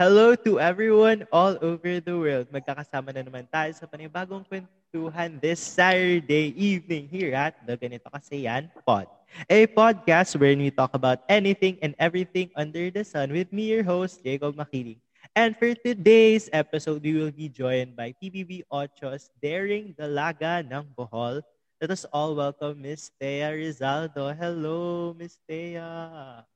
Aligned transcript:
Hello 0.00 0.32
to 0.40 0.56
everyone 0.56 1.28
all 1.28 1.60
over 1.60 2.00
the 2.00 2.16
world. 2.16 2.48
Magkakasama 2.48 3.12
na 3.12 3.20
naman 3.20 3.44
tayo 3.52 3.68
sa 3.76 3.84
panibagong 3.84 4.40
kwentuhan 4.48 5.36
this 5.36 5.60
Saturday 5.60 6.56
evening 6.56 7.04
here 7.12 7.36
at 7.36 7.60
The 7.68 7.76
Ganito 7.76 8.08
Kasi 8.08 8.48
Yan 8.48 8.72
Pod. 8.88 9.04
A 9.52 9.68
podcast 9.68 10.32
where 10.40 10.56
we 10.56 10.72
talk 10.72 10.96
about 10.96 11.20
anything 11.28 11.76
and 11.84 11.92
everything 12.00 12.48
under 12.56 12.88
the 12.88 13.04
sun 13.04 13.36
with 13.36 13.52
me, 13.52 13.68
your 13.68 13.84
host, 13.84 14.24
Jacob 14.24 14.56
Makiling. 14.56 14.96
And 15.36 15.52
for 15.60 15.76
today's 15.76 16.48
episode, 16.56 17.04
we 17.04 17.20
will 17.20 17.32
be 17.32 17.52
joined 17.52 18.00
by 18.00 18.16
PBB 18.16 18.64
Ochos 18.72 19.28
Daring 19.44 19.92
Dalaga 19.92 20.64
ng 20.64 20.88
Bohol. 20.96 21.44
Let 21.82 21.90
us 21.90 22.06
all 22.12 22.36
welcome 22.36 22.80
Miss 22.80 23.10
Thea 23.18 23.50
Rizaldo. 23.50 24.38
Hello, 24.38 25.16
Miss 25.18 25.40
Thea. 25.48 26.46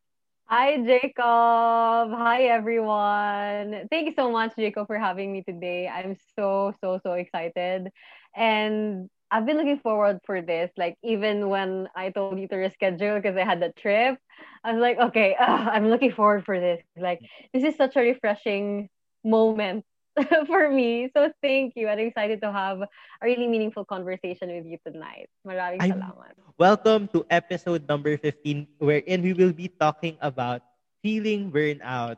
Hi, 0.45 0.77
Jacob. 0.87 2.15
Hi, 2.15 2.45
everyone. 2.45 3.89
Thank 3.91 4.07
you 4.07 4.15
so 4.15 4.31
much, 4.31 4.55
Jacob, 4.55 4.87
for 4.87 4.97
having 4.97 5.33
me 5.33 5.43
today. 5.43 5.89
I'm 5.89 6.17
so, 6.39 6.75
so, 6.81 7.01
so 7.03 7.15
excited. 7.15 7.91
And 8.37 9.11
I've 9.29 9.45
been 9.45 9.57
looking 9.57 9.81
forward 9.81 10.21
for 10.25 10.43
this. 10.43 10.71
Like, 10.77 10.95
even 11.03 11.49
when 11.49 11.89
I 11.97 12.11
told 12.11 12.39
you 12.39 12.47
to 12.47 12.55
reschedule 12.55 13.21
because 13.21 13.37
I 13.37 13.43
had 13.43 13.61
the 13.61 13.73
trip, 13.73 14.19
I 14.63 14.75
was 14.75 14.81
like, 14.81 15.01
okay, 15.11 15.35
uh, 15.41 15.45
I'm 15.45 15.89
looking 15.89 16.13
forward 16.13 16.45
for 16.45 16.61
this. 16.61 16.85
Like, 16.97 17.19
this 17.53 17.65
is 17.65 17.75
such 17.75 17.97
a 17.97 18.01
refreshing 18.01 18.91
moment 19.25 19.85
for 20.49 20.71
me. 20.71 21.11
So 21.13 21.31
thank 21.43 21.75
you. 21.77 21.89
I'm 21.89 21.99
excited 21.99 22.41
to 22.41 22.53
have 22.53 22.81
a 22.81 22.89
really 23.23 23.47
meaningful 23.47 23.85
conversation 23.85 24.49
with 24.49 24.67
you 24.67 24.79
tonight. 24.85 25.29
Maraming 25.47 25.83
I'm- 25.83 26.01
salamat. 26.01 26.33
Welcome 26.57 27.09
to 27.13 27.21
episode 27.29 27.85
number 27.85 28.17
15, 28.17 28.81
wherein 28.81 29.21
we 29.21 29.37
will 29.37 29.53
be 29.53 29.69
talking 29.69 30.17
about 30.25 30.65
feeling 31.05 31.53
burnout. 31.53 32.17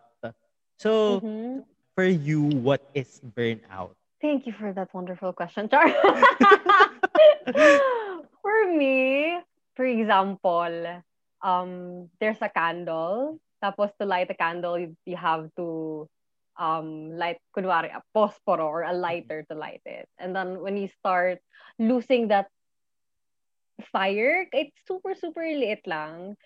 So, 0.78 1.18
Mhm. 1.18 1.66
for 1.98 2.06
you, 2.06 2.46
what 2.62 2.86
is 2.94 3.18
burnout? 3.34 3.98
Thank 4.22 4.46
you 4.46 4.54
for 4.54 4.70
that 4.70 4.94
wonderful 4.94 5.34
question, 5.34 5.66
Char. 5.66 5.90
for 8.42 8.58
me, 8.70 9.38
for 9.74 9.86
example, 9.86 10.70
um, 11.42 12.06
there's 12.22 12.38
a 12.38 12.50
candle. 12.50 13.42
Tapos 13.58 13.90
to 13.98 14.06
light 14.06 14.30
a 14.30 14.38
candle, 14.38 14.78
you 14.78 15.18
have 15.18 15.50
to 15.58 16.06
um, 16.58 17.16
light, 17.16 17.38
kunwari, 17.56 17.94
a 17.94 18.02
posporo 18.14 18.66
or 18.66 18.82
a 18.82 18.92
lighter 18.92 19.46
to 19.48 19.54
light 19.54 19.82
it. 19.86 20.08
And 20.18 20.34
then 20.34 20.60
when 20.60 20.76
you 20.76 20.88
start 21.00 21.38
losing 21.78 22.28
that 22.28 22.50
fire, 23.92 24.46
it's 24.52 24.74
super, 24.86 25.14
super 25.14 25.42
liit 25.42 25.86
lang. 25.86 26.36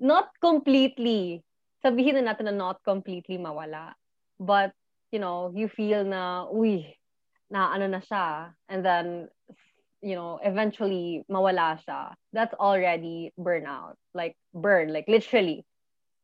Not 0.00 0.28
completely. 0.40 1.42
Sabihin 1.84 2.18
na 2.18 2.34
natin 2.34 2.50
na 2.50 2.54
not 2.54 2.82
completely 2.84 3.38
mawala. 3.38 3.94
But, 4.38 4.72
you 5.12 5.18
know, 5.18 5.52
you 5.54 5.68
feel 5.68 6.04
na, 6.04 6.46
uy, 6.50 6.96
na 7.50 7.72
ano 7.72 7.86
na 7.86 8.00
siya. 8.00 8.52
And 8.68 8.84
then, 8.84 9.28
you 10.02 10.16
know, 10.16 10.40
eventually 10.42 11.24
mawala 11.30 11.78
siya. 11.86 12.14
That's 12.32 12.54
already 12.54 13.32
burnout. 13.38 13.94
Like, 14.14 14.36
burn, 14.52 14.92
like 14.92 15.06
literally. 15.06 15.64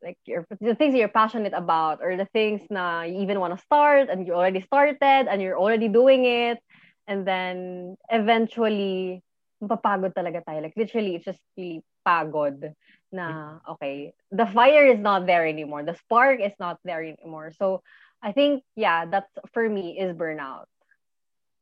Like 0.02 0.18
your, 0.26 0.46
the 0.60 0.74
things 0.74 0.94
you're 0.94 1.08
passionate 1.08 1.54
about 1.54 2.00
or 2.02 2.16
the 2.16 2.28
things 2.32 2.62
na 2.70 3.02
you 3.02 3.20
even 3.22 3.40
want 3.40 3.56
to 3.56 3.64
start 3.64 4.08
and 4.10 4.26
you 4.26 4.34
already 4.34 4.60
started 4.60 5.26
and 5.28 5.40
you're 5.40 5.58
already 5.58 5.88
doing 5.88 6.24
it. 6.24 6.58
And 7.06 7.26
then, 7.26 7.96
eventually, 8.10 9.22
mapapagod 9.62 10.12
talaga 10.14 10.42
tayo. 10.42 10.62
Like, 10.62 10.74
literally, 10.76 11.14
it's 11.16 11.24
just 11.24 11.40
really 11.56 11.82
pagod 12.06 12.74
na, 13.12 13.30
mm. 13.30 13.72
okay, 13.74 14.12
the 14.30 14.46
fire 14.46 14.86
is 14.86 14.98
not 14.98 15.26
there 15.26 15.46
anymore. 15.46 15.82
The 15.86 15.94
spark 15.94 16.40
is 16.42 16.52
not 16.58 16.78
there 16.84 17.02
anymore. 17.02 17.52
So, 17.54 17.82
I 18.22 18.32
think, 18.32 18.64
yeah, 18.74 19.06
that's, 19.06 19.30
for 19.54 19.68
me, 19.68 19.98
is 19.98 20.14
burnout. 20.18 20.66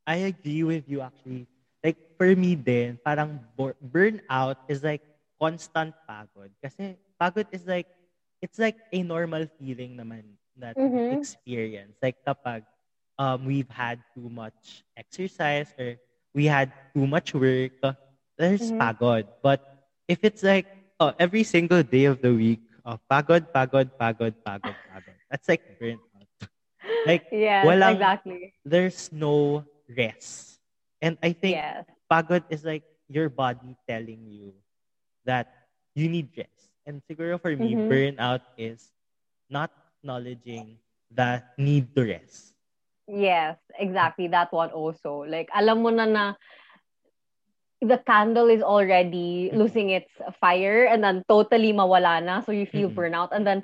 I 0.07 0.29
agree 0.29 0.63
with 0.63 0.85
you 0.89 1.01
actually. 1.01 1.49
Like 1.83 1.97
for 2.19 2.29
me 2.37 2.55
then 2.55 3.01
parang 3.05 3.41
bur- 3.57 3.77
burnout 3.81 4.57
is 4.69 4.85
like 4.85 5.03
constant 5.41 5.95
pagod. 6.09 6.53
Kasi 6.63 6.97
pagod 7.21 7.49
is 7.53 7.67
like, 7.67 7.89
it's 8.45 8.61
like 8.61 8.77
a 8.93 9.03
normal 9.03 9.47
feeling 9.59 9.97
naman 9.97 10.37
that 10.61 10.77
Mhm. 10.77 11.25
experience. 11.25 11.97
Like 12.03 12.17
kapag 12.27 12.65
um, 13.19 13.45
we've 13.47 13.71
had 13.71 14.03
too 14.15 14.29
much 14.29 14.85
exercise 14.97 15.73
or 15.79 15.97
we 16.35 16.47
had 16.47 16.73
too 16.95 17.07
much 17.07 17.35
work, 17.35 17.73
there's 18.39 18.73
Mhm. 18.73 18.81
pagod. 18.81 19.27
But 19.43 19.61
if 20.09 20.21
it's 20.23 20.43
like 20.43 20.67
uh, 21.01 21.13
every 21.19 21.45
single 21.45 21.83
day 21.83 22.05
of 22.07 22.21
the 22.21 22.35
week, 22.35 22.61
uh, 22.85 22.99
pagod, 23.11 23.49
pagod, 23.55 23.91
pagod, 24.01 24.35
pagod, 24.47 24.77
pagod. 24.89 25.19
That's 25.31 25.49
like 25.49 25.63
burnout. 25.81 26.29
Like 27.05 27.23
Yes, 27.31 27.65
walang- 27.65 28.09
exactly. 28.09 28.55
there's 28.65 29.11
no 29.13 29.65
rest. 29.89 30.59
And 31.01 31.19
I 31.23 31.33
think 31.33 31.61
Yes. 31.61 31.87
pagod 32.11 32.45
is 32.49 32.65
like 32.65 32.85
your 33.09 33.29
body 33.31 33.77
telling 33.89 34.27
you 34.27 34.55
that 35.25 35.47
you 35.95 36.09
need 36.09 36.31
rest. 36.37 36.74
And 36.87 37.03
siguro 37.09 37.41
for 37.41 37.57
me, 37.57 37.77
Mhm. 37.77 37.89
burnout 37.89 38.43
is 38.57 38.93
not 39.51 39.71
acknowledging 40.01 40.79
the 41.11 41.43
need 41.59 41.95
to 41.97 42.03
rest. 42.05 42.55
Yes, 43.09 43.59
exactly. 43.79 44.29
That 44.29 44.53
one 44.53 44.71
also. 44.71 45.25
Like, 45.27 45.49
alam 45.55 45.83
mo 45.83 45.91
na 45.91 46.05
na 46.07 46.35
the 47.83 47.99
candle 48.07 48.49
is 48.49 48.63
already 48.63 49.51
Mhm. 49.51 49.55
losing 49.55 49.91
its 49.91 50.11
fire 50.41 50.85
and 50.87 51.03
then 51.05 51.23
totally 51.29 51.73
mawala 51.73 52.23
na. 52.25 52.41
So 52.41 52.53
you 52.53 52.67
feel 52.67 52.91
Mhm. 52.91 52.91
burnout. 52.91 53.29
And 53.33 53.47
then 53.47 53.63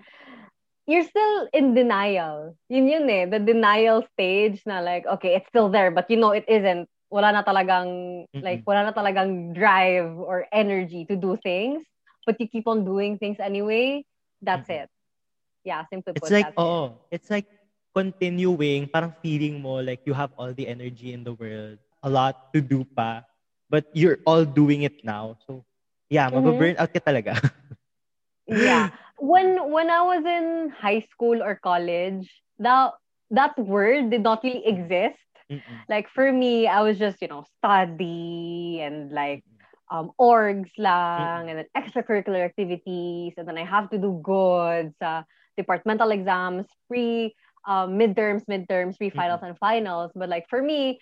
you're 0.87 1.05
still 1.05 1.49
in 1.53 1.75
denial. 1.75 2.57
Yun 2.69 2.89
yun 2.89 3.11
eh. 3.11 3.27
The 3.27 3.39
denial 3.41 4.03
stage 4.13 4.63
na 4.67 4.81
like, 4.81 5.07
okay, 5.07 5.37
it's 5.37 5.49
still 5.49 5.69
there, 5.71 5.91
but 5.91 6.11
you 6.11 6.17
know 6.17 6.31
it 6.33 6.45
isn't. 6.49 6.89
Wala 7.11 7.33
na 7.33 7.43
talagang, 7.43 8.25
like, 8.43 8.61
Mm-mm. 8.61 8.67
wala 8.67 8.85
na 8.85 8.93
talagang 8.93 9.55
drive 9.55 10.13
or 10.19 10.47
energy 10.53 11.05
to 11.07 11.17
do 11.17 11.37
things. 11.43 11.85
But 12.31 12.41
you 12.41 12.49
keep 12.49 12.69
on 12.69 12.85
doing 12.87 13.19
things 13.19 13.41
anyway. 13.41 14.05
That's 14.43 14.69
Mm-mm. 14.69 14.81
it. 14.81 14.89
Yeah, 15.65 15.85
simply 15.91 16.15
It's 16.15 16.31
put, 16.31 16.35
like, 16.35 16.49
that's 16.49 16.59
it. 16.63 16.79
oh, 16.79 17.01
it's 17.11 17.31
like 17.31 17.47
continuing, 17.95 18.89
parang 18.89 19.15
feeling 19.23 19.61
mo 19.63 19.81
like 19.81 20.01
you 20.05 20.15
have 20.15 20.31
all 20.37 20.53
the 20.55 20.67
energy 20.69 21.13
in 21.13 21.25
the 21.25 21.35
world, 21.35 21.79
a 22.03 22.11
lot 22.11 22.37
to 22.55 22.61
do 22.61 22.85
pa, 22.97 23.23
but 23.71 23.85
you're 23.93 24.19
all 24.27 24.45
doing 24.45 24.83
it 24.83 24.95
now. 25.03 25.37
So, 25.47 25.65
yeah, 26.11 26.31
Mhm. 26.33 26.71
mababurn 26.71 26.79
out 26.79 26.93
ka 26.93 27.01
talaga. 27.03 27.35
yeah 28.47 28.89
when 29.19 29.71
when 29.71 29.91
i 29.91 30.03
was 30.03 30.25
in 30.25 30.71
high 30.79 31.01
school 31.11 31.43
or 31.43 31.59
college 31.63 32.29
that 32.59 32.93
that 33.31 33.57
word 33.59 34.11
did 34.11 34.23
not 34.23 34.43
really 34.45 34.67
exist 34.67 35.19
Mm-mm. 35.51 35.85
like 35.89 36.09
for 36.15 36.33
me 36.33 36.67
i 36.67 36.81
was 36.83 36.99
just 36.99 37.21
you 37.23 37.29
know 37.29 37.45
study 37.59 38.81
and 38.83 39.13
like 39.13 39.43
um 39.91 40.11
orgs 40.19 40.71
lang 40.79 41.51
and 41.51 41.59
then 41.59 41.69
extracurricular 41.77 42.45
activities 42.47 43.35
and 43.37 43.47
then 43.47 43.59
i 43.59 43.65
have 43.67 43.91
to 43.91 43.99
do 43.99 44.21
good 44.23 44.95
sa 45.03 45.23
departmental 45.59 46.11
exams 46.15 46.67
pre 46.89 47.35
um, 47.67 47.99
midterms 47.99 48.45
midterms 48.49 48.97
pre 48.97 49.11
finals 49.11 49.41
and 49.43 49.59
finals. 49.59 50.11
But 50.15 50.29
like 50.29 50.49
for 50.49 50.63
me 50.63 51.01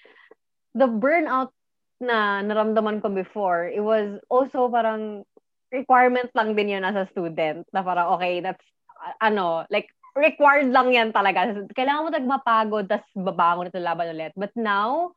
the 0.74 0.86
burnout 0.86 1.54
na 1.98 2.42
naramdaman 2.42 3.02
ko 3.02 3.10
before 3.10 3.66
it 3.66 3.82
was 3.82 4.18
also 4.30 4.70
parang 4.70 5.26
requirement 5.74 6.30
lang 6.34 6.54
din 6.54 6.78
yun 6.78 6.86
as 6.86 6.94
a 6.94 7.10
student 7.10 7.66
na 7.74 7.82
parang 7.82 8.14
okay 8.16 8.38
that's 8.40 8.62
uh, 9.02 9.12
ano 9.18 9.66
like 9.70 9.90
required 10.14 10.70
lang 10.70 10.94
yan 10.94 11.14
talaga. 11.14 11.66
Kailangan 11.74 12.04
mo 12.06 12.10
tagmapagod 12.10 12.86
tas 12.90 13.06
babangon 13.14 13.70
ito 13.70 13.78
laban 13.78 14.14
ulit. 14.14 14.32
But 14.34 14.54
now 14.58 15.14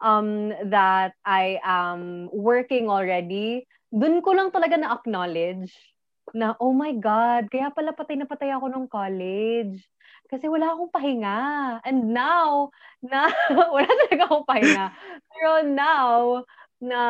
um 0.00 0.54
that 0.70 1.14
I 1.26 1.58
am 1.64 2.30
working 2.30 2.86
already 2.88 3.66
dun 3.88 4.20
ko 4.20 4.36
lang 4.36 4.52
talaga 4.52 4.76
na 4.76 4.92
acknowledge 4.94 5.72
na 6.36 6.52
oh 6.60 6.76
my 6.76 6.92
god 6.92 7.48
kaya 7.48 7.72
pala 7.72 7.96
patay 7.96 8.20
na 8.20 8.28
patay 8.28 8.52
ako 8.52 8.68
nung 8.68 8.88
college. 8.90 9.80
Kasi 10.28 10.44
wala 10.44 10.76
akong 10.76 10.92
pahinga. 10.92 11.40
And 11.88 12.12
now 12.12 12.68
na 13.00 13.32
wala 13.74 13.88
talaga 13.88 14.22
akong 14.28 14.44
pahinga. 14.44 14.92
Pero 15.32 15.50
now 15.64 16.44
na 16.84 17.00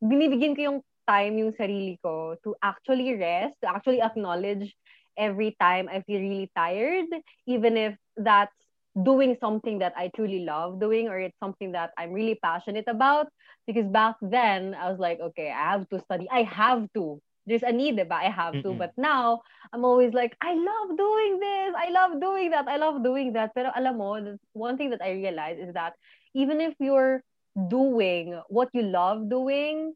binibigyan 0.00 0.56
ko 0.56 0.60
yung 0.72 0.80
time 1.04 1.36
yung 1.36 1.52
sarili 1.52 2.00
ko 2.00 2.40
to 2.40 2.56
actually 2.64 3.12
rest, 3.12 3.60
to 3.60 3.68
actually 3.68 4.00
acknowledge 4.00 4.72
every 5.20 5.52
time 5.60 5.86
I 5.92 6.00
feel 6.08 6.18
really 6.18 6.48
tired, 6.56 7.12
even 7.44 7.76
if 7.76 7.94
that's 8.16 8.56
doing 9.02 9.36
something 9.40 9.78
that 9.80 9.92
I 9.96 10.10
truly 10.14 10.40
love 10.40 10.80
doing 10.80 11.08
or 11.08 11.18
it's 11.18 11.36
something 11.42 11.72
that 11.72 11.90
I'm 11.98 12.12
really 12.12 12.38
passionate 12.42 12.84
about. 12.86 13.28
Because 13.66 13.86
back 13.86 14.16
then, 14.20 14.74
I 14.74 14.90
was 14.90 14.98
like, 15.00 15.20
okay, 15.20 15.50
I 15.50 15.72
have 15.72 15.88
to 15.88 16.00
study. 16.00 16.28
I 16.30 16.42
have 16.42 16.86
to. 16.94 17.20
There's 17.46 17.62
a 17.62 17.72
need, 17.72 17.96
diba? 17.96 18.12
I 18.12 18.30
have 18.30 18.54
to. 18.54 18.70
Mm-mm. 18.70 18.78
But 18.78 18.92
now, 18.96 19.42
I'm 19.72 19.84
always 19.84 20.12
like, 20.14 20.36
I 20.40 20.54
love 20.54 20.96
doing 20.96 21.40
this. 21.40 21.74
I 21.76 21.90
love 21.90 22.20
doing 22.20 22.50
that. 22.50 22.68
I 22.68 22.76
love 22.76 23.02
doing 23.02 23.32
that. 23.34 23.54
Pero 23.54 23.70
alam 23.74 23.98
mo, 23.98 24.36
one 24.52 24.76
thing 24.76 24.90
that 24.90 25.02
I 25.02 25.12
realized 25.12 25.60
is 25.60 25.74
that 25.74 25.94
even 26.34 26.60
if 26.60 26.74
you're 26.78 27.22
doing 27.68 28.40
what 28.48 28.68
you 28.72 28.82
love 28.82 29.28
doing, 29.28 29.94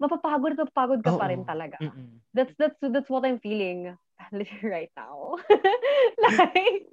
mapapagod 0.00 0.56
at 0.56 0.60
mapapagod 0.64 1.00
ka 1.04 1.12
Oo. 1.14 1.20
pa 1.20 1.28
rin 1.28 1.44
talaga. 1.44 1.76
Mm-mm. 1.78 2.24
That's 2.32 2.54
that's 2.56 2.78
that's 2.80 3.10
what 3.12 3.28
I'm 3.28 3.38
feeling 3.38 3.92
right 4.64 4.90
now. 4.96 5.36
like 6.24 6.88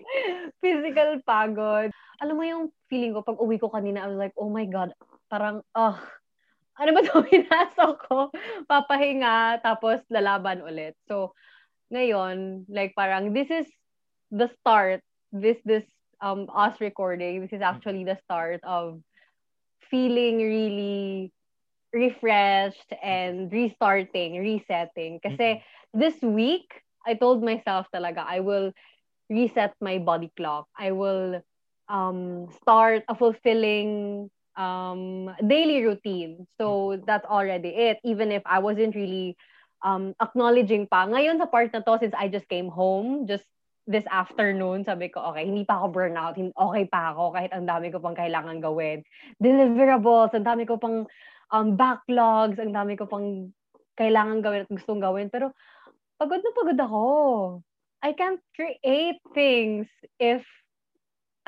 physical 0.59 1.23
pagod. 1.23 1.95
Alam 2.19 2.35
mo 2.35 2.43
yung 2.43 2.65
feeling 2.91 3.15
ko 3.15 3.23
pag 3.23 3.39
uwi 3.39 3.57
ko 3.57 3.71
kanina, 3.71 4.03
I 4.03 4.11
was 4.11 4.19
like, 4.19 4.35
"Oh 4.35 4.51
my 4.51 4.67
god, 4.67 4.91
parang 5.31 5.63
ah 5.71 5.97
ano 6.77 6.89
ba 6.91 7.01
'to 7.01 7.23
pinasok 7.31 7.93
ko? 8.05 8.17
Papahinga 8.67 9.63
tapos 9.63 10.03
lalaban 10.11 10.65
ulit." 10.65 10.99
So 11.07 11.31
ngayon, 11.93 12.67
like 12.67 12.91
parang 12.97 13.31
this 13.31 13.47
is 13.47 13.67
the 14.33 14.51
start. 14.59 14.99
This 15.31 15.57
this 15.63 15.87
um 16.19 16.49
us 16.51 16.75
recording. 16.83 17.45
This 17.45 17.55
is 17.55 17.63
actually 17.63 18.03
the 18.03 18.19
start 18.25 18.59
of 18.67 18.99
feeling 19.87 20.41
really 20.43 21.31
refreshed 21.93 22.91
and 23.03 23.51
restarting, 23.51 24.39
resetting. 24.39 25.19
Kasi 25.23 25.63
this 25.93 26.19
week, 26.21 26.67
I 27.05 27.15
told 27.15 27.43
myself 27.43 27.87
talaga, 27.93 28.25
I 28.27 28.39
will 28.41 28.71
reset 29.29 29.73
my 29.79 29.97
body 29.97 30.31
clock. 30.35 30.67
I 30.77 30.91
will 30.91 31.41
um, 31.87 32.47
start 32.61 33.03
a 33.07 33.15
fulfilling 33.15 34.29
um, 34.57 35.31
daily 35.47 35.83
routine. 35.85 36.47
So 36.59 36.99
that's 37.07 37.25
already 37.25 37.69
it. 37.69 37.99
Even 38.03 38.31
if 38.31 38.43
I 38.45 38.59
wasn't 38.59 38.95
really 38.95 39.37
um, 39.83 40.15
acknowledging 40.21 40.87
pa. 40.87 41.05
Ngayon 41.07 41.37
sa 41.39 41.47
part 41.47 41.71
na 41.71 41.79
to, 41.85 41.97
since 42.01 42.15
I 42.17 42.27
just 42.27 42.49
came 42.49 42.67
home, 42.67 43.27
just 43.27 43.45
this 43.87 44.03
afternoon, 44.11 44.83
sabi 44.83 45.07
ko, 45.07 45.23
okay, 45.31 45.47
hindi 45.47 45.63
pa 45.63 45.79
ako 45.79 45.95
burnout, 45.95 46.35
okay 46.35 46.85
pa 46.91 47.15
ako 47.15 47.31
kahit 47.31 47.55
ang 47.55 47.63
dami 47.63 47.87
ko 47.87 48.03
pang 48.03 48.17
kailangan 48.17 48.59
gawin. 48.59 48.99
Deliverables, 49.39 50.35
ang 50.35 50.43
dami 50.43 50.67
ko 50.67 50.75
pang 50.75 51.07
um, 51.51 51.75
backlogs, 51.79 52.59
ang 52.59 52.73
dami 52.75 52.97
ko 52.99 53.07
pang 53.07 53.51
kailangan 53.97 54.43
gawin 54.43 54.63
at 54.63 54.71
gustong 54.71 55.01
gawin. 55.01 55.31
Pero 55.31 55.51
pagod 56.19 56.41
na 56.41 56.51
pagod 56.53 56.79
ako. 56.79 57.03
I 58.05 58.13
can't 58.13 58.41
create 58.53 59.17
things 59.33 59.89
if, 60.21 60.45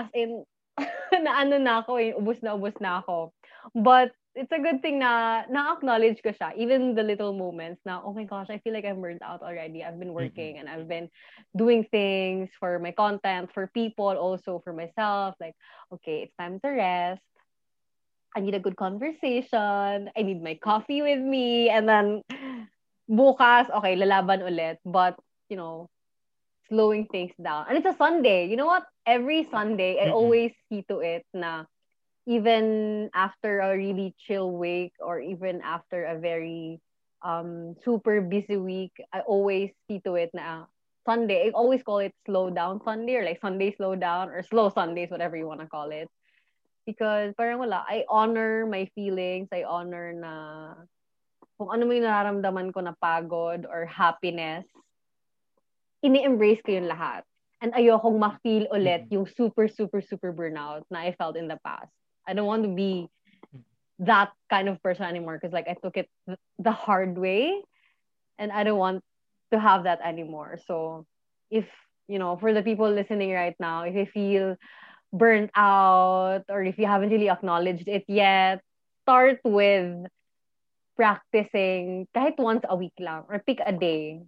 as 0.01 0.09
in, 0.17 0.43
na 1.25 1.45
ano 1.45 1.61
na 1.61 1.85
ako 1.85 2.01
eh, 2.01 2.17
ubus 2.17 2.41
na 2.41 2.57
ubus 2.57 2.73
na 2.81 3.05
ako. 3.05 3.33
But 3.77 4.17
it's 4.39 4.51
a 4.51 4.61
good 4.61 4.81
thing 4.81 4.99
na 4.99 5.43
na-acknowledge 5.49 6.21
ko 6.23 6.31
siya. 6.31 6.55
Even 6.55 6.95
the 6.95 7.03
little 7.03 7.33
moments 7.33 7.81
na, 7.85 8.01
oh 8.01 8.13
my 8.13 8.23
gosh, 8.23 8.47
I 8.49 8.57
feel 8.63 8.73
like 8.73 8.85
I'm 8.85 9.01
burned 9.01 9.21
out 9.21 9.41
already. 9.41 9.83
I've 9.83 9.99
been 9.99 10.13
working 10.13 10.57
and 10.57 10.69
I've 10.69 10.87
been 10.87 11.09
doing 11.57 11.85
things 11.91 12.49
for 12.59 12.79
my 12.79 12.91
content, 12.91 13.49
for 13.53 13.67
people, 13.73 14.15
also 14.15 14.61
for 14.63 14.73
myself. 14.73 15.35
Like, 15.39 15.55
okay, 15.93 16.23
it's 16.23 16.35
time 16.39 16.59
to 16.63 16.69
rest. 16.69 17.21
I 18.35 18.41
need 18.41 18.53
a 18.53 18.59
good 18.59 18.77
conversation. 18.77 20.09
I 20.15 20.21
need 20.21 20.43
my 20.43 20.55
coffee 20.55 21.01
with 21.01 21.19
me. 21.19 21.69
And 21.69 21.89
then, 21.89 22.21
bukas, 23.09 23.69
okay, 23.77 23.95
lalaban 23.97 24.45
ulit. 24.45 24.77
But, 24.85 25.17
you 25.49 25.57
know, 25.57 25.89
slowing 26.69 27.07
things 27.09 27.33
down. 27.41 27.65
And 27.67 27.77
it's 27.77 27.89
a 27.89 27.97
Sunday. 27.97 28.47
You 28.47 28.55
know 28.55 28.67
what? 28.67 28.85
Every 29.05 29.47
Sunday, 29.49 29.97
I 29.99 30.13
always 30.13 30.53
see 30.69 30.85
to 30.87 30.99
it 31.01 31.25
na 31.33 31.65
even 32.29 33.09
after 33.15 33.59
a 33.59 33.75
really 33.75 34.13
chill 34.21 34.51
week 34.53 34.93
or 35.01 35.19
even 35.19 35.61
after 35.65 36.05
a 36.05 36.19
very 36.19 36.79
um 37.25 37.75
super 37.83 38.21
busy 38.21 38.55
week, 38.55 38.93
I 39.11 39.21
always 39.21 39.71
see 39.89 39.99
to 40.05 40.13
it 40.15 40.29
na 40.33 40.69
Sunday. 41.09 41.49
I 41.49 41.51
always 41.57 41.81
call 41.81 41.99
it 41.99 42.13
slow 42.25 42.53
down 42.53 42.81
Sunday 42.85 43.17
or 43.17 43.25
like 43.25 43.41
Sunday 43.41 43.73
slow 43.73 43.95
down 43.97 44.29
or 44.29 44.43
slow 44.43 44.69
Sundays, 44.69 45.09
whatever 45.09 45.35
you 45.35 45.47
want 45.47 45.61
to 45.61 45.67
call 45.67 45.89
it. 45.89 46.07
Because 46.85 47.33
parang 47.37 47.59
wala, 47.59 47.85
I 47.87 48.05
honor 48.09 48.65
my 48.65 48.89
feelings. 48.95 49.49
I 49.51 49.63
honor 49.63 50.13
na 50.13 50.33
kung 51.59 51.69
ano 51.75 51.85
may 51.85 51.99
nararamdaman 51.99 52.71
ko 52.71 52.79
na 52.79 52.95
pagod 52.97 53.67
or 53.67 53.85
happiness, 53.85 54.63
ini-embrace 55.99 56.63
ko 56.63 56.71
yung 56.79 56.87
lahat. 56.87 57.27
And 57.59 57.75
ayokong 57.75 58.15
ma-feel 58.15 58.71
ulit 58.71 59.11
yung 59.11 59.27
super, 59.27 59.67
super, 59.67 59.99
super 59.99 60.31
burnout 60.31 60.87
na 60.87 61.03
I 61.03 61.11
felt 61.19 61.35
in 61.35 61.51
the 61.51 61.59
past. 61.59 61.91
I 62.23 62.31
don't 62.31 62.47
want 62.47 62.63
to 62.63 62.71
be 62.71 63.11
that 63.99 64.31
kind 64.49 64.69
of 64.71 64.81
person 64.81 65.03
anymore 65.03 65.35
because 65.35 65.51
like 65.51 65.67
I 65.67 65.75
took 65.75 65.97
it 65.97 66.07
th- 66.25 66.39
the 66.57 66.71
hard 66.71 67.17
way 67.19 67.51
and 68.39 68.51
I 68.51 68.63
don't 68.63 68.79
want 68.79 69.03
to 69.51 69.59
have 69.59 69.83
that 69.83 69.99
anymore. 69.99 70.57
So 70.65 71.05
if, 71.51 71.67
you 72.07 72.17
know, 72.17 72.37
for 72.39 72.53
the 72.53 72.63
people 72.63 72.89
listening 72.89 73.33
right 73.33 73.55
now, 73.59 73.83
if 73.83 73.95
you 73.95 74.07
feel 74.07 74.55
burnt 75.13 75.51
out 75.56 76.45
or 76.50 76.63
if 76.63 76.77
you 76.77 76.85
haven't 76.85 77.09
really 77.09 77.29
acknowledged 77.29 77.88
it 77.88 78.06
yet, 78.07 78.61
start 79.03 79.39
with 79.44 80.06
practicing 80.95 82.07
kahit 82.15 82.38
once 82.38 82.61
a 82.67 82.75
week 82.75 82.95
lang 83.00 83.23
or 83.29 83.39
pick 83.39 83.59
a 83.65 83.71
day. 83.71 84.21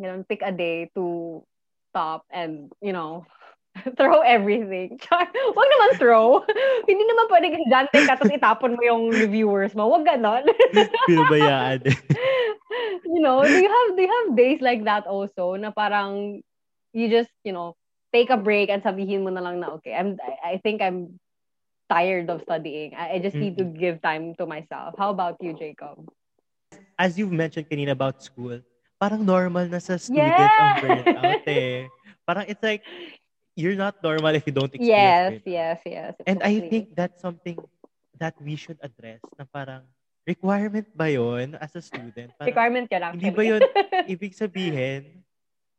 You 0.00 0.06
know, 0.08 0.24
pick 0.24 0.40
a 0.40 0.52
day 0.52 0.88
to 0.94 1.44
stop 1.92 2.24
and, 2.30 2.72
you 2.80 2.92
know, 2.94 3.26
throw 3.98 4.20
everything. 4.22 4.98
Wag 5.56 5.68
naman 5.68 5.90
throw. 5.98 6.42
Hindi 6.88 7.04
naman 7.04 7.26
pwedeng 7.28 7.54
higante 7.58 7.98
ka 8.06 8.16
tapos 8.16 8.32
itapon 8.32 8.74
mo 8.78 8.82
yung 8.82 9.04
reviewers 9.10 9.74
mo. 9.76 9.90
Wag 9.92 10.06
ganon. 10.06 10.46
Pinabayaan. 11.06 11.84
you 13.04 13.20
know, 13.20 13.42
do 13.42 13.52
you 13.52 13.70
have 13.70 13.88
do 13.98 14.00
you 14.02 14.10
have 14.10 14.38
days 14.38 14.60
like 14.62 14.86
that 14.86 15.04
also 15.06 15.54
na 15.54 15.70
parang 15.70 16.40
you 16.94 17.06
just, 17.06 17.30
you 17.44 17.52
know, 17.52 17.76
take 18.12 18.30
a 18.30 18.36
break 18.38 18.70
and 18.70 18.82
sabihin 18.82 19.22
mo 19.22 19.30
na 19.30 19.40
lang 19.42 19.60
na 19.62 19.78
okay, 19.78 19.94
I'm 19.94 20.18
I 20.42 20.58
think 20.62 20.82
I'm 20.82 21.18
tired 21.90 22.30
of 22.30 22.42
studying. 22.46 22.94
I, 22.94 23.16
I 23.16 23.18
just 23.18 23.34
need 23.34 23.58
to 23.58 23.66
give 23.66 23.98
time 24.02 24.34
to 24.38 24.46
myself. 24.46 24.94
How 24.98 25.10
about 25.10 25.42
you, 25.42 25.54
Jacob? 25.58 26.06
As 26.94 27.18
you've 27.18 27.34
mentioned 27.34 27.66
kanina 27.66 27.90
about 27.98 28.22
school, 28.22 28.62
parang 29.02 29.26
normal 29.26 29.66
na 29.66 29.82
sa 29.82 29.98
students 29.98 30.38
Yes! 30.38 30.54
ang 30.54 30.72
burnout 30.78 31.42
eh. 31.50 31.90
Parang 32.28 32.46
it's 32.46 32.62
like, 32.62 32.84
you're 33.58 33.74
not 33.74 33.98
normal 34.04 34.30
if 34.38 34.46
you 34.46 34.54
don't 34.54 34.70
experience 34.70 35.42
Yes, 35.42 35.42
burnout. 35.42 35.50
yes, 35.50 35.78
yes. 35.82 36.12
And 36.30 36.38
I 36.46 36.62
think 36.62 36.94
that's 36.94 37.18
something 37.18 37.58
that 38.22 38.38
we 38.38 38.54
should 38.54 38.78
address 38.84 39.18
na 39.34 39.48
parang 39.50 39.82
requirement 40.28 40.86
ba 40.94 41.10
yon 41.10 41.56
as 41.58 41.74
a 41.74 41.82
student? 41.82 42.30
Parang, 42.38 42.52
requirement 42.54 42.86
ka 42.86 42.98
lang. 43.02 43.18
hindi 43.18 43.34
ba 43.34 43.42
yun 43.42 43.62
ibig 44.14 44.36
sabihin, 44.36 45.24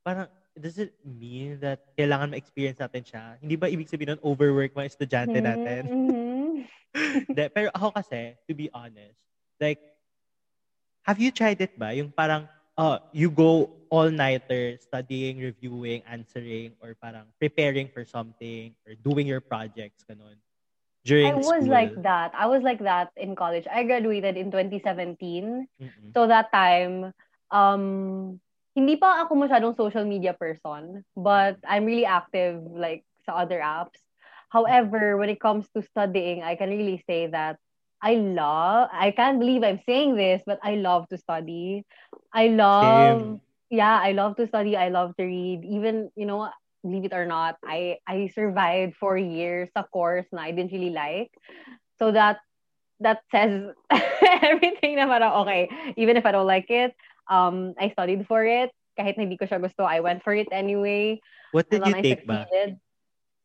parang, 0.04 0.28
does 0.62 0.78
it 0.78 0.94
mean 1.04 1.60
that 1.60 1.98
kailangan 1.98 2.32
ma-experience 2.32 2.80
natin 2.80 3.04
siya? 3.04 3.24
Hindi 3.42 3.56
ba 3.58 3.68
ibig 3.68 3.90
sabihin 3.90 4.16
nun, 4.16 4.24
overwork 4.24 4.78
mga 4.78 4.90
estudyante 4.94 5.40
natin? 5.42 5.82
Mhm. 5.90 6.70
De, 7.36 7.50
pero 7.50 7.74
ako 7.74 7.92
kasi, 7.98 8.36
to 8.48 8.54
be 8.54 8.70
honest, 8.72 9.18
like, 9.60 9.80
have 11.04 11.20
you 11.20 11.32
tried 11.32 11.60
it 11.62 11.74
ba? 11.80 11.94
Yung 11.96 12.12
parang, 12.14 12.48
uh, 12.78 13.00
you 13.12 13.32
go 13.32 13.70
all-nighter 13.90 14.78
studying, 14.80 15.40
reviewing, 15.40 16.04
answering, 16.08 16.76
or 16.80 16.96
parang 16.96 17.28
preparing 17.40 17.90
for 17.92 18.06
something, 18.06 18.76
or 18.88 18.96
doing 19.04 19.28
your 19.28 19.42
projects, 19.42 20.04
ganun. 20.08 20.40
During 21.04 21.34
I 21.34 21.36
was 21.42 21.66
school. 21.66 21.74
like 21.74 21.96
that. 22.04 22.32
I 22.38 22.46
was 22.46 22.62
like 22.62 22.80
that 22.86 23.10
in 23.18 23.36
college. 23.36 23.66
I 23.66 23.84
graduated 23.84 24.38
in 24.38 24.52
2017. 24.52 25.68
Mm-mm. 25.82 26.10
So 26.14 26.28
that 26.28 26.54
time, 26.54 27.12
um, 27.50 28.40
hindi 28.76 28.96
pa 28.96 29.28
ako 29.28 29.36
masyadong 29.36 29.76
social 29.76 30.06
media 30.08 30.32
person, 30.32 31.04
but 31.16 31.60
mm. 31.60 31.68
I'm 31.68 31.84
really 31.84 32.08
active 32.08 32.64
like 32.72 33.04
sa 33.26 33.44
other 33.44 33.60
apps. 33.60 34.00
However, 34.52 35.16
when 35.16 35.32
it 35.32 35.40
comes 35.40 35.68
to 35.76 35.84
studying, 35.84 36.44
I 36.44 36.56
can 36.56 36.72
really 36.72 37.04
say 37.08 37.28
that 37.32 37.56
I 38.02 38.16
love, 38.16 38.90
I 38.92 39.12
can't 39.12 39.40
believe 39.40 39.64
I'm 39.64 39.80
saying 39.86 40.16
this, 40.16 40.42
but 40.46 40.60
I 40.64 40.76
love 40.76 41.08
to 41.10 41.18
study. 41.18 41.86
I 42.34 42.48
love, 42.48 43.22
Same. 43.22 43.42
yeah, 43.70 44.00
I 44.02 44.12
love 44.12 44.36
to 44.38 44.48
study. 44.48 44.76
I 44.76 44.90
love 44.90 45.16
to 45.18 45.24
read. 45.24 45.64
Even, 45.64 46.12
you 46.18 46.26
know, 46.26 46.50
believe 46.84 47.06
it 47.06 47.14
or 47.14 47.26
not, 47.26 47.58
I, 47.64 48.00
I 48.08 48.28
survived 48.34 48.98
four 48.98 49.18
years 49.18 49.70
a 49.76 49.84
course 49.86 50.26
na 50.34 50.42
I 50.42 50.52
didn't 50.52 50.74
really 50.74 50.90
like. 50.90 51.32
So 52.00 52.12
that, 52.12 52.40
that 53.00 53.22
says 53.32 53.72
everything 54.42 54.98
na 54.98 55.06
parang, 55.06 55.46
okay, 55.46 55.70
even 55.96 56.18
if 56.18 56.26
I 56.26 56.32
don't 56.34 56.48
like 56.48 56.70
it, 56.70 56.96
um, 57.32 57.72
I 57.80 57.90
studied 57.96 58.28
for 58.28 58.44
it. 58.44 58.70
Kahit 59.00 59.16
na 59.16 59.24
hindi 59.24 59.40
ko 59.40 59.48
siya 59.48 59.64
gusto, 59.64 59.88
I 59.88 60.04
went 60.04 60.20
for 60.22 60.36
it 60.36 60.52
anyway. 60.52 61.24
What 61.56 61.72
did 61.72 61.88
you 61.88 61.96
I 61.96 62.04
take 62.04 62.28
ba? 62.28 62.44
succeeded. 62.44 62.76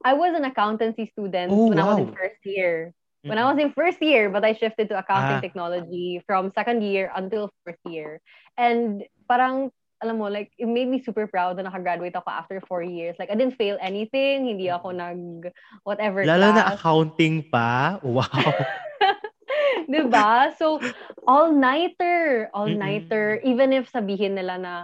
I 0.03 0.13
was 0.19 0.35
an 0.35 0.45
accountancy 0.45 1.07
student 1.15 1.55
Oh, 1.55 1.71
when 1.71 1.79
I 1.79 1.87
was 1.87 2.03
in 2.03 2.11
wow. 2.11 2.19
first 2.19 2.43
year. 2.43 2.91
When 3.27 3.43
I 3.43 3.47
was 3.51 3.59
in 3.59 3.75
first 3.75 3.99
year, 3.99 4.31
but 4.31 4.47
I 4.47 4.55
shifted 4.55 4.87
to 4.95 4.99
accounting 5.03 5.39
Ah. 5.39 5.43
technology 5.43 6.23
from 6.31 6.55
second 6.55 6.87
year 6.87 7.11
until 7.11 7.51
fourth 7.67 7.83
year. 7.83 8.23
And 8.55 9.03
parang, 9.27 9.75
alam 9.99 10.23
mo, 10.23 10.31
like, 10.31 10.55
it 10.55 10.71
made 10.71 10.87
me 10.87 11.03
super 11.03 11.27
proud 11.27 11.59
na 11.59 11.67
nakagraduate 11.67 12.15
ako 12.15 12.31
after 12.31 12.63
four 12.71 12.87
years. 12.87 13.19
Like, 13.19 13.27
I 13.27 13.35
didn't 13.35 13.59
fail 13.59 13.83
anything. 13.83 14.47
Hindi 14.47 14.71
ako 14.71 14.95
nag, 14.95 15.51
whatever 15.83 16.23
Lalo 16.23 16.55
na 16.55 16.71
class. 16.71 16.79
accounting 16.79 17.51
pa? 17.51 17.99
Wow. 18.07 18.31
diba? 19.91 20.57
So, 20.59 20.81
all-nighter. 21.27 22.51
All-nighter. 22.55 23.41
Even 23.45 23.73
if 23.73 23.91
sabihin 23.93 24.35
nila 24.35 24.59
na 24.59 24.75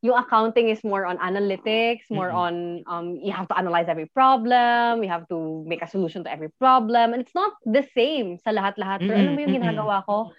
yung 0.00 0.14
accounting 0.14 0.70
is 0.70 0.84
more 0.86 1.04
on 1.04 1.18
analytics, 1.18 2.06
more 2.08 2.30
Mm-mm. 2.30 2.44
on 2.46 2.54
um, 2.86 3.06
you 3.18 3.34
have 3.34 3.50
to 3.50 3.58
analyze 3.58 3.90
every 3.90 4.06
problem, 4.06 5.02
you 5.02 5.10
have 5.10 5.26
to 5.26 5.64
make 5.66 5.82
a 5.82 5.90
solution 5.90 6.22
to 6.22 6.30
every 6.30 6.54
problem. 6.62 7.12
And 7.12 7.20
it's 7.20 7.34
not 7.34 7.58
the 7.66 7.82
same 7.98 8.38
sa 8.38 8.54
lahat-lahat. 8.54 9.02
Pero 9.02 9.18
alam 9.18 9.34
mo 9.34 9.42
yung 9.42 9.58
ginagawa 9.58 10.06
ko? 10.06 10.30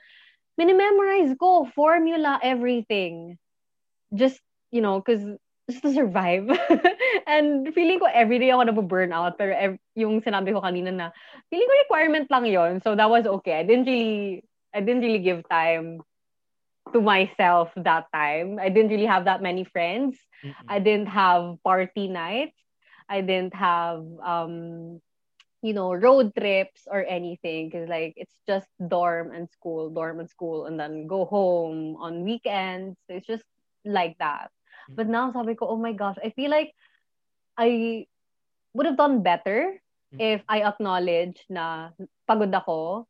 minimemorize 0.59 1.39
ko, 1.39 1.71
formula, 1.71 2.35
everything. 2.43 3.39
Just, 4.11 4.43
you 4.75 4.83
know, 4.83 4.99
because 4.99 5.23
just 5.69 5.83
to 5.83 5.93
survive. 5.93 6.49
and 7.27 7.69
feeling 7.73 8.01
ko 8.01 8.09
everyday 8.09 8.49
ako 8.49 8.63
nabu-burn 8.63 9.13
out. 9.13 9.37
Pero 9.37 9.53
ev- 9.53 9.81
yung 9.93 10.19
sinabi 10.19 10.51
ko 10.51 10.59
kanina 10.65 10.89
na, 10.89 11.07
feeling 11.53 11.69
ko 11.69 11.75
requirement 11.85 12.27
lang 12.33 12.45
yon 12.49 12.81
So 12.81 12.97
that 12.97 13.09
was 13.09 13.29
okay. 13.39 13.61
I 13.61 13.63
didn't 13.63 13.85
really, 13.85 14.43
I 14.73 14.81
didn't 14.81 15.05
really 15.05 15.21
give 15.21 15.45
time 15.47 16.01
to 16.93 16.99
myself 17.01 17.69
that 17.77 18.09
time. 18.09 18.57
I 18.57 18.69
didn't 18.69 18.89
really 18.89 19.05
have 19.05 19.25
that 19.25 19.45
many 19.45 19.63
friends. 19.63 20.17
Mm-mm. 20.43 20.67
I 20.67 20.79
didn't 20.79 21.13
have 21.13 21.61
party 21.63 22.09
nights. 22.09 22.57
I 23.09 23.21
didn't 23.21 23.53
have 23.57 24.05
um 24.21 25.01
you 25.61 25.73
know 25.73 25.93
road 25.93 26.31
trips 26.37 26.87
or 26.87 27.03
anything 27.03 27.67
because 27.67 27.89
like 27.89 28.13
it's 28.15 28.33
just 28.47 28.67
dorm 28.87 29.31
and 29.33 29.49
school 29.51 29.89
dorm 29.89 30.19
and 30.19 30.29
school 30.29 30.65
and 30.65 30.79
then 30.79 31.07
go 31.07 31.25
home 31.25 31.97
on 31.99 32.23
weekends 32.23 32.95
it's 33.09 33.27
just 33.27 33.43
like 33.83 34.15
that 34.19 34.47
mm-hmm. 34.47 34.58
But 34.95 35.07
now 35.07 35.31
sabi 35.31 35.53
ko 35.55 35.67
oh 35.69 35.79
my 35.79 35.93
gosh 35.93 36.17
i 36.23 36.29
feel 36.33 36.49
like 36.49 36.73
i 37.57 38.03
would 38.73 38.85
have 38.85 38.97
done 38.97 39.21
better 39.21 39.77
mm-hmm. 40.13 40.19
if 40.19 40.41
i 40.49 40.61
acknowledge 40.65 41.41
na 41.49 41.89
pagod 42.29 42.53
ako 42.53 43.05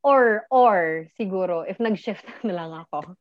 or 0.00 0.48
or 0.48 1.04
siguro 1.18 1.66
if 1.66 1.76
nag-shift 1.78 2.24
na 2.46 2.54
lang 2.54 2.72
ako 2.72 3.04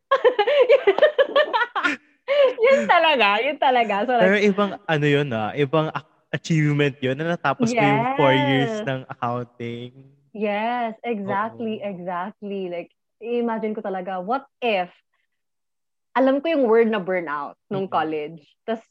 yun 2.69 2.85
talaga 2.85 3.41
yun 3.41 3.57
talaga 3.57 3.95
so 4.05 4.13
like, 4.15 4.23
pero 4.23 4.37
ibang 4.37 4.71
ano 4.85 5.05
yun 5.05 5.27
ah 5.33 5.51
ibang 5.57 5.89
achievement 6.29 6.95
yun 7.01 7.17
na 7.17 7.35
natapos 7.35 7.73
yes. 7.73 7.81
mo 7.81 7.85
yung 7.85 8.05
four 8.17 8.33
years 8.33 8.73
ng 8.85 9.01
accounting. 9.09 9.91
Yes, 10.33 10.93
exactly, 11.01 11.81
Oo. 11.81 11.89
exactly. 11.89 12.69
Like, 12.69 12.93
imagine 13.17 13.73
ko 13.73 13.81
talaga, 13.81 14.21
what 14.21 14.45
if, 14.61 14.93
alam 16.19 16.43
ko 16.43 16.51
yung 16.51 16.67
word 16.67 16.91
na 16.91 16.99
burnout 16.99 17.55
nung 17.71 17.87
mm-hmm. 17.87 17.95
college, 17.95 18.43
tapos 18.67 18.83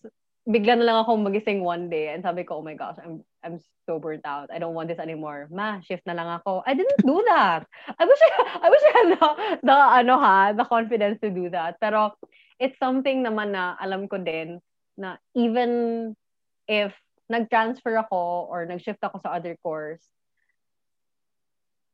bigla 0.49 0.81
na 0.81 0.89
lang 0.89 0.99
ako 1.05 1.21
magising 1.21 1.61
one 1.61 1.93
day 1.93 2.09
and 2.09 2.25
sabi 2.25 2.41
ko, 2.41 2.59
oh 2.59 2.65
my 2.65 2.73
gosh, 2.73 2.97
I'm 3.05 3.21
I'm 3.45 3.61
so 3.85 4.01
burnt 4.01 4.25
out. 4.25 4.49
I 4.49 4.57
don't 4.57 4.73
want 4.73 4.89
this 4.89 4.99
anymore. 4.99 5.47
Ma, 5.53 5.85
shift 5.85 6.09
na 6.09 6.17
lang 6.17 6.41
ako. 6.41 6.65
I 6.65 6.73
didn't 6.73 7.05
do 7.05 7.21
that. 7.29 7.69
I 7.85 8.03
wish 8.09 8.23
I, 8.25 8.31
I 8.65 8.69
wish 8.73 8.85
I 8.85 8.93
had 8.97 9.09
the, 9.13 9.29
the 9.61 9.77
ano 9.77 10.17
ha, 10.17 10.57
the 10.57 10.65
confidence 10.65 11.21
to 11.21 11.29
do 11.29 11.53
that. 11.53 11.77
Pero 11.79 12.17
it's 12.57 12.81
something 12.81 13.21
naman 13.21 13.53
na 13.53 13.77
alam 13.77 14.09
ko 14.09 14.17
din 14.17 14.59
na 14.97 15.21
even 15.37 16.17
if 16.65 16.97
nag-transfer 17.29 17.93
ako 18.01 18.49
or 18.49 18.65
nag-shift 18.65 19.05
ako 19.05 19.21
sa 19.21 19.37
other 19.37 19.55
course, 19.61 20.03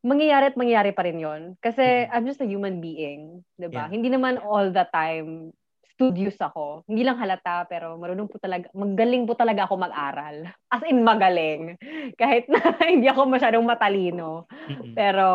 mangyayari 0.04 0.52
at 0.52 0.58
mangyayari 0.60 0.92
pa 0.92 1.02
rin 1.08 1.18
yon 1.18 1.42
Kasi 1.58 1.80
mm-hmm. 1.80 2.12
I'm 2.12 2.28
just 2.28 2.44
a 2.44 2.46
human 2.46 2.84
being, 2.84 3.40
di 3.56 3.68
ba? 3.72 3.88
Yeah. 3.88 3.90
Hindi 3.90 4.12
naman 4.12 4.38
all 4.38 4.68
the 4.70 4.84
time 4.92 5.56
studious 5.94 6.34
ako. 6.42 6.82
Hindi 6.90 7.06
lang 7.06 7.22
halata, 7.22 7.64
pero 7.70 7.94
marunong 7.94 8.26
po 8.26 8.42
talaga, 8.42 8.66
magaling 8.74 9.24
po 9.24 9.38
talaga 9.38 9.64
ako 9.64 9.74
mag-aral. 9.78 10.50
As 10.68 10.82
in, 10.90 11.06
magaling. 11.06 11.78
Kahit 12.20 12.50
na 12.50 12.60
hindi 12.92 13.06
ako 13.06 13.30
masyadong 13.30 13.64
matalino. 13.64 14.50
Mm-hmm. 14.50 14.92
Pero, 14.98 15.26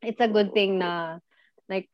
it's 0.00 0.22
a 0.22 0.30
good 0.30 0.54
thing 0.54 0.78
na, 0.78 1.18
like, 1.66 1.90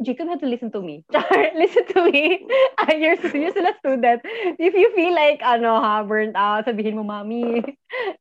Jacob 0.00 0.30
had 0.30 0.40
to 0.40 0.48
listen 0.48 0.70
to 0.70 0.80
me. 0.80 1.04
listen 1.60 1.84
to 1.92 2.08
me. 2.08 2.46
Uh, 2.78 2.94
you're, 2.94 3.18
you're 3.34 3.50
still 3.50 3.68
a 3.68 3.74
student. 3.82 4.22
If 4.56 4.72
you 4.72 4.94
feel 4.94 5.12
like, 5.12 5.42
ano 5.42 5.76
ha, 5.82 6.06
burnt 6.06 6.38
out, 6.38 6.64
sabihin 6.64 6.96
mo, 6.96 7.04
Mami, 7.04 7.60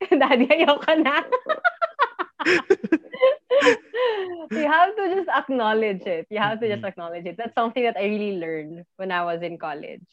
Daddy, 0.09 0.49
ayaw 0.49 0.81
ka 0.81 0.97
na. 0.97 1.23
You 4.51 4.67
have 4.67 4.95
to 4.95 5.03
just 5.15 5.29
acknowledge 5.29 6.03
it. 6.07 6.27
You 6.29 6.39
have 6.39 6.59
to 6.61 6.67
just 6.67 6.83
acknowledge 6.83 7.25
it. 7.25 7.37
That's 7.37 7.53
something 7.55 7.83
that 7.83 7.97
I 7.97 8.05
really 8.05 8.37
learned 8.37 8.85
when 8.97 9.11
I 9.11 9.23
was 9.23 9.41
in 9.41 9.57
college. 9.57 10.05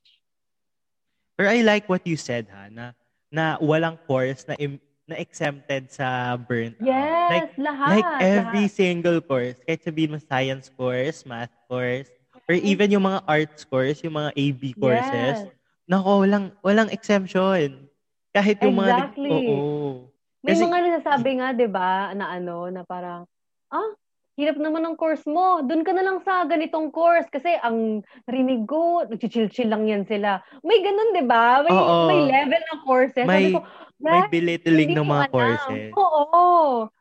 But 1.38 1.47
I 1.47 1.62
like 1.62 1.88
what 1.88 2.06
you 2.06 2.16
said, 2.16 2.49
ha, 2.50 2.68
na, 2.73 2.92
na 3.30 3.59
walang 3.59 3.99
course 4.09 4.49
na 4.49 4.56
im- 4.56 4.80
na 5.06 5.14
exempted 5.23 5.87
sa 5.92 6.35
burnout. 6.35 6.83
Yes, 6.83 7.30
like, 7.30 7.54
lahat. 7.61 7.90
Like 7.95 8.11
every 8.18 8.66
lahat. 8.66 8.75
single 8.75 9.18
course, 9.23 9.54
kahit 9.62 9.87
sabihin 9.87 10.16
mo 10.16 10.18
science 10.18 10.66
course, 10.75 11.23
math 11.23 11.54
course, 11.71 12.11
or 12.50 12.59
even 12.59 12.90
yung 12.90 13.06
mga 13.06 13.23
arts 13.28 13.62
course, 13.62 14.02
yung 14.02 14.18
mga 14.18 14.35
AB 14.35 14.62
courses, 14.75 15.47
yes. 15.47 15.54
nako, 15.87 16.26
walang, 16.26 16.50
walang 16.66 16.90
exemption. 16.90 17.87
Kahit 18.35 18.59
yung 18.66 18.75
exactly. 18.83 19.30
mga... 19.30 19.47
Oo. 19.47 20.11
May 20.47 20.55
Kasi, 20.55 20.62
mga 20.62 20.79
nasasabi 20.87 21.31
nga, 21.43 21.49
di 21.50 21.67
ba, 21.67 22.15
na 22.15 22.38
ano, 22.38 22.71
na 22.71 22.87
parang, 22.87 23.26
ah, 23.75 23.91
hirap 24.38 24.62
naman 24.62 24.87
ng 24.87 24.95
course 24.95 25.26
mo. 25.26 25.65
Doon 25.67 25.83
ka 25.83 25.91
na 25.91 26.07
lang 26.07 26.23
sa 26.23 26.47
ganitong 26.47 26.95
course. 26.95 27.26
Kasi 27.33 27.57
ang 27.59 28.05
rinig 28.31 28.69
ko, 28.69 29.03
nag-chill-chill 29.09 29.67
lang 29.67 29.88
yan 29.91 30.05
sila. 30.07 30.38
May 30.62 30.85
ganun, 30.87 31.17
di 31.17 31.25
ba? 31.26 31.67
May, 31.67 31.73
Oo. 31.75 32.07
may 32.07 32.21
level 32.31 32.62
ng 32.62 32.81
courses. 32.87 33.26
May, 33.26 33.50
Sabi 33.50 33.57
ko, 33.59 33.61
may 33.99 34.23
belittling 34.29 34.93
ng 34.95 35.09
mga 35.09 35.25
courses. 35.33 35.91
Oo. 35.97 36.45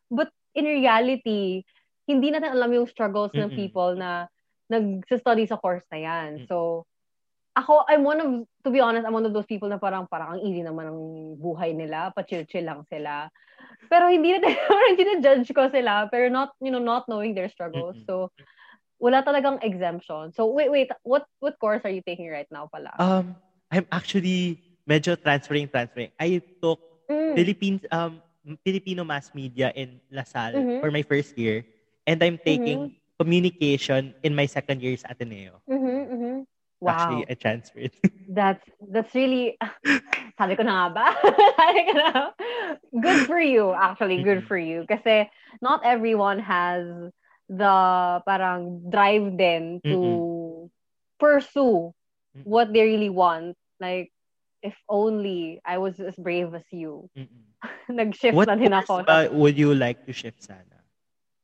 But 0.10 0.32
in 0.56 0.66
reality, 0.66 1.62
hindi 2.08 2.28
natin 2.32 2.56
alam 2.56 2.72
yung 2.72 2.88
struggles 2.88 3.36
Mm-mm. 3.36 3.52
ng 3.52 3.54
people 3.54 4.00
na 4.00 4.32
nag-study 4.72 5.46
sa 5.46 5.60
course 5.60 5.86
na 5.92 6.00
yan. 6.02 6.30
Mm-hmm. 6.40 6.48
So, 6.50 6.88
ako, 7.54 7.84
I'm 7.92 8.08
one 8.08 8.20
of, 8.24 8.30
to 8.66 8.74
be 8.74 8.82
honest, 8.82 9.06
I'm 9.06 9.14
one 9.14 9.30
of 9.30 9.34
those 9.34 9.46
people 9.46 9.70
na 9.70 9.78
parang, 9.78 10.10
parang 10.10 10.36
ang 10.36 10.42
easy 10.42 10.66
naman 10.66 10.90
ng 10.90 11.00
buhay 11.38 11.78
nila, 11.78 12.10
pa-chill-chill 12.18 12.66
lang 12.66 12.82
sila. 12.90 13.30
Pero 13.86 14.10
hindi 14.10 14.34
na, 14.34 14.50
hindi 14.90 15.06
na 15.06 15.22
judge 15.22 15.54
ko 15.54 15.70
sila, 15.70 16.10
pero 16.10 16.34
not, 16.34 16.58
you 16.58 16.74
know, 16.74 16.82
not 16.82 17.06
knowing 17.06 17.38
their 17.38 17.48
struggles. 17.48 17.94
Mm-hmm. 18.02 18.10
So, 18.10 18.34
wala 18.98 19.22
talagang 19.22 19.62
exemption. 19.62 20.34
So, 20.34 20.50
wait, 20.50 20.74
wait, 20.74 20.90
what 21.06 21.30
what 21.38 21.62
course 21.62 21.86
are 21.86 21.94
you 21.94 22.02
taking 22.02 22.26
right 22.26 22.50
now 22.50 22.66
pala? 22.66 22.90
Um, 22.98 23.38
I'm 23.70 23.86
actually 23.94 24.58
medyo 24.90 25.14
transferring, 25.14 25.70
transferring. 25.70 26.10
I 26.18 26.42
took 26.58 26.82
mm. 27.06 27.38
Philippines, 27.38 27.86
um, 27.94 28.18
Filipino 28.66 29.06
mass 29.06 29.30
media 29.38 29.70
in 29.78 30.02
LaSalle 30.10 30.58
mm-hmm. 30.58 30.80
for 30.82 30.90
my 30.90 31.06
first 31.06 31.38
year. 31.38 31.62
And 32.10 32.18
I'm 32.26 32.42
taking 32.42 32.90
mm-hmm 32.90 33.04
communication 33.20 34.14
in 34.24 34.36
my 34.36 34.46
second 34.46 34.82
year 34.84 34.96
sa 35.00 35.16
Ateneo. 35.16 35.64
Mm-hmm, 35.70 36.02
mm-hmm. 36.12 36.38
Wow. 36.82 36.92
Actually, 36.92 37.26
I 37.30 37.34
transferred. 37.36 37.92
that's 38.30 38.66
that's 38.92 39.16
really 39.16 39.58
sabi 40.40 40.56
ko 40.56 40.64
na 40.64 40.74
nga 40.76 40.88
ba? 40.92 41.08
sabi 41.60 41.82
ko 41.88 41.94
na, 41.96 42.10
good 43.00 43.22
for 43.26 43.40
you 43.40 43.72
actually, 43.72 44.22
good 44.24 44.44
for 44.44 44.58
you 44.58 44.84
kasi 44.86 45.30
not 45.62 45.86
everyone 45.86 46.40
has 46.40 46.84
the 47.48 47.76
parang 48.26 48.84
drive 48.90 49.38
then 49.38 49.80
to 49.86 49.96
mm-hmm. 49.96 50.68
pursue 51.18 51.94
what 52.44 52.74
they 52.74 52.84
really 52.84 53.14
want. 53.14 53.56
Like 53.80 54.12
if 54.60 54.76
only 54.90 55.62
I 55.64 55.78
was 55.80 56.00
as 56.00 56.16
brave 56.20 56.54
as 56.54 56.68
you. 56.72 57.08
Nag-shift 57.88 58.36
what 58.36 58.50
na 58.50 58.60
din 58.60 58.74
ako. 58.74 59.06
What 59.06 59.34
would 59.34 59.56
you 59.56 59.72
like 59.74 60.04
to 60.10 60.14
shift 60.14 60.44
sana? 60.44 60.76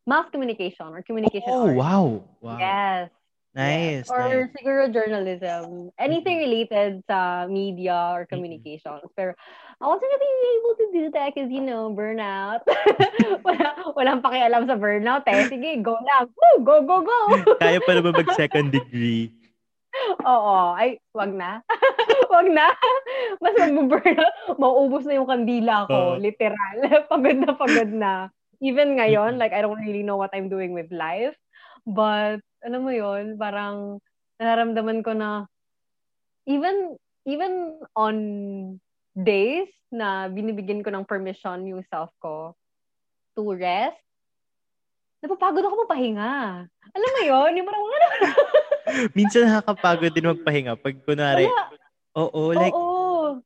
mass 0.07 0.29
communication 0.31 0.87
or 0.87 1.01
communication 1.01 1.49
oh, 1.49 1.67
arts. 1.67 1.77
wow. 1.77 2.23
wow. 2.41 2.57
Yes. 2.57 3.09
Nice. 3.51 4.07
Or 4.07 4.23
nice. 4.31 4.47
siguro 4.55 4.87
journalism. 4.87 5.91
Anything 5.99 6.39
related 6.39 7.03
sa 7.03 7.47
media 7.51 8.15
or 8.15 8.23
communications. 8.23 9.03
Mm-hmm. 9.03 9.17
Pero 9.19 9.35
I 9.81 9.85
wasn't 9.91 10.13
really 10.13 10.49
able 10.55 10.75
to 10.77 10.87
do 10.93 11.03
that 11.17 11.27
because, 11.35 11.49
you 11.51 11.59
know, 11.59 11.91
burnout. 11.91 12.63
Wala, 13.45 13.91
walang 13.91 14.23
pakialam 14.23 14.71
sa 14.71 14.79
burnout 14.79 15.27
eh. 15.27 15.51
Sige, 15.51 15.83
go 15.83 15.99
lang. 15.99 16.31
Woo, 16.31 16.63
go, 16.63 16.85
go, 16.87 17.03
go. 17.03 17.19
Kaya 17.63 17.83
pa 17.83 17.91
naman 17.97 18.15
mag-second 18.15 18.71
degree. 18.77 19.35
Oo. 20.23 20.71
Ay, 20.71 21.03
wag 21.11 21.35
na. 21.35 21.59
wag 22.31 22.47
na. 22.47 22.71
Mas 23.43 23.57
mag-burnout. 23.59 24.55
Mauubos 24.55 25.03
na 25.03 25.19
yung 25.19 25.27
kandila 25.27 25.91
ko. 25.91 26.15
Uh, 26.15 26.23
literal. 26.23 26.77
pagod 27.11 27.37
na 27.41 27.51
pagod 27.51 27.91
na 27.91 28.11
even 28.61 28.95
ngayon, 28.95 29.41
like, 29.41 29.51
I 29.51 29.65
don't 29.65 29.81
really 29.81 30.05
know 30.05 30.15
what 30.15 30.31
I'm 30.31 30.47
doing 30.47 30.71
with 30.71 30.93
life. 30.93 31.35
But, 31.83 32.45
alam 32.61 32.81
mo 32.85 32.91
yon 32.93 33.37
parang 33.37 33.97
nararamdaman 34.37 35.01
ko 35.01 35.11
na 35.13 35.45
even, 36.45 36.97
even 37.25 37.81
on 37.97 38.15
days 39.13 39.69
na 39.91 40.31
binibigyan 40.31 40.81
ko 40.81 40.89
ng 40.89 41.05
permission 41.05 41.61
yung 41.67 41.83
self 41.91 42.09
ko 42.21 42.55
to 43.35 43.43
rest, 43.53 43.99
napapagod 45.21 45.63
ako 45.63 45.85
magpahinga. 45.85 46.65
Alam 46.67 47.11
mo 47.11 47.21
yon 47.23 47.51
Yung 47.59 47.67
parang, 47.67 47.83
ano? 47.85 48.07
Minsan 49.17 49.47
nakakapagod 49.47 50.11
din 50.11 50.31
magpahinga. 50.31 50.73
Pag 50.79 50.95
kunwari, 51.05 51.47
oo, 52.17 52.41
like, 52.55 52.75
oo. 52.75 53.39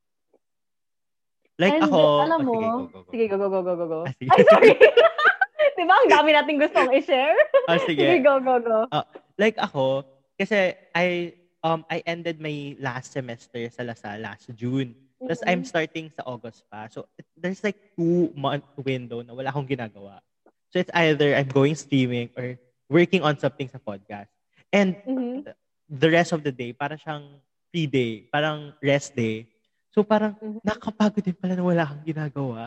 Like 1.55 1.79
And, 1.79 1.88
ako, 1.88 2.00
alam 2.19 2.39
mo, 2.43 2.55
oh, 2.91 3.07
sige, 3.15 3.31
go, 3.31 3.39
go, 3.39 3.48
go, 3.48 3.63
go, 3.63 3.74
go, 3.79 3.86
go. 3.88 4.00
Ah, 4.03 4.12
sige. 4.12 4.27
Ay, 4.27 4.43
sorry. 4.51 4.75
diba? 5.79 5.95
Ang 5.95 6.10
dami 6.12 6.29
nating 6.31 6.60
gustong 6.62 6.91
i-share. 6.93 7.38
Oh, 7.67 7.79
sige. 7.88 8.00
sige, 8.01 8.22
go, 8.22 8.39
go, 8.39 8.60
go. 8.62 8.79
Uh, 8.91 9.05
like 9.38 9.57
ako, 9.57 10.05
kasi 10.38 10.74
I 10.93 11.34
um 11.63 11.81
I 11.89 12.03
ended 12.05 12.38
my 12.38 12.77
last 12.77 13.12
semester 13.15 13.65
sa 13.74 13.81
LaSalle 13.81 14.22
last 14.22 14.51
June. 14.53 14.93
Mm-hmm. 14.93 15.25
Tapos 15.25 15.41
I'm 15.48 15.63
starting 15.65 16.07
sa 16.13 16.24
August 16.27 16.62
pa. 16.69 16.86
So 16.91 17.07
there's 17.34 17.63
like 17.63 17.79
two 17.98 18.29
month 18.36 18.67
window 18.77 19.24
na 19.25 19.34
wala 19.34 19.50
akong 19.50 19.65
ginagawa. 19.65 20.22
So 20.69 20.77
it's 20.77 20.91
either 20.93 21.34
I'm 21.34 21.50
going 21.50 21.74
streaming 21.74 22.29
or 22.36 22.60
working 22.91 23.24
on 23.24 23.39
something 23.39 23.65
sa 23.72 23.79
podcast. 23.81 24.29
And 24.69 25.00
Mhm. 25.07 25.48
the 25.88 26.10
rest 26.12 26.36
of 26.36 26.43
the 26.43 26.51
day, 26.51 26.75
para 26.75 27.00
siyang 27.00 27.39
free 27.72 27.88
day, 27.88 28.27
parang 28.27 28.75
rest 28.84 29.15
day. 29.15 29.48
So 29.95 30.03
parang 30.03 30.36
Mhm. 30.36 30.60
nakakapagod 30.62 31.24
din 31.24 31.38
pala 31.39 31.55
na 31.55 31.63
wala 31.63 31.88
kang 31.88 32.03
ginagawa. 32.03 32.63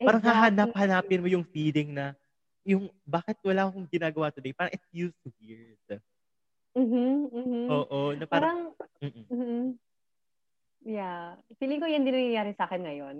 Parang 0.00 0.22
Exactly. 0.22 0.32
hahanap-hanapin 0.32 1.22
mo 1.22 1.28
yung 1.28 1.46
feeling 1.46 1.92
na 1.92 2.16
yung 2.64 2.88
bakit 3.04 3.36
wala 3.44 3.68
akong 3.68 3.84
ginagawa 3.88 4.32
today. 4.32 4.56
Parang 4.56 4.72
it 4.72 4.84
feels 4.88 5.14
weird. 5.36 6.00
Mhm, 6.74 7.30
mhm. 7.30 7.64
Oo, 7.70 8.16
na 8.18 8.24
parang, 8.26 8.74
Parang, 8.74 8.98
mm-mm. 9.04 9.24
mhm. 9.30 9.62
Yeah. 10.84 11.40
Feeling 11.56 11.80
ko 11.80 11.88
yan 11.88 12.04
din 12.04 12.12
nangyayari 12.12 12.52
sa 12.60 12.68
akin 12.68 12.84
ngayon. 12.84 13.16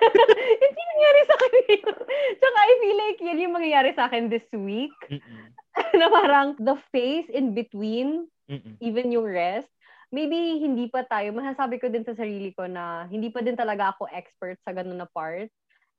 Hindi 0.60 0.80
nangyayari 0.92 1.22
sa 1.24 1.34
akin 1.40 1.52
ngayon. 1.64 1.96
Tsaka 2.36 2.58
I 2.60 2.72
feel 2.84 2.98
like 3.00 3.18
yan 3.24 3.42
yung 3.48 3.56
mangyayari 3.56 3.90
sa 3.96 4.04
akin 4.12 4.28
this 4.28 4.44
week. 4.52 4.92
Na 6.00 6.12
parang 6.12 6.58
the 6.60 6.76
phase 6.92 7.28
in 7.32 7.56
between, 7.56 8.28
Mm-mm. 8.50 8.76
even 8.84 9.08
yung 9.08 9.24
rest, 9.24 9.70
maybe 10.12 10.60
hindi 10.60 10.88
pa 10.92 11.04
tayo, 11.04 11.32
masasabi 11.32 11.80
ko 11.80 11.88
din 11.88 12.04
sa 12.04 12.16
sarili 12.16 12.52
ko 12.52 12.68
na 12.68 13.08
hindi 13.08 13.32
pa 13.32 13.40
din 13.40 13.56
talaga 13.56 13.96
ako 13.96 14.08
expert 14.12 14.60
sa 14.64 14.76
ganun 14.76 15.00
na 15.00 15.08
part. 15.08 15.48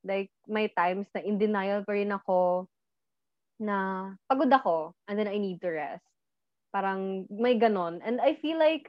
Like, 0.04 0.32
may 0.48 0.70
times 0.72 1.08
na 1.14 1.22
in 1.22 1.38
denial 1.38 1.84
pa 1.84 1.94
rin 1.94 2.12
ako 2.16 2.68
na 3.60 4.10
pagod 4.32 4.52
ako 4.52 4.96
and 5.08 5.20
then 5.20 5.28
I 5.28 5.38
need 5.38 5.60
to 5.62 5.70
rest. 5.70 6.08
Parang 6.72 7.28
may 7.28 7.60
ganon. 7.60 8.00
And 8.04 8.22
I 8.22 8.40
feel 8.40 8.58
like 8.58 8.88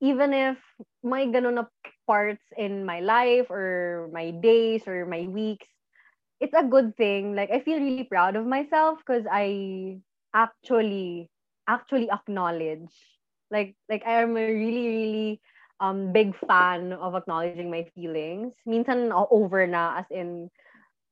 even 0.00 0.32
if 0.34 0.58
may 1.02 1.26
ganon 1.26 1.56
na 1.56 1.64
parts 2.06 2.44
in 2.56 2.84
my 2.84 3.00
life 3.00 3.50
or 3.50 4.08
my 4.12 4.30
days 4.30 4.86
or 4.86 5.06
my 5.06 5.26
weeks, 5.26 5.66
it's 6.40 6.54
a 6.54 6.64
good 6.66 6.96
thing. 6.96 7.34
Like 7.34 7.50
I 7.50 7.60
feel 7.60 7.80
really 7.80 8.04
proud 8.04 8.36
of 8.36 8.46
myself 8.46 9.00
because 9.00 9.26
I 9.30 9.98
actually 10.34 11.30
actually 11.68 12.10
acknowledge 12.10 12.92
like 13.50 13.76
like 13.88 14.04
I 14.06 14.22
am 14.22 14.36
a 14.36 14.44
really 14.44 14.86
really 14.88 15.40
um 15.80 16.12
big 16.12 16.34
fan 16.46 16.92
of 16.92 17.14
acknowledging 17.14 17.70
my 17.70 17.86
feelings. 17.94 18.54
Minsan 18.66 19.12
over 19.12 19.66
na 19.66 20.02
as 20.02 20.08
in 20.10 20.50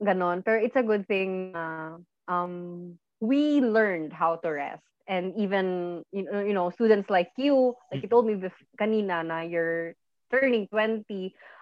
ganon. 0.03 0.45
Pero 0.45 0.59
it's 0.61 0.77
a 0.77 0.87
good 0.87 1.07
thing 1.07 1.53
na 1.53 1.99
um 2.29 2.97
we 3.21 3.61
learned 3.61 4.13
how 4.13 4.37
to 4.37 4.49
rest. 4.51 4.83
And 5.07 5.33
even 5.39 6.03
you 6.11 6.27
know, 6.27 6.43
you 6.43 6.53
know 6.53 6.71
students 6.71 7.09
like 7.09 7.31
you, 7.39 7.79
like 7.93 8.03
you 8.03 8.09
told 8.11 8.27
me 8.27 8.35
bef- 8.35 8.67
kanina 8.75 9.23
na 9.23 9.47
you're 9.47 9.95
turning 10.31 10.67
20. 10.69 11.07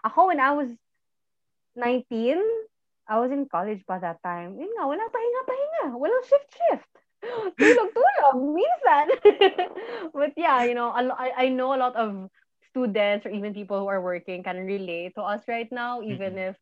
Ako 0.04 0.32
when 0.32 0.40
I 0.40 0.52
was 0.56 0.68
19, 1.76 2.40
I 3.08 3.20
was 3.20 3.30
in 3.30 3.44
college 3.52 3.84
pa 3.84 4.00
that 4.00 4.22
time. 4.24 4.56
Yun 4.56 4.72
nga, 4.72 4.88
walang 4.88 5.12
pahinga-pahinga. 5.12 5.84
Walang 6.00 6.24
shift-shift. 6.24 6.92
Tulog-tulog, 7.60 8.36
minsan. 8.40 9.06
but 10.16 10.32
yeah, 10.40 10.64
you 10.64 10.72
know, 10.72 10.88
I, 10.88 11.44
I 11.44 11.46
know 11.52 11.76
a 11.76 11.80
lot 11.80 11.96
of 11.96 12.32
students 12.74 13.22
or 13.26 13.30
even 13.30 13.54
people 13.54 13.78
who 13.78 13.86
are 13.86 14.02
working 14.02 14.42
can 14.42 14.58
relate 14.66 15.14
to 15.14 15.22
us 15.22 15.46
right 15.46 15.70
now, 15.70 16.02
even 16.02 16.34
Mhm. 16.34 16.42
if 16.50 16.56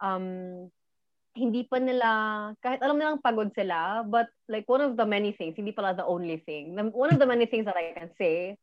um 0.00 0.70
hindi 1.36 1.64
pa 1.68 1.78
nila, 1.80 2.52
kahit 2.64 2.80
alam 2.82 2.98
nilang 2.98 3.22
pagod 3.22 3.52
sila, 3.54 4.02
but 4.08 4.28
like 4.48 4.64
one 4.68 4.80
of 4.80 4.96
the 4.96 5.06
many 5.06 5.32
things, 5.36 5.56
hindi 5.56 5.72
pala 5.72 5.94
the 5.96 6.06
only 6.06 6.40
thing. 6.44 6.76
One 6.92 7.12
of 7.12 7.20
the 7.20 7.28
many 7.28 7.46
things 7.46 7.66
that 7.68 7.76
I 7.78 7.92
can 7.92 8.10
say 8.16 8.56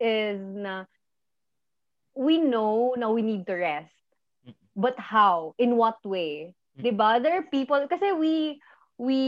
is 0.00 0.38
na 0.40 0.86
we 2.14 2.38
know 2.38 2.94
na 2.96 3.10
we 3.10 3.22
need 3.22 3.46
to 3.46 3.54
rest. 3.54 3.92
But 4.76 4.98
how? 4.98 5.54
In 5.58 5.76
what 5.76 5.98
way? 6.04 6.54
Mm. 6.76 6.84
'Di 6.84 6.92
ba? 6.94 7.18
There 7.20 7.34
are 7.38 7.46
people 7.50 7.86
kasi 7.88 8.12
we 8.14 8.60
we 8.98 9.20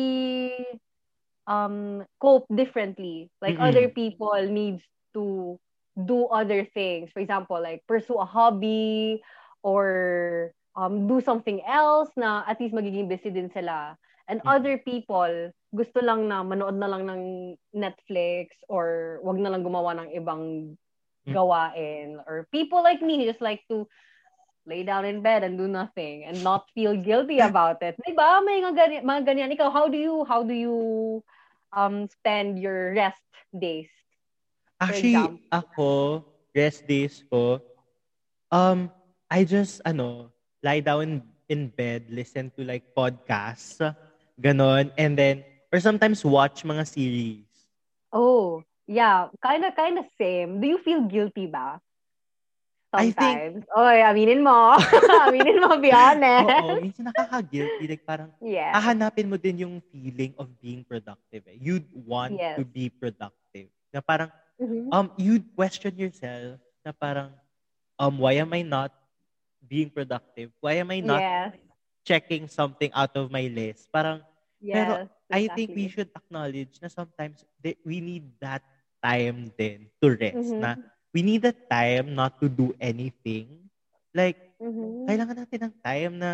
um 1.47 2.05
cope 2.21 2.47
differently. 2.55 3.31
Like 3.43 3.57
Mm-mm. 3.57 3.61
other 3.61 3.89
people 3.91 4.37
needs 4.49 4.83
to 5.15 5.59
do 6.07 6.27
other 6.31 6.65
things. 6.65 7.11
For 7.13 7.21
example, 7.21 7.61
like 7.61 7.83
pursue 7.87 8.17
a 8.19 8.25
hobby 8.29 9.21
or 9.63 10.53
um 10.77 11.07
do 11.09 11.21
something 11.21 11.61
else 11.67 12.11
na 12.17 12.45
at 12.47 12.61
least 12.61 12.75
magiging 12.75 13.09
busy 13.09 13.31
din 13.31 13.51
sila. 13.51 13.97
And 14.29 14.41
Mm. 14.45 14.49
other 14.49 14.75
people 14.79 15.53
gusto 15.75 16.01
lang 16.01 16.29
na 16.29 16.45
manood 16.45 16.77
na 16.79 16.89
lang 16.89 17.05
ng 17.09 17.23
Netflix 17.75 18.57
or 18.69 19.19
wag 19.25 19.37
na 19.41 19.51
lang 19.53 19.65
gumawa 19.65 19.97
ng 19.99 20.09
ibang 20.17 20.77
Mm. 21.27 21.35
gawain 21.35 22.17
or 22.27 22.49
people 22.53 22.81
like 22.83 23.03
me 23.03 23.27
just 23.27 23.41
like 23.43 23.61
to 23.69 23.87
lay 24.67 24.83
down 24.85 25.05
in 25.05 25.23
bed 25.23 25.43
and 25.45 25.59
do 25.59 25.67
nothing 25.69 26.25
and 26.25 26.43
not 26.45 26.69
feel 26.75 26.97
guilty 26.97 27.41
about 27.51 27.81
it. 27.83 27.97
Diba? 28.07 28.45
May 28.45 28.61
mga 28.63 28.77
ganyan, 28.77 29.03
mga 29.05 29.23
ganyan. 29.27 29.53
Ikaw, 29.57 29.71
how 29.73 29.89
do 29.89 29.97
you, 29.99 30.25
how 30.25 30.43
do 30.45 30.55
you 30.55 30.77
um 31.73 32.07
spend 32.09 32.59
your 32.59 32.95
rest 32.95 33.25
days? 33.57 33.91
Actually, 34.79 35.19
ako, 35.51 36.23
rest 36.55 36.87
days 36.87 37.27
ko, 37.27 37.59
um, 38.49 38.87
I 39.27 39.43
just, 39.43 39.83
ano, 39.83 40.31
lie 40.63 40.81
down 40.81 41.21
in 41.49 41.69
bed, 41.69 42.07
listen 42.09 42.51
to 42.55 42.63
like 42.63 42.95
podcasts, 42.95 43.83
ganon, 44.39 44.95
and 44.95 45.19
then, 45.19 45.43
or 45.73 45.81
sometimes 45.83 46.25
watch 46.25 46.63
mga 46.63 46.87
series. 46.87 47.45
Oh, 48.15 48.63
yeah. 48.87 49.29
Kind 49.43 49.67
of, 49.67 49.75
kind 49.75 49.99
of 49.99 50.07
same. 50.17 50.61
Do 50.63 50.67
you 50.67 50.79
feel 50.79 51.03
guilty 51.05 51.47
ba? 51.47 51.83
I 52.89 53.13
think- 53.13 53.19
Sometimes. 53.21 53.61
Oy, 53.77 53.99
aminin 54.01 54.41
mo. 54.41 54.79
aminin 55.29 55.61
mo, 55.61 55.77
be 55.77 55.93
honest. 56.07 56.65
Oo, 56.65 56.81
minsan 56.81 57.05
nakaka-guilty. 57.13 57.85
Like 57.85 58.07
parang, 58.07 58.33
Yeah. 58.41 58.73
hahanapin 58.73 59.29
mo 59.29 59.37
din 59.37 59.61
yung 59.61 59.83
feeling 59.93 60.33
of 60.41 60.49
being 60.63 60.81
productive. 60.87 61.45
Eh. 61.53 61.59
You'd 61.61 61.85
want 61.93 62.39
Yes. 62.41 62.57
to 62.57 62.65
be 62.65 62.89
productive. 62.89 63.69
Na 63.93 64.01
parang, 64.01 64.33
Mhm. 64.59 64.93
um, 64.93 65.11
you'd 65.17 65.45
question 65.57 65.97
yourself 65.99 66.61
na 66.85 66.93
parang, 66.93 67.35
um, 67.99 68.19
why 68.19 68.35
am 68.41 68.53
I 68.53 68.63
not 68.63 68.93
being 69.63 69.91
productive? 69.91 70.51
Why 70.61 70.81
am 70.81 70.91
I 70.91 71.01
not 71.01 71.25
yes. 71.25 71.53
checking 72.05 72.49
something 72.49 72.91
out 72.95 73.13
of 73.17 73.31
my 73.31 73.47
list? 73.49 73.89
Parang, 73.93 74.23
pero 74.73 74.99
Yes. 74.99 75.09
I 75.33 75.49
think 75.49 75.75
we 75.75 75.89
exactly. 75.89 75.89
should 75.89 76.11
acknowledge 76.17 76.79
na 76.83 76.89
sometimes 76.89 77.45
th- 77.63 77.79
we 77.85 78.01
need 78.01 78.33
that 78.41 78.63
time 79.03 79.53
then 79.59 79.91
to 80.03 80.15
rest. 80.17 80.57
Mhm. 80.57 80.61
Na 80.61 80.77
we 81.15 81.23
need 81.23 81.43
that 81.43 81.59
time 81.71 82.15
not 82.15 82.35
to 82.41 82.49
do 82.49 82.73
anything. 82.81 83.69
Like, 84.15 84.39
Mhm. 84.61 85.09
kailangan 85.09 85.45
natin 85.45 85.61
ng 85.71 85.75
time 85.85 86.13
na 86.21 86.33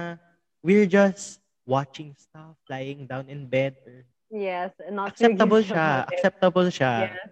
we're 0.63 0.89
just 0.89 1.41
watching 1.67 2.15
stuff, 2.19 2.57
lying 2.69 3.07
down 3.07 3.29
in 3.29 3.47
bed. 3.49 3.77
Or, 3.87 4.05
Yes. 4.31 4.73
Not 4.91 5.15
acceptable 5.15 5.63
siya. 5.63 6.05
Acceptable 6.09 6.69
siya. 6.71 6.95
Yes. 6.95 7.31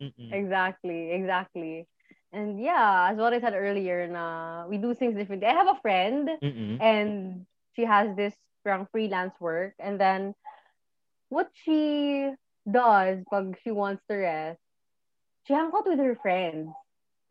Mm-mm. 0.00 0.32
Exactly, 0.32 1.12
exactly. 1.12 1.86
And 2.32 2.60
yeah, 2.60 3.08
as 3.10 3.18
what 3.18 3.32
I 3.32 3.40
said 3.40 3.54
earlier, 3.54 4.08
na 4.08 4.66
we 4.66 4.78
do 4.78 4.94
things 4.94 5.14
differently. 5.16 5.46
I 5.48 5.54
have 5.54 5.68
a 5.68 5.80
friend 5.80 6.28
Mm-mm. 6.42 6.78
and 6.80 7.46
she 7.76 7.84
has 7.84 8.14
this 8.16 8.34
parang 8.64 8.86
freelance 8.90 9.34
work 9.40 9.74
and 9.78 10.00
then 10.00 10.34
what 11.28 11.50
she 11.54 12.30
does 12.70 13.22
pag 13.30 13.56
she 13.62 13.70
wants 13.70 14.02
to 14.08 14.16
rest, 14.16 14.60
she 15.46 15.52
hangs 15.54 15.74
out 15.74 15.86
with 15.86 15.98
her 15.98 16.16
friends 16.16 16.70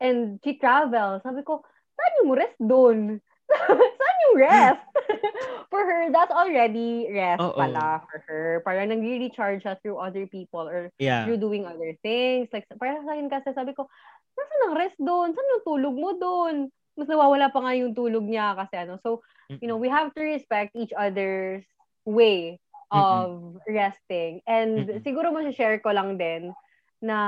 and 0.00 0.40
she 0.44 0.58
travels. 0.58 1.22
Sabi 1.22 1.42
ko, 1.42 1.62
saan 1.96 2.12
yung 2.22 2.32
rest 2.36 2.58
doon? 2.60 3.20
saan 3.98 4.16
yung 4.28 4.36
rest? 4.38 4.84
for 5.70 5.82
her, 5.82 6.10
that's 6.14 6.30
already 6.30 7.10
rest 7.10 7.42
Oo. 7.42 7.58
pala 7.58 8.02
for 8.06 8.22
her. 8.26 8.62
Parang 8.62 8.90
nag-recharge 8.90 9.62
siya 9.64 9.78
through 9.82 9.98
other 9.98 10.26
people 10.26 10.66
or 10.66 10.90
Yeah. 10.98 11.26
you're 11.26 11.40
doing 11.40 11.66
other 11.66 11.98
things. 12.02 12.50
Like, 12.54 12.68
para 12.78 13.02
sa 13.02 13.14
akin 13.14 13.26
kasi 13.26 13.50
sabi 13.54 13.74
ko, 13.74 13.90
nasa 14.34 14.54
ang 14.68 14.74
rest 14.78 14.98
doon? 14.98 15.34
Saan 15.34 15.52
yung 15.58 15.66
tulog 15.66 15.94
mo 15.96 16.10
doon? 16.18 16.56
Mas 16.94 17.10
nawawala 17.10 17.50
pa 17.50 17.58
nga 17.58 17.74
yung 17.74 17.94
tulog 17.94 18.22
niya 18.22 18.54
kasi 18.54 18.86
ano. 18.86 19.02
So, 19.02 19.26
you 19.58 19.66
know, 19.66 19.78
we 19.78 19.90
have 19.90 20.14
to 20.14 20.22
respect 20.22 20.74
each 20.78 20.94
other's 20.94 21.66
way 22.06 22.62
of 22.94 23.58
resting. 23.66 24.38
And 24.46 24.86
Mm-mm. 24.86 25.02
siguro 25.02 25.34
share 25.50 25.82
ko 25.82 25.90
lang 25.90 26.14
din 26.14 26.54
na 27.02 27.18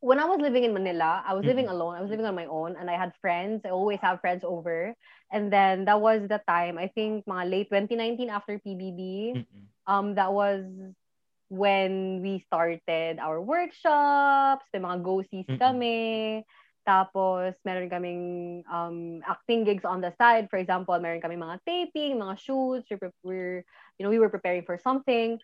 when 0.00 0.20
I 0.20 0.24
was 0.24 0.40
living 0.40 0.64
in 0.64 0.72
Manila, 0.72 1.22
I 1.26 1.34
was 1.34 1.44
living 1.44 1.66
Mm-mm. 1.66 1.68
alone. 1.68 1.96
I 1.96 2.00
was 2.00 2.10
living 2.10 2.26
on 2.26 2.34
my 2.34 2.46
own 2.46 2.76
and 2.78 2.90
I 2.90 2.96
had 2.96 3.12
friends. 3.20 3.62
I 3.64 3.70
always 3.70 3.98
have 4.02 4.20
friends 4.20 4.44
over. 4.44 4.94
And 5.32 5.52
then 5.52 5.84
that 5.86 6.00
was 6.00 6.28
the 6.28 6.40
time, 6.46 6.78
I 6.78 6.88
think 6.94 7.26
mga 7.26 7.50
late 7.50 7.68
2019 7.68 8.30
after 8.30 8.58
PBB 8.60 9.36
Mm-mm. 9.36 9.66
um 9.86 10.14
that 10.14 10.32
was 10.32 10.64
when 11.48 12.20
we 12.22 12.40
started 12.46 13.18
our 13.18 13.40
workshops, 13.40 14.64
may 14.72 14.80
mga 14.80 15.02
go-sees 15.02 15.50
kami. 15.58 16.44
Tapos, 16.86 17.54
meron 17.64 17.88
kaming 17.88 18.22
um, 18.68 19.20
acting 19.26 19.64
gigs 19.64 19.84
on 19.84 20.00
the 20.00 20.12
side. 20.20 20.48
For 20.50 20.58
example, 20.58 20.96
meron 21.00 21.20
kaming 21.20 21.40
mga 21.40 21.58
taping, 21.64 22.20
mga 22.20 22.36
shoots. 22.38 22.88
We're, 22.90 23.12
we're, 23.22 23.56
you 23.98 24.02
know, 24.04 24.10
we 24.10 24.18
were 24.18 24.28
preparing 24.28 24.64
for 24.64 24.76
something. 24.78 25.38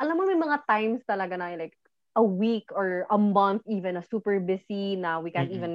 Alam 0.00 0.16
mo, 0.16 0.24
may 0.28 0.38
mga 0.38 0.64
times 0.68 1.00
talaga 1.08 1.36
na 1.36 1.56
like 1.56 1.76
a 2.16 2.24
week 2.24 2.72
or 2.72 3.04
a 3.12 3.18
month 3.18 3.62
even 3.68 3.94
na 3.94 4.02
super 4.08 4.40
busy 4.40 4.96
now 4.96 5.20
we 5.20 5.30
can't 5.30 5.52
Mm-mm. 5.52 5.60
even 5.60 5.74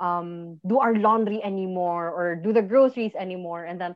um, 0.00 0.58
do 0.66 0.80
our 0.80 0.94
laundry 0.96 1.44
anymore 1.44 2.08
or 2.08 2.34
do 2.34 2.52
the 2.52 2.62
groceries 2.62 3.12
anymore. 3.14 3.64
And 3.64 3.80
then, 3.80 3.94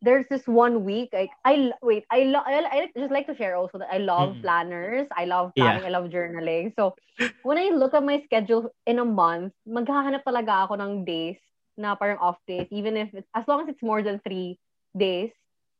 there's 0.00 0.26
this 0.30 0.46
one 0.46 0.84
week 0.84 1.10
like 1.12 1.30
I 1.44 1.72
wait 1.82 2.04
I 2.08 2.22
lo- 2.30 2.46
I, 2.46 2.62
I 2.70 2.88
just 2.96 3.10
like 3.10 3.26
to 3.26 3.34
share 3.34 3.56
also 3.56 3.78
that 3.78 3.88
I 3.90 3.98
love 3.98 4.30
mm-hmm. 4.30 4.42
planners 4.42 5.08
I 5.10 5.24
love 5.24 5.50
planning 5.56 5.82
yeah. 5.82 5.88
I 5.88 5.90
love 5.90 6.10
journaling 6.10 6.72
so 6.76 6.94
when 7.42 7.58
I 7.58 7.74
look 7.74 7.94
at 7.94 8.04
my 8.04 8.22
schedule 8.22 8.70
in 8.86 9.00
a 9.00 9.04
month 9.04 9.54
maghahanap 9.66 10.22
talaga 10.22 10.70
ako 10.70 10.78
ng 10.78 11.04
days 11.04 11.42
na 11.74 11.96
parang 11.98 12.22
off 12.22 12.38
days 12.46 12.68
even 12.70 12.96
if 12.96 13.10
it's, 13.12 13.26
as 13.34 13.42
long 13.48 13.66
as 13.66 13.68
it's 13.74 13.82
more 13.82 14.00
than 14.00 14.22
three 14.22 14.60
days 14.96 15.34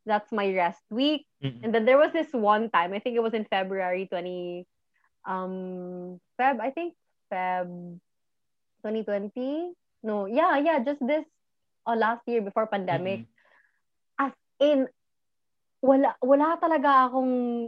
that's 0.04 0.32
my 0.32 0.50
rest 0.50 0.82
week 0.90 1.22
mm-hmm. 1.38 1.62
and 1.62 1.72
then 1.72 1.87
there 1.87 2.02
was 2.02 2.11
this 2.11 2.34
one 2.34 2.74
time 2.74 2.90
I 2.90 2.98
think 2.98 3.14
it 3.14 3.22
was 3.22 3.38
in 3.38 3.46
February 3.46 4.11
20 4.11 4.66
um 5.28 6.16
Feb 6.40 6.56
I 6.58 6.72
think 6.72 6.96
Feb 7.28 7.68
2020 8.80 9.76
no 10.08 10.24
yeah 10.24 10.56
yeah 10.56 10.80
just 10.80 11.04
this 11.04 11.28
uh, 11.84 11.94
last 11.94 12.24
year 12.24 12.40
before 12.40 12.64
pandemic 12.66 13.28
mm-hmm 13.28 13.36
in 14.58 14.86
wala 15.82 16.14
wala 16.22 16.58
talaga 16.58 17.06
akong 17.08 17.66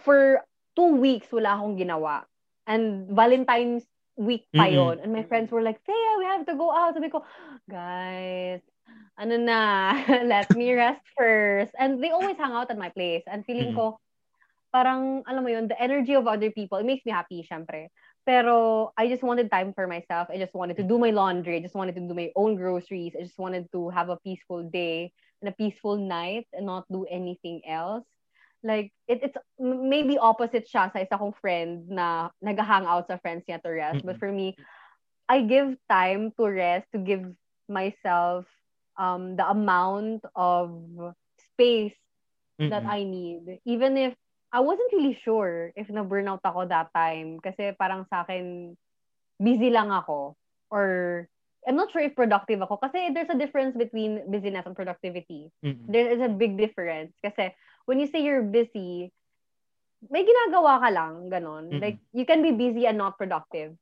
for 0.00 0.42
two 0.78 0.98
weeks 0.98 1.28
wala 1.30 1.58
akong 1.58 1.76
ginawa. 1.76 2.24
And 2.66 3.10
Valentine's 3.10 3.82
week 4.14 4.46
pa 4.54 4.70
yon. 4.70 4.98
Mm-hmm. 4.98 5.04
And 5.04 5.12
my 5.12 5.26
friends 5.26 5.50
were 5.50 5.66
like, 5.66 5.82
Thea, 5.82 6.10
we 6.18 6.26
have 6.30 6.46
to 6.46 6.54
go 6.54 6.70
out. 6.70 6.94
Sabi 6.94 7.10
ko, 7.10 7.26
guys, 7.66 8.62
ano 9.18 9.34
na, 9.34 9.92
let 10.32 10.46
me 10.54 10.70
rest 10.72 11.02
first. 11.18 11.74
And 11.74 11.98
they 11.98 12.14
always 12.14 12.38
hang 12.38 12.54
out 12.54 12.70
at 12.70 12.78
my 12.78 12.88
place. 12.94 13.26
And 13.26 13.42
feeling 13.42 13.74
mm-hmm. 13.74 13.98
ko, 13.98 14.00
parang, 14.72 15.22
alam 15.28 15.44
mo 15.44 15.50
yun, 15.52 15.68
the 15.68 15.76
energy 15.80 16.16
of 16.16 16.26
other 16.26 16.50
people, 16.50 16.78
it 16.78 16.88
makes 16.88 17.04
me 17.04 17.12
happy, 17.12 17.46
syempre. 17.46 17.92
Pero 18.24 18.92
I 18.96 19.08
just 19.08 19.22
wanted 19.22 19.50
time 19.50 19.74
for 19.74 19.86
myself. 19.86 20.28
I 20.30 20.38
just 20.38 20.54
wanted 20.54 20.76
to 20.78 20.86
do 20.86 20.98
my 20.98 21.10
laundry. 21.10 21.56
I 21.56 21.60
just 21.60 21.74
wanted 21.74 21.94
to 21.96 22.06
do 22.06 22.14
my 22.14 22.30
own 22.34 22.56
groceries. 22.56 23.12
I 23.18 23.22
just 23.22 23.38
wanted 23.38 23.68
to 23.72 23.90
have 23.90 24.08
a 24.08 24.18
peaceful 24.22 24.62
day 24.62 25.12
and 25.42 25.50
a 25.50 25.52
peaceful 25.52 25.98
night 25.98 26.46
and 26.52 26.66
not 26.66 26.86
do 26.90 27.04
anything 27.10 27.62
else. 27.66 28.06
Like, 28.62 28.94
it, 29.10 29.26
it's 29.26 29.36
maybe 29.58 30.18
opposite 30.18 30.70
siya 30.70 30.94
sa 30.94 31.02
isa 31.02 31.18
kong 31.18 31.34
friend 31.42 31.90
na 31.90 32.30
nag-hang 32.38 32.86
out 32.86 33.10
sa 33.10 33.18
friends 33.18 33.42
niya 33.50 33.58
to 33.58 33.70
rest. 33.74 34.06
But 34.06 34.22
for 34.22 34.30
me, 34.30 34.54
I 35.28 35.42
give 35.42 35.74
time 35.90 36.30
to 36.38 36.46
rest, 36.46 36.86
to 36.94 37.02
give 37.02 37.26
myself 37.68 38.46
um, 38.94 39.34
the 39.34 39.50
amount 39.50 40.22
of 40.38 40.78
space 41.50 41.98
mm-hmm. 42.54 42.70
that 42.70 42.86
I 42.86 43.02
need. 43.02 43.58
Even 43.66 43.98
if 43.98 44.14
I 44.52 44.60
wasn't 44.60 44.92
really 44.92 45.16
sure 45.24 45.72
if 45.74 45.88
na-burnout 45.88 46.44
ako 46.44 46.68
that 46.68 46.92
time 46.92 47.40
kasi 47.40 47.72
parang 47.80 48.04
sa 48.12 48.20
akin 48.20 48.76
busy 49.40 49.72
lang 49.72 49.88
ako 49.88 50.36
or 50.68 51.24
I'm 51.66 51.78
not 51.78 51.88
sure 51.94 52.02
if 52.02 52.12
productive 52.12 52.60
ako 52.60 52.76
kasi 52.76 53.14
there's 53.16 53.32
a 53.32 53.38
difference 53.38 53.72
between 53.78 54.28
busyness 54.28 54.66
and 54.68 54.76
productivity. 54.76 55.48
Mm-hmm. 55.64 55.88
There 55.88 56.10
is 56.10 56.20
a 56.20 56.28
big 56.28 56.58
difference 56.60 57.16
kasi 57.24 57.54
when 57.86 57.96
you 57.96 58.10
say 58.12 58.20
you're 58.20 58.44
busy, 58.44 59.08
may 60.10 60.26
ginagawa 60.26 60.82
ka 60.82 60.90
lang, 60.90 61.30
ganon. 61.30 61.70
Mm-hmm. 61.70 61.80
Like 61.80 61.98
you 62.12 62.26
can 62.26 62.42
be 62.42 62.52
busy 62.52 62.84
and 62.84 62.98
not 62.98 63.16
productive. 63.16 63.72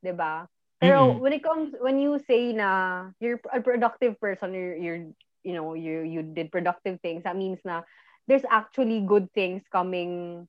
ba? 0.00 0.46
Pero 0.80 1.10
mm-hmm. 1.10 1.20
when 1.20 1.32
it 1.36 1.42
comes 1.42 1.74
when 1.78 1.98
you 1.98 2.18
say 2.26 2.54
na 2.54 3.10
you're 3.20 3.38
a 3.52 3.60
productive 3.60 4.18
person, 4.18 4.54
you're, 4.54 4.76
you're 4.78 5.02
you 5.42 5.54
know, 5.54 5.74
you 5.74 6.02
you 6.06 6.22
did 6.22 6.50
productive 6.50 7.02
things, 7.02 7.22
that 7.26 7.36
means 7.36 7.58
na 7.66 7.82
there's 8.26 8.46
actually 8.50 9.02
good 9.02 9.30
things 9.32 9.62
coming 9.70 10.46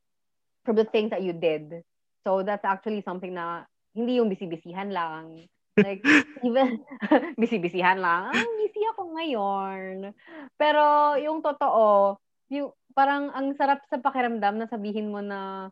from 0.66 0.76
the 0.76 0.86
things 0.86 1.10
that 1.12 1.24
you 1.24 1.34
did. 1.34 1.84
So 2.24 2.44
that's 2.44 2.64
actually 2.64 3.04
something 3.04 3.34
na 3.34 3.68
hindi 3.94 4.18
yung 4.18 4.32
bisibisihan 4.32 4.90
lang. 4.94 5.48
Like, 5.78 6.06
even, 6.48 6.82
bisibisihan 7.42 8.00
lang. 8.00 8.32
Ah, 8.32 8.48
busy 8.62 8.82
ako 8.94 9.18
ngayon. 9.18 10.14
Pero, 10.58 10.84
yung 11.18 11.42
totoo, 11.42 12.18
yung, 12.54 12.72
parang 12.94 13.34
ang 13.34 13.58
sarap 13.58 13.82
sa 13.90 13.98
pakiramdam 13.98 14.62
na 14.62 14.68
sabihin 14.70 15.10
mo 15.10 15.20
na 15.20 15.70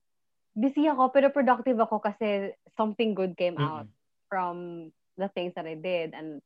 busy 0.57 0.89
ako 0.89 1.15
pero 1.15 1.31
productive 1.31 1.79
ako 1.79 2.03
kasi 2.03 2.51
something 2.75 3.15
good 3.15 3.37
came 3.39 3.55
out 3.55 3.87
mm-hmm. 3.87 4.27
from 4.27 4.55
the 5.15 5.29
things 5.31 5.53
that 5.55 5.69
I 5.69 5.77
did. 5.77 6.11
And 6.17 6.41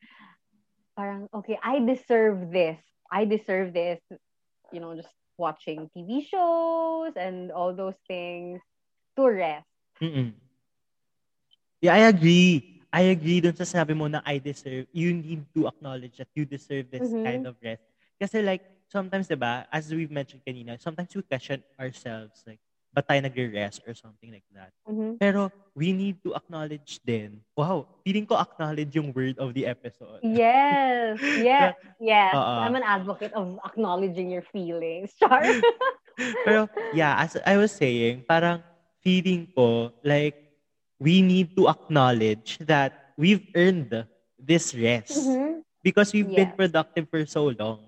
parang, 0.94 1.32
okay, 1.34 1.58
I 1.64 1.80
deserve 1.82 2.52
this. 2.52 2.78
I 3.10 3.26
deserve 3.26 3.72
this. 3.74 4.04
You 4.70 4.84
know, 4.84 4.94
just 4.94 5.12
watching 5.38 5.90
TV 5.94 6.26
shows 6.26 7.14
and 7.16 7.52
all 7.52 7.74
those 7.74 7.98
things 8.08 8.62
to 9.18 9.30
rest. 9.30 9.66
Mm-mm. 10.02 10.34
Yeah, 11.82 11.94
I 11.94 12.10
agree. 12.10 12.82
I 12.96 13.12
agree 13.12 13.44
dun 13.44 13.56
sa 13.56 13.68
sabi 13.68 13.92
mo 13.92 14.08
na 14.08 14.24
I 14.24 14.40
deserve, 14.40 14.88
you 14.96 15.12
need 15.12 15.44
to 15.54 15.68
acknowledge 15.68 16.16
that 16.18 16.32
you 16.32 16.48
deserve 16.48 16.88
this 16.90 17.04
mm-hmm. 17.04 17.28
kind 17.28 17.44
of 17.44 17.60
rest. 17.60 17.84
Kasi 18.16 18.40
like, 18.40 18.64
sometimes, 18.88 19.28
diba, 19.28 19.68
as 19.68 19.92
we've 19.92 20.12
mentioned 20.12 20.42
kanina, 20.48 20.80
sometimes 20.80 21.12
we 21.12 21.22
question 21.28 21.60
ourselves, 21.76 22.40
like, 22.48 22.64
ba 22.96 23.04
tayo 23.04 23.20
nagre-rest 23.20 23.84
or 23.84 23.92
something 23.92 24.32
like 24.32 24.48
that. 24.56 24.72
Mm-hmm. 24.88 25.20
Pero 25.20 25.52
we 25.76 25.92
need 25.92 26.24
to 26.24 26.32
acknowledge 26.32 27.04
din. 27.04 27.44
Wow, 27.60 27.92
feeling 28.08 28.24
ko 28.24 28.40
acknowledge 28.40 28.96
yung 28.96 29.12
word 29.12 29.36
of 29.36 29.52
the 29.52 29.68
episode. 29.68 30.24
Yes. 30.46 31.20
Yes. 31.20 31.76
yes. 32.00 32.32
Uh-uh. 32.32 32.64
I'm 32.64 32.80
an 32.80 32.88
advocate 32.88 33.36
of 33.36 33.60
acknowledging 33.68 34.32
your 34.32 34.48
feelings. 34.48 35.12
Char. 35.20 35.44
Pero 36.48 36.72
yeah, 36.96 37.20
as 37.20 37.36
I 37.44 37.60
was 37.60 37.76
saying, 37.76 38.24
parang 38.24 38.64
feeling 39.04 39.52
ko 39.52 39.92
like 40.08 40.40
we 40.96 41.20
need 41.20 41.52
to 41.60 41.68
acknowledge 41.68 42.56
that 42.64 43.12
we've 43.20 43.44
earned 43.60 43.92
this 44.40 44.72
rest 44.72 45.20
mm-hmm. 45.20 45.60
because 45.84 46.16
we've 46.16 46.32
yes. 46.32 46.48
been 46.48 46.52
productive 46.56 47.12
for 47.12 47.28
so 47.28 47.52
long. 47.52 47.84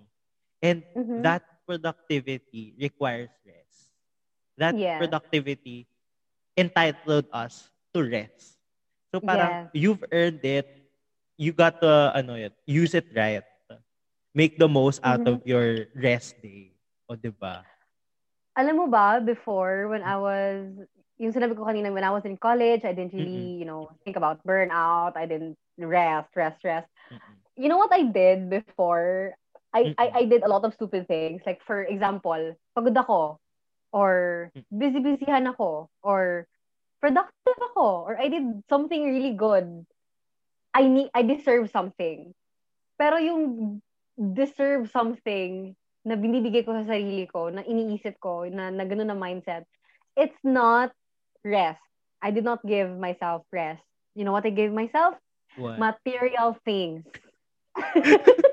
And 0.59 0.83
mm-hmm. 0.91 1.23
that 1.23 1.47
productivity 1.63 2.75
requires 2.75 3.31
rest 3.45 3.66
that 4.57 4.77
yeah. 4.77 4.97
productivity 4.97 5.87
entitled 6.57 7.25
us 7.31 7.69
to 7.93 8.03
rest. 8.03 8.57
So 9.13 9.21
parang 9.21 9.69
you've 9.73 10.03
earned 10.11 10.43
it, 10.43 10.67
you 11.37 11.53
got 11.53 11.81
to 11.81 12.11
ano 12.13 12.49
use 12.65 12.93
it 12.93 13.07
right. 13.15 13.45
Make 14.37 14.59
the 14.59 14.69
most 14.69 15.01
out 15.01 15.25
mm-hmm. 15.25 15.41
of 15.41 15.47
your 15.49 15.89
rest 15.97 16.37
day. 16.41 16.77
O, 17.09 17.17
di 17.17 17.33
ba? 17.33 17.65
Alam 18.53 18.77
mo 18.77 18.85
ba, 18.85 19.17
before, 19.17 19.89
when 19.89 20.05
I 20.05 20.17
was, 20.17 20.69
yung 21.17 21.33
sinabi 21.33 21.57
ko 21.57 21.65
kanina, 21.65 21.89
when 21.89 22.05
I 22.05 22.13
was 22.13 22.21
in 22.21 22.37
college, 22.37 22.85
I 22.85 22.93
didn't 22.93 23.17
really, 23.17 23.57
mm-hmm. 23.57 23.59
you 23.61 23.65
know, 23.65 23.89
think 24.05 24.13
about 24.13 24.45
burnout. 24.45 25.17
I 25.17 25.25
didn't 25.25 25.57
rest, 25.81 26.29
rest, 26.37 26.61
rest. 26.61 26.85
Mm-hmm. 27.09 27.33
You 27.57 27.69
know 27.69 27.81
what 27.81 27.89
I 27.89 28.05
did 28.05 28.49
before? 28.49 29.33
I, 29.73 29.95
I, 29.97 30.21
I 30.21 30.23
did 30.25 30.43
a 30.43 30.49
lot 30.49 30.65
of 30.65 30.73
stupid 30.73 31.07
things. 31.07 31.41
Like, 31.45 31.61
for 31.65 31.81
example, 31.85 32.53
pagod 32.77 32.93
ako 32.93 33.39
or 33.91 34.49
hmm. 34.53 34.61
busy-busyhan 34.71 35.47
ako 35.51 35.89
or 36.03 36.47
productive 36.99 37.59
ako 37.73 38.07
or 38.09 38.19
I 38.19 38.27
did 38.29 38.63
something 38.69 39.03
really 39.03 39.33
good. 39.33 39.85
I 40.73 40.87
need 40.87 41.09
I 41.13 41.23
deserve 41.23 41.69
something. 41.71 42.33
Pero 42.97 43.17
yung 43.17 43.77
deserve 44.17 44.89
something 44.89 45.75
na 46.07 46.15
binibigay 46.15 46.63
ko 46.65 46.73
sa 46.73 46.87
sarili 46.97 47.27
ko, 47.27 47.51
na 47.51 47.61
iniisip 47.67 48.15
ko, 48.23 48.47
na, 48.47 48.71
na 48.71 48.87
ganun 48.87 49.11
na 49.11 49.17
mindset, 49.17 49.67
it's 50.15 50.39
not 50.41 50.95
rest. 51.43 51.83
I 52.23 52.31
did 52.31 52.47
not 52.47 52.63
give 52.65 52.89
myself 52.95 53.43
rest. 53.51 53.83
You 54.15 54.25
know 54.25 54.31
what 54.31 54.47
I 54.47 54.53
gave 54.55 54.71
myself? 54.73 55.19
What? 55.59 55.77
Material 55.77 56.57
things. 56.65 57.05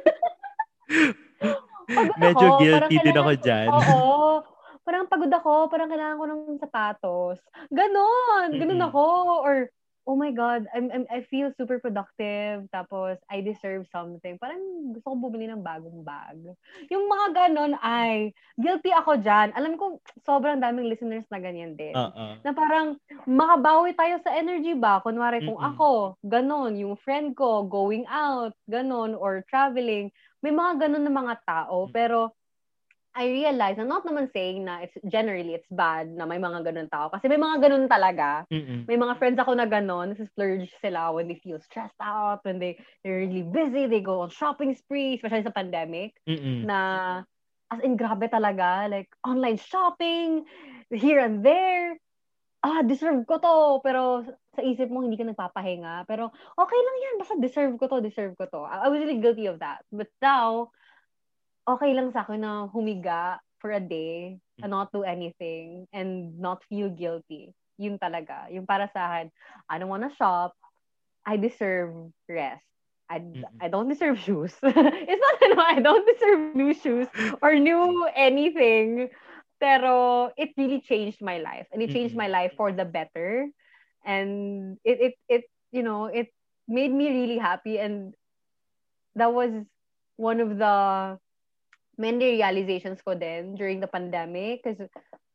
Medyo 2.20 2.46
ako, 2.48 2.60
guilty 2.60 2.96
din 3.00 3.16
ako 3.16 3.32
dyan. 3.40 3.68
Oo 3.76 4.40
parang 4.84 5.08
pagod 5.08 5.32
ako, 5.32 5.72
parang 5.72 5.88
kailangan 5.88 6.20
ko 6.20 6.24
ng 6.28 6.60
sapatos. 6.60 7.40
Ganon, 7.72 8.54
ganon 8.60 8.78
mm-hmm. 8.78 8.88
ako. 8.92 9.04
Or, 9.40 9.56
oh 10.04 10.20
my 10.20 10.28
God, 10.36 10.68
I'm, 10.76 10.92
I'm, 10.92 11.08
I 11.08 11.24
feel 11.32 11.48
super 11.56 11.80
productive, 11.80 12.68
tapos 12.68 13.16
I 13.32 13.40
deserve 13.40 13.88
something. 13.88 14.36
Parang 14.36 14.92
gusto 14.92 15.08
ko 15.08 15.16
bumili 15.16 15.48
ng 15.48 15.64
bagong 15.64 16.04
bag. 16.04 16.36
Yung 16.92 17.08
mga 17.08 17.26
ganon 17.32 17.72
ay, 17.80 18.36
guilty 18.60 18.92
ako 18.92 19.16
dyan. 19.24 19.56
Alam 19.56 19.80
ko, 19.80 20.04
sobrang 20.28 20.60
daming 20.60 20.92
listeners 20.92 21.24
na 21.32 21.40
ganyan 21.40 21.72
din. 21.72 21.96
Uh-uh. 21.96 22.36
Na 22.44 22.52
parang, 22.52 23.00
makabawi 23.24 23.96
tayo 23.96 24.20
sa 24.20 24.36
energy 24.36 24.76
ba? 24.76 25.00
Kunwari 25.00 25.40
kung 25.40 25.56
Mm-mm. 25.56 25.72
ako, 25.72 26.20
ganon, 26.20 26.76
yung 26.76 27.00
friend 27.00 27.32
ko, 27.32 27.64
going 27.64 28.04
out, 28.12 28.52
ganon, 28.68 29.16
or 29.16 29.40
traveling, 29.48 30.12
may 30.44 30.52
mga 30.52 30.84
ganon 30.84 31.08
na 31.08 31.14
mga 31.16 31.34
tao, 31.48 31.88
pero 31.88 32.36
I 33.14 33.30
realize, 33.30 33.78
I'm 33.78 33.86
not 33.86 34.02
naman 34.02 34.34
saying 34.34 34.66
na 34.66 34.82
it's 34.82 34.98
generally 35.06 35.54
it's 35.54 35.70
bad 35.70 36.10
na 36.10 36.26
may 36.26 36.42
mga 36.42 36.66
ganun 36.66 36.90
tao. 36.90 37.14
Kasi 37.14 37.30
may 37.30 37.38
mga 37.38 37.62
ganun 37.62 37.86
talaga. 37.86 38.42
Mm-mm. 38.50 38.90
May 38.90 38.98
mga 38.98 39.14
friends 39.22 39.38
ako 39.38 39.54
na 39.54 39.70
ganun, 39.70 40.18
splurge 40.18 40.66
sila 40.82 41.14
when 41.14 41.30
they 41.30 41.38
feel 41.38 41.62
stressed 41.62 41.98
out, 42.02 42.42
when 42.42 42.58
they, 42.58 42.74
they're 43.06 43.22
really 43.22 43.46
busy, 43.46 43.86
they 43.86 44.02
go 44.02 44.26
on 44.26 44.34
shopping 44.34 44.74
spree, 44.74 45.14
especially 45.14 45.46
sa 45.46 45.54
pandemic, 45.54 46.18
Mm-mm. 46.26 46.66
na 46.66 47.22
as 47.70 47.80
in 47.86 47.94
grabe 47.94 48.26
talaga, 48.26 48.90
like 48.90 49.08
online 49.22 49.62
shopping, 49.62 50.42
here 50.90 51.22
and 51.22 51.46
there. 51.46 51.94
Ah, 52.64 52.82
deserve 52.82 53.22
ko 53.30 53.38
to. 53.38 53.56
Pero 53.84 54.24
sa 54.58 54.62
isip 54.64 54.90
mo, 54.90 55.04
hindi 55.04 55.20
ka 55.20 55.28
nagpapahinga. 55.28 56.08
Pero 56.08 56.34
okay 56.58 56.80
lang 56.80 56.96
yan, 56.98 57.14
basta 57.20 57.34
deserve 57.38 57.78
ko 57.78 57.86
to, 57.86 58.02
deserve 58.02 58.34
ko 58.34 58.48
to. 58.48 58.64
I, 58.64 58.84
I 58.84 58.90
was 58.90 58.98
really 58.98 59.20
guilty 59.20 59.46
of 59.46 59.60
that. 59.60 59.84
But 59.92 60.08
now, 60.18 60.74
okay 61.64 61.90
lang 61.96 62.12
sa 62.12 62.22
akin 62.24 62.40
na 62.40 62.68
humiga 62.68 63.40
for 63.58 63.72
a 63.72 63.80
day 63.80 64.36
and 64.60 64.70
not 64.70 64.92
do 64.92 65.02
anything 65.02 65.88
and 65.92 66.36
not 66.36 66.60
feel 66.68 66.92
guilty. 66.92 67.56
Yun 67.80 67.98
talaga. 67.98 68.46
Yung 68.52 68.68
para 68.68 68.86
sa 68.92 69.08
akin, 69.08 69.32
I 69.68 69.80
don't 69.80 69.88
wanna 69.88 70.12
shop. 70.14 70.52
I 71.24 71.40
deserve 71.40 72.12
rest. 72.28 72.62
I, 73.08 73.20
mm-hmm. 73.20 73.44
I 73.60 73.68
don't 73.68 73.88
deserve 73.88 74.20
shoes. 74.20 74.52
it's 74.62 75.22
not 75.24 75.56
know, 75.56 75.64
I 75.64 75.80
don't 75.80 76.04
deserve 76.04 76.54
new 76.54 76.72
shoes 76.74 77.08
or 77.40 77.54
new 77.56 78.08
anything. 78.14 79.08
Pero 79.60 80.30
it 80.36 80.52
really 80.56 80.80
changed 80.80 81.22
my 81.22 81.38
life. 81.38 81.66
And 81.72 81.80
it 81.80 81.90
changed 81.90 82.12
mm-hmm. 82.12 82.28
my 82.28 82.28
life 82.28 82.52
for 82.56 82.72
the 82.72 82.84
better. 82.84 83.48
And 84.04 84.76
it 84.84 85.00
it 85.00 85.14
it 85.28 85.44
you 85.72 85.82
know, 85.82 86.06
it 86.06 86.28
made 86.68 86.92
me 86.92 87.08
really 87.08 87.38
happy 87.38 87.78
and 87.78 88.12
that 89.16 89.32
was 89.32 89.52
one 90.16 90.40
of 90.40 90.58
the 90.58 91.18
many 91.98 92.40
realizations 92.40 93.02
ko 93.02 93.14
din 93.14 93.54
during 93.54 93.80
the 93.80 93.90
pandemic. 93.90 94.62
Because 94.62 94.80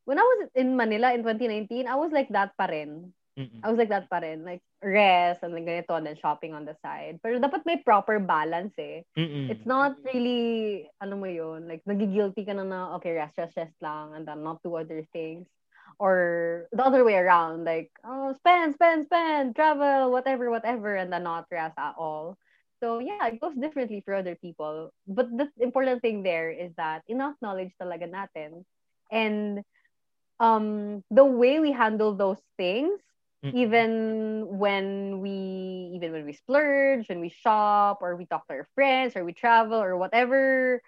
when 0.06 0.20
I 0.20 0.24
was 0.24 0.50
in 0.56 0.76
Manila 0.76 1.14
in 1.14 1.24
2019, 1.24 1.88
I 1.88 1.96
was 1.96 2.12
like 2.12 2.30
that 2.30 2.58
pa 2.58 2.66
rin. 2.66 3.14
Mm-mm. 3.40 3.64
I 3.64 3.70
was 3.70 3.78
like 3.80 3.90
that 3.90 4.10
pa 4.10 4.20
rin. 4.20 4.44
Like, 4.44 4.62
rest 4.84 5.44
and 5.44 5.54
like 5.54 5.68
ganito 5.68 5.96
and 5.96 6.08
then 6.08 6.16
shopping 6.20 6.54
on 6.54 6.64
the 6.64 6.76
side. 6.82 7.20
Pero 7.24 7.40
dapat 7.40 7.68
may 7.68 7.78
proper 7.84 8.20
balance 8.20 8.74
eh. 8.80 9.04
Mm-mm. 9.18 9.52
It's 9.52 9.66
not 9.66 9.96
really, 10.08 10.88
ano 11.04 11.16
mo 11.20 11.28
yun, 11.28 11.68
like 11.68 11.84
nagigilty 11.84 12.48
ka 12.48 12.54
na 12.56 12.64
na, 12.64 12.96
okay, 12.96 13.12
rest, 13.16 13.38
rest, 13.38 13.58
rest 13.58 13.76
lang 13.82 14.16
and 14.16 14.28
then 14.28 14.44
not 14.44 14.64
do 14.64 14.76
other 14.76 15.04
things. 15.12 15.48
Or 16.00 16.68
the 16.72 16.86
other 16.86 17.04
way 17.04 17.20
around, 17.20 17.66
like, 17.68 17.92
oh, 18.08 18.32
spend, 18.40 18.76
spend, 18.76 19.12
spend, 19.12 19.56
travel, 19.56 20.12
whatever, 20.12 20.48
whatever, 20.48 20.96
and 20.96 21.12
then 21.12 21.28
not 21.28 21.52
rest 21.52 21.76
at 21.76 21.96
all. 22.00 22.40
So 22.80 23.00
yeah, 23.00 23.28
it 23.28 23.40
goes 23.40 23.56
differently 23.56 24.02
for 24.04 24.14
other 24.16 24.36
people. 24.36 24.92
But 25.08 25.30
the 25.36 25.52
important 25.60 26.02
thing 26.02 26.24
there 26.24 26.50
is 26.50 26.72
that 26.78 27.04
enough 27.08 27.36
knowledge 27.42 27.76
talaga 27.80 28.08
natin. 28.08 28.64
And 29.12 29.64
um, 30.40 31.04
the 31.12 31.26
way 31.26 31.60
we 31.60 31.72
handle 31.72 32.16
those 32.16 32.40
things, 32.58 33.00
mm-hmm. 33.44 33.58
even 33.58 33.90
when 34.48 35.20
we 35.20 35.92
even 35.96 36.12
when 36.12 36.26
we 36.26 36.34
splurge, 36.34 37.10
when 37.10 37.20
we 37.20 37.30
shop, 37.30 38.00
or 38.02 38.16
we 38.16 38.26
talk 38.26 38.48
to 38.48 38.64
our 38.64 38.68
friends, 38.76 39.16
or 39.16 39.26
we 39.26 39.34
travel, 39.34 39.78
or 39.82 39.98
whatever 39.98 40.82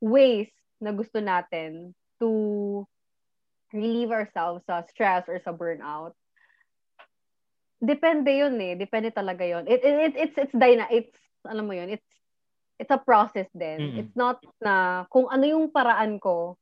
ways 0.00 0.50
na 0.80 0.92
gusto 0.92 1.20
natin 1.20 1.94
to 2.20 2.84
relieve 3.72 4.10
ourselves 4.10 4.64
sa 4.66 4.82
stress 4.88 5.28
or 5.28 5.40
sa 5.40 5.52
burnout, 5.52 6.12
depende 7.82 8.28
yun 8.28 8.60
eh. 8.60 8.74
Depende 8.74 9.12
talaga 9.12 9.44
yun. 9.46 9.64
It, 9.68 9.84
it, 9.84 10.12
it's, 10.16 10.36
it's, 10.36 10.54
dyna, 10.56 10.86
it's 10.90 11.16
alam 11.48 11.66
mo 11.66 11.74
yun, 11.74 11.90
it's 11.90 12.06
it's 12.76 12.92
a 12.92 13.00
process 13.00 13.48
din. 13.56 13.80
Mm-hmm. 13.80 13.98
It's 14.04 14.16
not 14.16 14.40
na 14.60 15.04
kung 15.08 15.26
ano 15.32 15.44
yung 15.48 15.72
paraan 15.72 16.20
ko 16.20 16.60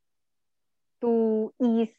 to 1.02 1.50
ease 1.60 1.92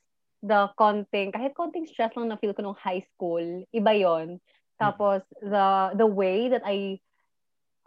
the 0.45 0.69
konting, 0.77 1.33
kahit 1.33 1.57
konting 1.57 1.89
stress 1.89 2.13
lang 2.13 2.29
na 2.29 2.37
feel 2.37 2.53
ko 2.53 2.61
nung 2.61 2.77
high 2.77 3.01
school, 3.13 3.41
iba 3.73 3.91
yon 3.97 4.37
Tapos, 4.77 5.25
mm-hmm. 5.41 5.49
the 5.49 5.67
the 6.05 6.09
way 6.09 6.51
that 6.53 6.61
I 6.61 7.01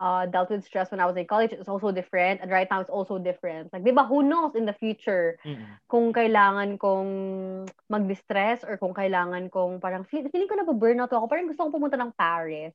uh, 0.00 0.26
dealt 0.26 0.50
with 0.50 0.64
stress 0.64 0.90
when 0.90 1.00
I 1.00 1.06
was 1.06 1.16
in 1.16 1.26
college 1.26 1.52
is 1.52 1.68
also 1.68 1.90
different. 1.90 2.40
And 2.40 2.50
right 2.50 2.66
now, 2.70 2.80
it's 2.80 2.90
also 2.90 3.18
different. 3.18 3.70
Like, 3.72 3.84
di 3.84 3.92
ba, 3.92 4.06
who 4.06 4.22
knows 4.22 4.54
in 4.54 4.66
the 4.66 4.74
future 4.74 5.38
mm-hmm. 5.44 5.78
kung 5.87 6.14
kailangan 6.14 6.78
kong 6.78 7.11
mag-distress 7.90 8.64
or 8.64 8.78
kung 8.78 8.94
kailangan 8.94 9.50
kong 9.50 9.78
parang, 9.82 10.06
feeling 10.06 10.48
ko 10.48 10.54
na 10.56 10.66
ba-burnout 10.66 11.12
ako. 11.12 11.28
Parang 11.28 11.46
gusto 11.46 11.66
kong 11.66 11.74
pumunta 11.74 11.98
ng 11.98 12.14
Paris. 12.14 12.74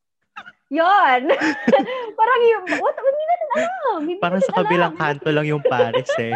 Yon. 0.74 1.22
Parang 2.20 2.42
yung, 2.50 2.66
what, 2.82 2.96
hindi 2.98 3.26
natin 3.30 3.50
alam. 3.54 4.00
Hindi 4.10 4.22
Parang 4.22 4.42
natin 4.42 4.50
sa 4.50 4.58
kabilang 4.66 4.94
alam. 4.98 5.02
kanto 5.02 5.30
lang 5.30 5.46
yung 5.46 5.62
Paris 5.62 6.10
eh. 6.18 6.34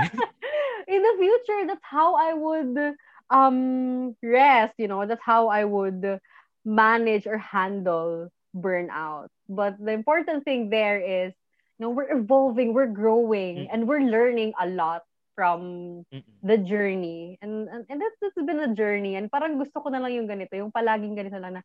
In 0.93 1.01
the 1.03 1.13
future, 1.19 1.67
that's 1.67 1.83
how 1.83 2.15
I 2.15 2.31
would 2.31 2.95
um 3.27 4.15
rest, 4.23 4.79
you 4.79 4.87
know, 4.87 5.03
that's 5.03 5.23
how 5.23 5.51
I 5.51 5.67
would 5.67 6.19
manage 6.63 7.27
or 7.27 7.35
handle 7.35 8.31
burnout. 8.55 9.27
But 9.49 9.75
the 9.83 9.91
important 9.91 10.43
thing 10.43 10.69
there 10.69 10.99
is, 10.99 11.35
you 11.75 11.81
know, 11.83 11.91
we're 11.91 12.11
evolving, 12.11 12.73
we're 12.73 12.91
growing, 12.91 13.67
mm-hmm. 13.67 13.73
and 13.73 13.87
we're 13.87 14.03
learning 14.03 14.53
a 14.59 14.67
lot 14.67 15.03
from 15.35 16.03
mm-hmm. 16.09 16.23
the 16.41 16.57
journey. 16.57 17.37
And, 17.41 17.67
and 17.67 17.83
and 17.89 17.97
that's, 17.99 18.17
that's 18.21 18.39
been 18.39 18.63
a 18.63 18.71
journey. 18.73 19.15
And 19.15 19.29
parang 19.31 19.59
gusto 19.59 19.83
ko 19.83 19.89
na 19.91 19.99
lang 19.99 20.15
yung 20.15 20.27
ganito, 20.27 20.55
yung 20.55 20.71
palaging 20.71 21.19
ganito 21.19 21.35
lang 21.35 21.59
na 21.59 21.63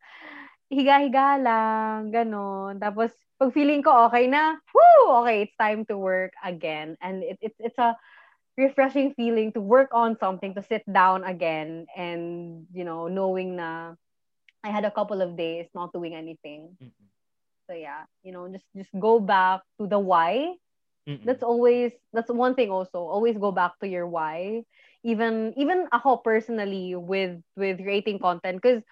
higa-higa 0.71 1.41
lang, 1.41 2.11
ganon. 2.13 2.79
Tapos, 2.79 3.11
pag 3.39 3.51
feeling 3.51 3.81
ko 3.81 4.07
okay 4.07 4.27
na, 4.27 4.59
whoo, 4.71 5.23
okay, 5.23 5.43
it's 5.47 5.57
time 5.59 5.83
to 5.89 5.97
work 5.97 6.31
again. 6.43 6.95
And 7.01 7.23
it, 7.23 7.37
it, 7.41 7.53
it's 7.59 7.79
a 7.79 7.97
refreshing 8.55 9.13
feeling 9.17 9.51
to 9.53 9.61
work 9.61 9.91
on 9.91 10.15
something, 10.19 10.53
to 10.55 10.63
sit 10.63 10.85
down 10.85 11.23
again, 11.23 11.87
and, 11.97 12.63
you 12.71 12.85
know, 12.85 13.07
knowing 13.09 13.57
na 13.57 13.97
I 14.63 14.71
had 14.71 14.85
a 14.85 14.91
couple 14.95 15.21
of 15.21 15.35
days 15.35 15.67
not 15.75 15.91
doing 15.91 16.15
anything. 16.15 16.77
Mm-hmm. 16.79 17.07
So 17.67 17.75
yeah, 17.75 18.07
you 18.23 18.31
know, 18.31 18.47
just 18.47 18.65
just 18.75 18.91
go 18.99 19.19
back 19.19 19.61
to 19.79 19.87
the 19.87 19.99
why. 19.99 20.55
Mm-hmm. 21.07 21.27
That's 21.27 21.43
always 21.43 21.91
that's 22.11 22.31
one 22.31 22.55
thing 22.55 22.71
also. 22.71 23.03
Always 23.03 23.37
go 23.37 23.51
back 23.51 23.79
to 23.79 23.87
your 23.87 24.07
why. 24.07 24.63
Even 25.03 25.51
even 25.59 25.87
ako 25.91 26.23
personally 26.23 26.95
with 26.95 27.39
with 27.55 27.83
creating 27.83 28.19
content 28.19 28.63
because 28.63 28.83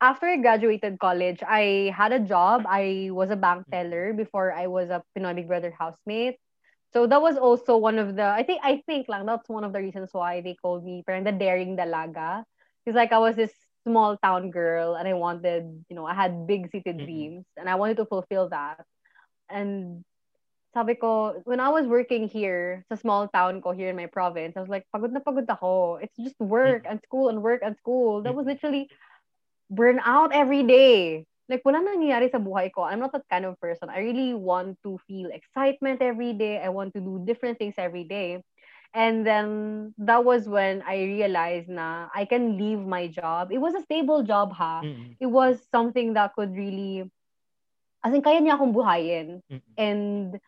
after 0.00 0.26
I 0.26 0.36
graduated 0.36 0.98
college, 0.98 1.40
I 1.46 1.92
had 1.96 2.12
a 2.12 2.20
job. 2.20 2.64
I 2.68 3.08
was 3.12 3.30
a 3.30 3.36
bank 3.36 3.64
teller 3.70 4.12
before 4.12 4.52
I 4.52 4.66
was 4.66 4.90
a 4.90 5.02
Pinoy 5.16 5.34
Big 5.34 5.48
Brother 5.48 5.72
housemate. 5.72 6.36
So 6.92 7.06
that 7.06 7.20
was 7.20 7.36
also 7.36 7.76
one 7.76 7.98
of 7.98 8.16
the 8.16 8.24
I 8.24 8.42
think 8.42 8.60
I 8.62 8.82
think 8.86 9.08
lang 9.08 9.26
that's 9.26 9.48
one 9.48 9.64
of 9.64 9.72
the 9.72 9.80
reasons 9.80 10.10
why 10.12 10.40
they 10.40 10.54
called 10.54 10.84
me 10.84 11.02
parang 11.06 11.24
the 11.24 11.32
daring 11.32 11.76
dalaga. 11.76 12.44
Because 12.84 12.96
like 12.96 13.12
I 13.12 13.18
was 13.18 13.36
this 13.36 13.52
small 13.84 14.16
town 14.18 14.50
girl 14.50 14.94
and 14.94 15.08
I 15.08 15.14
wanted, 15.14 15.84
you 15.88 15.96
know, 15.96 16.06
I 16.06 16.14
had 16.14 16.46
big 16.46 16.70
city 16.70 16.90
mm-hmm. 16.90 17.04
dreams 17.04 17.44
and 17.56 17.68
I 17.68 17.74
wanted 17.74 17.96
to 17.98 18.06
fulfill 18.06 18.48
that. 18.50 18.84
And 19.48 20.04
sabi 20.74 20.94
ko, 20.94 21.40
when 21.44 21.58
I 21.58 21.70
was 21.70 21.86
working 21.86 22.28
here 22.28 22.84
sa 22.88 22.96
small 23.00 23.28
town 23.28 23.60
ko 23.62 23.72
here 23.72 23.88
in 23.88 23.96
my 23.96 24.06
province, 24.06 24.56
I 24.56 24.60
was 24.60 24.68
like, 24.68 24.84
pagod 24.94 25.12
na 25.12 25.20
pagod 25.20 25.48
ako. 25.48 25.98
It's 26.04 26.16
just 26.16 26.38
work 26.38 26.84
mm-hmm. 26.84 26.92
and 26.92 27.00
school 27.02 27.28
and 27.28 27.42
work 27.42 27.64
and 27.64 27.76
school. 27.80 28.22
That 28.22 28.36
was 28.36 28.46
mm-hmm. 28.46 28.86
Literally 29.70 30.02
burnout 30.02 30.30
every 30.32 30.62
day. 30.62 31.24
Like, 31.48 31.62
wala 31.64 31.78
nangyayari 31.78 32.30
sa 32.30 32.38
buhay 32.38 32.72
ko. 32.74 32.82
I'm 32.82 32.98
not 32.98 33.12
that 33.12 33.22
kind 33.30 33.44
of 33.44 33.60
person. 33.60 33.88
I 33.88 34.00
really 34.00 34.34
want 34.34 34.78
to 34.82 34.98
feel 35.06 35.30
excitement 35.30 36.02
every 36.02 36.32
day. 36.32 36.58
I 36.58 36.70
want 36.70 36.94
to 36.94 37.00
do 37.00 37.22
different 37.24 37.58
things 37.58 37.74
every 37.78 38.04
day. 38.04 38.42
And 38.94 39.26
then, 39.26 39.94
that 39.98 40.24
was 40.24 40.48
when 40.48 40.82
I 40.82 41.02
realized 41.06 41.68
na 41.68 42.08
I 42.14 42.24
can 42.24 42.58
leave 42.58 42.80
my 42.82 43.06
job. 43.06 43.52
It 43.52 43.58
was 43.58 43.74
a 43.74 43.82
stable 43.82 44.24
job, 44.24 44.52
ha? 44.52 44.82
Mm-hmm. 44.82 45.12
It 45.20 45.26
was 45.26 45.62
something 45.70 46.14
that 46.14 46.34
could 46.34 46.50
really, 46.50 47.10
as 48.02 48.14
in, 48.14 48.22
kaya 48.22 48.40
niya 48.40 48.58
akong 48.58 48.74
buhayin. 48.74 49.42
Mm-hmm. 49.46 49.74
And 49.78 50.40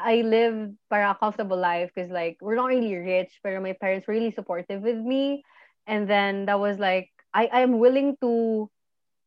I 0.00 0.24
lived 0.24 0.80
para 0.88 1.12
a 1.12 1.14
comfortable 1.14 1.60
life 1.60 1.92
because, 1.92 2.08
like, 2.10 2.40
we're 2.40 2.56
not 2.56 2.72
really 2.72 2.96
rich, 2.96 3.36
but 3.44 3.60
my 3.60 3.76
parents 3.76 4.08
were 4.08 4.14
really 4.14 4.32
supportive 4.32 4.80
with 4.80 4.96
me. 4.96 5.44
And 5.84 6.08
then, 6.08 6.46
that 6.48 6.56
was 6.56 6.78
like, 6.78 7.11
I 7.34 7.48
I 7.52 7.60
am 7.60 7.78
willing 7.78 8.16
to 8.20 8.70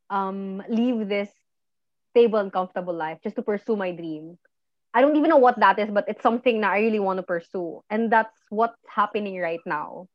um 0.09 0.63
leave 0.69 1.07
this 1.09 1.29
stable 2.11 2.39
and 2.39 2.53
comfortable 2.53 2.93
life 2.93 3.19
just 3.23 3.35
to 3.35 3.41
pursue 3.41 3.75
my 3.75 3.91
dream. 3.91 4.37
I 4.93 5.01
don't 5.01 5.17
even 5.17 5.29
know 5.29 5.43
what 5.43 5.59
that 5.59 5.77
is, 5.77 5.91
but 5.91 6.07
it's 6.07 6.23
something 6.23 6.61
that 6.61 6.71
I 6.71 6.79
really 6.79 7.03
want 7.03 7.19
to 7.19 7.23
pursue. 7.23 7.83
And 7.89 8.07
that's 8.09 8.39
what's 8.47 8.79
happening 8.87 9.37
right 9.41 9.59
now. 9.65 10.07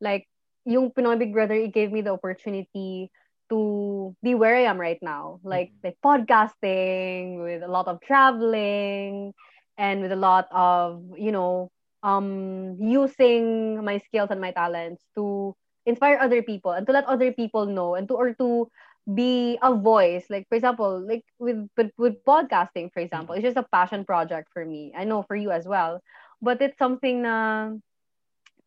Like, 0.00 0.26
yung 0.64 0.90
Pinoy 0.90 1.16
Big 1.16 1.32
Brother, 1.32 1.54
it 1.54 1.72
gave 1.72 1.92
me 1.92 2.00
the 2.02 2.18
opportunity 2.18 3.12
to 3.50 4.16
be 4.24 4.34
where 4.34 4.56
I 4.56 4.66
am 4.66 4.80
right 4.80 4.98
now. 5.00 5.38
Like, 5.44 5.70
mm-hmm. 5.78 5.86
like 5.86 5.98
podcasting, 6.02 7.44
with 7.44 7.62
a 7.62 7.70
lot 7.70 7.86
of 7.86 8.00
traveling, 8.02 9.32
and 9.78 10.02
with 10.02 10.10
a 10.10 10.18
lot 10.18 10.48
of, 10.50 11.02
you 11.16 11.30
know, 11.30 11.70
um, 12.02 12.76
using 12.80 13.84
my 13.84 13.98
skills 13.98 14.30
and 14.30 14.40
my 14.40 14.50
talents 14.50 15.02
to 15.14 15.54
inspire 15.86 16.18
other 16.20 16.42
people 16.42 16.72
and 16.72 16.86
to 16.86 16.92
let 16.92 17.04
other 17.04 17.32
people 17.32 17.66
know 17.66 17.94
and 17.94 18.08
to 18.08 18.14
or 18.14 18.32
to 18.34 18.68
be 19.12 19.58
a 19.60 19.74
voice 19.74 20.24
like 20.30 20.48
for 20.48 20.54
example 20.54 20.96
like 21.04 21.24
with 21.38 21.68
with, 21.76 21.92
with 21.98 22.24
podcasting 22.24 22.88
for 22.92 23.00
example 23.00 23.34
it's 23.34 23.44
just 23.44 23.60
a 23.60 23.68
passion 23.70 24.04
project 24.04 24.48
for 24.52 24.64
me. 24.64 24.92
I 24.96 25.04
know 25.04 25.22
for 25.22 25.36
you 25.36 25.50
as 25.50 25.66
well 25.66 26.00
but 26.40 26.60
it's 26.60 26.78
something 26.78 27.22
na 27.24 27.72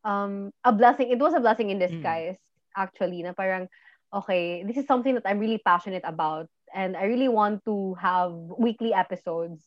um 0.02 0.50
a 0.66 0.72
blessing 0.74 1.10
it 1.10 1.18
was 1.18 1.34
a 1.34 1.42
blessing 1.42 1.70
in 1.70 1.78
disguise 1.78 2.38
mm. 2.38 2.74
actually 2.74 3.22
na 3.22 3.34
parang 3.34 3.70
okay 4.14 4.62
this 4.66 4.78
is 4.78 4.86
something 4.86 5.14
that 5.14 5.26
i'm 5.26 5.38
really 5.38 5.62
passionate 5.62 6.02
about 6.06 6.46
and 6.74 6.96
i 6.98 7.04
really 7.06 7.28
want 7.28 7.62
to 7.64 7.94
have 7.98 8.34
weekly 8.58 8.94
episodes 8.94 9.66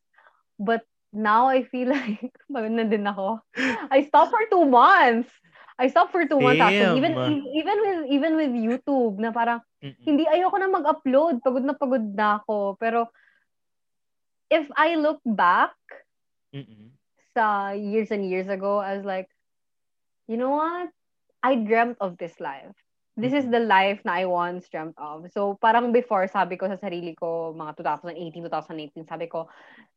but 0.59 0.83
now 1.11 1.47
i 1.47 1.63
feel 1.63 1.91
like 1.95 2.31
din 2.51 3.07
ako. 3.07 3.39
I 3.91 4.07
stopped 4.07 4.31
for 4.31 4.43
two 4.47 4.63
months 4.63 5.27
I 5.79 5.87
stopped 5.87 6.11
for 6.11 6.25
two 6.27 6.39
Damn. 6.39 6.43
months 6.43 6.61
actually. 6.61 6.97
Even, 6.97 7.13
even 7.55 7.77
with, 7.81 7.99
even 8.09 8.31
with 8.35 8.51
YouTube, 8.51 9.19
na 9.19 9.31
parang, 9.31 9.61
Mm-mm. 9.83 9.95
hindi, 10.03 10.25
ayoko 10.27 10.57
na 10.59 10.69
mag-upload. 10.71 11.41
Pagod 11.41 11.65
na 11.65 11.73
pagod 11.73 12.05
na 12.15 12.39
ako. 12.41 12.75
Pero, 12.79 13.07
if 14.51 14.67
I 14.75 14.95
look 14.95 15.19
back, 15.25 15.73
Mm-mm. 16.53 16.91
uh, 17.37 17.73
years 17.75 18.11
and 18.11 18.27
years 18.27 18.47
ago, 18.47 18.77
I 18.77 18.97
was 18.97 19.05
like, 19.05 19.29
you 20.27 20.37
know 20.37 20.51
what? 20.51 20.89
I 21.41 21.55
dreamt 21.55 21.97
of 21.99 22.17
this 22.17 22.39
life. 22.39 22.75
This 23.21 23.37
is 23.37 23.45
the 23.45 23.61
life 23.61 24.01
na 24.01 24.17
I 24.17 24.25
once 24.25 24.65
dreamt 24.65 24.97
of. 24.97 25.29
So, 25.29 25.53
parang 25.61 25.93
before, 25.93 26.25
sabi 26.25 26.57
ko 26.57 26.65
sa 26.65 26.81
sarili 26.81 27.13
ko, 27.13 27.53
mga 27.53 27.77
2018, 27.77 28.49
2018, 28.49 29.05
sabi 29.05 29.29
ko, 29.29 29.45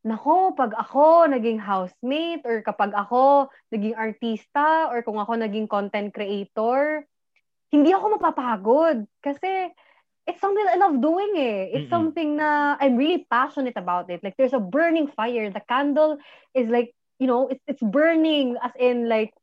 nako, 0.05 0.53
pag 0.53 0.77
ako 0.77 1.25
naging 1.33 1.57
housemate, 1.57 2.45
or 2.45 2.61
kapag 2.61 2.93
ako 2.93 3.49
naging 3.73 3.97
artista, 3.97 4.93
or 4.93 5.01
kung 5.01 5.17
ako 5.17 5.41
naging 5.41 5.65
content 5.65 6.13
creator, 6.13 7.01
hindi 7.73 7.89
ako 7.89 8.21
mapapagod. 8.21 9.09
Kasi, 9.25 9.73
it's 10.29 10.41
something 10.41 10.65
I 10.69 10.77
love 10.77 11.01
doing 11.01 11.33
eh. 11.33 11.73
It's 11.73 11.89
Mm-mm. 11.89 11.93
something 11.93 12.37
na 12.37 12.77
I'm 12.77 12.93
really 12.93 13.25
passionate 13.25 13.77
about 13.77 14.05
it. 14.13 14.21
Like, 14.21 14.37
there's 14.37 14.53
a 14.53 14.61
burning 14.61 15.09
fire. 15.09 15.49
The 15.49 15.65
candle 15.65 16.21
is 16.53 16.69
like, 16.69 16.93
you 17.17 17.25
know, 17.25 17.49
it's, 17.49 17.65
it's 17.65 17.81
burning 17.81 18.57
as 18.61 18.73
in 18.77 19.09
like, 19.09 19.33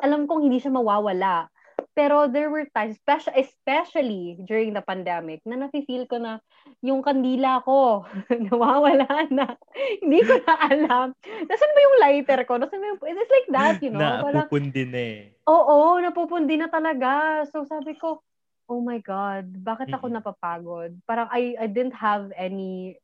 alam 0.00 0.28
kong 0.28 0.44
hindi 0.44 0.60
siya 0.60 0.76
mawawala. 0.76 1.48
Pero 1.94 2.26
there 2.26 2.50
were 2.50 2.66
times, 2.74 2.98
especially, 2.98 3.38
especially 3.38 4.22
during 4.50 4.74
the 4.74 4.82
pandemic, 4.82 5.38
na 5.46 5.54
nafe-feel 5.54 6.10
ko 6.10 6.18
na 6.18 6.42
yung 6.82 7.06
kandila 7.06 7.62
ko, 7.62 8.02
nawawala 8.50 9.06
na. 9.30 9.54
Hindi 10.02 10.26
ko 10.26 10.34
na 10.42 10.54
alam. 10.58 11.06
Nasaan 11.22 11.74
ba 11.74 11.80
yung 11.86 11.98
lighter 12.02 12.40
ko? 12.42 12.58
Nasaan 12.58 12.82
ba 12.82 12.86
yung... 12.90 13.00
It's 13.00 13.34
like 13.34 13.48
that, 13.54 13.76
you 13.78 13.94
know? 13.94 14.26
Napupundi 14.34 14.82
na 14.90 15.00
eh. 15.00 15.22
Oo, 15.46 16.02
napupundi 16.02 16.58
na 16.58 16.66
talaga. 16.66 17.46
So 17.54 17.62
sabi 17.62 17.94
ko, 17.94 18.18
oh 18.66 18.80
my 18.82 18.98
God, 18.98 19.54
bakit 19.62 19.92
ako 19.94 20.10
mm-hmm. 20.10 20.18
napapagod? 20.18 20.90
Parang 21.06 21.28
I, 21.30 21.54
I 21.60 21.66
didn't 21.70 21.94
have 21.94 22.32
any 22.34 22.98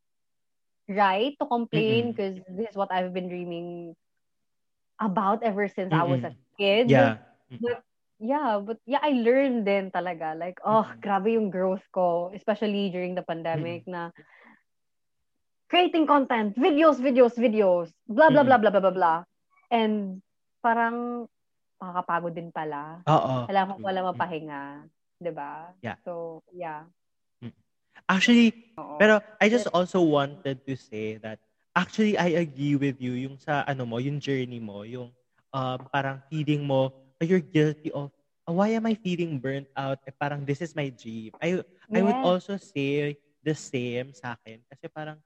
right 0.91 1.37
to 1.39 1.47
complain 1.47 2.11
because 2.11 2.43
mm-hmm. 2.43 2.59
this 2.59 2.75
is 2.75 2.77
what 2.77 2.91
I've 2.91 3.15
been 3.15 3.31
dreaming 3.31 3.95
about 4.99 5.47
ever 5.47 5.69
since 5.69 5.93
mm-hmm. 5.93 6.03
I 6.03 6.11
was 6.11 6.23
a 6.25 6.35
kid. 6.59 6.91
Yeah. 6.91 7.23
But 7.51 7.85
yeah, 8.21 8.61
but 8.61 8.79
yeah, 8.85 9.01
I 9.03 9.17
learned 9.17 9.67
then 9.67 9.91
talaga. 9.91 10.37
Like, 10.37 10.61
oh, 10.63 10.85
mm-hmm. 10.85 11.01
grabe 11.01 11.33
yung 11.35 11.49
growth 11.49 11.83
ko, 11.91 12.31
especially 12.37 12.93
during 12.93 13.17
the 13.17 13.25
pandemic 13.25 13.89
mm-hmm. 13.89 13.97
na 13.97 14.03
creating 15.67 16.07
content, 16.07 16.55
videos, 16.55 17.01
videos, 17.01 17.35
videos, 17.41 17.89
blah, 18.07 18.29
blah, 18.29 18.45
mm-hmm. 18.45 18.47
blah, 18.47 18.59
blah, 18.61 18.71
blah, 18.71 18.83
blah, 18.85 18.95
blah. 18.95 19.19
And 19.73 20.21
parang 20.61 21.27
makakapagod 21.81 22.37
din 22.37 22.53
pala. 22.53 23.01
Oo. 23.09 23.49
Kailangan 23.49 23.81
ko 23.81 23.85
wala 23.89 24.01
mapahinga. 24.13 24.63
Diba? 25.17 25.73
Yeah. 25.81 25.97
So, 26.05 26.45
yeah. 26.53 26.85
Actually, 28.09 28.75
Oo. 28.75 28.97
pero 28.99 29.21
I 29.41 29.47
just 29.49 29.69
also 29.71 30.03
wanted 30.03 30.67
to 30.67 30.75
say 30.75 31.21
that 31.23 31.39
actually 31.77 32.19
I 32.19 32.43
agree 32.43 32.75
with 32.75 32.99
you 32.99 33.15
yung 33.15 33.37
sa 33.39 33.63
ano 33.67 33.87
mo, 33.87 34.03
yung 34.03 34.19
journey 34.19 34.59
mo, 34.59 34.83
yung 34.83 35.15
um, 35.55 35.79
parang 35.95 36.19
feeling 36.27 36.67
mo 36.67 36.91
you're 37.29 37.45
guilty 37.45 37.93
of 37.93 38.11
oh, 38.49 38.55
why 38.57 38.75
am 38.75 38.87
I 38.87 38.95
feeling 38.99 39.39
burnt 39.39 39.69
out? 39.77 40.01
Eh, 40.09 40.15
parang 40.17 40.43
this 40.43 40.61
is 40.65 40.75
my 40.75 40.89
dream. 40.91 41.31
I 41.39 41.61
I 41.93 42.01
would 42.03 42.21
also 42.25 42.57
say 42.57 43.15
the 43.41 43.55
same 43.55 44.13
sa 44.13 44.37
akin 44.37 44.61
kasi 44.69 44.91
parang 44.91 45.17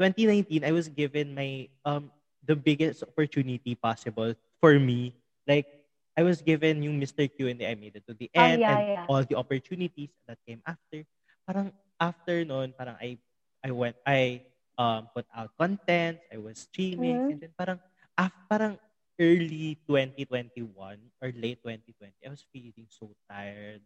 2019 0.00 0.64
I 0.64 0.72
was 0.72 0.88
given 0.88 1.36
my 1.36 1.68
um 1.84 2.08
the 2.40 2.56
biggest 2.56 3.04
opportunity 3.04 3.76
possible 3.76 4.32
for 4.58 4.78
me. 4.80 5.12
Like 5.44 5.68
I 6.16 6.24
was 6.24 6.40
given 6.40 6.82
yung 6.82 6.98
Mr. 6.98 7.28
Q 7.28 7.52
and 7.52 7.60
I 7.62 7.76
made 7.76 7.96
it 7.96 8.04
to 8.08 8.14
the 8.16 8.32
oh, 8.34 8.40
end 8.40 8.60
oh, 8.60 8.64
yeah, 8.64 8.78
and 8.78 8.88
yeah. 8.88 9.06
all 9.08 9.22
the 9.22 9.36
opportunities 9.36 10.10
that 10.26 10.40
came 10.48 10.64
after. 10.66 11.04
Parang 11.44 11.72
after 12.00 12.44
noon, 12.44 12.72
parang 12.72 12.96
I 12.96 13.20
I 13.60 13.70
went 13.70 13.96
I 14.08 14.48
um 14.80 15.12
put 15.12 15.28
out 15.36 15.52
content, 15.60 16.18
I 16.32 16.40
was 16.40 16.64
streaming 16.64 17.16
mm-hmm. 17.16 17.32
and 17.36 17.40
then 17.44 17.52
parang 17.54 17.78
af, 18.16 18.32
parang 18.48 18.80
early 19.20 19.76
2021 19.84 20.72
or 21.20 21.28
late 21.36 21.60
2020, 21.60 22.16
I 22.24 22.30
was 22.32 22.42
feeling 22.48 22.88
so 22.88 23.12
tired. 23.28 23.84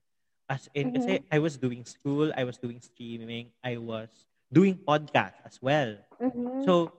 As 0.48 0.70
in, 0.72 0.92
mm-hmm. 0.92 0.96
kasi 0.96 1.12
I 1.32 1.38
was 1.42 1.58
doing 1.58 1.82
school, 1.84 2.30
I 2.38 2.46
was 2.46 2.56
doing 2.56 2.78
streaming, 2.78 3.50
I 3.64 3.76
was 3.76 4.08
doing 4.52 4.78
podcast 4.78 5.34
as 5.42 5.58
well. 5.58 5.98
Mm-hmm. 6.22 6.62
So, 6.62 6.94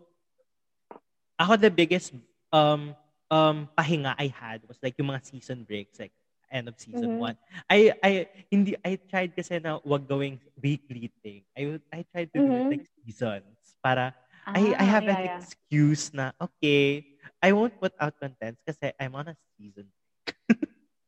ako 1.40 1.56
the 1.56 1.72
biggest 1.72 2.12
um 2.52 2.96
um 3.32 3.72
pahinga 3.78 4.16
I 4.20 4.28
had 4.28 4.68
was 4.68 4.78
like 4.84 5.00
yung 5.00 5.16
mga 5.16 5.24
season 5.24 5.64
breaks, 5.64 5.96
like 6.00 6.12
end 6.52 6.68
of 6.68 6.76
season 6.76 7.16
mm-hmm. 7.16 7.32
one. 7.32 7.38
I 7.70 7.96
I 8.04 8.12
hindi 8.52 8.76
I 8.84 9.00
tried 9.00 9.32
kasi 9.36 9.64
na 9.64 9.80
wag 9.88 10.08
going 10.08 10.44
weekly 10.60 11.08
thing. 11.24 11.48
I 11.56 11.80
I 11.94 12.04
tried 12.12 12.30
to 12.36 12.40
do 12.40 12.44
it 12.44 12.52
mm-hmm. 12.52 12.72
like 12.76 12.86
seasons 13.04 13.78
para 13.80 14.12
ah, 14.44 14.54
I 14.56 14.76
I 14.76 14.86
have 14.86 15.06
yeah, 15.06 15.16
an 15.16 15.22
yeah. 15.24 15.36
excuse 15.40 16.12
na 16.12 16.36
okay, 16.42 17.15
I 17.42 17.54
won't 17.54 17.78
put 17.80 17.94
out 18.00 18.18
contents 18.20 18.62
kasi 18.66 18.92
I'm 19.00 19.16
on 19.16 19.32
a 19.32 19.36
season. 19.58 19.90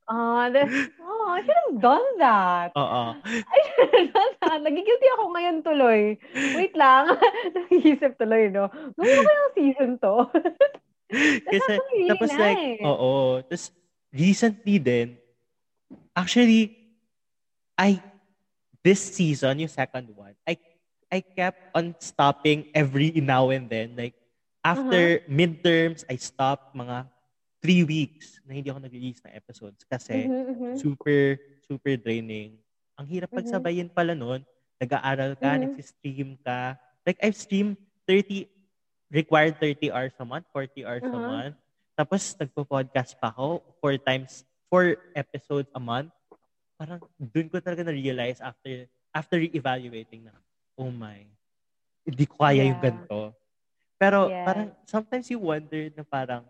Ah, 0.07 0.47
uh, 0.47 0.63
oh, 1.03 1.35
I 1.35 1.43
should 1.43 1.59
have 1.67 1.83
done 1.83 2.07
that. 2.23 2.71
Oo. 2.79 3.03
I 3.27 3.59
should 3.75 3.91
have 3.91 4.07
done 4.15 4.33
that. 4.39 4.59
Nagigilty 4.63 5.07
ako 5.19 5.23
ngayon 5.35 5.57
tuloy. 5.67 6.15
Wait 6.55 6.71
lang. 6.79 7.11
Nag-iisip 7.55 8.15
tuloy, 8.15 8.47
no? 8.47 8.71
Gawin 8.95 9.19
ko 9.19 9.31
yung 9.35 9.51
season 9.51 9.91
to. 9.99 10.31
kasi, 11.51 11.71
really 11.75 12.07
tapos 12.07 12.31
nice. 12.31 12.39
like, 12.39 12.87
oo. 12.87 13.43
Tapos, 13.51 13.67
recently 14.15 14.79
din, 14.79 15.19
actually, 16.15 16.71
I, 17.75 17.99
this 18.79 19.03
season, 19.11 19.59
yung 19.59 19.71
second 19.75 20.07
one, 20.15 20.39
I, 20.47 20.55
I 21.11 21.19
kept 21.19 21.75
on 21.75 21.99
stopping 21.99 22.71
every 22.71 23.11
now 23.19 23.51
and 23.51 23.67
then. 23.67 23.99
Like, 23.99 24.15
After 24.67 25.23
uh-huh. 25.23 25.31
midterms, 25.31 26.03
I 26.11 26.19
stopped 26.19 26.75
mga 26.75 27.07
three 27.63 27.87
weeks 27.87 28.43
na 28.43 28.51
hindi 28.59 28.67
ako 28.67 28.83
nag-release 28.83 29.23
ng 29.23 29.31
episodes 29.31 29.87
kasi 29.87 30.27
mm-hmm, 30.27 30.43
mm-hmm. 30.51 30.73
super, 30.75 31.39
super 31.63 31.95
draining. 31.95 32.59
Ang 32.99 33.07
hirap 33.07 33.31
mm-hmm. 33.31 33.47
pagsabayin 33.47 33.87
pala 33.87 34.11
noon. 34.11 34.43
Nag-aaral 34.77 35.39
ka, 35.39 35.55
mm-hmm. 35.55 35.63
nag-stream 35.71 36.29
ka. 36.43 36.75
Like, 37.07 37.17
I've 37.23 37.39
streamed 37.39 37.79
30, 38.05 38.45
required 39.09 39.55
30 39.57 39.89
hours 39.89 40.13
a 40.19 40.25
month, 40.27 40.45
40 40.51 40.83
hours 40.83 41.03
uh-huh. 41.07 41.15
a 41.15 41.21
month. 41.23 41.55
Tapos, 41.95 42.21
nagpo-podcast 42.35 43.17
pa 43.17 43.31
ako 43.31 43.63
four 43.79 43.95
times, 43.97 44.43
four 44.67 44.99
episodes 45.15 45.71
a 45.73 45.81
month. 45.81 46.11
Parang, 46.75 47.01
dun 47.17 47.47
ko 47.49 47.57
talaga 47.63 47.87
na-realize 47.87 48.43
after, 48.43 48.85
after 49.15 49.39
re-evaluating 49.39 50.27
na, 50.27 50.35
oh 50.77 50.93
my, 50.93 51.25
hindi 52.05 52.23
ko 52.29 52.45
kaya 52.45 52.61
yeah. 52.61 52.69
yung 52.69 52.81
ganito. 52.83 53.26
Pero 53.97 54.29
yeah. 54.29 54.45
parang 54.45 54.67
sometimes 54.85 55.25
you 55.29 55.41
wonder 55.41 55.89
na 55.93 56.05
parang, 56.05 56.45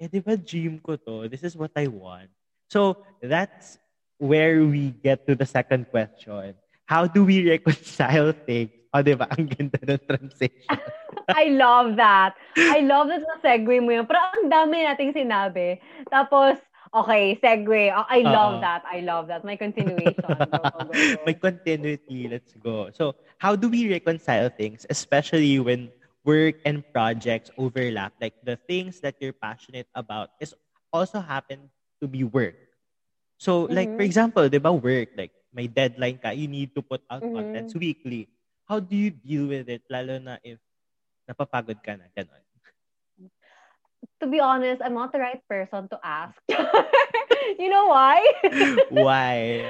eh 0.00 0.08
di 0.08 0.20
ba 0.20 0.34
dream 0.36 0.80
ko 0.80 0.96
to? 0.96 1.28
This 1.28 1.44
is 1.44 1.54
what 1.54 1.72
I 1.76 1.86
want. 1.86 2.32
So 2.72 3.04
that's 3.20 3.76
where 4.16 4.64
we 4.64 4.96
get 5.04 5.28
to 5.28 5.36
the 5.36 5.46
second 5.46 5.86
question. 5.92 6.56
How 6.88 7.06
do 7.06 7.24
we 7.24 7.44
reconcile 7.44 8.32
things? 8.48 8.72
O, 8.94 8.98
oh, 8.98 9.02
di 9.02 9.14
ba? 9.18 9.26
Ang 9.34 9.50
ganda 9.50 9.78
ng 9.82 10.02
transition. 10.06 10.78
I 11.34 11.50
love 11.50 11.96
that. 11.96 12.36
I 12.54 12.84
love 12.84 13.08
that 13.08 13.24
na 13.24 13.40
segue 13.40 13.80
mo 13.80 13.90
yun. 13.90 14.06
Pero 14.06 14.20
ang 14.20 14.46
dami 14.46 14.84
nating 14.84 15.16
sinabi. 15.16 15.80
Tapos, 16.12 16.60
okay, 16.92 17.34
segue. 17.40 17.90
Oh, 17.90 18.06
I 18.06 18.20
love 18.22 18.60
Uh-oh. 18.60 18.64
that. 18.64 18.82
I 18.86 19.00
love 19.00 19.26
that. 19.32 19.42
My 19.42 19.56
continuation. 19.56 20.20
go, 20.22 20.36
go, 20.36 20.58
go. 20.62 20.92
My 21.26 21.34
continuity. 21.34 22.28
Let's 22.28 22.54
go. 22.60 22.92
So, 22.92 23.16
how 23.40 23.56
do 23.56 23.66
we 23.66 23.90
reconcile 23.90 24.46
things, 24.52 24.86
especially 24.92 25.58
when 25.58 25.90
work 26.24 26.56
and 26.64 26.82
projects 26.92 27.52
overlap. 27.56 28.12
Like 28.20 28.34
the 28.42 28.56
things 28.56 29.00
that 29.00 29.16
you're 29.20 29.36
passionate 29.36 29.86
about 29.94 30.30
is 30.40 30.56
also 30.92 31.20
happen 31.20 31.70
to 32.00 32.08
be 32.08 32.24
work. 32.24 32.56
So 33.38 33.64
mm-hmm. 33.64 33.74
like 33.76 33.88
for 33.88 34.02
mm-hmm. 34.02 34.08
example, 34.08 34.48
the 34.48 34.58
work, 34.58 35.08
like 35.16 35.32
my 35.52 35.66
deadline 35.66 36.18
ka, 36.18 36.30
you 36.30 36.48
need 36.48 36.74
to 36.74 36.82
put 36.82 37.02
out 37.10 37.22
mm-hmm. 37.22 37.36
contents 37.36 37.74
weekly. 37.76 38.28
How 38.64 38.80
do 38.80 38.96
you 38.96 39.10
deal 39.12 39.46
with 39.46 39.68
it 39.68 39.84
lalo 39.92 40.18
na 40.18 40.40
if 40.42 40.58
napapagod 41.28 41.84
ka 41.84 42.00
na 42.00 42.08
ganun? 42.16 42.40
To 44.20 44.26
be 44.28 44.40
honest, 44.40 44.80
I'm 44.80 44.96
not 44.96 45.12
the 45.12 45.20
right 45.20 45.40
person 45.48 45.88
to 45.92 45.98
ask. 46.00 46.36
you 47.60 47.68
know 47.68 47.92
why? 47.92 48.20
why? 48.88 49.64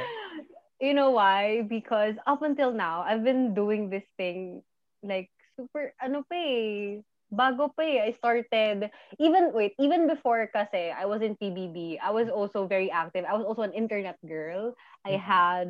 You 0.78 0.94
know 0.94 1.10
why? 1.10 1.62
Because 1.66 2.14
up 2.26 2.42
until 2.42 2.70
now, 2.70 3.02
I've 3.02 3.24
been 3.24 3.54
doing 3.54 3.90
this 3.90 4.06
thing 4.18 4.62
like 5.02 5.33
super, 5.56 5.94
ano 6.02 6.22
pa 6.26 6.36
eh, 6.36 7.00
bago 7.30 7.70
pa 7.74 7.82
eh. 7.82 7.98
I 8.06 8.10
started, 8.12 8.90
even, 9.18 9.52
wait, 9.54 9.74
even 9.78 10.06
before 10.06 10.46
kasi 10.52 10.90
I 10.90 11.06
was 11.06 11.22
in 11.22 11.36
PBB, 11.36 11.98
I 12.02 12.10
was 12.10 12.28
also 12.28 12.66
very 12.66 12.90
active. 12.90 13.24
I 13.24 13.34
was 13.34 13.46
also 13.46 13.62
an 13.62 13.72
internet 13.72 14.18
girl. 14.26 14.74
I 15.04 15.16
mm-hmm. 15.16 15.24
had 15.24 15.68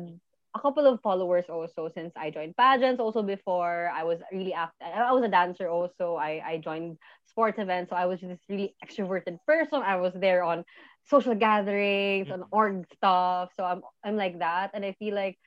a 0.55 0.59
couple 0.59 0.87
of 0.87 1.01
followers 1.01 1.45
also 1.49 1.91
since 1.93 2.13
I 2.15 2.31
joined 2.31 2.55
pageants 2.55 3.01
also 3.01 3.21
before. 3.21 3.91
I 3.93 4.03
was 4.03 4.19
really 4.31 4.53
active. 4.53 4.87
I 4.87 5.11
was 5.11 5.23
a 5.23 5.27
dancer 5.27 5.67
also. 5.67 6.15
I, 6.15 6.41
I 6.45 6.57
joined 6.57 6.97
sports 7.25 7.59
events. 7.59 7.89
So 7.89 7.95
I 7.95 8.05
was 8.05 8.21
this 8.21 8.39
really 8.47 8.73
extroverted 8.79 9.37
person. 9.45 9.83
I 9.83 9.97
was 9.97 10.13
there 10.15 10.43
on 10.43 10.63
social 11.03 11.35
gatherings, 11.35 12.31
on 12.31 12.47
mm-hmm. 12.47 12.55
org 12.55 12.87
stuff. 12.95 13.51
So 13.57 13.65
I'm, 13.65 13.81
I'm 14.03 14.15
like 14.15 14.39
that. 14.39 14.71
And 14.73 14.85
I 14.85 14.93
feel 14.93 15.13
like 15.13 15.37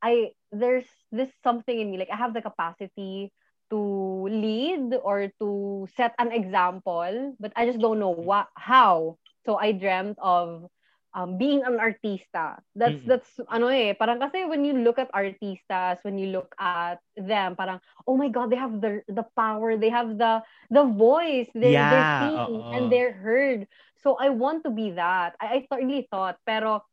I, 0.00 0.30
there's 0.52 0.86
this 1.10 1.28
something 1.42 1.78
in 1.78 1.90
me, 1.90 1.98
like 1.98 2.10
I 2.12 2.16
have 2.16 2.32
the 2.32 2.42
capacity 2.42 3.32
to 3.70 4.28
lead 4.30 4.94
or 5.02 5.32
to 5.40 5.86
set 5.96 6.14
an 6.18 6.32
example, 6.32 7.34
but 7.40 7.52
I 7.56 7.66
just 7.66 7.80
don't 7.80 7.98
know 7.98 8.14
what 8.14 8.48
how. 8.54 9.18
So 9.44 9.56
I 9.56 9.72
dreamt 9.72 10.18
of 10.18 10.66
um, 11.16 11.38
being 11.38 11.64
an 11.64 11.80
artista. 11.80 12.60
That's 12.76 13.00
mm-hmm. 13.00 13.08
that's 13.08 13.40
ano 13.48 13.72
eh, 13.72 13.96
parang 13.96 14.20
kasi 14.20 14.44
when 14.44 14.68
you 14.68 14.76
look 14.84 15.00
at 15.00 15.08
artistas, 15.16 16.04
when 16.04 16.20
you 16.20 16.28
look 16.28 16.52
at 16.60 17.00
them, 17.16 17.56
parang 17.56 17.80
oh 18.04 18.20
my 18.20 18.28
god, 18.28 18.52
they 18.52 18.60
have 18.60 18.84
the 18.84 19.00
the 19.08 19.24
power, 19.32 19.80
they 19.80 19.88
have 19.88 20.20
the 20.20 20.44
the 20.68 20.84
voice, 20.84 21.48
they 21.56 21.72
yeah, 21.72 21.88
they're 21.88 22.12
seen 22.20 22.60
uh-oh. 22.60 22.76
and 22.76 22.92
they're 22.92 23.16
heard. 23.16 23.64
So 24.04 24.20
I 24.20 24.28
want 24.28 24.62
to 24.68 24.70
be 24.70 24.92
that. 24.92 25.34
I, 25.40 25.64
I 25.72 25.76
really 25.80 26.06
thought, 26.12 26.36
pero 26.44 26.84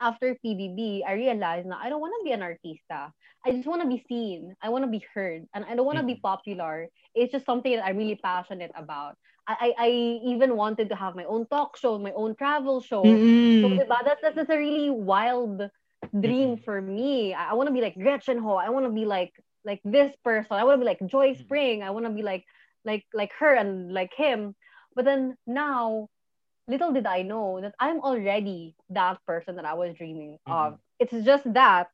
after 0.00 0.36
PBB, 0.44 1.02
I 1.06 1.12
realized 1.14 1.66
na 1.66 1.78
I 1.80 1.88
don't 1.88 2.00
want 2.00 2.14
to 2.18 2.24
be 2.24 2.32
an 2.32 2.40
artista. 2.40 3.10
I 3.46 3.52
just 3.52 3.66
want 3.66 3.82
to 3.82 3.88
be 3.88 4.04
seen. 4.08 4.54
I 4.62 4.68
want 4.68 4.84
to 4.84 4.90
be 4.90 5.04
heard. 5.14 5.46
And 5.54 5.64
I 5.64 5.74
don't 5.74 5.86
want 5.86 5.98
to 5.98 6.04
be 6.04 6.14
mm. 6.14 6.22
popular. 6.22 6.88
It's 7.14 7.32
just 7.32 7.46
something 7.46 7.74
that 7.76 7.84
I'm 7.84 7.96
really 7.96 8.18
passionate 8.22 8.72
about. 8.74 9.16
I, 9.46 9.56
I, 9.60 9.74
I 9.78 9.88
even 10.26 10.56
wanted 10.56 10.90
to 10.90 10.96
have 10.96 11.16
my 11.16 11.24
own 11.24 11.46
talk 11.46 11.76
show, 11.78 11.98
my 11.98 12.12
own 12.12 12.34
travel 12.36 12.80
show. 12.82 13.02
Mm-hmm. 13.02 13.62
So 13.62 13.84
diba, 13.84 13.96
that's, 14.04 14.20
that's, 14.20 14.36
that's 14.36 14.50
a 14.50 14.58
really 14.58 14.90
wild 14.90 15.62
dream 16.12 16.56
mm-hmm. 16.56 16.64
for 16.64 16.82
me. 16.82 17.32
I, 17.32 17.50
I 17.50 17.54
want 17.54 17.68
to 17.68 17.72
be 17.72 17.80
like 17.80 17.94
Gretchen 17.94 18.38
Ho. 18.38 18.54
I 18.54 18.70
want 18.70 18.86
to 18.86 18.92
be 18.92 19.04
like 19.04 19.32
like 19.64 19.80
this 19.84 20.14
person. 20.24 20.52
I 20.52 20.64
want 20.64 20.76
to 20.76 20.84
be 20.84 20.86
like 20.86 21.00
Joy 21.06 21.30
mm-hmm. 21.30 21.42
Spring. 21.42 21.82
I 21.82 21.90
want 21.90 22.06
to 22.06 22.12
be 22.12 22.22
like 22.22 22.44
like 22.84 23.04
like 23.14 23.32
her 23.38 23.54
and 23.54 23.92
like 23.92 24.12
him. 24.14 24.54
But 24.94 25.04
then 25.04 25.36
now 25.46 26.08
little 26.68 26.92
did 26.92 27.06
I 27.06 27.22
know 27.22 27.60
that 27.60 27.74
I'm 27.80 28.00
already 28.00 28.76
that 28.90 29.18
person 29.26 29.56
that 29.56 29.64
I 29.64 29.74
was 29.74 29.96
dreaming 29.96 30.38
mm-hmm. 30.46 30.52
of. 30.52 30.78
It's 31.00 31.24
just 31.24 31.50
that 31.54 31.88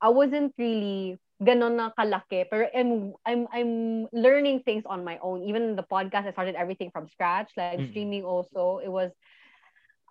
I 0.00 0.08
wasn't 0.08 0.54
really 0.56 1.18
ganon 1.42 1.76
na 1.76 1.90
kalaki. 1.98 2.46
Pero 2.48 2.70
I'm, 2.74 3.12
I'm, 3.26 3.48
I'm 3.52 3.72
learning 4.12 4.62
things 4.62 4.84
on 4.86 5.04
my 5.04 5.18
own. 5.20 5.42
Even 5.42 5.76
the 5.76 5.82
podcast, 5.82 6.26
I 6.26 6.32
started 6.32 6.54
everything 6.54 6.90
from 6.90 7.08
scratch. 7.08 7.50
Like 7.56 7.78
mm-hmm. 7.78 7.90
streaming 7.90 8.24
also, 8.24 8.80
it 8.82 8.88
was 8.88 9.10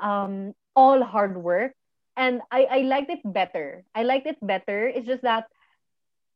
um, 0.01 0.53
all 0.75 1.01
hard 1.03 1.37
work. 1.37 1.73
And 2.17 2.41
I, 2.51 2.67
I 2.69 2.79
liked 2.81 3.09
it 3.09 3.23
better. 3.23 3.83
I 3.95 4.03
liked 4.03 4.27
it 4.27 4.37
better. 4.41 4.87
It's 4.87 5.07
just 5.07 5.23
that 5.23 5.47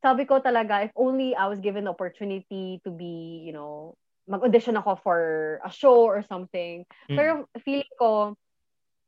sabi 0.02 0.24
ko 0.26 0.40
talaga, 0.40 0.86
if 0.86 0.92
only 0.96 1.36
I 1.36 1.48
was 1.48 1.60
given 1.60 1.84
the 1.84 1.92
opportunity 1.92 2.80
to 2.84 2.92
be, 2.92 3.44
you 3.44 3.52
know, 3.52 3.96
mag-audition 4.28 4.78
ako 4.80 5.00
for 5.04 5.20
a 5.66 5.72
show 5.72 6.08
or 6.08 6.24
something. 6.28 6.86
Mm. 7.10 7.18
Pero 7.18 7.32
feeling 7.64 7.94
ko, 8.00 8.38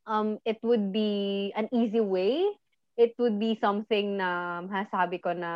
um, 0.06 0.38
it 0.44 0.58
would 0.62 0.92
be 0.92 1.52
an 1.56 1.68
easy 1.72 2.00
way. 2.00 2.44
It 2.96 3.12
would 3.18 3.38
be 3.38 3.58
something 3.60 4.16
na 4.16 4.62
sabi 4.88 5.18
ko 5.20 5.32
na 5.32 5.52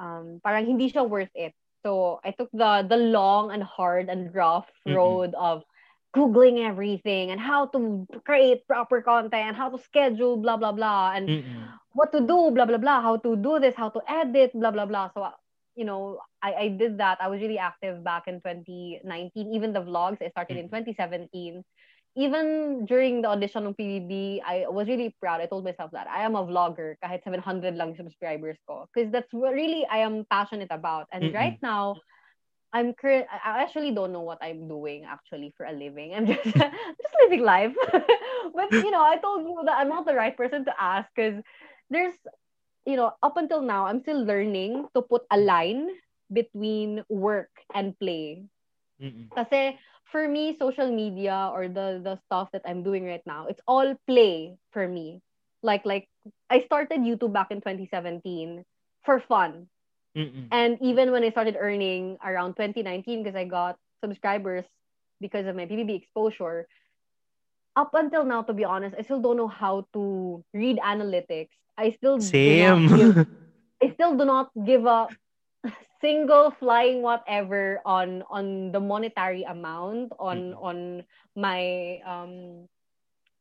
um, 0.00 0.40
parang 0.40 0.64
hindi 0.64 0.88
siya 0.88 1.04
worth 1.04 1.32
it. 1.36 1.52
So 1.84 2.18
I 2.24 2.32
took 2.32 2.50
the 2.50 2.82
the 2.88 2.96
long 2.96 3.52
and 3.52 3.62
hard 3.62 4.08
and 4.08 4.34
rough 4.34 4.66
road 4.88 5.32
mm-hmm. 5.32 5.38
of 5.38 5.62
googling 6.16 6.64
everything 6.64 7.30
and 7.30 7.38
how 7.38 7.68
to 7.76 8.08
create 8.24 8.66
proper 8.66 9.04
content, 9.04 9.54
how 9.54 9.68
to 9.68 9.78
schedule, 9.78 10.40
blah 10.40 10.56
blah 10.56 10.72
blah, 10.72 11.12
and 11.14 11.28
mm-hmm. 11.28 11.62
what 11.92 12.10
to 12.16 12.24
do, 12.24 12.50
blah 12.50 12.64
blah 12.64 12.80
blah, 12.80 13.04
how 13.04 13.20
to 13.20 13.36
do 13.36 13.60
this, 13.60 13.76
how 13.76 13.92
to 13.92 14.00
edit, 14.08 14.50
blah 14.56 14.72
blah 14.72 14.88
blah. 14.88 15.12
So 15.14 15.28
you 15.76 15.84
know, 15.84 16.18
I, 16.42 16.54
I 16.54 16.68
did 16.68 16.98
that. 16.98 17.18
I 17.20 17.28
was 17.28 17.40
really 17.40 17.58
active 17.58 18.02
back 18.02 18.24
in 18.26 18.40
2019. 18.40 19.52
Even 19.52 19.72
the 19.72 19.80
vlogs, 19.80 20.20
I 20.22 20.30
started 20.30 20.56
in 20.56 20.68
mm-hmm. 20.68 20.88
2017. 20.88 21.62
Even 22.16 22.86
during 22.86 23.20
the 23.20 23.28
audition 23.28 23.66
of 23.66 23.76
PBB, 23.76 24.40
I 24.40 24.64
was 24.68 24.88
really 24.88 25.14
proud. 25.20 25.42
I 25.42 25.46
told 25.46 25.64
myself 25.64 25.90
that 25.92 26.08
I 26.08 26.24
am 26.24 26.34
a 26.34 26.42
vlogger 26.44 26.96
kahit 27.04 27.22
700 27.24 27.76
lang 27.76 27.94
subscribers 27.94 28.56
ko. 28.66 28.88
Because 28.88 29.12
that's 29.12 29.28
what 29.32 29.52
really 29.52 29.86
I 29.90 29.98
am 29.98 30.24
passionate 30.30 30.72
about. 30.72 31.08
And 31.12 31.24
mm-hmm. 31.24 31.36
right 31.36 31.58
now, 31.60 31.96
I'm 32.72 32.94
current. 32.94 33.26
I 33.30 33.62
actually 33.62 33.92
don't 33.92 34.12
know 34.12 34.24
what 34.24 34.38
I'm 34.40 34.66
doing 34.66 35.04
actually 35.04 35.52
for 35.56 35.66
a 35.66 35.72
living. 35.72 36.14
I'm 36.14 36.26
just 36.32 36.44
just 36.44 37.14
living 37.20 37.44
life. 37.44 37.76
but 37.92 38.72
you 38.72 38.90
know, 38.90 39.04
I 39.04 39.16
told 39.20 39.44
you 39.44 39.60
that 39.66 39.76
I'm 39.76 39.88
not 39.88 40.06
the 40.06 40.14
right 40.14 40.36
person 40.36 40.64
to 40.64 40.72
ask 40.80 41.08
because 41.14 41.42
there's 41.90 42.16
you 42.86 42.96
know, 42.96 43.12
up 43.22 43.36
until 43.36 43.60
now, 43.60 43.86
I'm 43.86 44.00
still 44.02 44.24
learning 44.24 44.86
to 44.94 45.02
put 45.02 45.26
a 45.30 45.36
line 45.36 45.90
between 46.32 47.02
work 47.08 47.50
and 47.74 47.98
play. 47.98 48.46
Mm-mm. 49.02 49.28
Kasi 49.34 49.76
for 50.08 50.26
me, 50.30 50.56
social 50.58 50.88
media 50.88 51.50
or 51.52 51.68
the 51.68 52.00
the 52.00 52.16
stuff 52.26 52.48
that 52.54 52.62
I'm 52.64 52.86
doing 52.86 53.04
right 53.04 53.24
now, 53.26 53.50
it's 53.50 53.60
all 53.66 53.98
play 54.06 54.56
for 54.70 54.88
me. 54.88 55.20
Like 55.62 55.84
like 55.84 56.08
I 56.48 56.62
started 56.64 57.02
YouTube 57.02 57.34
back 57.34 57.50
in 57.50 57.58
2017 57.60 58.64
for 59.04 59.20
fun. 59.28 59.66
Mm-mm. 60.16 60.48
And 60.50 60.78
even 60.80 61.12
when 61.12 61.22
I 61.26 61.30
started 61.30 61.58
earning 61.60 62.16
around 62.24 62.56
2019 62.56 63.22
because 63.22 63.36
I 63.36 63.44
got 63.44 63.76
subscribers 64.00 64.64
because 65.20 65.44
of 65.46 65.56
my 65.56 65.66
PBB 65.66 65.92
exposure, 65.92 66.66
up 67.76 67.92
until 67.92 68.24
now, 68.24 68.42
to 68.42 68.52
be 68.52 68.64
honest, 68.64 68.96
I 68.98 69.02
still 69.02 69.20
don't 69.20 69.36
know 69.36 69.48
how 69.52 69.86
to 69.92 70.42
read 70.52 70.80
analytics 70.80 71.52
I 71.76 71.92
still 71.92 72.20
same. 72.20 72.88
Give, 72.88 73.26
I 73.82 73.92
still 73.92 74.16
do 74.16 74.24
not 74.24 74.50
give 74.64 74.86
a 74.86 75.08
single 76.00 76.52
flying 76.58 77.00
whatever 77.04 77.80
on 77.84 78.24
on 78.32 78.72
the 78.72 78.80
monetary 78.80 79.44
amount 79.44 80.12
on 80.18 80.56
mm-hmm. 80.56 80.64
on 80.64 80.76
my 81.36 81.60
um 82.04 82.64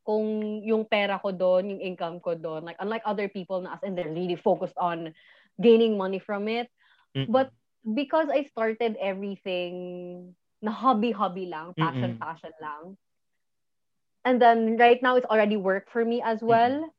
kung 0.06 0.62
yung 0.62 0.86
pera 0.86 1.18
ko 1.18 1.34
doon, 1.34 1.72
yung 1.72 1.82
income 1.82 2.20
ko 2.22 2.36
doon. 2.36 2.62
Like 2.62 2.78
unlike 2.78 3.02
other 3.08 3.26
people 3.26 3.64
na 3.64 3.74
as 3.74 3.82
in 3.82 3.96
they're 3.96 4.12
really 4.12 4.38
focused 4.38 4.78
on 4.78 5.16
gaining 5.58 5.98
money 5.98 6.20
from 6.20 6.46
it. 6.46 6.70
Mm-hmm. 7.18 7.32
But 7.32 7.50
because 7.82 8.30
I 8.30 8.46
started 8.54 9.00
everything 9.02 10.36
na 10.62 10.70
hobby-hobby 10.70 11.50
lang, 11.50 11.74
passion-passion 11.74 12.54
mm-hmm. 12.54 12.66
lang. 12.66 12.84
And 14.26 14.42
then 14.42 14.78
right 14.82 14.98
now 15.06 15.16
it's 15.16 15.30
already 15.30 15.56
work 15.56 15.88
for 15.94 16.04
me 16.04 16.22
as 16.26 16.42
well. 16.42 16.90
Mm-hmm. 16.90 16.94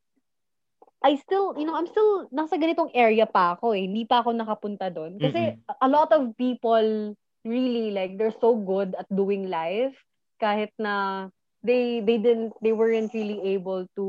I 1.05 1.19
still, 1.21 1.55
you 1.59 1.67
know, 1.67 1.77
I'm 1.77 1.91
still 1.91 2.31
nasa 2.31 2.57
ganitong 2.57 2.95
area 2.95 3.27
pa 3.27 3.59
ako 3.59 3.75
eh. 3.75 3.85
Hindi 3.85 4.07
pa 4.07 4.23
ako 4.23 4.33
nakapunta 4.33 4.89
doon. 4.95 5.19
Kasi 5.19 5.59
mm-hmm. 5.59 5.83
a 5.83 5.89
lot 5.91 6.11
of 6.15 6.33
people 6.39 7.15
really 7.47 7.91
like 7.91 8.19
they're 8.19 8.35
so 8.43 8.55
good 8.55 8.95
at 8.99 9.07
doing 9.11 9.47
life 9.47 9.95
kahit 10.43 10.75
na 10.83 11.27
they 11.63 12.03
they 12.03 12.19
didn't 12.19 12.51
they 12.59 12.75
weren't 12.75 13.15
really 13.15 13.39
able 13.55 13.87
to 13.95 14.07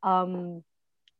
um 0.00 0.64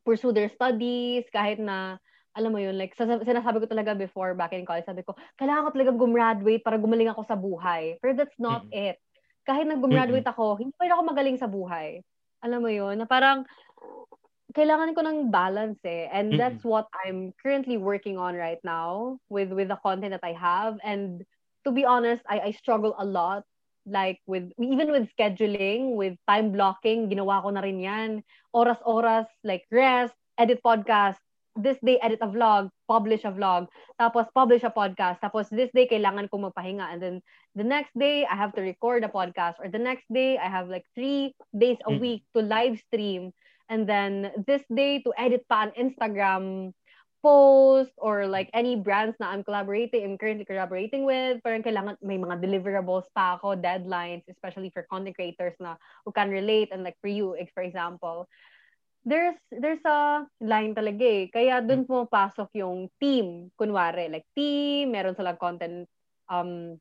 pursue 0.00 0.32
their 0.32 0.48
studies 0.48 1.28
kahit 1.28 1.60
na 1.60 2.00
alam 2.36 2.52
mo 2.52 2.60
yun, 2.60 2.76
like, 2.76 2.92
sinasabi 2.92 3.64
ko 3.64 3.66
talaga 3.66 3.96
before, 3.96 4.36
back 4.36 4.52
in 4.52 4.68
college, 4.68 4.84
sabi 4.84 5.00
ko, 5.00 5.16
kailangan 5.40 5.64
ko 5.64 5.70
talaga 5.72 5.92
gumraduate 5.96 6.60
para 6.60 6.76
gumaling 6.76 7.08
ako 7.08 7.24
sa 7.24 7.32
buhay. 7.32 7.96
Pero 8.04 8.12
that's 8.12 8.36
not 8.36 8.60
mm-hmm. 8.68 8.92
it. 8.92 8.96
Kahit 9.46 9.70
nag 9.70 9.78
gumraduate 9.78 10.26
mm-hmm. 10.26 10.34
ako, 10.34 10.58
hindi 10.58 10.74
pa 10.74 10.84
rin 10.84 10.94
ako 10.98 11.02
magaling 11.06 11.38
sa 11.38 11.46
buhay. 11.46 12.02
Alam 12.42 12.60
mo 12.66 12.70
yun, 12.70 12.98
na 12.98 13.06
parang, 13.06 13.46
kailangan 14.56 14.96
ko 14.96 15.04
ng 15.04 15.28
balance 15.28 15.80
eh. 15.84 16.08
And 16.08 16.32
mm-hmm. 16.32 16.40
that's 16.40 16.64
what 16.64 16.88
I'm 17.04 17.36
currently 17.44 17.76
working 17.76 18.16
on 18.16 18.32
right 18.32 18.60
now 18.64 19.20
with 19.28 19.52
with 19.52 19.68
the 19.68 19.76
content 19.84 20.16
that 20.16 20.24
I 20.24 20.32
have. 20.32 20.80
And 20.80 21.28
to 21.68 21.70
be 21.70 21.84
honest, 21.84 22.24
I, 22.24 22.40
I 22.40 22.50
struggle 22.56 22.96
a 22.96 23.04
lot 23.04 23.44
like 23.84 24.24
with 24.24 24.48
even 24.56 24.90
with 24.90 25.12
scheduling, 25.12 25.94
with 25.94 26.16
time 26.24 26.56
blocking, 26.56 27.12
ginawa 27.12 27.44
ko 27.44 27.52
na 27.52 27.60
rin 27.60 27.84
'yan. 27.84 28.10
Oras-oras 28.56 29.28
like 29.44 29.68
rest, 29.68 30.16
edit 30.40 30.64
podcast, 30.64 31.20
this 31.56 31.78
day 31.84 31.98
edit 32.02 32.20
a 32.22 32.28
vlog, 32.28 32.70
publish 32.88 33.24
a 33.24 33.32
vlog, 33.32 33.66
tapos 34.00 34.28
publish 34.32 34.62
a 34.62 34.70
podcast, 34.70 35.20
tapos 35.20 35.48
this 35.50 35.70
day 35.74 35.88
kailangan 35.88 36.30
ko 36.30 36.38
magpahinga 36.38 36.86
and 36.92 37.02
then 37.02 37.16
the 37.56 37.64
next 37.64 37.90
day 37.98 38.28
I 38.28 38.36
have 38.36 38.52
to 38.54 38.62
record 38.62 39.04
a 39.04 39.12
podcast 39.12 39.56
or 39.58 39.68
the 39.68 39.80
next 39.80 40.04
day 40.12 40.38
I 40.38 40.48
have 40.48 40.68
like 40.68 40.84
three 40.94 41.34
days 41.56 41.80
a 41.88 41.92
mm. 41.92 42.00
week 42.00 42.22
to 42.36 42.42
live 42.42 42.78
stream 42.88 43.32
and 43.68 43.88
then 43.88 44.32
this 44.46 44.62
day 44.68 45.00
to 45.02 45.10
edit 45.18 45.42
pa 45.48 45.66
an 45.68 45.72
Instagram 45.74 46.72
post 47.26 47.90
or 47.98 48.26
like 48.30 48.46
any 48.54 48.76
brands 48.76 49.16
na 49.18 49.34
I'm 49.34 49.42
collaborating, 49.42 50.04
I'm 50.04 50.14
currently 50.14 50.44
collaborating 50.44 51.02
with, 51.02 51.42
parang 51.42 51.66
kailangan 51.66 51.98
may 51.98 52.22
mga 52.22 52.38
deliverables 52.38 53.10
pa 53.18 53.34
ako, 53.34 53.58
deadlines, 53.58 54.22
especially 54.30 54.70
for 54.70 54.86
content 54.86 55.18
creators 55.18 55.58
na 55.58 55.74
who 56.06 56.14
can 56.14 56.30
relate 56.30 56.70
and 56.70 56.86
like 56.86 56.94
for 57.02 57.10
you, 57.10 57.34
for 57.50 57.66
example, 57.66 58.30
there's 59.06 59.38
there's 59.54 59.80
a 59.86 60.26
line 60.42 60.74
talaga 60.74 61.06
eh. 61.06 61.24
Kaya 61.30 61.62
dun 61.62 61.86
pumapasok 61.86 62.50
yung 62.58 62.90
team, 62.98 63.54
kunwari, 63.54 64.10
like 64.10 64.26
team, 64.34 64.90
meron 64.90 65.14
silang 65.14 65.38
content 65.38 65.86
um 66.26 66.74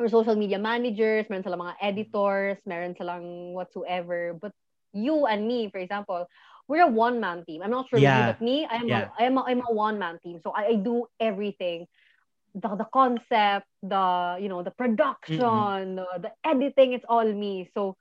or 0.00 0.08
social 0.08 0.36
media 0.36 0.56
managers, 0.56 1.28
meron 1.28 1.44
silang 1.44 1.68
mga 1.68 1.76
editors, 1.84 2.56
meron 2.64 2.96
silang 2.96 3.52
whatsoever. 3.52 4.32
But 4.40 4.56
you 4.96 5.28
and 5.28 5.44
me, 5.44 5.68
for 5.68 5.76
example, 5.76 6.24
we're 6.64 6.88
a 6.88 6.88
one 6.88 7.20
man 7.20 7.44
team. 7.44 7.60
I'm 7.60 7.70
not 7.70 7.92
sure 7.92 8.00
yeah. 8.00 8.16
you, 8.16 8.22
but 8.32 8.40
me, 8.40 8.64
I'm 8.64 8.88
yeah. 8.88 9.12
a, 9.12 9.28
I'm 9.28 9.36
a, 9.36 9.42
I'm 9.44 9.60
a 9.60 9.72
one 9.72 10.00
man 10.00 10.16
team. 10.24 10.40
So 10.40 10.56
I, 10.56 10.72
I 10.72 10.74
do 10.80 11.04
everything. 11.20 11.86
The, 12.56 12.72
the 12.72 12.88
concept, 12.88 13.68
the 13.84 14.40
you 14.40 14.48
know, 14.48 14.64
the 14.64 14.72
production, 14.72 15.44
mm-hmm. 15.44 16.00
the, 16.00 16.08
the 16.24 16.32
editing, 16.40 16.96
it's 16.96 17.04
all 17.04 17.28
me. 17.28 17.68
So 17.76 18.00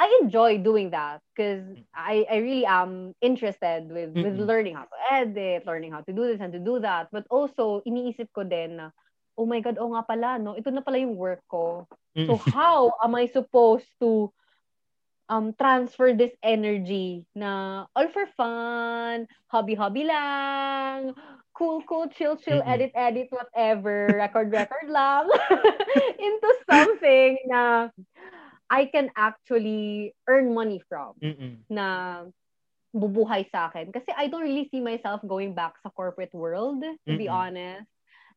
I 0.00 0.08
enjoy 0.22 0.58
doing 0.58 0.90
that 0.90 1.20
because 1.36 1.64
I, 1.94 2.24
I 2.30 2.36
really 2.40 2.64
am 2.66 3.14
interested 3.20 3.92
with 3.92 4.16
with 4.16 4.36
Mm-mm. 4.36 4.40
learning 4.40 4.74
how 4.74 4.88
to 4.88 4.98
edit, 5.12 5.66
learning 5.66 5.92
how 5.92 6.00
to 6.02 6.12
do 6.12 6.24
this 6.26 6.40
and 6.40 6.52
to 6.52 6.60
do 6.60 6.80
that. 6.80 7.08
But 7.12 7.26
also, 7.30 7.82
iniisip 7.86 8.32
ko 8.32 8.44
din 8.48 8.80
na, 8.80 8.90
oh 9.36 9.46
my 9.46 9.60
God, 9.60 9.76
oh 9.78 9.92
nga 9.92 10.02
pala, 10.08 10.38
no? 10.40 10.56
Ito 10.56 10.72
na 10.72 10.82
pala 10.82 10.98
yung 10.98 11.16
work 11.20 11.44
ko. 11.52 11.84
So 12.24 12.36
Mm. 12.38 12.40
how 12.40 12.96
am 13.04 13.14
I 13.14 13.26
supposed 13.28 13.88
to 14.00 14.32
um 15.30 15.54
transfer 15.58 16.12
this 16.12 16.34
energy 16.42 17.24
na 17.34 17.84
all 17.94 18.08
for 18.10 18.26
fun, 18.36 19.26
hobby-hobby 19.48 20.04
lang, 20.04 21.14
cool, 21.54 21.82
cool, 21.86 22.08
chill, 22.08 22.36
chill, 22.36 22.62
Mm-mm. 22.62 22.66
edit, 22.66 22.90
edit, 22.94 23.28
whatever, 23.30 24.16
record, 24.18 24.50
record 24.52 24.88
lang, 24.90 25.28
into 26.26 26.50
something 26.66 27.38
na 27.48 27.88
I 28.70 28.86
can 28.86 29.10
actually 29.18 30.14
earn 30.30 30.54
money 30.54 30.78
from 30.86 31.18
Mm-mm. 31.18 31.66
na 31.66 32.24
bubuhay 32.94 33.50
sa 33.50 33.66
akin. 33.66 33.90
Kasi 33.90 34.14
I 34.14 34.30
don't 34.30 34.46
really 34.46 34.70
see 34.70 34.78
myself 34.80 35.20
going 35.26 35.54
back 35.54 35.74
sa 35.82 35.90
corporate 35.90 36.34
world, 36.34 36.82
to 36.82 37.12
be 37.18 37.26
Mm-mm. 37.26 37.34
honest. 37.34 37.90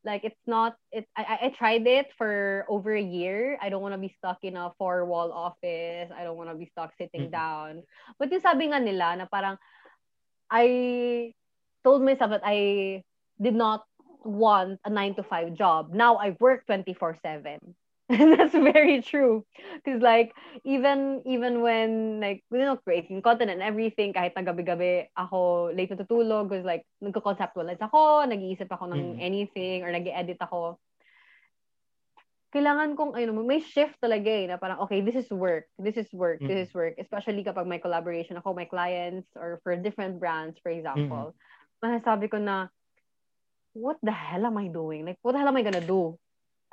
Like 0.03 0.27
it's 0.27 0.43
not 0.43 0.75
it 0.91 1.07
I 1.15 1.47
I- 1.47 1.55
tried 1.55 1.88
it 1.88 2.11
for 2.19 2.65
over 2.67 2.91
a 2.91 3.01
year. 3.01 3.55
I 3.63 3.71
don't 3.71 3.79
want 3.79 3.95
to 3.95 4.01
be 4.01 4.11
stuck 4.19 4.43
in 4.43 4.59
a 4.59 4.75
four 4.75 5.07
wall 5.07 5.31
office. 5.31 6.11
I 6.11 6.27
don't 6.27 6.36
want 6.36 6.51
to 6.51 6.59
be 6.59 6.67
stuck 6.75 6.91
sitting 6.99 7.31
Mm-mm. 7.31 7.39
down. 7.39 7.71
But 8.19 8.27
yung 8.27 8.43
sabi 8.43 8.67
nga 8.67 8.84
nila 8.84 9.15
na 9.15 9.25
parang 9.31 9.55
I 10.51 11.31
told 11.88 12.03
myself 12.03 12.36
that 12.36 12.43
I 12.43 12.99
did 13.39 13.55
not 13.55 13.88
want 14.27 14.79
a 14.84 14.91
9 14.91 15.15
to 15.15 15.23
5 15.23 15.55
job. 15.55 15.95
Now 15.95 16.19
I 16.19 16.36
work 16.39 16.67
24/7. 16.67 17.59
That's 18.12 18.51
very 18.51 18.99
true. 19.01 19.47
Cause 19.88 20.04
like 20.04 20.36
even 20.68 21.24
even 21.24 21.64
when 21.64 22.20
like 22.20 22.43
you 22.51 22.60
know 22.60 22.76
creating 22.76 23.24
content 23.24 23.47
and 23.47 23.64
everything 23.64 24.12
kahit 24.12 24.36
na 24.36 24.43
gabi-gabi 24.43 25.08
ako 25.16 25.72
late 25.72 25.88
natutulog 25.88 26.51
because 26.51 26.68
like 26.68 26.84
nagko-conceptualize 26.99 27.80
ako, 27.80 28.28
nag-iisip 28.28 28.68
ako 28.68 28.91
ng 28.91 29.16
Mm. 29.16 29.24
anything 29.24 29.88
or 29.88 29.91
nag-edit 29.95 30.36
ako. 30.43 30.76
Kailangan 32.51 32.99
kong 32.99 33.16
ayun 33.16 33.34
may 33.47 33.64
shift 33.64 33.95
talaga 34.04 34.30
eh 34.30 34.45
na 34.51 34.60
parang 34.60 34.84
okay, 34.84 34.99
this 34.99 35.16
is 35.16 35.32
work. 35.32 35.66
This 35.80 35.95
is 35.95 36.12
work. 36.12 36.43
Mm. 36.43 36.51
This 36.51 36.60
is 36.68 36.72
work. 36.76 36.99
Especially 36.99 37.41
kapag 37.41 37.66
may 37.66 37.80
collaboration 37.80 38.36
ako, 38.36 38.51
my 38.51 38.68
clients 38.68 39.32
or 39.39 39.64
for 39.64 39.80
different 39.80 40.20
brands 40.20 40.60
for 40.60 40.76
example. 40.76 41.32
Masasabi 41.80 42.28
ko 42.28 42.38
na 42.38 42.68
what 43.74 43.95
the 44.04 44.14
hell 44.14 44.43
am 44.45 44.60
I 44.60 44.68
doing? 44.68 45.08
Like 45.08 45.18
what 45.24 45.34
the 45.34 45.41
hell 45.41 45.49
am 45.49 45.58
I 45.58 45.64
gonna 45.66 45.82
do? 45.82 46.20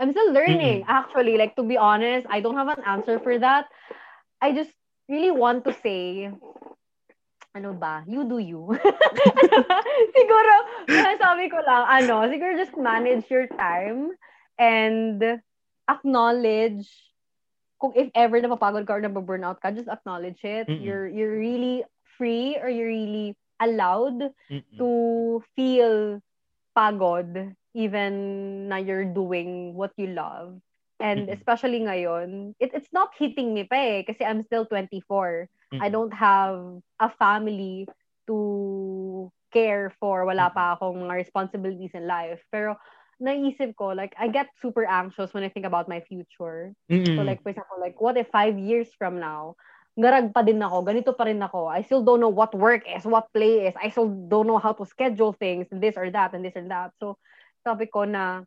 I'm 0.00 0.12
still 0.12 0.32
learning, 0.32 0.84
actually. 0.88 1.36
Like, 1.38 1.56
to 1.56 1.62
be 1.62 1.76
honest, 1.76 2.26
I 2.30 2.40
don't 2.40 2.56
have 2.56 2.68
an 2.68 2.84
answer 2.86 3.20
for 3.20 3.38
that. 3.38 3.68
I 4.40 4.52
just 4.52 4.72
really 5.08 5.30
want 5.30 5.64
to 5.66 5.72
say, 5.72 6.30
ano 7.54 7.74
ba, 7.74 8.04
you 8.06 8.24
do 8.24 8.38
you. 8.38 8.70
siguro, 10.16 10.54
sabi 11.18 11.50
ko 11.50 11.58
lang, 11.66 11.84
ano, 11.86 12.26
siguro 12.30 12.56
just 12.56 12.76
manage 12.78 13.28
your 13.30 13.46
time 13.58 14.14
and 14.58 15.42
acknowledge 15.90 16.86
kung 17.80 17.92
if 17.96 18.08
ever 18.14 18.40
napapagod 18.40 18.86
ka 18.86 18.96
or 18.96 19.02
nababurnout 19.02 19.60
ka, 19.60 19.70
just 19.72 19.88
acknowledge 19.88 20.44
it. 20.44 20.68
Mm-mm. 20.68 20.84
You're, 20.84 21.08
you're 21.08 21.36
really 21.38 21.84
free 22.18 22.56
or 22.60 22.68
you're 22.68 22.92
really 22.92 23.36
allowed 23.60 24.32
Mm-mm. 24.50 24.78
to 24.78 25.42
feel 25.56 26.20
pagod 26.76 27.56
even 27.74 28.68
na 28.68 28.76
you're 28.76 29.06
doing 29.06 29.74
what 29.74 29.92
you 29.96 30.08
love. 30.08 30.58
And 31.00 31.30
especially 31.30 31.80
ngayon, 31.80 32.54
it, 32.60 32.70
it's 32.74 32.92
not 32.92 33.14
hitting 33.16 33.54
me 33.54 33.64
pa 33.64 33.76
eh, 33.76 34.02
kasi 34.04 34.24
I'm 34.24 34.44
still 34.44 34.66
24. 34.66 35.48
I 35.80 35.88
Mm-mm. 35.88 35.92
don't 35.92 36.12
have 36.12 36.82
a 37.00 37.08
family 37.08 37.88
to 38.28 39.30
care 39.52 39.92
for. 39.98 40.24
Wala 40.24 40.52
pa 40.52 40.76
akong 40.76 41.00
mga 41.02 41.14
responsibilities 41.24 41.94
in 41.94 42.06
life. 42.06 42.42
Pero 42.52 42.76
naisip 43.20 43.76
ko, 43.76 43.92
like, 43.96 44.14
I 44.18 44.28
get 44.28 44.48
super 44.60 44.84
anxious 44.84 45.32
when 45.32 45.44
I 45.44 45.48
think 45.48 45.66
about 45.66 45.88
my 45.88 46.00
future. 46.00 46.72
Mm-mm. 46.90 47.16
So 47.16 47.22
like, 47.22 47.42
for 47.42 47.50
example, 47.50 47.80
like, 47.80 48.00
what 48.00 48.16
if 48.16 48.28
five 48.28 48.58
years 48.58 48.88
from 48.98 49.20
now, 49.20 49.56
ngarag 49.98 50.32
pa 50.32 50.42
din 50.42 50.62
ako, 50.62 50.84
ganito 50.84 51.12
pa 51.16 51.24
rin 51.28 51.40
ako. 51.42 51.66
I 51.68 51.82
still 51.82 52.04
don't 52.04 52.20
know 52.20 52.32
what 52.32 52.54
work 52.54 52.84
is, 52.88 53.04
what 53.04 53.32
play 53.32 53.68
is. 53.68 53.74
I 53.80 53.90
still 53.90 54.08
don't 54.08 54.46
know 54.46 54.58
how 54.58 54.72
to 54.72 54.84
schedule 54.86 55.32
things, 55.32 55.66
this 55.70 55.96
or 55.96 56.10
that, 56.12 56.32
and 56.32 56.44
this 56.44 56.56
and 56.56 56.70
that. 56.70 56.92
So, 57.00 57.18
sabi 57.64 57.86
ko 57.88 58.04
na, 58.08 58.44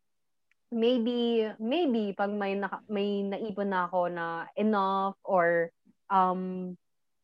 maybe, 0.74 1.46
maybe, 1.62 2.14
pag 2.18 2.34
may, 2.34 2.58
naka, 2.58 2.82
may 2.90 3.22
naipon 3.22 3.70
na 3.70 3.86
ako 3.86 4.10
na 4.10 4.50
enough 4.58 5.18
or 5.24 5.70
um, 6.10 6.74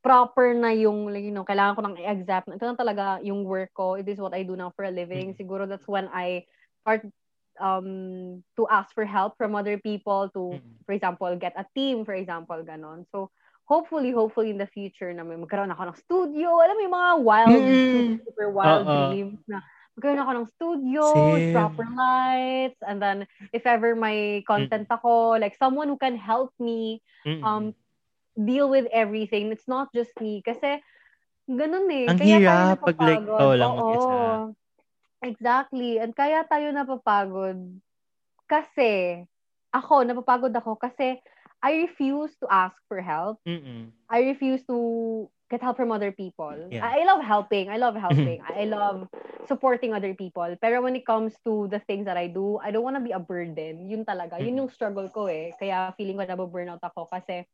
proper 0.06 0.54
na 0.54 0.70
yung, 0.70 1.10
like, 1.10 1.26
you 1.26 1.34
know, 1.34 1.46
kailangan 1.46 1.76
ko 1.76 1.82
ng 1.86 1.98
na 1.98 2.56
ito 2.56 2.66
na 2.66 2.78
talaga 2.78 3.06
yung 3.26 3.44
work 3.44 3.74
ko. 3.74 3.98
It 3.98 4.08
is 4.08 4.22
what 4.22 4.38
I 4.38 4.46
do 4.46 4.56
now 4.56 4.72
for 4.78 4.86
a 4.86 4.94
living. 4.94 5.34
Mm. 5.34 5.38
Siguro 5.38 5.68
that's 5.68 5.88
when 5.90 6.08
I 6.14 6.46
start 6.86 7.04
um, 7.60 8.40
to 8.56 8.64
ask 8.70 8.94
for 8.96 9.04
help 9.04 9.36
from 9.36 9.54
other 9.58 9.78
people 9.78 10.30
to 10.34 10.62
Mm-mm. 10.62 10.80
for 10.86 10.94
example, 10.94 11.30
get 11.38 11.54
a 11.54 11.66
team, 11.76 12.06
for 12.06 12.14
example, 12.18 12.58
ganon. 12.66 13.06
So, 13.12 13.30
hopefully, 13.70 14.10
hopefully 14.10 14.50
in 14.50 14.58
the 14.58 14.66
future 14.66 15.14
na 15.14 15.22
may 15.22 15.38
magkaroon 15.38 15.70
ako 15.70 15.94
ng 15.94 16.02
studio. 16.02 16.58
Alam 16.58 16.74
mo 16.74 16.82
yung 16.82 16.98
mga 16.98 17.14
wild, 17.22 17.62
Mm. 17.62 18.18
super, 18.26 18.50
wild 18.50 18.86
Oo. 18.90 18.94
dreams 19.14 19.42
na 19.46 19.62
magkaroon 20.00 20.24
ako 20.24 20.32
ng 20.32 20.50
studio, 20.56 21.04
Same. 21.12 21.52
proper 21.52 21.86
lights, 21.92 22.80
and 22.88 23.04
then 23.04 23.28
if 23.52 23.68
ever 23.68 23.94
may 23.94 24.40
content 24.48 24.88
ako, 24.88 25.36
like 25.36 25.60
someone 25.60 25.92
who 25.92 26.00
can 26.00 26.16
help 26.16 26.56
me 26.56 27.04
Mm-mm. 27.28 27.44
um 27.44 27.76
deal 28.40 28.72
with 28.72 28.88
everything. 28.96 29.52
It's 29.52 29.68
not 29.68 29.92
just 29.92 30.16
me. 30.24 30.40
Kasi, 30.40 30.80
ganun 31.52 31.92
eh. 31.92 32.08
Ang 32.08 32.16
Kaya 32.16 32.38
tayo 32.40 32.64
hirap 32.72 32.80
pag 32.80 32.98
like, 33.04 33.20
ikaw 33.28 33.52
lang 33.52 33.72
Oo. 33.76 33.84
mag-isa. 33.84 34.20
Exactly. 35.20 36.00
And 36.00 36.16
kaya 36.16 36.48
tayo 36.48 36.72
napapagod 36.72 37.60
kasi 38.48 39.20
ako, 39.76 40.08
napapagod 40.08 40.56
ako 40.56 40.80
kasi 40.80 41.20
I 41.60 41.88
refuse 41.88 42.32
to 42.40 42.48
ask 42.48 42.76
for 42.88 43.02
help. 43.02 43.40
Mm-mm. 43.48 43.92
I 44.10 44.34
refuse 44.34 44.64
to 44.66 45.30
get 45.52 45.62
help 45.62 45.78
from 45.78 45.92
other 45.92 46.12
people. 46.12 46.56
Yeah. 46.72 46.86
I, 46.86 47.02
I 47.02 47.04
love 47.06 47.22
helping. 47.22 47.70
I 47.70 47.78
love 47.78 47.96
helping. 47.96 48.42
I 48.42 48.66
love 48.66 49.10
supporting 49.48 49.94
other 49.94 50.14
people. 50.14 50.50
Pero 50.62 50.82
when 50.82 50.96
it 50.96 51.06
comes 51.06 51.34
to 51.46 51.68
the 51.70 51.82
things 51.86 52.06
that 52.06 52.18
I 52.18 52.30
do, 52.30 52.58
I 52.62 52.72
don't 52.72 52.86
want 52.86 52.98
to 52.98 53.06
be 53.06 53.12
a 53.12 53.22
burden. 53.22 53.90
Yun 53.90 54.06
talaga. 54.06 54.38
Yun 54.40 54.56
Mhm. 54.56 54.60
yung 54.66 54.72
struggle 54.72 55.10
ko 55.10 55.28
eh. 55.30 55.54
Kaya 55.58 55.94
feeling 55.98 56.18
ko 56.18 56.26
nababurnout 56.26 56.82
ako 56.82 57.10
kasi 57.10 57.46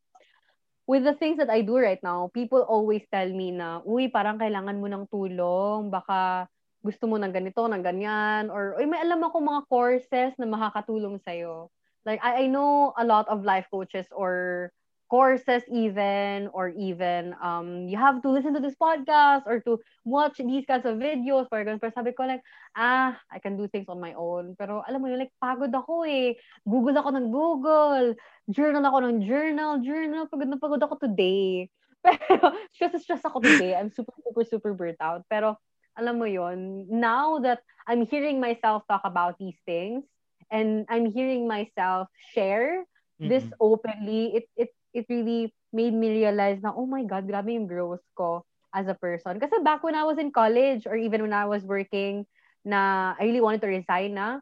with 0.85 1.03
the 1.03 1.17
things 1.17 1.41
that 1.41 1.49
I 1.49 1.65
do 1.65 1.81
right 1.81 1.99
now, 2.03 2.29
people 2.29 2.61
always 2.61 3.01
tell 3.09 3.27
me 3.27 3.49
na, 3.49 3.81
uy, 3.83 4.11
parang 4.11 4.37
kailangan 4.37 4.77
mo 4.77 4.85
ng 4.85 5.09
tulong. 5.09 5.89
Baka 5.89 6.45
gusto 6.85 7.09
mo 7.09 7.17
ng 7.17 7.33
ganito, 7.33 7.65
ng 7.65 7.81
ganyan. 7.81 8.53
Or, 8.53 8.77
uy, 8.77 8.85
may 8.85 9.01
alam 9.01 9.23
ako 9.25 9.41
mga 9.41 9.61
courses 9.65 10.31
na 10.37 10.45
makakatulong 10.45 11.17
sa'yo. 11.25 11.73
Like, 12.05 12.23
I, 12.23 12.43
I 12.43 12.47
know 12.47 12.93
a 12.97 13.05
lot 13.05 13.27
of 13.27 13.43
life 13.43 13.65
coaches 13.71 14.05
or 14.13 14.71
courses 15.09 15.61
even 15.69 16.49
or 16.49 16.73
even 16.73 17.35
um 17.37 17.85
you 17.85 17.97
have 17.97 18.21
to 18.25 18.29
listen 18.29 18.53
to 18.53 18.59
this 18.59 18.73
podcast 18.73 19.45
or 19.45 19.61
to 19.61 19.77
watch 20.03 20.41
these 20.41 20.65
kinds 20.65 20.85
of 20.85 20.97
videos. 20.97 21.45
For 21.49 21.61
example 21.61 21.93
sabi 21.93 22.11
ko 22.17 22.25
like 22.25 22.41
ah 22.73 23.13
I 23.29 23.37
can 23.37 23.57
do 23.57 23.69
things 23.69 23.85
on 23.85 24.01
my 24.01 24.17
own. 24.17 24.57
Pero 24.57 24.81
alam 24.81 25.01
mo 25.01 25.07
yun 25.07 25.21
like 25.21 25.33
pagod 25.37 25.69
ako 25.69 26.09
eh. 26.09 26.33
Google 26.65 26.97
ako 26.97 27.09
ng 27.13 27.27
google 27.29 28.17
journal 28.49 28.81
ako 28.81 28.97
ng 29.05 29.17
journal 29.21 29.77
journal. 29.85 30.25
Pagod 30.25 30.49
na 30.49 30.57
pagod 30.57 30.81
ako 30.81 30.97
today. 30.97 31.69
Pero 32.05 32.53
stress 32.73 33.05
stress 33.05 33.23
ako 33.25 33.45
today. 33.45 33.77
I'm 33.77 33.93
super 33.93 34.13
super 34.25 34.43
super 34.45 34.71
burnt 34.73 35.01
out. 35.01 35.21
Pero 35.29 35.61
alam 35.95 36.17
mo 36.17 36.25
yon 36.25 36.89
now 36.89 37.37
that 37.45 37.61
I'm 37.85 38.09
hearing 38.09 38.41
myself 38.41 38.83
talk 38.89 39.05
about 39.05 39.37
these 39.37 39.57
things 39.69 40.03
and 40.51 40.85
I'm 40.89 41.09
hearing 41.09 41.47
myself 41.47 42.07
share 42.33 42.85
this 43.19 43.43
Mm-mm. 43.43 43.59
openly, 43.59 44.35
it 44.35 44.45
it 44.55 44.71
it 44.93 45.05
really 45.09 45.53
made 45.71 45.93
me 45.93 46.23
realize 46.23 46.63
na, 46.63 46.71
oh 46.71 46.87
my 46.87 47.03
God, 47.03 47.27
grabe 47.27 47.51
yung 47.51 47.67
growth 47.67 48.03
ko 48.15 48.43
as 48.71 48.87
a 48.87 48.95
person. 48.95 49.39
Kasi 49.39 49.59
back 49.63 49.83
when 49.83 49.95
I 49.95 50.03
was 50.03 50.19
in 50.19 50.31
college 50.31 50.87
or 50.87 50.95
even 50.95 51.23
when 51.23 51.35
I 51.35 51.47
was 51.47 51.63
working 51.63 52.27
na 52.63 53.13
I 53.19 53.23
really 53.27 53.43
wanted 53.43 53.63
to 53.63 53.71
resign 53.71 54.15
na, 54.15 54.39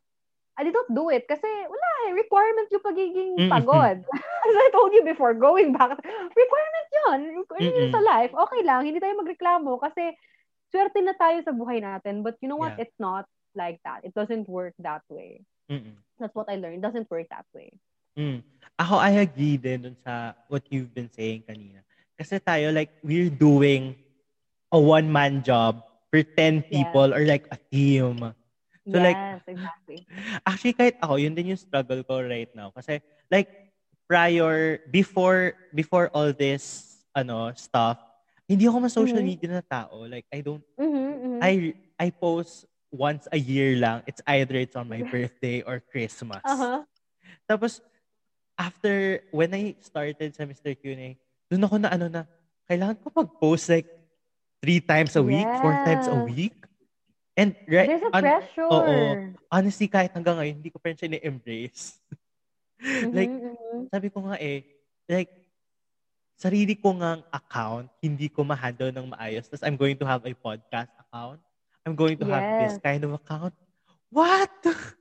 I 0.53 0.61
did 0.61 0.73
not 0.73 0.89
do 0.93 1.09
it 1.09 1.25
kasi 1.25 1.45
wala 1.45 1.87
eh, 2.05 2.11
requirement 2.13 2.69
yung 2.69 2.85
pagiging 2.85 3.31
pagod. 3.49 4.05
As 4.47 4.55
I 4.57 4.69
told 4.69 4.93
you 4.93 5.01
before, 5.01 5.33
going 5.33 5.73
back, 5.73 5.97
requirement 6.33 6.87
yun. 6.93 7.19
Requirement 7.41 7.73
yun 7.73 7.89
sa 7.93 8.01
life. 8.05 8.33
Okay 8.33 8.61
lang, 8.61 8.85
hindi 8.85 9.01
tayo 9.01 9.17
magreklamo 9.17 9.81
kasi 9.81 10.13
swerte 10.69 11.01
na 11.01 11.17
tayo 11.17 11.41
sa 11.41 11.53
buhay 11.53 11.81
natin. 11.81 12.21
But 12.21 12.37
you 12.41 12.49
know 12.49 12.61
what? 12.61 12.77
Yeah. 12.77 12.85
It's 12.85 12.97
not 13.01 13.25
like 13.57 13.81
that. 13.85 14.05
It 14.05 14.13
doesn't 14.13 14.45
work 14.45 14.77
that 14.81 15.01
way. 15.09 15.41
Mm-mm. 15.69 15.97
That's 16.19 16.35
what 16.35 16.49
I 16.49 16.55
learned. 16.55 16.77
It 16.77 16.81
doesn't 16.81 17.09
work 17.09 17.27
that 17.29 17.45
way. 17.53 17.79
Mm. 18.17 18.43
Ako, 18.79 18.95
I 18.97 19.21
agree 19.21 19.57
din 19.57 19.81
dun 19.89 19.97
sa 20.01 20.33
what 20.49 20.63
you've 20.69 20.93
been 20.93 21.09
saying 21.09 21.43
kanina. 21.45 21.81
Kasi 22.17 22.37
tayo, 22.41 22.69
like, 22.73 22.89
we're 23.01 23.29
doing 23.33 23.95
a 24.71 24.79
one-man 24.79 25.41
job 25.41 25.81
for 26.11 26.21
10 26.37 26.63
people 26.69 27.13
or 27.13 27.25
like 27.25 27.45
a 27.51 27.57
team. 27.71 28.19
So, 28.89 28.97
yes, 28.99 29.01
like, 29.01 29.19
exactly. 29.47 30.05
Actually, 30.49 30.75
kahit 30.77 30.95
ako, 31.01 31.15
yun 31.17 31.33
din 31.33 31.53
yung 31.55 31.61
struggle 31.61 32.01
ko 32.05 32.21
right 32.21 32.49
now. 32.53 32.71
Kasi, 32.73 33.01
like, 33.31 33.49
prior, 34.07 34.79
before, 34.85 35.53
before 35.73 36.09
all 36.13 36.33
this 36.33 36.97
ano, 37.15 37.51
stuff, 37.55 37.97
hindi 38.49 38.65
ako 38.69 38.85
ma-social 38.89 39.21
Mhm. 39.23 39.29
media 39.29 39.49
na 39.59 39.63
tao. 39.65 40.05
Like, 40.05 40.25
I 40.33 40.41
don't, 40.41 40.63
Mhm, 40.77 41.03
mhm. 41.23 41.39
I, 41.41 41.73
I 41.99 42.07
post 42.17 42.65
once 42.93 43.25
a 43.33 43.39
year 43.41 43.73
lang. 43.81 44.05
It's 44.05 44.21
either 44.29 44.55
it's 44.61 44.77
on 44.77 44.85
my 44.87 45.01
birthday 45.01 45.65
or 45.65 45.81
Christmas. 45.81 46.45
Uh-huh. 46.45 46.85
Tapos, 47.49 47.81
after, 48.53 49.19
when 49.33 49.49
I 49.51 49.73
started 49.81 50.29
sa 50.37 50.45
Mr. 50.45 50.77
Q&A, 50.77 51.17
doon 51.49 51.65
ako 51.65 51.75
na 51.81 51.89
ano 51.89 52.05
na, 52.07 52.21
kailangan 52.69 53.01
ko 53.01 53.09
mag-post 53.11 53.73
like 53.73 53.89
three 54.61 54.79
times 54.79 55.17
a 55.17 55.23
week, 55.25 55.49
four 55.59 55.73
times 55.83 56.05
a 56.07 56.13
Yes. 56.15 56.29
week. 56.29 56.55
And 57.33 57.57
right, 57.65 57.89
There's 57.89 58.05
a 58.05 58.13
un- 58.13 58.23
pressure. 58.29 58.69
oo. 58.69 59.33
honestly, 59.49 59.89
kahit 59.89 60.13
hanggang 60.13 60.37
ngayon, 60.37 60.55
hindi 60.61 60.69
ko 60.69 60.77
pa 60.77 60.93
rin 60.93 60.97
siya 61.01 61.09
na-embrace. 61.17 61.97
like, 63.17 63.33
Mhm, 63.33 63.57
mhm. 63.57 63.79
sabi 63.89 64.07
ko 64.13 64.21
nga 64.29 64.37
eh, 64.37 64.61
like, 65.09 65.33
sarili 66.37 66.77
ko 66.77 66.93
ngang 66.93 67.25
account, 67.33 67.89
hindi 68.01 68.29
ko 68.29 68.45
ma-handle 68.45 68.93
ng 68.93 69.09
maayos. 69.17 69.49
Tapos 69.49 69.65
I'm 69.65 69.77
going 69.77 69.97
to 69.97 70.05
have 70.05 70.21
a 70.25 70.33
podcast 70.37 70.93
account. 70.99 71.41
I'm 71.85 71.95
going 71.95 72.17
to 72.19 72.25
have 72.25 72.45
this 72.57 72.77
kind 72.77 73.03
of 73.03 73.13
account. 73.13 73.53
What? 74.09 74.51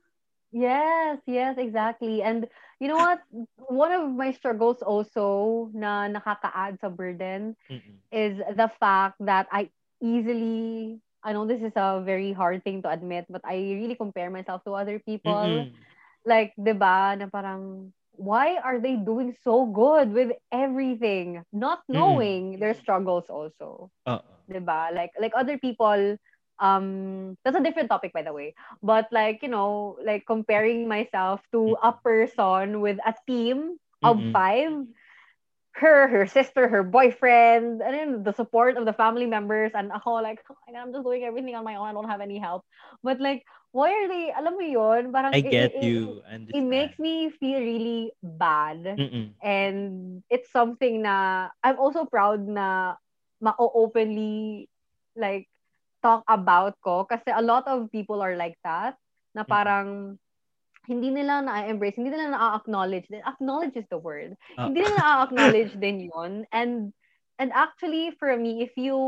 Yes, 0.51 1.19
yes, 1.25 1.57
exactly. 1.57 2.21
And 2.21 2.47
you 2.79 2.87
know 2.87 2.97
what? 2.99 3.21
One 3.57 3.91
of 3.91 4.09
my 4.11 4.31
struggles 4.31 4.81
also 4.81 5.69
na 5.73 6.07
nakaka-add 6.07 6.79
sa 6.79 6.89
burden 6.89 7.57
Mm-mm. 7.69 7.97
is 8.11 8.37
the 8.37 8.69
fact 8.79 9.17
that 9.25 9.47
I 9.51 9.69
easily, 10.01 11.01
I 11.23 11.33
know 11.33 11.45
this 11.45 11.61
is 11.61 11.73
a 11.75 12.01
very 12.05 12.31
hard 12.33 12.63
thing 12.63 12.81
to 12.83 12.89
admit, 12.89 13.25
but 13.29 13.41
I 13.43 13.55
really 13.81 13.95
compare 13.95 14.29
myself 14.29 14.63
to 14.65 14.77
other 14.77 14.99
people. 14.99 15.65
Mm-mm. 15.65 15.73
Like, 16.25 16.53
'di 16.55 16.73
ba, 16.77 17.17
na 17.17 17.27
parang 17.27 17.91
why 18.13 18.61
are 18.61 18.77
they 18.79 18.95
doing 18.95 19.33
so 19.41 19.65
good 19.65 20.13
with 20.13 20.31
everything, 20.53 21.41
not 21.51 21.81
Mm-mm. 21.93 21.93
knowing 21.97 22.59
their 22.61 22.73
struggles 22.77 23.25
also. 23.29 23.89
Uh-uh. 24.05 24.21
'di 24.49 24.61
ba? 24.61 24.93
Like 24.93 25.11
like 25.17 25.33
other 25.35 25.57
people 25.57 26.17
um 26.59 27.35
that's 27.43 27.57
a 27.57 27.63
different 27.63 27.89
topic 27.89 28.13
by 28.13 28.21
the 28.23 28.33
way. 28.33 28.53
But 28.81 29.07
like, 29.11 29.41
you 29.41 29.49
know, 29.49 29.97
like 30.05 30.25
comparing 30.27 30.87
myself 30.87 31.41
to 31.51 31.77
a 31.81 31.93
person 31.93 32.81
with 32.81 32.97
a 33.05 33.13
team 33.27 33.77
of 34.03 34.23
Mm-mm. 34.23 34.33
five, 34.33 34.85
her, 35.75 36.07
her 36.07 36.25
sister, 36.27 36.67
her 36.67 36.83
boyfriend, 36.83 37.81
and 37.81 37.93
then 37.93 38.23
the 38.23 38.33
support 38.33 38.77
of 38.77 38.85
the 38.85 38.93
family 38.93 39.25
members 39.25 39.71
and 39.73 39.91
ako 39.91 40.21
like, 40.21 40.39
oh 40.51 40.55
God, 40.67 40.75
I'm 40.77 40.91
just 40.93 41.03
doing 41.03 41.23
everything 41.23 41.55
on 41.55 41.63
my 41.63 41.75
own. 41.75 41.87
I 41.87 41.93
don't 41.93 42.09
have 42.09 42.21
any 42.21 42.39
help. 42.39 42.63
But 43.03 43.19
like, 43.19 43.43
why 43.71 43.91
are 43.91 44.07
they, 44.07 44.33
alam 44.37 44.53
mo 44.53 44.61
yun, 44.65 45.11
parang 45.11 45.33
I 45.33 45.41
it- 45.41 45.47
get 45.47 45.73
it- 45.73 45.77
you. 45.81 46.21
It, 46.29 46.57
it 46.57 46.61
makes 46.61 46.97
me 46.99 47.29
feel 47.29 47.59
really 47.59 48.11
bad 48.23 48.99
Mm-mm. 48.99 49.33
and 49.43 50.23
it's 50.29 50.51
something 50.51 51.01
na 51.03 51.49
I'm 51.63 51.77
also 51.79 52.05
proud 52.05 52.45
na 52.47 52.95
ma-openly 53.41 54.69
like 55.15 55.47
talk 56.03 56.21
about 56.27 56.75
ko 56.83 57.07
kasi 57.07 57.31
a 57.31 57.41
lot 57.41 57.63
of 57.65 57.87
people 57.89 58.19
are 58.19 58.35
like 58.35 58.59
that 58.67 58.99
na 59.31 59.47
parang 59.47 60.19
hindi 60.83 61.15
nila 61.15 61.39
na-embrace, 61.39 61.95
hindi 61.95 62.11
nila 62.11 62.35
na-acknowledge. 62.35 63.07
Acknowledge 63.23 63.79
is 63.79 63.87
the 63.87 63.97
word. 63.97 64.35
Ah. 64.59 64.67
Hindi 64.67 64.83
nila 64.83 64.99
na-acknowledge 64.99 65.73
din 65.79 66.11
yun. 66.11 66.43
And 66.51 66.91
and 67.39 67.49
actually 67.55 68.11
for 68.19 68.35
me, 68.35 68.61
if 68.67 68.75
you 68.75 68.99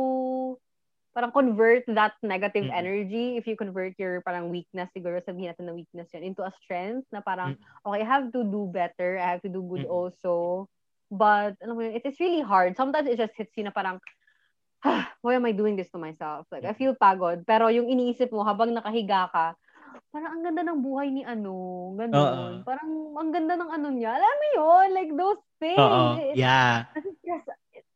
parang 1.11 1.31
convert 1.31 1.83
that 1.91 2.15
negative 2.23 2.67
Mm-mm. 2.67 2.75
energy, 2.75 3.35
if 3.39 3.47
you 3.47 3.55
convert 3.55 3.95
your 3.95 4.19
parang 4.23 4.51
weakness, 4.51 4.91
siguro 4.91 5.19
sabihin 5.23 5.51
natin 5.51 5.67
na 5.67 5.75
weakness 5.75 6.11
yun, 6.11 6.23
into 6.27 6.43
a 6.43 6.51
strength 6.63 7.07
na 7.11 7.23
parang, 7.23 7.55
Mm. 7.55 7.87
okay, 7.87 8.03
I 8.03 8.07
have 8.07 8.31
to 8.35 8.43
do 8.43 8.67
better, 8.67 9.15
I 9.15 9.35
have 9.35 9.43
to 9.47 9.51
do 9.51 9.63
good 9.63 9.87
Mm-mm. 9.87 9.95
also. 9.95 10.67
But, 11.07 11.55
alam 11.63 11.79
mo 11.79 11.87
yun, 11.87 11.95
it 11.95 12.03
is 12.03 12.19
really 12.19 12.43
hard. 12.43 12.75
Sometimes 12.75 13.07
it 13.07 13.15
just 13.15 13.31
hits 13.39 13.55
you 13.55 13.63
na 13.63 13.71
parang, 13.71 14.03
ah, 14.85 15.09
why 15.25 15.35
am 15.35 15.49
I 15.49 15.51
doing 15.51 15.75
this 15.75 15.89
to 15.91 15.99
myself? 15.99 16.45
Like, 16.53 16.63
I 16.63 16.77
feel 16.77 16.93
pagod. 16.93 17.43
Pero 17.43 17.67
yung 17.73 17.89
iniisip 17.89 18.29
mo, 18.29 18.45
habang 18.45 18.71
nakahiga 18.71 19.27
ka, 19.33 19.57
parang 20.13 20.31
ang 20.39 20.43
ganda 20.45 20.61
ng 20.63 20.79
buhay 20.79 21.11
ni 21.11 21.25
ano, 21.27 21.91
ganun. 21.97 22.61
Oo. 22.61 22.63
Parang 22.63 22.89
ang 23.19 23.29
ganda 23.33 23.59
ng 23.59 23.71
ano 23.73 23.87
niya. 23.91 24.15
Alam 24.15 24.35
mo 24.37 24.47
yun? 24.53 24.87
Like, 24.93 25.11
those 25.11 25.41
things. 25.59 26.21
It- 26.31 26.39
Yeah. 26.39 26.87
as 26.93 27.03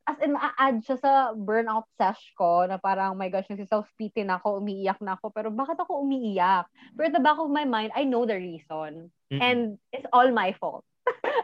as 0.09 0.17
in, 0.25 0.33
a-add 0.33 0.81
siya 0.81 0.97
sa 0.97 1.11
burnout 1.37 1.85
sesh 1.93 2.33
ko 2.33 2.65
na 2.65 2.81
parang, 2.81 3.13
oh 3.13 3.19
my 3.19 3.29
gosh, 3.29 3.45
nagsiself-pity 3.45 4.25
na 4.25 4.41
ako, 4.41 4.57
umiiyak 4.57 4.97
na 5.05 5.13
ako. 5.13 5.29
Pero 5.29 5.53
bakit 5.53 5.77
ako 5.77 6.01
umiiyak? 6.01 6.65
But 6.97 7.13
at 7.13 7.15
the 7.15 7.21
back 7.21 7.37
of 7.37 7.53
my 7.53 7.61
mind, 7.61 7.93
I 7.93 8.09
know 8.09 8.25
the 8.25 8.41
reason. 8.41 9.13
Mm-mm. 9.29 9.37
And 9.37 9.77
it's 9.93 10.09
all 10.09 10.33
my 10.33 10.57
fault. 10.57 10.81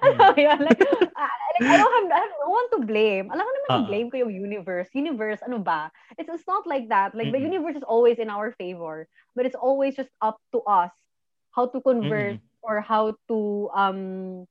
Mm. 0.03 0.19
Alam 0.19 0.33
mo 0.35 0.39
yun? 0.41 0.59
like, 0.63 0.81
ah, 1.15 1.35
like, 1.55 1.67
I 1.69 1.75
don't 1.77 1.93
have, 1.95 2.07
I 2.11 2.21
have 2.23 2.35
no 2.43 2.49
one 2.51 2.67
to 2.73 2.79
blame. 2.85 3.27
Alam 3.31 3.43
ko 3.45 3.51
naman 3.51 3.71
Oo. 3.71 3.83
i-blame 3.83 4.07
ko 4.11 4.17
yung 4.25 4.33
universe. 4.33 4.89
Universe, 4.93 5.41
ano 5.45 5.59
ba? 5.59 5.91
It's, 6.17 6.29
it's 6.29 6.47
not 6.47 6.67
like 6.67 6.89
that. 6.89 7.15
Like, 7.15 7.31
the 7.31 7.39
Mm-mm. 7.39 7.43
universe 7.43 7.75
is 7.75 7.83
always 7.87 8.17
in 8.19 8.29
our 8.29 8.51
favor. 8.57 9.07
But 9.35 9.45
it's 9.45 9.57
always 9.57 9.95
just 9.95 10.11
up 10.21 10.37
to 10.53 10.61
us 10.67 10.91
how 11.55 11.67
to 11.67 11.81
convert 11.81 12.39
or 12.61 12.81
how 12.81 13.15
to, 13.29 13.69
um, 13.75 14.45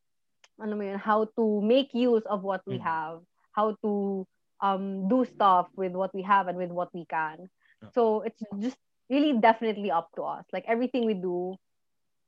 ano 0.61 0.73
mo 0.77 0.83
yun, 0.85 0.99
how 0.99 1.27
to 1.37 1.61
make 1.63 1.95
use 1.95 2.23
of 2.27 2.43
what 2.43 2.63
we 2.67 2.79
Mm. 2.79 2.83
have. 2.83 3.21
How 3.53 3.77
to 3.83 4.27
um, 4.63 5.09
do 5.09 5.25
stuff 5.25 5.69
with 5.77 5.93
what 5.93 6.15
we 6.15 6.23
have 6.23 6.49
and 6.49 6.59
with 6.59 6.71
what 6.71 6.93
we 6.95 7.05
can. 7.07 7.49
So 7.95 8.23
it's 8.23 8.43
just 8.61 8.79
really 9.11 9.33
definitely 9.39 9.91
up 9.91 10.11
to 10.17 10.23
us. 10.23 10.45
Like 10.53 10.65
everything 10.69 11.05
we 11.07 11.15
do, 11.15 11.57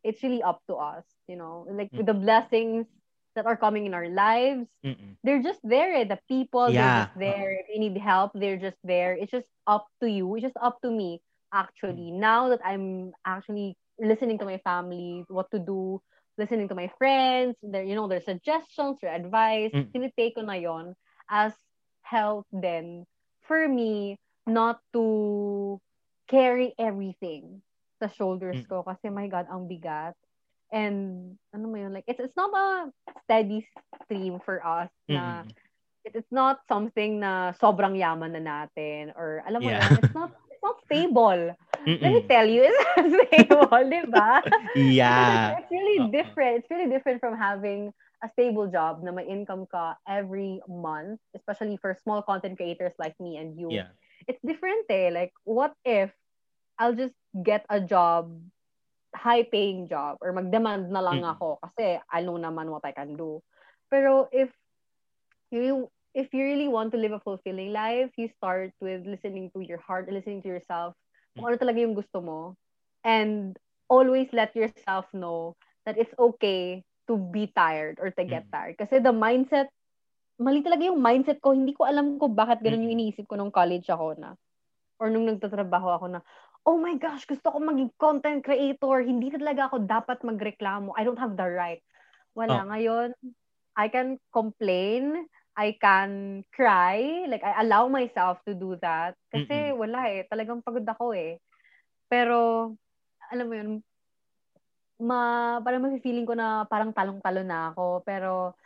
it's 0.05 0.23
really 0.23 0.43
up 0.43 0.61
to 0.69 0.75
us, 0.77 1.05
you 1.27 1.37
know. 1.37 1.67
Like 1.71 1.91
with 1.97 2.07
the 2.07 2.15
blessings 2.15 2.87
that 3.37 3.47
are 3.47 3.57
coming 3.57 3.87
in 3.87 3.95
our 3.95 4.09
lives, 4.09 4.67
Mm-mm. 4.85 5.17
they're 5.23 5.43
just 5.43 5.61
there. 5.63 6.05
The 6.05 6.19
people, 6.29 6.73
they're 6.73 7.05
just 7.05 7.15
there. 7.17 7.53
If 7.53 7.67
you 7.73 7.79
need 7.81 7.97
help, 7.99 8.33
they're 8.35 8.59
just 8.59 8.79
there. 8.85 9.15
It's 9.15 9.31
just 9.31 9.49
up 9.67 9.87
to 10.03 10.11
you. 10.11 10.35
It's 10.37 10.43
just 10.45 10.59
up 10.61 10.81
to 10.83 10.91
me, 10.91 11.21
actually. 11.53 12.11
Now 12.11 12.49
that 12.51 12.61
I'm 12.65 13.13
actually 13.25 13.77
listening 13.99 14.39
to 14.41 14.45
my 14.45 14.59
family, 14.65 15.25
what 15.29 15.51
to 15.53 15.59
do, 15.59 16.01
listening 16.39 16.69
to 16.69 16.75
my 16.75 16.91
friends, 16.99 17.57
their, 17.63 17.85
you 17.85 17.95
know, 17.95 18.09
their 18.09 18.21
suggestions, 18.21 18.99
their 19.01 19.15
advice, 19.15 19.73
Mm. 19.73 19.93
tinitake 19.95 20.35
ko 20.37 20.43
na 20.43 20.59
yon 20.59 20.95
as 21.31 21.53
help 22.03 22.47
then 22.53 23.05
for 23.43 23.67
me 23.69 24.17
not 24.47 24.79
to 24.93 25.81
carry 26.29 26.75
everything 26.79 27.63
sa 27.99 28.07
shoulders 28.07 28.61
Mm. 28.63 28.69
ko 28.69 28.77
kasi 28.87 29.11
my 29.11 29.27
God, 29.27 29.47
ang 29.51 29.67
bigat. 29.67 30.15
And 30.73 31.37
ano 31.55 31.69
mo 31.69 31.77
yun, 31.79 31.93
like, 31.95 32.05
it's, 32.09 32.21
it's 32.21 32.37
not 32.37 32.51
a 32.55 32.91
steady 33.25 33.67
stream 34.05 34.41
for 34.45 34.65
us 34.65 34.91
na 35.09 35.43
Mm-mm. 35.43 35.51
it, 36.05 36.15
it's 36.15 36.33
not 36.33 36.61
something 36.69 37.21
na 37.21 37.53
sobrang 37.59 37.99
yaman 37.99 38.33
na 38.35 38.43
natin 38.43 39.13
or 39.17 39.43
alam 39.47 39.63
mo 39.63 39.71
Yeah. 39.71 39.81
yun, 39.89 39.99
it's 39.99 40.15
not 40.15 40.31
it's 40.51 40.63
not 40.63 40.77
stable. 40.87 41.55
Let 42.01 42.13
me 42.13 42.23
tell 42.29 42.47
you, 42.47 42.63
it's 42.67 42.81
not 42.97 43.07
stable, 43.31 43.79
di 43.91 44.03
ba? 44.11 44.43
Yeah. 44.75 45.55
It's 45.59 45.71
really 45.71 45.99
Oo. 46.07 46.11
different. 46.11 46.63
It's 46.63 46.71
really 46.71 46.91
different 46.91 47.21
from 47.21 47.37
having 47.39 47.93
a 48.23 48.29
stable 48.35 48.67
job 48.67 49.03
na 49.03 49.13
may 49.13 49.27
income 49.27 49.67
ka 49.71 49.97
every 50.09 50.61
month, 50.69 51.21
especially 51.35 51.77
for 51.79 51.95
small 52.03 52.23
content 52.23 52.57
creators 52.57 52.95
like 52.99 53.15
me 53.21 53.37
and 53.39 53.55
you. 53.59 53.71
Yeah. 53.71 53.91
It's 54.27 54.41
different 54.45 54.87
eh. 54.91 55.11
Like, 55.13 55.33
what 55.45 55.75
if 55.85 56.11
I'll 56.79 56.95
just 56.95 57.15
get 57.43 57.65
a 57.71 57.81
job, 57.81 58.33
high-paying 59.17 59.89
job, 59.89 60.21
or 60.21 60.31
mag-demand 60.37 60.93
na 60.93 61.01
lang 61.01 61.25
Mm. 61.25 61.33
ako 61.37 61.59
kasi 61.65 61.99
I 62.13 62.21
know 62.23 62.37
naman 62.37 62.69
what 62.69 62.85
I 62.85 62.93
can 62.93 63.17
do. 63.17 63.41
Pero 63.89 64.29
if 64.31 64.53
you 65.51 65.89
if 66.17 66.33
you 66.33 66.43
really 66.45 66.69
want 66.69 66.93
to 66.93 67.01
live 67.01 67.13
a 67.13 67.21
fulfilling 67.21 67.73
life, 67.73 68.13
you 68.17 68.29
start 68.37 68.73
with 68.81 69.05
listening 69.05 69.53
to 69.53 69.61
your 69.61 69.81
heart, 69.81 70.09
listening 70.09 70.41
to 70.45 70.49
yourself, 70.49 70.97
kung 71.37 71.53
ano 71.53 71.57
talaga 71.61 71.79
yung 71.81 71.93
gusto 71.97 72.21
mo, 72.25 72.57
and 73.05 73.57
always 73.93 74.27
let 74.33 74.51
yourself 74.57 75.05
know 75.13 75.53
that 75.85 76.01
it's 76.01 76.13
okay 76.19 76.81
to 77.07 77.21
be 77.31 77.53
tired 77.55 78.01
or 78.01 78.11
to 78.11 78.25
get 78.25 78.49
Mm. 78.49 78.53
tired. 78.53 78.75
Kasi 78.81 78.99
the 78.99 79.13
mindset, 79.13 79.69
mali 80.41 80.65
talaga 80.65 80.89
yung 80.89 80.99
mindset 81.01 81.39
ko. 81.45 81.53
Hindi 81.53 81.77
ko 81.77 81.85
alam 81.87 82.17
ko 82.19 82.27
bakit 82.33 82.65
ganun 82.65 82.89
yung 82.89 82.97
Mm. 82.97 83.01
iniisip 83.01 83.29
ko 83.29 83.37
nung 83.37 83.53
college 83.55 83.87
ako 83.93 84.17
na, 84.19 84.35
or 84.99 85.13
nung 85.13 85.29
nagtatrabaho 85.29 85.89
ako 86.01 86.07
na, 86.17 86.21
oh 86.67 86.77
my 86.77 86.99
gosh, 86.99 87.23
gusto 87.31 87.55
ko 87.55 87.63
maging 87.63 87.95
content 87.95 88.43
creator. 88.43 88.99
Hindi 89.07 89.31
talaga 89.31 89.71
ako 89.71 89.87
dapat 89.87 90.19
magreklamo. 90.27 90.93
I 90.99 91.07
don't 91.07 91.19
have 91.23 91.39
the 91.39 91.47
right. 91.47 91.81
Wala. 92.35 92.67
Oh. 92.67 92.75
Ngayon, 92.75 93.15
I 93.79 93.87
can 93.87 94.19
complain. 94.35 95.31
I 95.57 95.79
can 95.79 96.43
cry. 96.53 97.25
Like, 97.31 97.41
I 97.47 97.63
allow 97.65 97.87
myself 97.89 98.43
to 98.45 98.53
do 98.53 98.77
that. 98.83 99.15
Kasi 99.31 99.73
Mm-mm. 99.73 99.79
wala 99.79 100.11
eh. 100.11 100.27
Talagang 100.27 100.61
pagod 100.61 100.85
ako 100.85 101.15
eh. 101.15 101.39
Pero, 102.11 102.75
alam 103.31 103.47
mo 103.47 103.55
yun, 103.55 103.71
ma, 105.01 105.57
parang 105.63 105.87
mafe-feeling 105.87 106.27
ko 106.27 106.35
na 106.35 106.67
parang 106.67 106.91
talong-talo 106.93 107.47
na 107.47 107.73
ako. 107.73 108.03
Pero, 108.05 108.59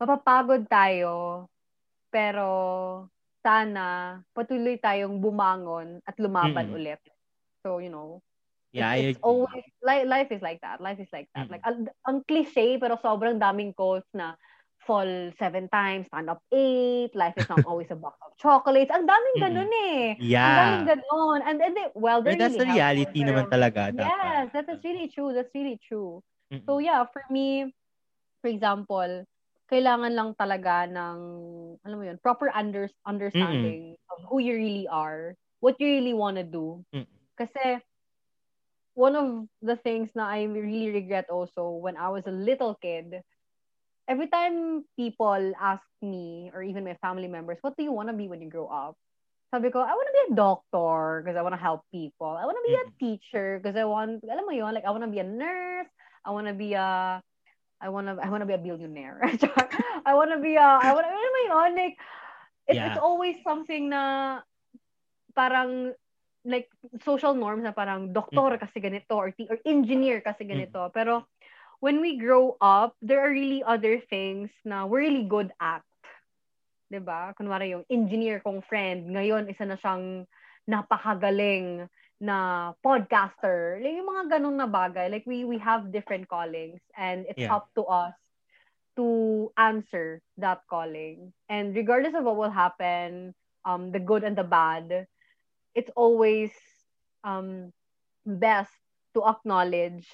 mapapagod 0.00 0.64
tayo. 0.66 1.46
Pero, 2.08 2.48
sana, 3.44 4.18
patuloy 4.32 4.80
tayong 4.80 5.20
bumangon 5.20 6.00
at 6.08 6.16
lumaban 6.16 6.72
Mm-mm. 6.72 6.78
ulit. 6.80 7.00
So, 7.64 7.80
you 7.80 7.88
know, 7.88 8.20
Yeah, 8.74 8.98
it's 8.98 9.16
agree. 9.16 9.22
always, 9.22 9.64
li- 9.86 10.04
life 10.04 10.34
is 10.34 10.42
like 10.42 10.58
that. 10.66 10.82
Life 10.82 10.98
is 10.98 11.08
like 11.14 11.30
that. 11.32 11.46
Mm-mm. 11.46 11.54
Like, 11.54 11.62
ang, 11.62 11.86
ang 12.10 12.26
cliche, 12.26 12.74
pero 12.76 12.98
sobrang 12.98 13.38
daming 13.38 13.70
quotes 13.72 14.10
na, 14.12 14.34
fall 14.84 15.32
seven 15.40 15.68
times, 15.72 16.06
stand 16.12 16.28
up 16.28 16.44
eight, 16.52 17.14
life 17.16 17.32
is 17.40 17.48
not 17.48 17.64
always 17.70 17.88
a 17.88 17.96
box 17.96 18.20
of 18.20 18.36
chocolates. 18.36 18.92
Ang 18.92 19.08
daming 19.08 19.36
ganun 19.40 19.72
eh. 19.72 20.16
Yeah. 20.20 20.44
Ang 20.44 20.58
daming 20.60 20.86
ganun. 20.92 21.38
And, 21.40 21.56
and 21.62 21.72
they, 21.72 21.86
well, 21.96 22.20
they're 22.20 22.36
But 22.36 22.50
that's 22.50 22.58
really 22.60 22.68
the 22.68 22.74
reality 22.76 23.20
helpful, 23.24 23.24
naman 23.32 23.44
talaga. 23.48 23.80
Yes, 23.96 24.52
that 24.52 24.68
is 24.68 24.80
really 24.84 25.08
true. 25.08 25.32
That's 25.32 25.54
really 25.54 25.80
true. 25.80 26.20
Mm-mm. 26.52 26.66
So 26.68 26.78
yeah, 26.78 27.06
for 27.08 27.24
me, 27.32 27.72
for 28.42 28.48
example, 28.52 29.24
kailangan 29.72 30.12
lang 30.12 30.36
talaga 30.36 30.84
ng, 30.84 31.16
alam 31.80 31.96
mo 31.96 32.04
yun, 32.04 32.20
proper 32.20 32.52
under, 32.52 32.92
understanding 33.08 33.96
of 34.12 34.18
who 34.28 34.36
you 34.38 34.52
really 34.52 34.86
are, 34.90 35.32
what 35.64 35.80
you 35.80 35.88
really 35.88 36.12
want 36.12 36.36
to 36.36 36.44
do. 36.44 36.84
Mm. 36.92 37.08
Kasi, 37.38 37.82
one 38.94 39.16
of 39.16 39.46
the 39.62 39.76
things 39.76 40.10
na 40.14 40.26
I 40.30 40.44
really 40.44 40.90
regret 40.90 41.26
also 41.30 41.70
when 41.70 41.96
I 41.96 42.08
was 42.08 42.22
a 42.26 42.34
little 42.34 42.78
kid, 42.80 43.22
every 44.08 44.28
time 44.28 44.84
people 44.96 45.52
ask 45.60 45.82
me, 46.02 46.50
or 46.54 46.62
even 46.62 46.84
my 46.84 46.94
family 47.02 47.26
members, 47.26 47.58
what 47.60 47.76
do 47.76 47.82
you 47.82 47.92
want 47.92 48.08
to 48.08 48.14
be 48.14 48.28
when 48.28 48.40
you 48.40 48.48
grow 48.48 48.66
up? 48.68 48.94
Sabi 49.50 49.70
ko, 49.70 49.80
I 49.80 49.94
want 49.94 50.08
to 50.10 50.14
be 50.14 50.32
a 50.32 50.36
doctor 50.36 51.22
because 51.22 51.36
I 51.38 51.42
want 51.42 51.54
to 51.54 51.60
help 51.60 51.82
people. 51.90 52.30
I 52.30 52.44
want 52.44 52.58
to 52.58 52.66
be 52.66 52.74
a 52.74 52.86
Mm-mm. 52.86 52.98
teacher 52.98 53.60
because 53.62 53.76
I 53.76 53.84
want, 53.84 54.22
alam 54.26 54.46
mo 54.46 54.52
yun, 54.52 54.74
like 54.74 54.84
I 54.84 54.90
want 54.90 55.04
to 55.04 55.10
be 55.10 55.22
a 55.22 55.26
nurse. 55.26 55.90
I 56.24 56.30
want 56.30 56.46
to 56.46 56.54
be 56.54 56.74
a, 56.74 57.22
I 57.80 57.88
want 57.88 58.06
to, 58.06 58.18
I 58.18 58.28
want 58.30 58.42
to 58.42 58.50
be 58.50 58.54
a 58.54 58.58
billionaire. 58.58 59.20
I 60.06 60.14
want 60.14 60.30
to 60.32 60.38
be 60.38 60.56
a, 60.56 60.64
I 60.64 60.90
want 60.92 61.06
to, 61.06 61.12
alam 61.12 61.32
mo 61.34 61.42
yun, 61.48 61.70
like, 61.76 61.96
it's, 62.66 62.78
Yeah. 62.78 62.92
it's 62.92 62.98
always 62.98 63.36
something 63.44 63.90
na 63.90 64.40
parang 65.36 65.94
like 66.44 66.68
social 67.04 67.34
norms 67.34 67.64
na 67.64 67.72
parang 67.72 68.12
doktor 68.12 68.56
kasi 68.60 68.80
ganito 68.80 69.16
or, 69.16 69.32
or 69.50 69.58
engineer 69.64 70.20
kasi 70.20 70.44
ganito. 70.44 70.92
Pero 70.92 71.24
when 71.80 72.00
we 72.00 72.16
grow 72.16 72.56
up, 72.60 72.96
there 73.02 73.20
are 73.20 73.32
really 73.32 73.62
other 73.64 74.00
things 74.08 74.50
na 74.64 74.86
we're 74.86 75.04
really 75.04 75.26
good 75.26 75.52
at. 75.60 75.82
'Di 76.90 77.00
ba? 77.00 77.32
Kunwari 77.34 77.72
yung 77.74 77.84
engineer 77.90 78.40
kong 78.44 78.62
friend, 78.68 79.08
ngayon 79.10 79.48
isa 79.50 79.64
na 79.64 79.76
siyang 79.80 80.28
napakagaling 80.68 81.88
na 82.20 82.72
podcaster. 82.80 83.80
Like, 83.82 83.96
yung 84.00 84.08
mga 84.08 84.38
ganong 84.38 84.56
na 84.56 84.68
bagay. 84.68 85.10
Like, 85.12 85.26
we 85.28 85.44
we 85.44 85.58
have 85.60 85.92
different 85.92 86.28
callings 86.30 86.80
and 86.96 87.26
it's 87.28 87.42
Yeah. 87.42 87.52
up 87.52 87.68
to 87.76 87.84
us 87.88 88.14
to 88.96 89.50
answer 89.58 90.22
that 90.38 90.62
calling. 90.70 91.32
And 91.48 91.74
regardless 91.74 92.14
of 92.14 92.24
what 92.24 92.36
will 92.38 92.54
happen, 92.54 93.34
um, 93.66 93.90
the 93.90 94.00
good 94.00 94.22
and 94.24 94.36
the 94.38 94.46
bad, 94.46 95.06
it's 95.74 95.90
always 95.96 96.52
um, 97.24 97.72
best 98.26 98.72
to 99.14 99.24
acknowledge 99.24 100.08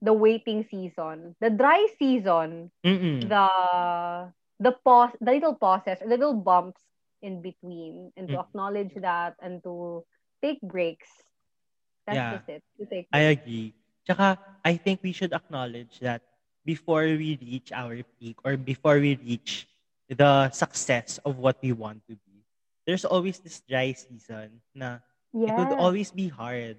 the 0.00 0.12
waiting 0.12 0.62
season, 0.64 1.34
the 1.40 1.50
dry 1.50 1.86
season, 1.98 2.70
Mm-mm. 2.84 3.22
the 3.22 4.32
the 4.60 4.72
pause, 4.84 5.10
the 5.20 5.32
little 5.32 5.54
pauses, 5.54 6.00
or 6.00 6.08
the 6.08 6.16
little 6.16 6.34
bumps 6.34 6.82
in 7.22 7.40
between, 7.42 8.12
and 8.16 8.30
to 8.30 8.38
Mm. 8.38 8.40
acknowledge 8.40 8.94
that 8.96 9.34
and 9.40 9.62
to 9.64 10.04
take 10.42 10.60
breaks. 10.62 11.08
That's 12.06 12.24
Yeah. 12.24 12.30
just 12.30 12.48
it. 12.48 12.62
To 12.78 12.86
take 12.86 13.08
I 13.12 13.30
agree. 13.32 13.74
Tsaka, 14.06 14.38
I 14.64 14.76
think 14.76 15.00
we 15.02 15.12
should 15.12 15.32
acknowledge 15.32 15.98
that 16.00 16.22
before 16.64 17.04
we 17.04 17.38
reach 17.40 17.72
our 17.72 18.02
peak 18.18 18.36
or 18.44 18.56
before 18.56 18.98
we 19.00 19.16
reach 19.16 19.66
the 20.08 20.50
success 20.50 21.18
of 21.24 21.38
what 21.38 21.58
we 21.62 21.72
want 21.72 22.06
to 22.08 22.14
be, 22.16 22.31
there's 22.86 23.04
always 23.04 23.38
this 23.40 23.60
dry 23.66 23.92
season 23.92 24.60
na 24.74 24.98
it 25.46 25.56
would 25.56 25.72
always 25.72 26.10
be 26.10 26.28
hard. 26.28 26.78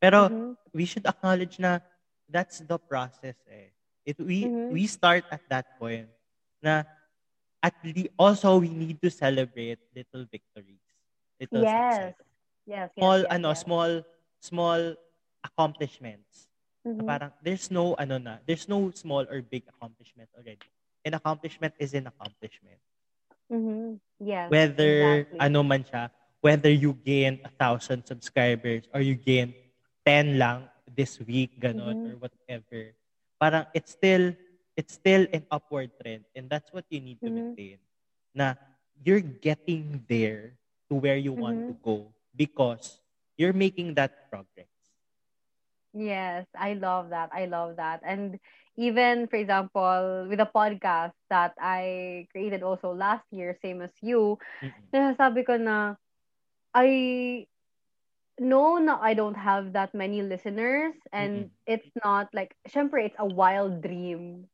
Pero 0.00 0.30
Mhm. 0.30 0.56
we 0.72 0.84
should 0.84 1.06
acknowledge 1.06 1.58
na 1.58 1.80
that's 2.28 2.60
the 2.60 2.78
process 2.78 3.36
eh. 3.48 3.70
It, 4.06 4.18
we, 4.20 4.50
Mhm. 4.50 4.68
we 4.68 4.86
start 4.86 5.24
at 5.30 5.42
that 5.48 5.66
point 5.78 6.08
na 6.62 6.84
at 7.62 7.74
also 8.18 8.58
we 8.58 8.68
need 8.70 9.00
to 9.02 9.10
celebrate 9.10 9.78
little 9.94 10.24
victories. 10.30 10.84
Little 11.40 11.62
Yes. 11.62 11.66
success. 11.66 12.14
Yes. 12.66 12.90
yes, 12.96 12.98
Small, 12.98 13.18
yes, 13.22 13.30
ano, 13.30 13.50
yes. 13.50 13.60
small, 13.60 13.90
small 14.40 14.80
accomplishments. 15.44 16.48
Na 16.96 17.02
Mhm. 17.02 17.06
Parang 17.06 17.32
there's 17.42 17.70
no 17.70 17.94
ano 17.96 18.18
na, 18.18 18.38
there's 18.46 18.68
no 18.68 18.90
small 18.92 19.26
or 19.28 19.42
big 19.42 19.64
accomplishment 19.68 20.30
already. 20.36 20.62
An 21.04 21.14
accomplishment 21.14 21.74
is 21.78 21.94
an 21.94 22.06
accomplishment. 22.06 22.80
Mhm. 23.50 24.00
Yes. 24.18 24.54
Whether 24.54 25.26
exactly. 25.34 25.40
ano 25.40 25.62
man 25.62 25.82
siya, 25.84 26.10
whether 26.40 26.70
you 26.70 26.94
gain 26.94 27.38
a 27.44 27.50
thousand 27.58 28.06
subscribers 28.06 28.86
or 28.94 29.00
you 29.02 29.14
gain 29.18 29.54
10 30.06 30.38
lang 30.38 30.70
this 30.86 31.18
week, 31.20 31.50
ganon, 31.58 31.98
Mhm. 31.98 32.06
or 32.06 32.16
whatever. 32.18 32.94
Parang 33.38 33.66
it's 33.74 33.92
still, 33.92 34.34
it's 34.78 34.94
still 34.94 35.26
an 35.32 35.44
upward 35.50 35.90
trend 35.98 36.24
and 36.34 36.48
that's 36.48 36.70
what 36.72 36.86
you 36.90 37.00
need 37.00 37.18
to 37.24 37.30
Mhm. 37.30 37.34
maintain. 37.34 37.78
Na 38.34 38.54
you're 39.02 39.22
getting 39.24 40.04
there 40.06 40.54
to 40.88 40.94
where 40.94 41.18
you 41.18 41.32
want 41.34 41.66
to 41.66 41.74
Mhm. 41.74 41.80
go 41.82 42.14
because 42.34 43.02
you're 43.36 43.56
making 43.56 43.94
that 43.98 44.14
progress. 44.30 44.70
Yes, 45.92 46.46
I 46.54 46.74
love 46.74 47.10
that. 47.10 47.30
I 47.32 47.46
love 47.46 47.76
that. 47.76 48.00
And 48.04 48.38
even, 48.76 49.26
for 49.28 49.36
example, 49.36 50.26
with 50.28 50.40
a 50.40 50.50
podcast 50.50 51.12
that 51.30 51.54
I 51.60 52.26
created 52.32 52.62
also 52.62 52.92
last 52.92 53.24
year, 53.30 53.56
same 53.62 53.82
as 53.82 53.92
you, 54.02 54.38
nasasabi 54.94 55.46
ko 55.46 55.56
na 55.56 55.94
I 56.74 57.46
know 58.38 58.78
na 58.78 58.98
I 59.00 59.14
don't 59.14 59.36
have 59.36 59.72
that 59.72 59.94
many 59.94 60.22
listeners 60.22 60.94
and 61.12 61.50
it's 61.66 61.88
not 62.04 62.28
like, 62.34 62.54
syempre, 62.68 63.04
it's 63.06 63.16
a 63.18 63.26
wild 63.26 63.82
dream 63.82 64.46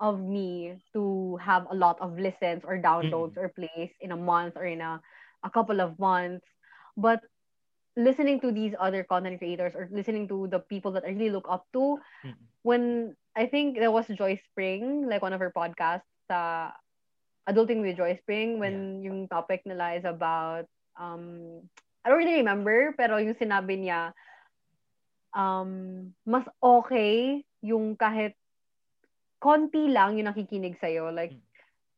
of 0.00 0.20
me 0.20 0.76
to 0.94 1.36
have 1.38 1.66
a 1.70 1.74
lot 1.74 2.00
of 2.00 2.18
listens 2.18 2.64
or 2.64 2.78
downloads 2.78 3.36
or 3.36 3.48
plays 3.48 3.90
in 4.00 4.12
a 4.12 4.16
month 4.16 4.54
or 4.56 4.64
in 4.64 4.80
a, 4.80 5.00
a 5.44 5.50
couple 5.50 5.80
of 5.80 5.98
months. 5.98 6.46
But 6.96 7.20
listening 7.96 8.40
to 8.40 8.52
these 8.52 8.74
other 8.78 9.04
content 9.04 9.38
creators 9.38 9.74
or 9.74 9.88
listening 9.92 10.28
to 10.28 10.48
the 10.48 10.58
people 10.60 10.92
that 10.92 11.04
I 11.04 11.10
really 11.10 11.30
look 11.30 11.46
up 11.48 11.66
to, 11.74 11.98
when 12.62 13.16
I 13.32 13.46
think 13.46 13.80
there 13.80 13.90
was 13.90 14.06
Joy 14.08 14.40
Spring, 14.50 15.08
like 15.08 15.22
one 15.22 15.32
of 15.32 15.40
her 15.40 15.52
podcasts, 15.54 16.08
sa 16.28 16.72
Adulting 17.48 17.80
with 17.80 17.96
Joy 17.96 18.20
Spring, 18.20 18.60
when 18.60 19.02
yung 19.02 19.26
topic 19.28 19.64
nila 19.64 19.96
is 19.96 20.04
about, 20.04 20.68
um, 21.00 21.64
I 22.04 22.10
don't 22.10 22.18
really 22.18 22.38
remember, 22.44 22.94
pero 22.94 23.16
yung 23.16 23.34
sinabi 23.34 23.82
niya, 23.82 24.12
um, 25.32 26.12
mas 26.28 26.44
okay 26.62 27.42
yung 27.64 27.96
kahit 27.96 28.36
konti 29.40 29.90
lang 29.90 30.20
yung 30.20 30.30
nakikinig 30.30 30.78
sa'yo. 30.78 31.10
Like, 31.10 31.34
Mm. 31.34 31.42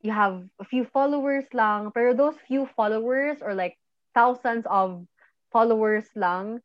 you 0.05 0.13
have 0.13 0.45
a 0.61 0.65
few 0.65 0.85
followers 0.85 1.45
lang, 1.53 1.91
pero 1.93 2.13
those 2.13 2.37
few 2.49 2.69
followers 2.77 3.41
or 3.41 3.57
like 3.57 3.77
thousands 4.13 4.69
of 4.69 5.05
followers 5.51 6.09
lang, 6.15 6.61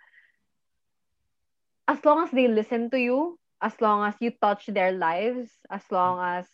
as 1.88 2.00
long 2.06 2.22
as 2.22 2.32
they 2.32 2.48
listen 2.48 2.92
to 2.92 3.00
you, 3.00 3.40
as 3.62 3.76
long 3.82 4.08
as 4.08 4.16
you 4.20 4.32
touch 4.40 4.66
their 4.68 4.92
lives, 4.92 5.52
as 5.70 5.84
long 5.92 6.20
as 6.20 6.48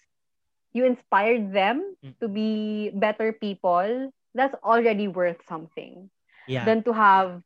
you 0.73 0.83
inspired 0.85 1.53
them 1.53 1.95
Mm. 2.03 2.13
to 2.19 2.27
be 2.27 2.51
better 2.93 3.31
people, 3.31 4.11
that's 4.35 4.55
already 4.65 5.07
worth 5.07 5.39
something. 5.47 6.09
Yeah. 6.45 6.65
Than 6.65 6.83
to 6.85 6.93
have 6.93 7.41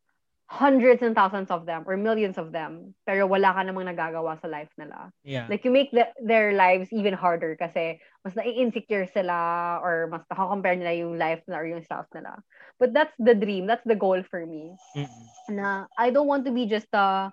hundreds 0.50 1.06
and 1.06 1.14
thousands 1.14 1.54
of 1.54 1.70
them 1.70 1.86
or 1.86 1.94
millions 1.96 2.42
of 2.42 2.50
them, 2.50 2.98
pero 3.06 3.30
wala 3.30 3.54
ka 3.54 3.62
namang 3.62 3.86
nagagawa 3.86 4.42
sa 4.42 4.50
life 4.50 4.74
nila. 4.82 5.14
yeah. 5.22 5.46
Like, 5.46 5.62
you 5.62 5.70
make 5.70 5.94
the, 5.94 6.10
their 6.18 6.58
lives 6.58 6.90
even 6.90 7.14
harder 7.14 7.54
kasi 7.54 8.02
mas 8.26 8.34
nai-insecure 8.34 9.06
sila 9.14 9.78
or 9.86 10.10
mas 10.10 10.26
nakakompare 10.26 10.74
nila 10.82 10.98
yung 11.06 11.22
life 11.22 11.46
nila 11.46 11.62
or 11.62 11.68
yung 11.70 11.86
self 11.86 12.10
nila. 12.18 12.42
But 12.82 12.98
that's 12.98 13.14
the 13.22 13.38
dream. 13.38 13.70
That's 13.70 13.86
the 13.86 13.96
goal 13.96 14.26
for 14.26 14.42
me. 14.42 14.74
Mm-mm. 14.98 15.26
Na 15.54 15.86
I 16.02 16.10
don't 16.10 16.28
want 16.28 16.50
to 16.50 16.52
be 16.52 16.66
just 16.66 16.90
a 16.98 17.30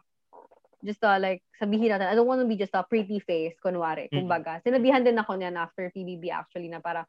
just 0.87 1.03
a, 1.03 1.19
like, 1.19 1.43
sabihin 1.59 1.91
natin, 1.91 2.07
I 2.07 2.15
don't 2.15 2.31
want 2.31 2.41
to 2.41 2.49
be 2.49 2.55
just 2.55 2.73
a 2.79 2.87
pretty 2.87 3.19
face, 3.19 3.59
kunwari, 3.59 4.07
Mm-mm. 4.09 4.25
kumbaga. 4.25 4.63
Sinabihan 4.63 5.03
din 5.03 5.19
ako 5.19 5.35
niyan 5.35 5.59
after 5.59 5.91
PBB 5.91 6.31
actually 6.31 6.71
na 6.71 6.79
parang, 6.79 7.05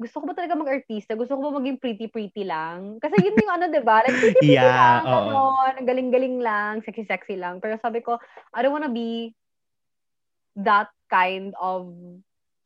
gusto 0.00 0.18
ko 0.18 0.26
ba 0.26 0.34
talaga 0.34 0.58
mag-artista? 0.58 1.14
Gusto 1.14 1.38
ko 1.38 1.52
ba 1.52 1.60
maging 1.60 1.78
pretty-pretty 1.78 2.42
lang? 2.42 2.98
Kasi 2.98 3.14
yun 3.20 3.38
yung 3.38 3.52
ano, 3.52 3.64
di 3.70 3.84
ba? 3.84 4.02
Like, 4.02 4.18
pretty-pretty 4.18 4.56
Yeah, 4.58 5.04
lang, 5.04 5.06
ganon, 5.06 5.72
ang 5.78 5.86
galing-galing 5.86 6.36
lang, 6.42 6.72
sexy-sexy 6.82 7.38
lang. 7.38 7.60
Pero 7.62 7.78
sabi 7.78 8.00
ko, 8.02 8.18
I 8.50 8.64
don't 8.64 8.74
wanna 8.74 8.90
be 8.90 9.36
that 10.58 10.88
kind 11.12 11.54
of, 11.60 11.92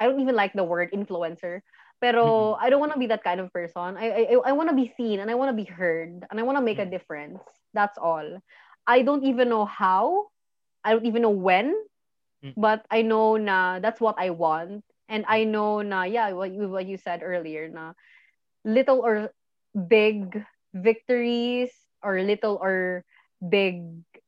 I 0.01 0.07
don't 0.07 0.23
even 0.23 0.39
like 0.39 0.55
the 0.55 0.65
word 0.65 0.95
influencer. 0.95 1.61
Pero 1.99 2.55
I 2.55 2.71
don't 2.71 2.79
wanna 2.79 2.97
be 2.97 3.11
that 3.11 3.27
kind 3.27 3.43
of 3.43 3.51
person. 3.51 3.99
I 3.99 4.31
I, 4.31 4.35
I 4.39 4.53
wanna 4.55 4.71
be 4.71 4.95
seen 4.95 5.19
and 5.19 5.27
I 5.27 5.35
wanna 5.35 5.53
be 5.53 5.67
heard 5.67 6.23
and 6.31 6.37
I 6.39 6.47
wanna 6.47 6.63
make 6.63 6.79
a 6.79 6.87
difference. 6.87 7.43
That's 7.75 7.99
all. 7.99 8.39
I 8.89 9.05
don't 9.05 9.23
even 9.25 9.53
know 9.53 9.69
how. 9.69 10.33
I 10.83 10.97
don't 10.97 11.05
even 11.05 11.23
know 11.23 11.37
when. 11.37 11.77
Mm. 12.43 12.55
But 12.57 12.87
I 12.91 13.03
know 13.03 13.37
na 13.37 13.79
that's 13.79 14.01
what 14.01 14.17
I 14.17 14.31
want. 14.31 14.85
And 15.09 15.25
I 15.29 15.45
know 15.45 15.83
na, 15.83 16.05
yeah, 16.05 16.33
what 16.33 16.53
you, 16.53 16.69
what 16.69 16.87
you 16.87 16.97
said 16.97 17.21
earlier 17.23 17.69
na 17.69 17.93
little 18.65 19.01
or 19.05 19.33
big 19.77 20.45
victories 20.75 21.71
or 22.03 22.21
little 22.23 22.59
or 22.61 23.05
big 23.49 23.85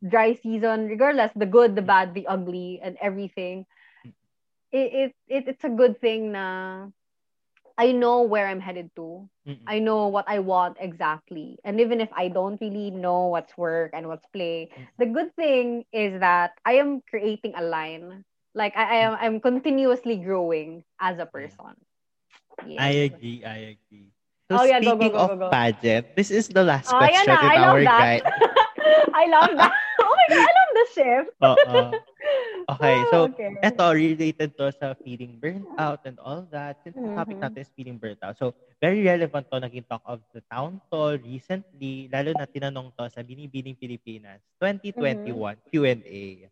dry 0.06 0.34
season, 0.34 0.86
regardless, 0.88 1.32
the 1.36 1.46
good, 1.46 1.76
the 1.76 1.82
bad, 1.82 2.14
the 2.14 2.26
ugly, 2.26 2.80
and 2.82 2.96
everything, 3.00 3.66
it, 4.72 4.88
it, 4.92 5.14
it 5.28 5.44
it's 5.48 5.64
a 5.64 5.72
good 5.72 6.00
thing 6.00 6.32
na 6.32 6.86
I 7.80 7.92
know 7.96 8.22
where 8.28 8.46
I'm 8.46 8.60
headed 8.60 8.92
to. 9.00 9.24
Mm-mm. 9.48 9.64
I 9.66 9.80
know 9.80 10.08
what 10.12 10.28
I 10.28 10.38
want 10.44 10.76
exactly. 10.80 11.56
And 11.64 11.80
even 11.80 12.00
if 12.00 12.12
I 12.12 12.28
don't 12.28 12.60
really 12.60 12.90
know 12.92 13.32
what's 13.32 13.56
work 13.56 13.96
and 13.96 14.08
what's 14.08 14.26
play, 14.36 14.68
Mm. 14.76 14.86
the 15.00 15.06
good 15.08 15.30
thing 15.36 15.84
is 15.92 16.20
that 16.20 16.52
I 16.68 16.76
am 16.76 17.00
creating 17.08 17.54
a 17.56 17.64
line. 17.64 18.24
Like 18.54 18.76
I, 18.76 18.84
I 18.84 18.96
am 19.08 19.12
I'm 19.20 19.36
continuously 19.40 20.16
growing 20.20 20.84
as 21.00 21.18
a 21.18 21.26
person. 21.26 21.74
Yes. 22.66 22.80
I 22.80 22.90
agree. 23.08 23.44
I 23.44 23.56
agree. 23.76 24.12
So 24.50 24.58
Oh, 24.58 24.64
yeah, 24.64 24.80
go, 24.80 24.96
go, 24.96 25.08
go, 25.10 25.18
of 25.18 25.30
go, 25.32 25.36
go. 25.36 25.50
pageant, 25.50 26.16
this 26.16 26.30
is 26.30 26.48
the 26.48 26.64
last 26.64 26.90
Oh, 26.90 26.98
question 26.98 27.32
na. 27.32 27.40
in 27.40 27.50
I 27.50 27.56
love 27.56 27.72
our 27.72 27.84
that. 27.84 28.20
guide. 28.20 28.26
I 29.14 29.24
love 29.28 29.56
that. 29.56 29.72
Oh 30.02 30.14
my 30.16 30.26
god, 30.32 30.42
I 30.42 30.52
love 30.58 30.72
the 30.74 30.86
shift. 30.94 31.30
Oo. 31.40 31.80
Okay, 32.68 33.04
so 33.04 33.28
Oh, 33.28 33.30
okay. 33.30 33.60
Related 33.92 34.54
to 34.56 34.70
sa 34.72 34.94
feeling 35.04 35.38
burnt 35.40 35.68
out 35.76 36.00
and 36.04 36.18
all 36.20 36.44
that. 36.50 36.76
Since 36.84 36.98
the 37.02 37.10
topic 37.10 37.38
natin 37.40 37.62
is 37.64 37.72
feeling 37.74 37.98
burnt 37.98 38.18
out. 38.22 38.36
So, 38.38 38.54
very 38.80 39.02
relevant 39.04 39.46
to, 39.50 39.60
naging 39.60 39.86
talk 39.88 40.02
of 40.04 40.20
the 40.32 40.42
town 40.50 40.80
to 40.92 41.18
recently, 41.20 42.08
lalo 42.12 42.32
na 42.36 42.46
tinanong 42.48 42.92
to 42.96 43.08
sa 43.10 43.22
Binibining 43.22 43.76
Pilipinas, 43.78 44.40
2021 44.60 45.58
Q&A. 45.70 46.48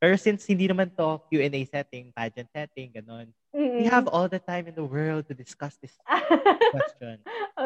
Pero 0.00 0.14
since 0.16 0.46
hindi 0.48 0.66
naman 0.68 0.90
to 0.96 1.18
Q&A 1.30 1.62
setting, 1.68 2.10
pageant 2.14 2.50
setting, 2.52 2.90
ganun, 2.94 3.30
we 3.76 3.84
Mm-mm. 3.84 3.88
have 3.88 4.08
all 4.10 4.28
the 4.28 4.40
time 4.42 4.66
in 4.68 4.74
the 4.76 4.84
world 4.86 5.26
to 5.28 5.34
discuss 5.36 5.76
this 5.80 5.96
question. 6.72 7.22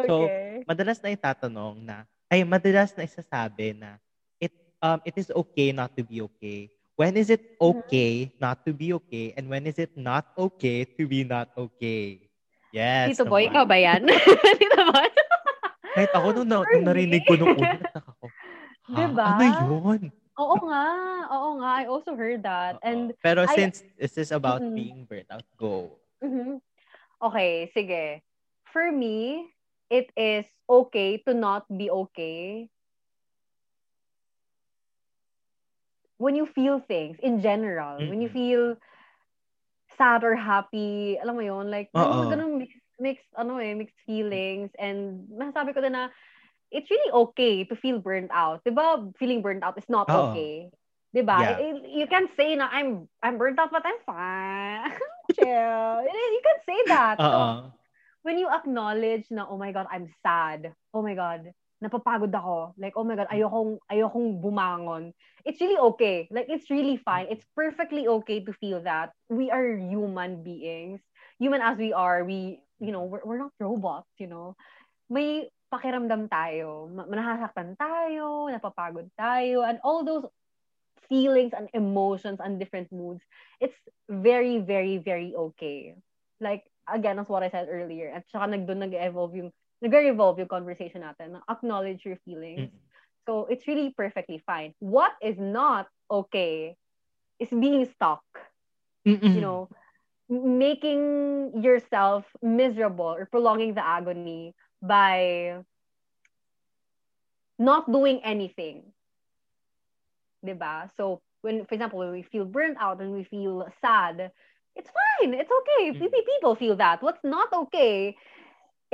So, 0.07 0.31
okay. 0.31 0.65
Madalas 0.69 1.01
na 1.05 1.13
itatanong 1.13 1.83
na, 1.85 2.09
ay 2.33 2.43
madalas 2.47 2.93
na 2.97 3.05
isasabi 3.07 3.77
na, 3.77 4.01
it, 4.41 4.53
um, 4.83 5.01
it 5.05 5.15
is 5.17 5.29
okay 5.33 5.73
not 5.73 5.93
to 5.97 6.03
be 6.05 6.21
okay. 6.25 6.71
When 6.95 7.19
is 7.19 7.27
it 7.27 7.43
okay 7.59 8.31
not 8.39 8.63
to 8.67 8.73
be 8.73 8.95
okay? 8.95 9.35
And 9.35 9.51
when 9.51 9.67
is 9.67 9.83
it 9.83 9.99
not 9.99 10.31
okay 10.39 10.87
to 10.95 11.03
be 11.11 11.27
not 11.27 11.51
okay? 11.59 12.31
Yes. 12.71 13.19
Tito 13.19 13.27
Boy, 13.27 13.51
ikaw 13.51 13.67
ba 13.67 13.75
yan? 13.75 14.07
Tito 14.63 14.81
Boy? 14.95 15.11
Kahit 15.95 16.11
ako 16.15 16.29
nung, 16.39 16.49
na, 16.51 16.63
nung 16.63 16.87
narinig 16.87 17.23
ko 17.27 17.35
nung 17.35 17.55
una, 17.55 17.75
nagtaka 17.83 18.11
ko. 18.19 18.27
Ha? 18.31 18.95
Diba? 18.95 19.27
Ano 19.27 19.45
yun? 19.59 20.03
Oo 20.39 20.57
nga. 20.71 20.87
Oo 21.35 21.51
nga. 21.63 21.71
I 21.83 21.85
also 21.91 22.15
heard 22.15 22.43
that. 22.47 22.79
Oo. 22.79 22.87
And 22.87 23.15
Pero 23.23 23.43
I- 23.47 23.55
since 23.59 23.83
this 23.99 24.15
is 24.19 24.31
about 24.31 24.63
Mm-mm. 24.63 24.75
being 24.79 24.99
burnt 25.07 25.31
out, 25.31 25.47
go. 25.59 25.99
Mhm. 26.23 26.63
Okay, 27.23 27.71
sige. 27.75 28.23
For 28.71 28.91
me, 28.91 29.47
it 29.91 30.11
is 30.15 30.47
okay 30.67 31.19
to 31.27 31.35
not 31.35 31.67
be 31.71 31.91
okay 31.91 32.71
when 36.19 36.35
you 36.35 36.47
feel 36.47 36.81
things 36.81 37.19
in 37.23 37.43
general. 37.43 37.99
When 37.99 38.21
you 38.21 38.29
feel 38.29 38.77
sad 39.99 40.25
or 40.25 40.35
happy, 40.35 41.19
alam 41.19 41.37
mo 41.37 41.43
yun, 41.43 41.71
like, 41.71 41.91
Oo. 41.95 42.31
ganun, 42.31 42.59
mixed, 42.59 42.83
mixed, 42.99 43.31
ano 43.39 43.59
eh, 43.59 43.75
mixed 43.75 43.99
feelings. 44.07 44.71
And 44.79 45.27
masasabi 45.31 45.75
ko 45.75 45.81
din 45.83 45.95
na, 45.95 46.11
it's 46.71 46.91
really 46.91 47.13
okay 47.31 47.65
to 47.65 47.75
feel 47.79 47.99
burnt 47.99 48.31
out. 48.35 48.63
Diba, 48.67 49.11
feeling 49.19 49.43
burnt 49.43 49.63
out 49.63 49.79
is 49.79 49.89
not 49.89 50.11
Oo. 50.11 50.35
okay. 50.35 50.71
Diba? 51.15 51.39
Yeah. 51.39 51.79
You 51.87 52.07
can 52.11 52.27
say 52.35 52.59
na, 52.59 52.67
I'm, 52.71 53.07
I'm 53.23 53.39
burnt 53.39 53.59
out, 53.59 53.71
but 53.71 53.87
I'm 53.87 54.03
fine. 54.03 54.91
Chill. 55.39 55.95
You 56.03 56.43
can 56.43 56.59
say 56.67 56.79
that. 56.91 57.19
So, 57.23 57.31
Oo. 57.31 57.55
when 58.23 58.39
you 58.39 58.51
acknowledge 58.51 59.31
na, 59.31 59.47
oh 59.47 59.59
my 59.59 59.71
God, 59.71 59.87
I'm 59.91 60.11
sad. 60.23 60.75
Oh 60.91 61.03
my 61.03 61.15
God, 61.15 61.55
napapagod 61.83 62.33
ako. 62.35 62.75
Like, 62.79 62.95
oh 62.97 63.05
my 63.05 63.17
God, 63.17 63.31
ayokong, 63.33 63.79
ayokong 63.91 64.41
bumangon. 64.43 65.13
It's 65.45 65.61
really 65.61 65.79
okay. 65.95 66.29
Like, 66.31 66.47
it's 66.49 66.71
really 66.71 66.97
fine. 66.97 67.27
It's 67.31 67.45
perfectly 67.55 68.07
okay 68.23 68.45
to 68.45 68.53
feel 68.53 68.83
that. 68.85 69.13
We 69.29 69.51
are 69.51 69.77
human 69.77 70.43
beings. 70.43 71.01
Human 71.39 71.61
as 71.61 71.77
we 71.77 71.93
are, 71.93 72.25
we, 72.25 72.61
you 72.79 72.93
know, 72.93 73.05
we're, 73.05 73.25
we're 73.25 73.43
not 73.43 73.53
robots, 73.59 74.11
you 74.19 74.27
know. 74.27 74.57
May 75.11 75.51
pakiramdam 75.73 76.31
tayo. 76.31 76.89
Ma- 76.89 77.11
Nahasaktan 77.11 77.77
tayo, 77.77 78.49
napapagod 78.49 79.11
tayo, 79.19 79.67
and 79.67 79.83
all 79.83 80.05
those 80.07 80.25
feelings 81.09 81.53
and 81.53 81.69
emotions 81.75 82.41
and 82.41 82.59
different 82.59 82.91
moods. 82.93 83.21
It's 83.61 83.77
very, 84.09 84.59
very, 84.59 84.99
very 84.99 85.35
okay. 85.35 85.97
Like, 86.41 86.65
again, 86.89 87.19
as 87.19 87.29
what 87.29 87.43
I 87.43 87.51
said 87.51 87.69
earlier, 87.69 88.11
at 88.15 88.25
saka 88.31 88.47
nag, 88.47 88.67
doon 88.67 88.89
nag-evolve 88.89 89.35
yung, 89.37 89.51
nag-revolve 89.83 90.39
yung 90.39 90.49
conversation 90.49 91.03
natin, 91.03 91.39
na 91.39 91.41
acknowledge 91.49 92.05
your 92.05 92.19
feelings. 92.25 92.71
Mm. 92.71 92.79
So, 93.27 93.47
it's 93.47 93.67
really 93.67 93.95
perfectly 93.97 94.43
fine. 94.45 94.75
What 94.79 95.13
is 95.23 95.39
not 95.39 95.89
okay 96.11 96.77
is 97.39 97.49
being 97.51 97.85
stuck, 97.85 98.23
Mm-mm. 99.07 99.35
you 99.35 99.41
know, 99.41 99.69
making 100.29 101.63
yourself 101.63 102.25
miserable 102.43 103.13
or 103.17 103.27
prolonging 103.27 103.75
the 103.75 103.85
agony 103.85 104.55
by 104.81 105.61
not 107.59 107.91
doing 107.91 108.21
anything. 108.25 108.83
ba? 110.43 110.91
So, 110.97 111.21
when, 111.41 111.65
for 111.65 111.75
example, 111.75 111.99
when 111.99 112.13
we 112.13 112.23
feel 112.23 112.45
burnt 112.45 112.77
out 112.81 113.01
and 113.01 113.13
we 113.13 113.25
feel 113.25 113.69
sad, 113.81 114.33
it's 114.77 114.91
fine. 114.91 115.35
It's 115.35 115.51
okay. 115.51 115.93
Mm. 115.93 116.01
Maybe 116.01 116.19
people 116.27 116.55
feel 116.57 116.77
that. 116.77 117.03
What's 117.03 117.23
not 117.25 117.53
okay 117.53 118.17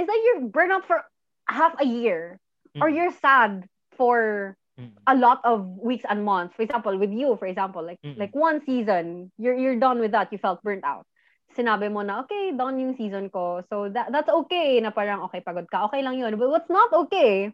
is 0.01 0.09
that 0.09 0.21
you're 0.25 0.49
burnt 0.49 0.73
out 0.73 0.89
for 0.89 1.05
half 1.45 1.77
a 1.77 1.85
year 1.85 2.41
or 2.81 2.89
Mm. 2.89 2.95
you're 2.97 3.13
sad 3.13 3.69
for 3.93 4.57
Mm. 4.81 4.97
a 5.05 5.15
lot 5.15 5.45
of 5.45 5.67
weeks 5.77 6.09
and 6.09 6.25
months. 6.25 6.57
For 6.57 6.65
example, 6.65 6.97
with 6.97 7.13
you, 7.13 7.37
for 7.37 7.45
example, 7.45 7.85
like 7.85 8.01
Mm-mm. 8.01 8.17
like 8.17 8.33
one 8.33 8.65
season, 8.65 9.29
you're 9.37 9.57
you're 9.59 9.77
done 9.77 10.01
with 10.01 10.17
that. 10.17 10.33
You 10.33 10.41
felt 10.41 10.65
burnt 10.65 10.89
out. 10.89 11.05
Sinabi 11.53 11.91
mo 11.93 12.01
na, 12.01 12.25
okay, 12.25 12.55
done 12.57 12.79
yung 12.81 12.95
season 12.97 13.29
ko. 13.29 13.61
So 13.69 13.91
that 13.93 14.09
that's 14.15 14.31
okay 14.47 14.81
na 14.81 14.89
parang 14.95 15.21
okay 15.29 15.45
pagod 15.45 15.69
ka. 15.69 15.85
Okay 15.93 16.01
lang 16.01 16.17
yun. 16.17 16.33
But 16.41 16.49
what's 16.49 16.71
not 16.73 16.89
okay 17.07 17.53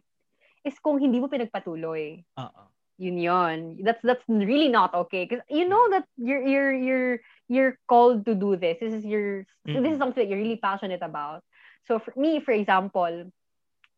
is 0.63 0.77
kung 0.79 1.01
hindi 1.01 1.19
mo 1.19 1.27
pinagpatuloy. 1.27 2.23
Oo. 2.39 2.63
Yun 2.97 3.17
yun. 3.17 3.57
That's 3.83 4.01
that's 4.01 4.23
really 4.29 4.69
not 4.69 4.93
okay 5.05 5.25
because 5.25 5.43
you 5.49 5.67
know 5.69 5.85
that 5.93 6.05
you're 6.17 6.41
you're 6.45 6.73
you're 6.73 7.13
you're 7.49 7.73
called 7.89 8.25
to 8.25 8.33
do 8.33 8.55
this. 8.55 8.77
This 8.81 8.93
is 8.93 9.05
your 9.05 9.43
this 9.67 9.83
Mm. 9.83 9.91
is 9.93 9.97
something 9.99 10.21
that 10.23 10.29
you're 10.31 10.41
really 10.41 10.61
passionate 10.61 11.03
about. 11.03 11.43
So 11.87 12.03
for 12.03 12.11
me, 12.19 12.43
for 12.43 12.51
example, 12.51 13.31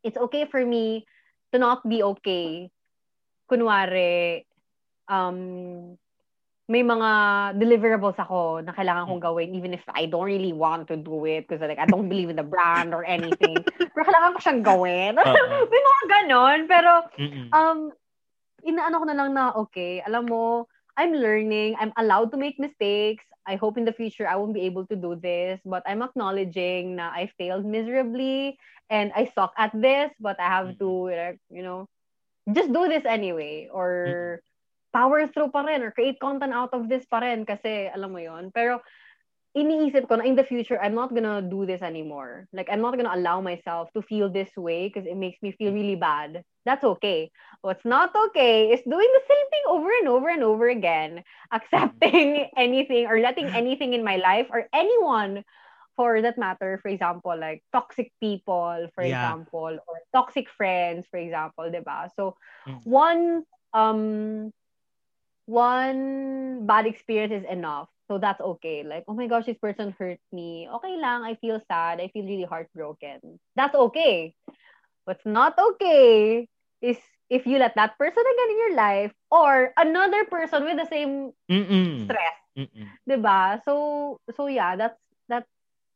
it's 0.05 0.17
okay 0.29 0.45
for 0.45 0.61
me 0.63 1.09
to 1.51 1.57
not 1.57 1.81
be 1.81 2.05
okay. 2.05 2.69
Kunwari, 3.49 4.45
um, 5.09 5.97
may 6.69 6.85
mga 6.85 7.09
deliverables 7.57 8.21
ako 8.21 8.61
na 8.61 8.77
kailangan 8.77 9.09
kong 9.09 9.25
gawin 9.25 9.57
even 9.57 9.73
if 9.73 9.81
I 9.89 10.05
don't 10.05 10.29
really 10.29 10.53
want 10.53 10.85
to 10.93 11.01
do 11.01 11.25
it 11.25 11.49
because 11.49 11.65
like 11.65 11.81
I 11.81 11.89
don't 11.89 12.05
believe 12.05 12.29
in 12.29 12.37
the 12.37 12.45
brand 12.45 12.93
or 12.93 13.01
anything. 13.01 13.65
Pero 13.97 14.05
kailangan 14.05 14.37
ko 14.37 14.39
siyang 14.39 14.61
gawin. 14.61 15.11
Oo. 15.17 15.65
may 15.73 15.81
mga 15.81 16.03
ganon. 16.05 16.59
Pero 16.69 16.91
um, 17.57 17.79
inaano 18.61 19.01
ko 19.01 19.05
na 19.09 19.17
lang 19.17 19.29
na, 19.33 19.49
okay, 19.57 20.05
alam 20.05 20.29
mo, 20.29 20.69
I'm 20.99 21.15
learning. 21.15 21.79
I'm 21.79 21.95
allowed 21.95 22.35
to 22.35 22.37
make 22.37 22.59
mistakes. 22.59 23.23
I 23.47 23.55
hope 23.55 23.79
in 23.79 23.87
the 23.87 23.95
future 23.95 24.27
I 24.27 24.35
won't 24.35 24.53
be 24.53 24.67
able 24.67 24.83
to 24.91 24.99
do 24.99 25.15
this, 25.15 25.63
but 25.63 25.81
I'm 25.87 26.03
acknowledging 26.03 26.99
na 26.99 27.07
I 27.15 27.31
failed 27.39 27.63
miserably 27.63 28.59
and 28.91 29.15
I 29.15 29.31
suck 29.31 29.55
at 29.55 29.71
this, 29.71 30.11
but 30.19 30.35
I 30.43 30.51
have 30.51 30.75
to, 30.83 30.89
mm-hmm. 31.07 31.55
you 31.55 31.63
know, 31.63 31.87
just 32.51 32.73
do 32.75 32.91
this 32.91 33.07
anyway 33.07 33.71
or 33.71 33.89
mm-hmm. 34.43 34.43
power 34.91 35.23
through 35.31 35.55
pa 35.55 35.63
rin 35.63 35.87
or 35.87 35.95
create 35.95 36.19
content 36.19 36.51
out 36.51 36.75
of 36.75 36.91
this 36.91 37.07
pa 37.07 37.23
rin 37.23 37.47
kasi 37.47 37.87
alam 37.87 38.11
mo 38.11 38.19
yon 38.19 38.51
pero 38.51 38.83
iniisip 39.57 40.07
ko 40.07 40.15
na 40.17 40.25
in 40.25 40.35
the 40.35 40.43
future 40.45 40.79
I'm 40.81 40.93
not 40.95 41.13
gonna 41.13 41.41
do 41.41 41.65
this 41.65 41.81
anymore. 41.81 42.47
Like 42.53 42.67
I'm 42.71 42.81
not 42.81 42.95
gonna 42.97 43.13
allow 43.13 43.41
myself 43.41 43.89
to 43.93 44.01
feel 44.01 44.29
this 44.29 44.51
way 44.57 44.87
because 44.87 45.05
it 45.07 45.17
makes 45.17 45.41
me 45.41 45.51
feel 45.51 45.73
really 45.73 45.95
bad. 45.95 46.43
That's 46.65 46.83
okay. 46.97 47.31
What's 47.61 47.85
not 47.85 48.13
okay 48.29 48.69
is 48.71 48.81
doing 48.83 49.09
the 49.13 49.25
same 49.27 49.47
thing 49.49 49.65
over 49.67 49.89
and 49.89 50.07
over 50.07 50.29
and 50.29 50.43
over 50.43 50.67
again 50.69 51.23
accepting 51.51 52.47
anything 52.57 53.07
or 53.07 53.19
letting 53.19 53.49
anything 53.53 53.93
in 53.93 54.03
my 54.03 54.17
life 54.17 54.47
or 54.51 54.67
anyone 54.73 55.43
for 55.95 56.21
that 56.21 56.37
matter 56.37 56.79
for 56.81 56.89
example 56.89 57.35
like 57.37 57.63
toxic 57.73 58.11
people 58.19 58.87
for 58.95 59.03
Yeah. 59.03 59.03
example 59.03 59.77
or 59.87 59.95
toxic 60.13 60.47
friends 60.49 61.05
for 61.09 61.17
example 61.19 61.65
diba 61.69 62.09
so 62.15 62.35
Mm. 62.67 62.83
one 62.83 63.43
um 63.73 64.51
one 65.45 66.65
bad 66.65 66.85
experience 66.87 67.33
is 67.33 67.49
enough 67.49 67.89
so 68.09 68.17
that's 68.17 68.41
okay 68.41 68.83
like 68.83 69.05
oh 69.07 69.13
my 69.13 69.27
gosh 69.29 69.45
this 69.45 69.59
person 69.61 69.93
hurt 69.99 70.19
me 70.33 70.67
okay 70.73 70.97
lang 70.97 71.23
i 71.23 71.35
feel 71.37 71.61
sad 71.69 72.01
i 72.01 72.09
feel 72.09 72.25
really 72.25 72.47
heartbroken 72.49 73.39
that's 73.55 73.75
okay 73.75 74.33
what's 75.05 75.25
not 75.25 75.53
okay 75.57 76.47
is 76.81 76.97
if 77.29 77.45
you 77.47 77.57
let 77.57 77.75
that 77.75 77.97
person 77.97 78.23
again 78.23 78.49
in 78.51 78.59
your 78.59 78.75
life 78.75 79.13
or 79.31 79.71
another 79.77 80.25
person 80.25 80.65
with 80.65 80.77
the 80.77 80.87
same 80.89 81.31
Mm-mm. 81.51 82.05
stress 82.05 82.37
Mm-mm. 82.57 82.87
'Diba? 83.07 83.61
So 83.65 84.17
so 84.35 84.47
yeah, 84.47 84.75
that's 84.75 84.99
that's 85.27 85.49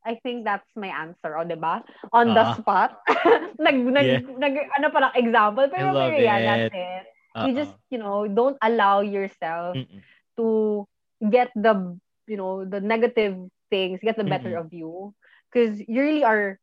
I 0.05 0.19
think 0.23 0.45
that's 0.45 0.67
my 0.75 0.89
answer, 0.91 1.37
oh, 1.37 1.45
'di 1.45 1.55
ba? 1.57 1.83
On 2.13 2.33
the 2.33 2.43
Ah. 2.43 2.53
spot. 2.57 2.99
nag 3.63 3.77
nag, 3.83 4.07
Yeah. 4.07 4.19
nag 4.39 4.53
ano 4.77 4.87
pa 4.91 4.99
lang 5.09 5.15
example 5.15 5.65
pero 5.71 5.93
love 5.93 6.13
pero 6.13 6.37
it. 6.37 6.43
that's 6.43 6.71
it. 6.73 7.05
You 7.43 7.51
just, 7.57 7.75
you 7.89 7.97
know, 7.99 8.27
don't 8.27 8.57
allow 8.61 9.01
yourself 9.01 9.79
Mm-mm. 9.79 10.01
to 10.37 10.85
get 11.29 11.51
the 11.55 11.97
you 12.27 12.37
know, 12.37 12.65
the 12.65 12.79
negative 12.81 13.37
things 13.69 13.99
get 14.01 14.17
the 14.17 14.23
better 14.23 14.55
Mm-mm. 14.55 14.59
of 14.59 14.73
you. 14.73 15.13
Because 15.51 15.79
you 15.79 16.01
really 16.01 16.23
are 16.23 16.59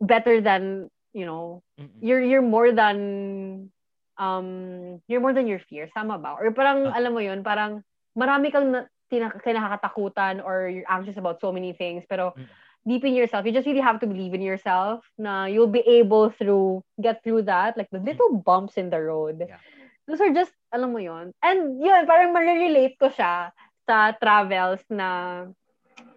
better 0.00 0.40
than, 0.40 0.88
you 1.12 1.26
know, 1.26 1.62
Mm-mm. 1.78 1.90
you're 2.00 2.20
you're 2.22 2.42
more 2.42 2.72
than 2.72 3.70
um 4.18 5.00
you're 5.08 5.20
more 5.20 5.32
than 5.32 5.46
your 5.46 5.60
fears 5.70 5.90
tama 5.94 6.18
ba 6.18 6.36
or 6.38 6.52
parang 6.52 6.90
Ah. 6.90 6.94
alam 6.94 7.12
mo 7.14 7.20
yun 7.20 7.42
parang 7.42 7.80
marami 8.18 8.52
kang 8.52 8.70
na, 8.70 8.84
tina, 9.10 9.32
kinakatakutan 9.40 10.44
or 10.44 10.68
you're 10.68 10.88
anxious 10.90 11.16
about 11.16 11.40
so 11.40 11.50
many 11.52 11.72
things 11.72 12.04
pero 12.08 12.34
Mm. 12.36 12.48
deep 12.86 13.04
in 13.04 13.14
yourself 13.14 13.46
you 13.46 13.52
just 13.52 13.66
really 13.66 13.80
have 13.82 13.98
to 14.00 14.06
believe 14.06 14.34
in 14.34 14.42
yourself 14.42 15.04
na 15.18 15.46
you'll 15.48 15.70
be 15.70 15.82
able 15.86 16.28
through 16.30 16.82
get 17.00 17.22
through 17.24 17.42
that 17.42 17.76
like 17.76 17.88
the 17.90 18.02
little 18.02 18.36
bumps 18.44 18.76
in 18.76 18.90
the 18.90 19.00
road 19.00 19.48
Yeah. 19.48 19.58
those 20.06 20.20
are 20.20 20.32
just 20.34 20.52
alam 20.72 20.92
mo 20.92 21.00
yun 21.00 21.30
and 21.44 21.78
yun 21.80 22.04
parang 22.08 22.32
ma-relate 22.32 22.96
ko 22.98 23.08
siya 23.12 23.52
sa 23.86 24.12
travels 24.16 24.82
na 24.90 25.44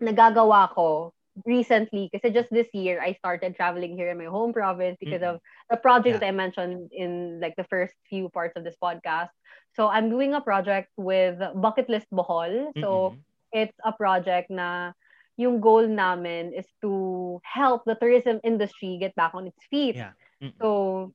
nagagawa 0.02 0.70
ko 0.74 1.12
recently 1.46 2.08
kasi 2.14 2.32
just 2.32 2.48
this 2.52 2.70
year 2.74 3.02
I 3.02 3.14
started 3.20 3.56
traveling 3.56 3.96
here 3.96 4.10
in 4.10 4.18
my 4.18 4.32
home 4.32 4.54
province 4.54 4.98
because 5.00 5.22
Mm-mm. 5.22 5.36
of 5.36 5.42
the 5.70 5.78
project 5.78 6.16
Yeah. 6.16 6.20
that 6.20 6.28
I 6.28 6.32
mentioned 6.32 6.92
in 6.96 7.40
like 7.42 7.56
the 7.58 7.68
first 7.68 7.94
few 8.10 8.30
parts 8.30 8.56
of 8.56 8.64
this 8.64 8.78
podcast. 8.82 9.36
So 9.76 9.88
I'm 9.88 10.10
doing 10.10 10.34
a 10.34 10.42
project 10.42 10.92
with 10.96 11.40
Bucket 11.56 11.90
List 11.90 12.08
Bohol. 12.12 12.72
So 12.80 13.16
Mm-mm. 13.16 13.20
it's 13.52 13.76
a 13.84 13.92
project 13.92 14.50
na 14.50 14.94
yung 15.36 15.60
goal 15.60 15.88
namin 15.88 16.54
is 16.56 16.68
to 16.82 17.42
help 17.44 17.84
the 17.84 17.96
tourism 18.00 18.40
industry 18.44 18.98
get 19.00 19.16
back 19.16 19.36
on 19.36 19.48
its 19.48 19.60
feet. 19.70 20.00
Yeah. 20.00 20.16
Mm-mm. 20.42 20.56
So 20.62 21.12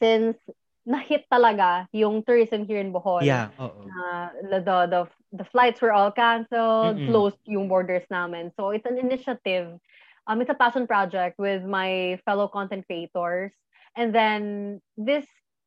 since 0.00 0.36
na-hit 0.86 1.24
talaga 1.32 1.88
yung 1.92 2.22
tourism 2.22 2.64
here 2.68 2.78
in 2.80 2.92
Bohol, 2.92 3.24
Yeah, 3.24 3.48
oo. 3.58 3.88
uh, 3.88 4.28
the, 4.52 4.58
the 4.60 4.78
the 4.88 5.00
the 5.42 5.46
flights 5.48 5.80
were 5.80 5.92
all 5.92 6.12
canceled, 6.12 7.00
Mm-mm. 7.00 7.08
closed 7.08 7.40
yung 7.48 7.68
borders 7.68 8.04
namin. 8.12 8.52
So 8.56 8.70
it's 8.70 8.86
an 8.86 8.98
initiative. 9.00 9.80
Um, 10.26 10.40
it's 10.40 10.50
a 10.52 10.56
passion 10.56 10.86
project 10.86 11.38
with 11.38 11.64
my 11.64 12.20
fellow 12.24 12.48
content 12.48 12.86
creators. 12.86 13.52
And 13.96 14.14
then 14.14 14.80
this, 14.96 15.24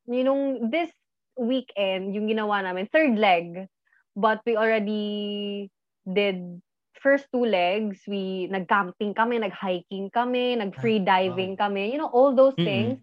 you 0.07 0.23
know, 0.23 0.59
this 0.69 0.89
weekend, 1.37 2.13
yung 2.15 2.27
ginawa 2.29 2.63
namin, 2.63 2.89
third 2.93 3.17
leg, 3.17 3.67
but 4.15 4.41
we 4.45 4.57
already 4.57 5.69
did 6.05 6.61
first 7.01 7.27
two 7.31 7.45
legs. 7.45 8.01
We 8.07 8.47
nag-camping 8.49 9.13
kami, 9.13 9.39
nag-hiking 9.39 10.09
kami, 10.13 10.55
nag-free 10.57 10.99
diving 11.05 11.57
kami, 11.57 11.91
you 11.93 11.97
know, 11.97 12.09
all 12.09 12.33
those 12.33 12.57
Mm-mm. 12.57 12.97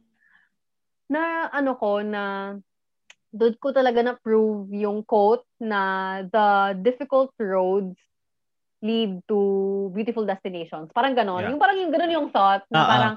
Na 1.08 1.48
ano 1.52 1.76
ko 1.76 2.00
na 2.00 2.54
doon 3.34 3.54
ko 3.58 3.74
talaga 3.74 4.00
na 4.00 4.14
prove 4.14 4.70
yung 4.70 5.02
quote 5.02 5.42
na 5.58 6.22
the 6.30 6.78
difficult 6.86 7.34
roads 7.36 7.98
lead 8.84 9.18
to 9.26 9.90
beautiful 9.96 10.22
destinations. 10.22 10.92
Parang 10.94 11.16
ganon. 11.16 11.42
Yeah. 11.42 11.50
Yung 11.50 11.60
parang 11.60 11.78
yung 11.80 11.90
ganon 11.90 12.12
yung 12.12 12.28
thought 12.30 12.62
na 12.70 12.78
ah. 12.78 12.86
parang 12.86 13.14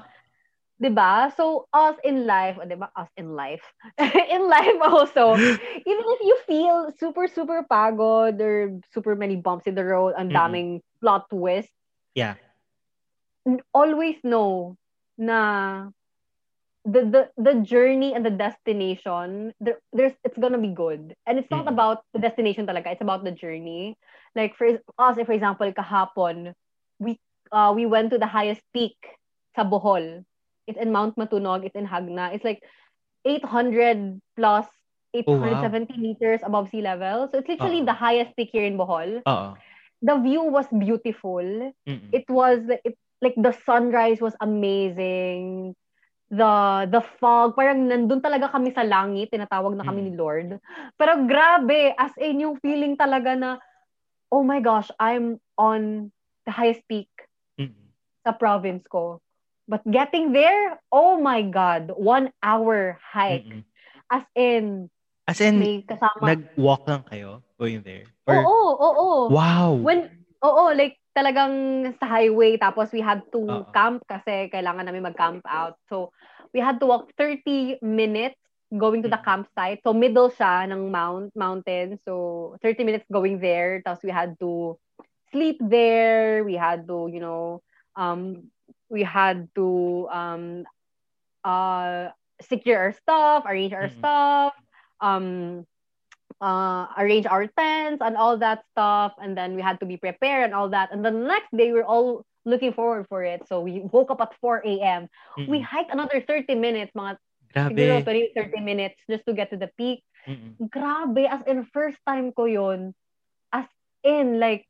'di 0.80 0.90
ba? 0.94 1.30
So 1.34 1.66
us 1.70 1.94
in 2.02 2.24
life, 2.24 2.56
'di 2.58 2.78
ba? 2.78 2.88
Us 2.98 3.10
in 3.14 3.36
life. 3.36 3.62
in 4.34 4.48
life 4.48 4.78
also, 4.80 5.38
even 5.90 6.04
if 6.18 6.20
you 6.24 6.36
feel 6.48 6.90
super 6.96 7.28
super 7.28 7.62
pagod 7.68 8.40
or 8.40 8.74
super 8.90 9.14
many 9.14 9.36
bumps 9.36 9.68
in 9.70 9.76
the 9.76 9.84
road, 9.84 10.14
ang 10.16 10.34
daming 10.34 10.80
plot 10.98 11.30
twist, 11.30 11.70
Yeah. 12.18 12.34
always 13.70 14.18
know 14.26 14.74
na 15.14 15.90
the 16.88 17.02
the 17.04 17.22
the 17.36 17.54
journey 17.60 18.16
and 18.16 18.24
the 18.24 18.32
destination 18.32 19.52
there, 19.60 19.76
there's 19.92 20.16
it's 20.24 20.38
gonna 20.40 20.58
be 20.58 20.72
good 20.72 21.12
and 21.28 21.36
it's 21.36 21.50
not 21.52 21.68
Mm. 21.68 21.76
about 21.76 22.00
the 22.16 22.20
destination 22.22 22.64
talaga 22.64 22.96
it's 22.96 23.04
about 23.04 23.24
the 23.28 23.34
journey 23.34 23.92
like 24.32 24.56
for 24.56 24.80
us 24.96 25.20
for 25.20 25.34
example 25.36 25.68
kahapon 25.76 26.56
we 26.96 27.20
uh 27.52 27.72
we 27.76 27.84
went 27.84 28.08
to 28.08 28.16
the 28.16 28.30
highest 28.30 28.64
peak 28.72 28.96
sa 29.52 29.68
Bohol 29.68 30.24
it's 30.64 30.80
in 30.80 30.88
Mount 30.88 31.20
Matunog 31.20 31.68
it's 31.68 31.76
in 31.76 31.84
Hagna 31.84 32.32
it's 32.32 32.44
like 32.44 32.64
800 33.24 34.20
plus 34.36 34.66
Oh, 35.26 35.40
wow. 35.40 35.48
870 35.64 35.96
meters 35.98 36.40
above 36.44 36.68
sea 36.68 36.84
level 36.84 37.28
so 37.32 37.40
it's 37.40 37.48
literally 37.48 37.80
Uh-oh. 37.80 37.90
the 37.90 37.96
highest 37.96 38.36
peak 38.36 38.50
here 38.52 38.64
in 38.68 38.76
Bohol 38.76 39.24
Oo. 39.24 39.56
the 40.04 40.16
view 40.20 40.44
was 40.44 40.68
beautiful 40.68 41.42
Mm-mm. 41.42 42.10
it 42.12 42.28
was 42.28 42.60
it, 42.84 42.96
like 43.24 43.34
the 43.36 43.52
sunrise 43.64 44.20
was 44.20 44.36
amazing 44.40 45.74
the 46.28 46.52
the 46.92 47.00
fog 47.16 47.56
parang 47.56 47.88
nandun 47.88 48.20
talaga 48.20 48.52
kami 48.52 48.68
sa 48.76 48.84
langit 48.84 49.32
tinatawag 49.32 49.72
na 49.72 49.84
kami 49.84 50.04
Mm. 50.04 50.06
ni 50.06 50.12
Lord 50.12 50.48
pero 51.00 51.24
grabe 51.24 51.96
as 51.96 52.12
in 52.20 52.44
yung 52.44 52.60
feeling 52.60 53.00
talaga 53.00 53.32
na 53.32 53.50
oh 54.28 54.44
my 54.44 54.60
gosh 54.60 54.92
I'm 55.00 55.40
on 55.56 56.12
the 56.44 56.52
highest 56.52 56.84
peak 56.84 57.08
Mm-mm. 57.56 57.88
sa 58.28 58.36
province 58.36 58.84
ko 58.92 59.24
but 59.64 59.80
getting 59.88 60.36
there 60.36 60.76
oh 60.92 61.16
my 61.16 61.40
god 61.40 61.96
one 61.96 62.28
hour 62.44 63.00
hike 63.00 63.48
Mm-mm. 63.48 63.64
as 64.12 64.24
in 64.36 64.92
As 65.28 65.44
in, 65.44 65.60
may 65.60 65.84
kasama 65.84 66.24
nag-walk 66.24 66.88
lang 66.88 67.04
kayo 67.04 67.44
going 67.60 67.84
there? 67.84 68.08
oo 68.28 68.32
Or, 68.32 68.40
oo 68.48 68.76
oo 68.80 69.08
wow! 69.28 69.76
When, 69.76 70.08
oo, 70.40 70.72
like, 70.72 70.96
talagang 71.18 71.54
sa 71.98 72.06
highway, 72.06 72.54
tapos 72.54 72.94
we 72.94 73.02
had 73.02 73.26
to 73.34 73.66
Oo. 73.66 73.74
camp 73.74 74.06
kasi 74.06 74.46
kailangan 74.54 74.86
namin 74.86 75.02
mag-camp 75.10 75.42
out. 75.48 75.74
So, 75.90 76.14
we 76.54 76.60
had 76.62 76.78
to 76.80 76.86
walk 76.86 77.10
30 77.18 77.78
minutes 77.82 78.38
going 78.70 79.02
to 79.02 79.10
the 79.10 79.18
Mm. 79.18 79.24
campsite. 79.24 79.82
So, 79.82 79.92
middle 79.92 80.30
siya 80.30 80.70
ng 80.70 80.90
mount, 80.92 81.34
mountain. 81.36 81.98
So, 82.06 82.56
30 82.62 82.84
minutes 82.86 83.06
going 83.10 83.40
there. 83.42 83.82
Tapos, 83.82 84.04
we 84.06 84.12
had 84.14 84.38
to 84.40 84.78
sleep 85.32 85.58
there. 85.60 86.44
We 86.44 86.54
had 86.54 86.86
to, 86.88 87.08
you 87.10 87.20
know, 87.20 87.62
um, 87.96 88.50
we 88.90 89.02
had 89.02 89.48
to 89.56 90.08
um, 90.12 90.64
uh, 91.44 92.08
secure 92.40 92.78
our 92.78 92.92
stuff, 92.92 93.44
arrange 93.46 93.72
our 93.72 93.88
Mm-mm. 93.88 94.02
stuff, 94.02 94.52
um, 95.00 95.66
uh, 96.40 96.86
arrange 96.96 97.26
our 97.26 97.46
tents 97.46 98.00
and 98.00 98.16
all 98.16 98.38
that 98.38 98.64
stuff. 98.72 99.12
And 99.18 99.36
then 99.36 99.54
we 99.54 99.62
had 99.62 99.80
to 99.80 99.86
be 99.86 99.96
prepared 99.96 100.44
and 100.44 100.54
all 100.54 100.68
that. 100.70 100.92
And 100.92 101.04
the 101.04 101.10
next 101.10 101.50
day, 101.56 101.72
we 101.72 101.80
are 101.80 101.88
all 101.88 102.24
looking 102.44 102.72
forward 102.72 103.06
for 103.08 103.22
it. 103.24 103.46
So 103.48 103.60
we 103.60 103.80
woke 103.92 104.10
up 104.10 104.20
at 104.20 104.34
4 104.40 104.62
a.m. 104.64 105.08
We 105.36 105.60
Mm-mm. 105.60 105.62
hiked 105.62 105.92
another 105.92 106.22
30 106.22 106.54
minutes, 106.54 106.92
mga 106.96 107.18
siguro 107.68 108.00
Grabe. 108.00 108.04
20, 108.04 108.32
30 108.36 108.60
minutes 108.60 108.96
just 109.10 109.24
to 109.26 109.32
get 109.34 109.50
to 109.50 109.56
the 109.56 109.70
peak. 109.76 110.02
Mm-mm. 110.26 110.56
Grabe, 110.70 111.28
as 111.28 111.42
in 111.46 111.64
first 111.72 111.98
time 112.06 112.32
ko 112.32 112.44
yun. 112.44 112.94
As 113.52 113.66
in, 114.04 114.38
like, 114.38 114.64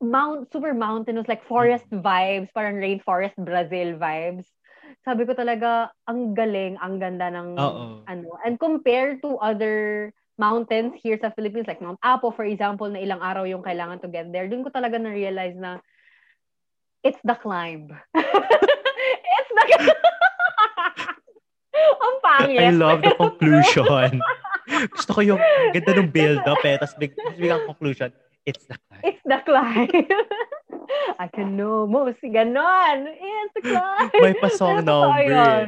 mount, 0.00 0.50
super 0.52 0.74
mountainous, 0.74 1.28
like 1.28 1.46
forest 1.46 1.88
vibes, 1.90 2.48
parang 2.54 2.76
rainforest 2.76 3.36
Brazil 3.38 3.96
vibes. 3.96 4.46
Sabi 5.06 5.24
ko 5.24 5.32
talaga, 5.32 5.90
ang 6.10 6.34
galing, 6.34 6.76
ang 6.82 6.98
ganda 6.98 7.30
ng, 7.30 7.56
Oo. 7.56 8.04
ano. 8.04 8.28
And 8.44 8.58
compared 8.58 9.22
to 9.22 9.38
other 9.38 10.12
mountains 10.40 10.96
here 11.00 11.18
sa 11.20 11.30
Philippines, 11.34 11.68
like 11.68 11.80
Mount 11.82 12.00
Apo, 12.00 12.32
for 12.32 12.44
example, 12.44 12.88
na 12.88 13.00
ilang 13.00 13.20
araw 13.20 13.44
yung 13.44 13.62
kailangan 13.64 14.00
to 14.00 14.08
get 14.08 14.28
there, 14.32 14.48
dun 14.48 14.64
ko 14.64 14.70
talaga 14.72 14.96
na-realize 14.96 15.56
na 15.56 15.78
it's 17.04 17.20
the 17.24 17.36
climb. 17.36 17.90
it's 18.16 19.52
the 19.52 19.64
Ang 22.02 22.16
pangit. 22.20 22.60
I 22.60 22.70
love 22.70 23.00
the 23.00 23.16
conclusion. 23.22 24.20
Gusto 24.92 25.10
ko 25.16 25.20
yung 25.24 25.40
ganda 25.72 25.92
ng 25.98 26.10
build-up 26.12 26.62
eh. 26.64 26.76
Tapos 26.78 26.94
big, 27.00 27.12
biglang 27.36 27.64
conclusion, 27.66 28.12
it's 28.44 28.64
the 28.68 28.76
climb. 28.76 29.02
It's 29.02 29.24
the 29.24 29.38
climb. 29.42 29.90
I 31.18 31.26
can 31.32 31.56
almost 31.60 32.20
ganon. 32.22 32.98
It's 33.08 33.52
the 33.56 33.62
climb. 33.72 34.10
May 34.20 34.34
pa-song 34.36 34.84
totoo 34.84 34.86
number. 34.86 35.24
yun. 35.24 35.66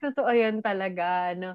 Totoo 0.00 0.30
yun 0.32 0.56
talaga. 0.64 1.36
No? 1.36 1.54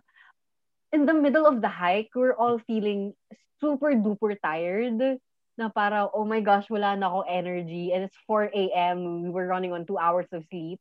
In 0.92 1.06
the 1.08 1.14
middle 1.16 1.48
of 1.48 1.62
the 1.62 1.72
hike, 1.72 2.12
we're 2.16 2.36
all 2.36 2.60
feeling 2.68 3.16
super 3.60 3.96
duper 3.96 4.36
tired. 4.39 5.20
Na 5.58 5.68
para, 5.72 6.08
oh 6.12 6.24
my 6.26 6.39
gosh, 6.39 6.68
wala 6.70 6.96
na 6.96 7.08
akong 7.12 7.28
energy. 7.28 7.92
And 7.92 8.04
it's 8.04 8.18
4 8.28 8.52
a.m. 8.52 9.24
We 9.24 9.30
were 9.30 9.48
running 9.48 9.72
on 9.72 9.86
two 9.88 10.00
hours 10.00 10.28
of 10.32 10.44
sleep. 10.52 10.80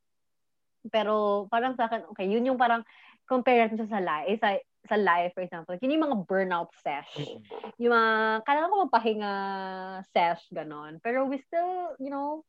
Pero 0.90 1.46
parang 1.52 1.76
sa 1.76 1.86
akin, 1.86 2.08
okay, 2.14 2.26
yun 2.26 2.46
yung 2.46 2.58
parang 2.58 2.82
compare 3.28 3.68
natin 3.68 3.86
sa 3.86 4.00
life, 4.00 4.40
sa, 4.40 4.56
sa 4.88 4.96
life, 4.96 5.30
for 5.36 5.44
example. 5.44 5.76
Yun 5.78 5.94
yung 5.94 6.04
mga 6.08 6.18
burnout 6.26 6.72
sesh 6.82 7.36
yung 7.80 7.92
mga, 7.96 8.44
kailangan 8.44 8.70
ko 8.70 8.76
magpahinga 8.84 9.32
sesh, 10.12 10.44
ganon. 10.52 11.00
Pero 11.00 11.24
we 11.24 11.38
still, 11.40 11.96
you 11.96 12.12
know, 12.12 12.44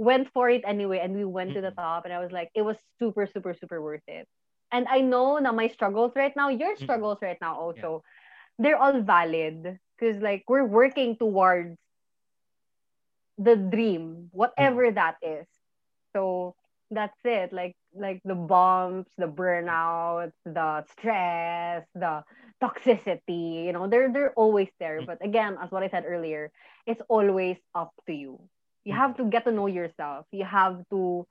went 0.00 0.32
for 0.32 0.48
it 0.48 0.64
anyway 0.64 1.00
and 1.04 1.12
we 1.12 1.24
went 1.24 1.52
to 1.52 1.60
the 1.60 1.68
Mm-mm. 1.68 1.76
top 1.76 2.04
and 2.08 2.14
I 2.14 2.20
was 2.20 2.32
like, 2.32 2.48
it 2.56 2.62
was 2.62 2.80
super, 2.98 3.26
super, 3.28 3.52
super 3.52 3.82
worth 3.82 4.06
it. 4.08 4.24
And 4.72 4.86
I 4.88 5.00
know 5.00 5.38
na 5.38 5.52
my 5.52 5.68
struggles 5.68 6.12
right 6.14 6.34
now, 6.36 6.48
your 6.48 6.76
Mm-mm. 6.76 6.82
struggles 6.82 7.18
right 7.22 7.38
now 7.40 7.56
also, 7.58 8.02
they're 8.58 8.76
all 8.76 9.00
valid. 9.02 9.78
Because 9.98 10.22
like, 10.22 10.44
we're 10.48 10.64
working 10.64 11.16
towards 11.16 11.76
the 13.38 13.56
dream, 13.56 14.28
whatever 14.32 14.90
mm. 14.90 14.94
that 14.94 15.16
is. 15.22 15.46
So, 16.14 16.54
that's 16.90 17.16
it. 17.24 17.52
Like 17.52 17.76
like 17.94 18.20
the 18.24 18.34
bumps, 18.34 19.10
the 19.16 19.26
burnout, 19.26 20.32
the 20.44 20.84
stress, 20.92 21.86
the 21.94 22.24
toxicity, 22.62 23.64
you 23.64 23.72
know, 23.72 23.86
they're 23.86 24.12
they're 24.12 24.32
always 24.34 24.68
there. 24.78 25.00
Mm. 25.00 25.06
But 25.06 25.24
again, 25.24 25.56
as 25.62 25.70
what 25.70 25.82
I 25.82 25.88
said 25.88 26.04
earlier, 26.06 26.50
it's 26.86 27.00
always 27.08 27.56
up 27.74 27.92
to 28.06 28.12
you. 28.12 28.40
You 28.84 28.94
mm. 28.94 28.96
have 28.96 29.16
to 29.18 29.24
get 29.24 29.44
to 29.44 29.52
know 29.52 29.66
yourself. 29.66 30.26
You 30.32 30.44
have 30.44 30.82
to 30.90 31.26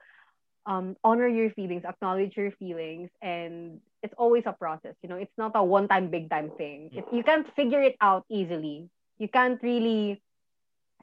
um, 0.66 0.96
honor 1.04 1.28
your 1.28 1.50
feelings, 1.52 1.84
acknowledge 1.86 2.36
your 2.36 2.52
feelings, 2.52 3.10
and 3.22 3.80
it's 4.04 4.14
always 4.18 4.44
a 4.46 4.54
process. 4.54 4.96
You 5.04 5.10
know, 5.10 5.16
it's 5.16 5.36
not 5.38 5.52
a 5.56 5.64
one-time, 5.64 6.10
big-time 6.10 6.52
thing. 6.58 6.90
It, 6.94 7.06
you 7.12 7.24
can't 7.24 7.48
figure 7.56 7.82
it 7.82 7.96
out 8.02 8.26
easily. 8.30 8.90
You 9.18 9.28
can't 9.28 9.62
really 9.64 10.22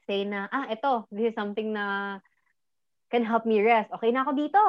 say 0.06 0.24
na, 0.24 0.48
ah, 0.52 0.70
ito, 0.70 1.06
this 1.10 1.30
is 1.30 1.34
something 1.34 1.72
na 1.72 2.18
can 3.10 3.24
help 3.24 3.46
me 3.46 3.62
rest. 3.62 3.90
Okay 3.94 4.10
na 4.10 4.22
ako 4.22 4.32
dito. 4.34 4.62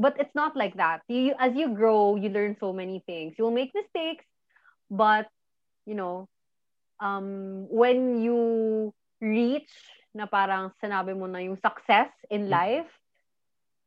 But 0.00 0.16
it's 0.18 0.34
not 0.34 0.56
like 0.56 0.76
that. 0.80 1.04
You, 1.08 1.34
as 1.38 1.52
you 1.54 1.76
grow, 1.76 2.16
you 2.16 2.32
learn 2.32 2.56
so 2.58 2.72
many 2.72 3.04
things. 3.04 3.36
You'll 3.36 3.52
make 3.52 3.72
mistakes, 3.76 4.24
but, 4.88 5.28
you 5.84 5.94
know, 5.94 6.28
um, 7.00 7.68
when 7.68 8.20
you 8.20 8.92
reach 9.20 9.68
na 10.14 10.24
parang 10.24 10.72
sinabi 10.82 11.12
mo 11.12 11.28
na 11.28 11.44
yung 11.44 11.60
success 11.60 12.08
in 12.32 12.48
mm. 12.48 12.50
life, 12.50 12.88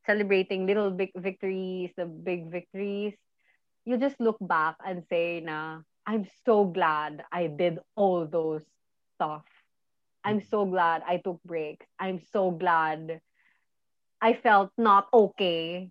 celebrating 0.06 0.66
little 0.66 0.90
big 0.90 1.10
victories, 1.16 1.90
the 1.96 2.06
big 2.06 2.50
victories, 2.50 3.14
you 3.84 3.96
just 3.96 4.20
look 4.20 4.36
back 4.40 4.76
and 4.84 5.04
say 5.08 5.40
na, 5.40 5.80
I'm 6.06 6.26
so 6.44 6.64
glad 6.64 7.24
I 7.32 7.46
did 7.48 7.78
all 7.96 8.26
those 8.26 8.64
stuff. 9.16 9.44
I'm 10.24 10.40
mm. 10.40 10.50
so 10.50 10.64
glad 10.64 11.02
I 11.06 11.18
took 11.18 11.42
breaks. 11.44 11.86
I'm 11.98 12.20
so 12.32 12.50
glad 12.50 13.20
I 14.20 14.32
felt 14.32 14.72
not 14.78 15.08
okay. 15.12 15.90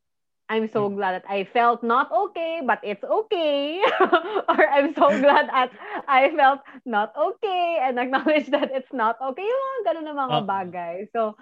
I'm 0.49 0.67
so 0.67 0.89
mm. 0.89 0.95
glad 0.97 1.21
that 1.21 1.25
I 1.29 1.45
felt 1.45 1.81
not 1.81 2.11
okay, 2.11 2.61
but 2.65 2.79
it's 2.83 3.03
okay. 3.03 3.81
or 4.49 4.61
I'm 4.69 4.93
so 4.93 5.09
glad 5.23 5.49
that 5.49 5.71
I 6.07 6.29
felt 6.35 6.59
not 6.85 7.13
okay 7.15 7.79
and 7.81 7.97
acknowledge 7.97 8.47
that 8.55 8.69
it's 8.73 8.91
not 8.91 9.17
okay. 9.21 9.45
Yung 9.45 9.63
mga 9.63 9.81
ganun 9.85 10.05
na 10.05 10.13
mga 10.13 10.37
uh 10.37 10.45
bagay. 10.45 10.95
So, 11.13 11.37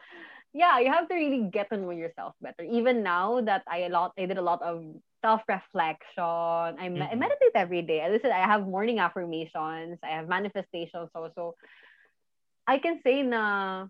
yeah, 0.54 0.80
you 0.80 0.92
have 0.92 1.08
to 1.08 1.16
really 1.16 1.50
get 1.52 1.70
to 1.72 1.78
know 1.78 1.92
yourself 1.92 2.36
better. 2.42 2.64
Even 2.64 3.04
now 3.04 3.42
that 3.42 3.64
I 3.68 3.88
a 3.88 3.90
lot, 3.90 4.14
I 4.18 4.26
did 4.26 4.38
a 4.38 4.42
lot 4.42 4.62
of 4.62 4.84
self-reflection. 5.24 6.02
I, 6.18 6.90
mm-hmm. 6.90 7.02
I 7.02 7.16
meditate 7.16 7.56
every 7.56 7.82
day. 7.82 8.02
I 8.02 8.10
listen, 8.10 8.32
I 8.32 8.46
have 8.46 8.68
morning 8.68 9.00
affirmations. 9.00 10.00
I 10.04 10.10
have 10.18 10.28
manifestations 10.28 11.10
also. 11.16 11.56
I 12.68 12.78
can 12.80 13.00
say 13.04 13.24
na 13.24 13.88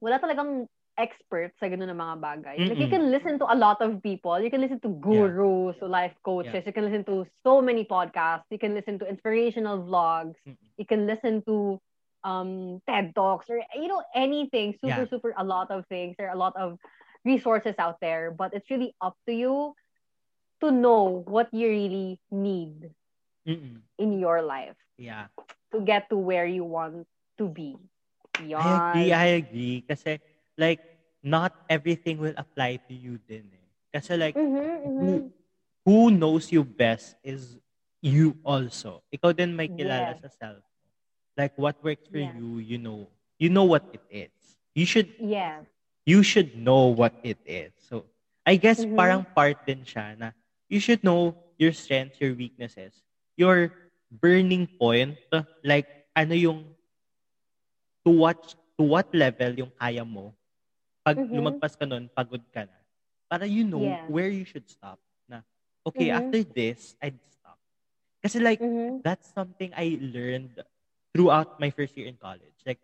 wala 0.00 0.20
talagang 0.20 0.68
experts 0.94 1.58
sa 1.58 1.66
ganun 1.66 1.90
ng 1.90 1.98
mga 1.98 2.16
bagay. 2.22 2.54
Mm-mm. 2.54 2.68
Like 2.70 2.78
you 2.78 2.88
can 2.88 3.10
listen 3.10 3.38
to 3.42 3.50
a 3.50 3.56
lot 3.58 3.82
of 3.82 3.98
people. 4.02 4.38
You 4.38 4.50
can 4.50 4.62
listen 4.62 4.78
to 4.86 4.94
gurus, 5.02 5.74
yeah. 5.82 5.88
life 5.88 6.14
coaches. 6.22 6.54
Yeah. 6.54 6.70
You 6.70 6.72
can 6.72 6.86
listen 6.86 7.04
to 7.10 7.26
so 7.42 7.58
many 7.58 7.84
podcasts. 7.84 8.46
You 8.50 8.58
can 8.58 8.74
listen 8.74 8.98
to 9.02 9.08
inspirational 9.10 9.82
vlogs. 9.82 10.38
Mm-mm. 10.46 10.56
You 10.78 10.86
can 10.86 11.06
listen 11.06 11.42
to 11.50 11.80
um 12.24 12.80
TED 12.88 13.14
Talks 13.14 13.46
or 13.52 13.60
you 13.76 13.88
know 13.88 14.02
anything. 14.14 14.72
Super 14.80 15.04
yeah. 15.04 15.08
super 15.08 15.32
a 15.36 15.44
lot 15.44 15.70
of 15.70 15.86
things. 15.86 16.16
There 16.18 16.28
are 16.28 16.34
a 16.34 16.40
lot 16.40 16.56
of 16.56 16.80
resources 17.24 17.76
out 17.78 18.00
there, 18.00 18.32
but 18.32 18.52
it's 18.52 18.68
really 18.72 18.96
up 19.00 19.16
to 19.28 19.32
you 19.32 19.76
to 20.60 20.72
know 20.72 21.22
what 21.28 21.52
you 21.52 21.68
really 21.68 22.20
need 22.32 22.90
Mm-mm. 23.46 23.84
in 23.98 24.18
your 24.18 24.42
life. 24.42 24.76
Yeah. 24.96 25.28
To 25.72 25.80
get 25.80 26.08
to 26.10 26.16
where 26.16 26.46
you 26.46 26.64
want 26.64 27.06
to 27.38 27.48
be. 27.48 27.76
Yan. 28.42 28.60
I 28.60 28.90
agree, 28.90 29.12
I 29.12 29.26
agree. 29.40 29.76
Kasi 29.86 30.20
like 30.56 30.80
not 31.22 31.52
everything 31.68 32.18
will 32.18 32.36
apply 32.36 32.80
to 32.88 32.94
you 32.94 33.18
din 33.28 33.48
eh. 33.52 33.68
Kasi 33.94 34.16
like 34.16 34.34
mm-hmm, 34.34 34.58
mm-hmm. 34.58 35.00
who, 35.00 35.12
who 35.84 36.10
knows 36.10 36.50
you 36.50 36.64
best 36.64 37.16
is 37.22 37.58
you 38.02 38.36
also. 38.44 39.00
Ikaw 39.08 39.32
din 39.32 39.56
may 39.56 39.68
kilala 39.68 40.18
yes. 40.18 40.20
sa 40.24 40.30
self. 40.30 40.62
Like 41.36 41.52
what 41.56 41.82
works 41.82 42.06
for 42.10 42.18
yeah. 42.18 42.32
you, 42.36 42.58
you 42.58 42.78
know. 42.78 43.08
You 43.38 43.50
know 43.50 43.64
what 43.64 43.84
it 43.92 44.04
is. 44.10 44.34
You 44.74 44.86
should 44.86 45.10
Yeah. 45.18 45.66
You 46.04 46.22
should 46.22 46.54
know 46.56 46.92
what 46.92 47.16
it 47.24 47.38
is. 47.46 47.72
So 47.88 48.04
I 48.44 48.56
guess 48.56 48.84
mm-hmm. 48.84 48.96
parang 48.96 49.26
part 49.34 49.64
din 49.64 49.82
siya 49.82 50.18
na 50.18 50.36
you 50.68 50.78
should 50.78 51.02
know 51.02 51.34
your 51.56 51.72
strengths, 51.72 52.20
your 52.20 52.36
weaknesses, 52.36 52.92
your 53.40 53.72
burning 54.12 54.68
point, 54.78 55.16
like 55.64 55.88
ano 56.12 56.36
yung 56.36 56.60
to 58.04 58.12
what 58.12 58.38
to 58.76 58.84
what 58.84 59.08
level 59.16 59.50
yung 59.56 59.72
kaya 59.80 60.04
mo 60.04 60.36
pag 61.04 61.20
mm-hmm. 61.20 61.36
lumagpas 61.36 61.76
ka 61.76 61.84
nun, 61.84 62.08
pagod 62.08 62.40
ka 62.48 62.64
na. 62.64 62.78
Para 63.28 63.44
you 63.44 63.62
know 63.62 63.84
yeah. 63.84 64.08
where 64.08 64.32
you 64.32 64.48
should 64.48 64.64
stop. 64.64 64.96
Na, 65.28 65.44
okay, 65.84 66.08
mm-hmm. 66.08 66.24
after 66.24 66.40
this, 66.40 66.96
I'd 66.96 67.20
stop. 67.28 67.60
Kasi 68.24 68.40
like, 68.40 68.58
mm-hmm. 68.58 69.04
that's 69.04 69.28
something 69.36 69.68
I 69.76 70.00
learned 70.00 70.56
throughout 71.14 71.62
my 71.62 71.70
first 71.70 71.96
year 71.96 72.10
in 72.10 72.18
college. 72.18 72.58
Like, 72.66 72.82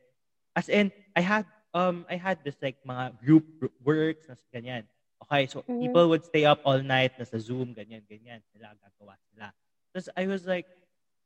as 0.54 0.70
in, 0.70 0.94
I 1.18 1.20
had, 1.20 1.44
um, 1.74 2.06
I 2.08 2.14
had 2.14 2.38
this 2.46 2.56
like 2.62 2.78
mga 2.86 3.18
group 3.18 3.44
works, 3.82 4.30
na 4.30 4.38
ganyan. 4.54 4.86
Okay, 5.26 5.50
so 5.50 5.60
mm-hmm. 5.66 5.82
people 5.82 6.08
would 6.08 6.24
stay 6.24 6.46
up 6.46 6.62
all 6.64 6.80
night, 6.80 7.18
nasa 7.18 7.42
Zoom, 7.42 7.74
ganyan, 7.74 8.06
ganyan. 8.06 8.40
Sila, 8.54 8.72
gagawa 8.78 9.18
sila. 9.28 9.52
Tapos 9.92 10.08
I 10.16 10.24
was 10.30 10.46
like, 10.46 10.70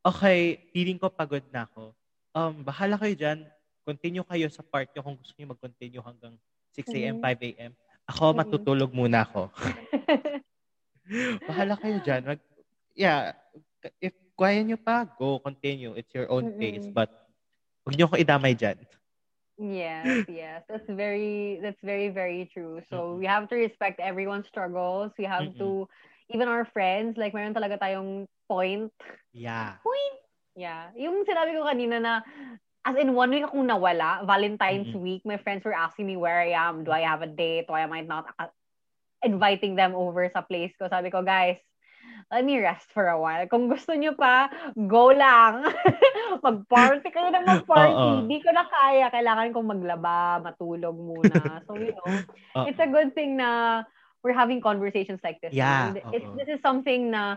okay, 0.03 0.65
feeling 0.73 0.99
ko 0.99 1.13
pagod 1.13 1.45
na 1.53 1.69
ako. 1.69 1.93
Um, 2.35 2.65
bahala 2.65 2.99
kayo 2.99 3.15
dyan. 3.15 3.39
Continue 3.85 4.25
kayo 4.25 4.49
sa 4.49 4.65
part 4.65 4.89
nyo 4.91 5.05
kung 5.05 5.17
gusto 5.21 5.37
niyo 5.37 5.53
mag-continue 5.53 6.01
hanggang 6.01 6.35
6 6.73 6.89
a.m., 6.97 7.21
5 7.21 7.49
a.m. 7.53 7.73
Ako, 8.09 8.33
matutulog 8.33 8.91
muna 8.91 9.23
ako. 9.29 9.53
Bahala 11.49 11.77
kayo 11.77 12.01
dyan. 12.01 12.23
Mag, 12.25 12.41
yeah, 12.97 13.37
if 14.01 14.17
kaya 14.39 14.63
nyo 14.67 14.77
pa, 14.77 15.07
go, 15.19 15.39
continue. 15.39 15.95
It's 15.95 16.11
your 16.15 16.27
own 16.31 16.59
pace. 16.59 16.87
But, 16.91 17.11
huwag 17.87 17.95
nyo 17.95 18.11
ko 18.11 18.19
idamay 18.19 18.59
dyan. 18.59 18.83
Yes, 19.55 20.27
yes. 20.27 20.67
That's 20.67 20.91
very, 20.91 21.63
that's 21.63 21.79
very, 21.83 22.11
very 22.11 22.51
true. 22.51 22.83
So, 22.91 23.15
mm-hmm. 23.15 23.19
we 23.23 23.27
have 23.27 23.47
to 23.49 23.57
respect 23.57 24.03
everyone's 24.03 24.51
struggles. 24.51 25.15
We 25.15 25.25
have 25.31 25.55
mm-hmm. 25.55 25.63
to, 25.63 25.89
even 26.35 26.49
our 26.49 26.67
friends, 26.67 27.15
like, 27.15 27.31
mayroon 27.31 27.55
talaga 27.55 27.79
tayong 27.79 28.27
point. 28.51 28.91
Yeah. 29.31 29.79
Point. 29.87 30.17
Yeah. 30.59 30.91
Yung 30.99 31.23
sinabi 31.23 31.55
ko 31.55 31.71
kanina 31.71 32.03
na, 32.03 32.15
as 32.83 32.97
in 32.99 33.15
one 33.15 33.31
week 33.31 33.47
akong 33.47 33.71
nawala, 33.71 34.27
Valentine's 34.27 34.91
mm-hmm. 34.91 35.07
week, 35.07 35.23
my 35.25 35.39
friends 35.39 35.63
were 35.65 35.73
asking 35.73 36.07
me 36.11 36.17
where 36.19 36.43
I 36.43 36.59
am, 36.59 36.83
do 36.83 36.91
I 36.91 37.07
have 37.07 37.23
a 37.23 37.31
date, 37.31 37.71
why 37.71 37.81
am 37.87 37.93
I 37.93 38.03
not 38.03 38.27
uh, 38.39 38.51
inviting 39.25 39.75
them 39.75 39.95
over 39.95 40.29
sa 40.29 40.43
place 40.43 40.73
ko. 40.77 40.89
Sabi 40.93 41.09
ko, 41.09 41.25
guys, 41.25 41.57
let 42.31 42.45
me 42.45 42.59
rest 42.61 42.89
for 42.93 43.09
a 43.09 43.19
while. 43.19 43.47
Kung 43.49 43.69
gusto 43.69 43.93
nyo 43.93 44.15
pa, 44.17 44.49
go 44.77 45.13
lang. 45.13 45.69
Mag-party 46.45 47.09
kayo 47.11 47.31
na 47.31 47.45
mag-party. 47.45 48.25
Hindi 48.25 48.41
ko 48.43 48.51
na 48.53 48.65
kaya. 48.69 49.11
Kailangan 49.13 49.53
kong 49.53 49.71
maglaba, 49.71 50.41
matulog 50.43 50.97
muna. 50.97 51.61
So, 51.67 51.77
you 51.77 51.93
know, 51.95 52.09
Uh-oh. 52.09 52.67
it's 52.69 52.81
a 52.81 52.89
good 52.91 53.15
thing 53.15 53.37
na 53.37 53.83
we're 54.23 54.37
having 54.37 54.61
conversations 54.61 55.21
like 55.23 55.41
this. 55.41 55.53
Yeah. 55.53 55.93
And 55.93 56.01
it's, 56.13 56.29
this 56.39 56.49
is 56.49 56.61
something 56.63 57.11
na 57.13 57.37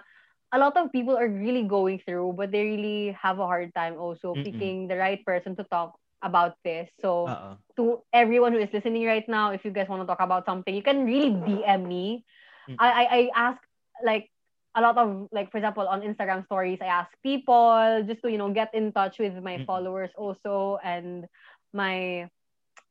a 0.54 0.60
lot 0.60 0.78
of 0.78 0.92
people 0.92 1.18
are 1.18 1.28
really 1.28 1.64
going 1.64 2.00
through, 2.00 2.34
but 2.40 2.52
they 2.52 2.64
really 2.64 3.12
have 3.20 3.40
a 3.40 3.48
hard 3.48 3.76
time 3.76 4.00
also 4.00 4.34
Mm-mm. 4.34 4.44
picking 4.44 4.88
the 4.88 4.96
right 4.96 5.20
person 5.26 5.56
to 5.58 5.64
talk 5.68 6.00
about 6.24 6.56
this. 6.64 6.90
So 7.02 7.28
Uh-oh. 7.28 7.54
to 7.76 7.84
everyone 8.14 8.54
who 8.54 8.60
is 8.64 8.72
listening 8.72 9.06
right 9.06 9.28
now, 9.28 9.52
if 9.52 9.66
you 9.66 9.72
guys 9.72 9.88
want 9.92 10.02
to 10.02 10.08
talk 10.08 10.24
about 10.24 10.46
something, 10.46 10.74
you 10.74 10.82
can 10.82 11.06
really 11.06 11.32
DM 11.32 11.88
me. 11.88 12.24
I, 12.68 12.88
I 12.92 13.04
I 13.08 13.22
ask 13.36 13.60
like 14.04 14.28
a 14.76 14.82
lot 14.82 14.98
of 14.98 15.28
like 15.32 15.52
for 15.52 15.58
example 15.58 15.88
on 15.88 16.02
Instagram 16.02 16.46
stories, 16.46 16.80
I 16.82 16.88
ask 16.88 17.10
people 17.24 18.04
just 18.08 18.22
to 18.22 18.32
you 18.32 18.38
know 18.38 18.52
get 18.52 18.74
in 18.74 18.92
touch 18.92 19.20
with 19.20 19.36
my 19.44 19.64
followers 19.66 20.12
also 20.18 20.80
and 20.84 21.28
my 21.74 22.30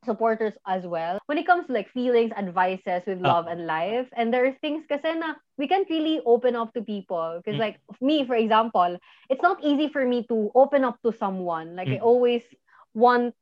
supporters 0.05 0.55
as 0.67 0.87
well. 0.87 1.19
When 1.27 1.39
it 1.39 1.47
comes 1.47 1.67
to 1.67 1.73
like 1.73 1.91
feelings, 1.91 2.33
advices 2.37 3.03
with 3.07 3.21
ah. 3.25 3.29
love 3.29 3.47
and 3.47 3.67
life, 3.67 4.07
and 4.17 4.33
there 4.33 4.47
are 4.47 4.55
things 4.61 4.87
kasi 4.89 5.19
na 5.19 5.35
we 5.59 5.67
can't 5.67 5.89
really 5.91 6.21
open 6.25 6.55
up 6.57 6.73
to 6.75 6.83
people. 6.83 7.43
Because 7.43 7.59
mm. 7.59 7.67
like 7.67 7.77
me, 8.01 8.25
for 8.25 8.37
example, 8.37 8.97
it's 9.29 9.43
not 9.43 9.63
easy 9.63 9.89
for 9.89 10.07
me 10.07 10.25
to 10.31 10.51
open 10.55 10.85
up 10.85 10.97
to 11.03 11.13
someone. 11.13 11.77
Like 11.77 11.89
mm. 11.89 11.97
I 11.97 12.01
always 12.01 12.43
want 12.95 13.35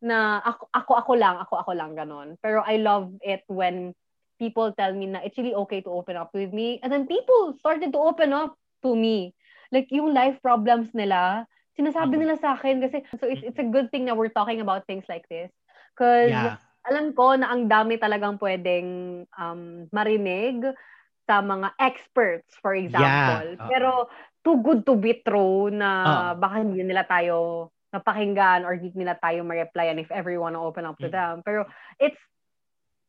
na 0.00 0.40
ako, 0.40 0.64
ako, 0.72 0.92
ako 0.96 1.12
lang, 1.20 1.36
ako, 1.36 1.54
ako 1.60 1.72
lang, 1.76 1.92
ganon. 1.92 2.28
Pero 2.40 2.64
I 2.64 2.80
love 2.80 3.12
it 3.20 3.44
when 3.52 3.92
people 4.40 4.72
tell 4.72 4.96
me 4.96 5.12
na 5.12 5.20
it's 5.20 5.36
really 5.36 5.52
okay 5.68 5.84
to 5.84 5.92
open 5.92 6.16
up 6.16 6.32
with 6.32 6.56
me. 6.56 6.80
And 6.80 6.88
then 6.88 7.04
people 7.04 7.52
started 7.60 7.92
to 7.92 8.00
open 8.00 8.32
up 8.32 8.56
to 8.80 8.96
me. 8.96 9.36
Like 9.68 9.92
yung 9.92 10.16
life 10.16 10.40
problems 10.40 10.96
nila, 10.96 11.44
sinasabi 11.76 12.16
mm. 12.16 12.20
nila 12.24 12.36
sa 12.40 12.56
akin 12.56 12.80
kasi 12.80 13.04
so 13.20 13.28
it's, 13.28 13.44
it's 13.44 13.60
a 13.60 13.68
good 13.68 13.92
thing 13.92 14.08
that 14.08 14.16
we're 14.16 14.32
talking 14.32 14.64
about 14.64 14.88
things 14.88 15.04
like 15.06 15.28
this 15.28 15.52
Because 16.00 16.32
yeah. 16.32 16.56
alam 16.88 17.12
ko 17.12 17.36
na 17.36 17.52
ang 17.52 17.68
dami 17.68 18.00
talagang 18.00 18.40
pwedeng 18.40 18.88
um, 19.36 19.84
marinig 19.92 20.64
sa 21.28 21.44
mga 21.44 21.76
experts, 21.76 22.56
for 22.64 22.72
example. 22.72 23.52
Yeah. 23.52 23.68
Pero 23.68 24.08
too 24.40 24.64
good 24.64 24.88
to 24.88 24.96
be 24.96 25.20
true 25.20 25.68
na 25.68 25.88
uh-oh. 26.32 26.40
baka 26.40 26.64
hindi 26.64 26.80
nila 26.80 27.04
tayo 27.04 27.68
napakinggan 27.92 28.64
or 28.64 28.80
hindi 28.80 28.96
nila 28.96 29.18
tayo 29.20 29.44
ma-replyan 29.44 30.00
if 30.00 30.08
ever 30.08 30.32
you 30.32 30.40
wanna 30.40 30.56
open 30.56 30.88
up 30.88 30.96
to 30.96 31.12
mm. 31.12 31.14
them. 31.14 31.44
Pero 31.44 31.68
it's 32.00 32.16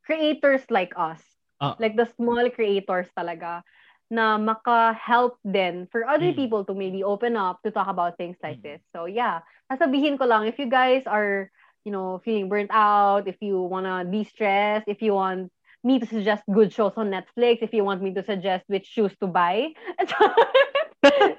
creators 0.06 0.64
like 0.70 0.94
us 0.98 1.22
Ah. 1.62 1.78
Like 1.78 1.94
the 1.96 2.10
small 2.18 2.50
creators 2.50 3.06
talaga 3.14 3.62
na 4.10 4.36
maka-help 4.42 5.38
din 5.46 5.86
for 5.94 6.04
other 6.10 6.34
Mm. 6.34 6.36
people 6.36 6.66
to 6.66 6.74
maybe 6.74 7.06
open 7.06 7.38
up 7.38 7.62
to 7.62 7.70
talk 7.70 7.86
about 7.88 8.18
things 8.18 8.36
like 8.42 8.60
Mm. 8.60 8.66
this. 8.66 8.82
So 8.92 9.06
yeah, 9.06 9.46
sasabihin 9.70 10.18
ko 10.18 10.26
lang, 10.26 10.50
if 10.50 10.58
you 10.58 10.66
guys 10.68 11.06
are, 11.06 11.54
you 11.86 11.94
know, 11.94 12.18
feeling 12.26 12.50
burnt 12.50 12.74
out, 12.74 13.30
if 13.30 13.38
you 13.46 13.62
wanna 13.62 14.04
de-stress, 14.10 14.84
if 14.90 15.06
you 15.06 15.14
want 15.14 15.54
me 15.86 16.02
to 16.02 16.06
suggest 16.10 16.42
good 16.50 16.74
shows 16.74 16.98
on 16.98 17.14
Netflix, 17.14 17.62
if 17.62 17.72
you 17.78 17.86
want 17.86 18.02
me 18.02 18.10
to 18.18 18.26
suggest 18.26 18.66
which 18.68 18.90
shoes 18.90 19.14
to 19.22 19.30
buy, 19.30 19.70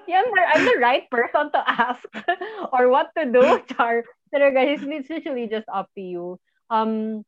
yeah, 0.06 0.22
I'm 0.22 0.30
the, 0.30 0.42
I'm 0.54 0.64
the 0.64 0.78
right 0.80 1.10
person 1.10 1.50
to 1.52 1.60
ask 1.66 2.02
or 2.72 2.88
what 2.88 3.10
to 3.18 3.26
do, 3.26 3.42
Char. 3.74 4.04
Pero 4.30 4.50
guys, 4.54 4.80
it's 4.82 5.10
literally 5.10 5.46
just 5.50 5.66
up 5.68 5.90
to 5.98 6.02
you. 6.02 6.38
Um, 6.70 7.22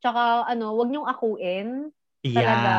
tsaka, 0.00 0.48
ano, 0.48 0.74
wag 0.76 0.88
niyong 0.90 1.08
akuin. 1.08 1.68
Yeah. 2.20 2.36
Talaga. 2.44 2.74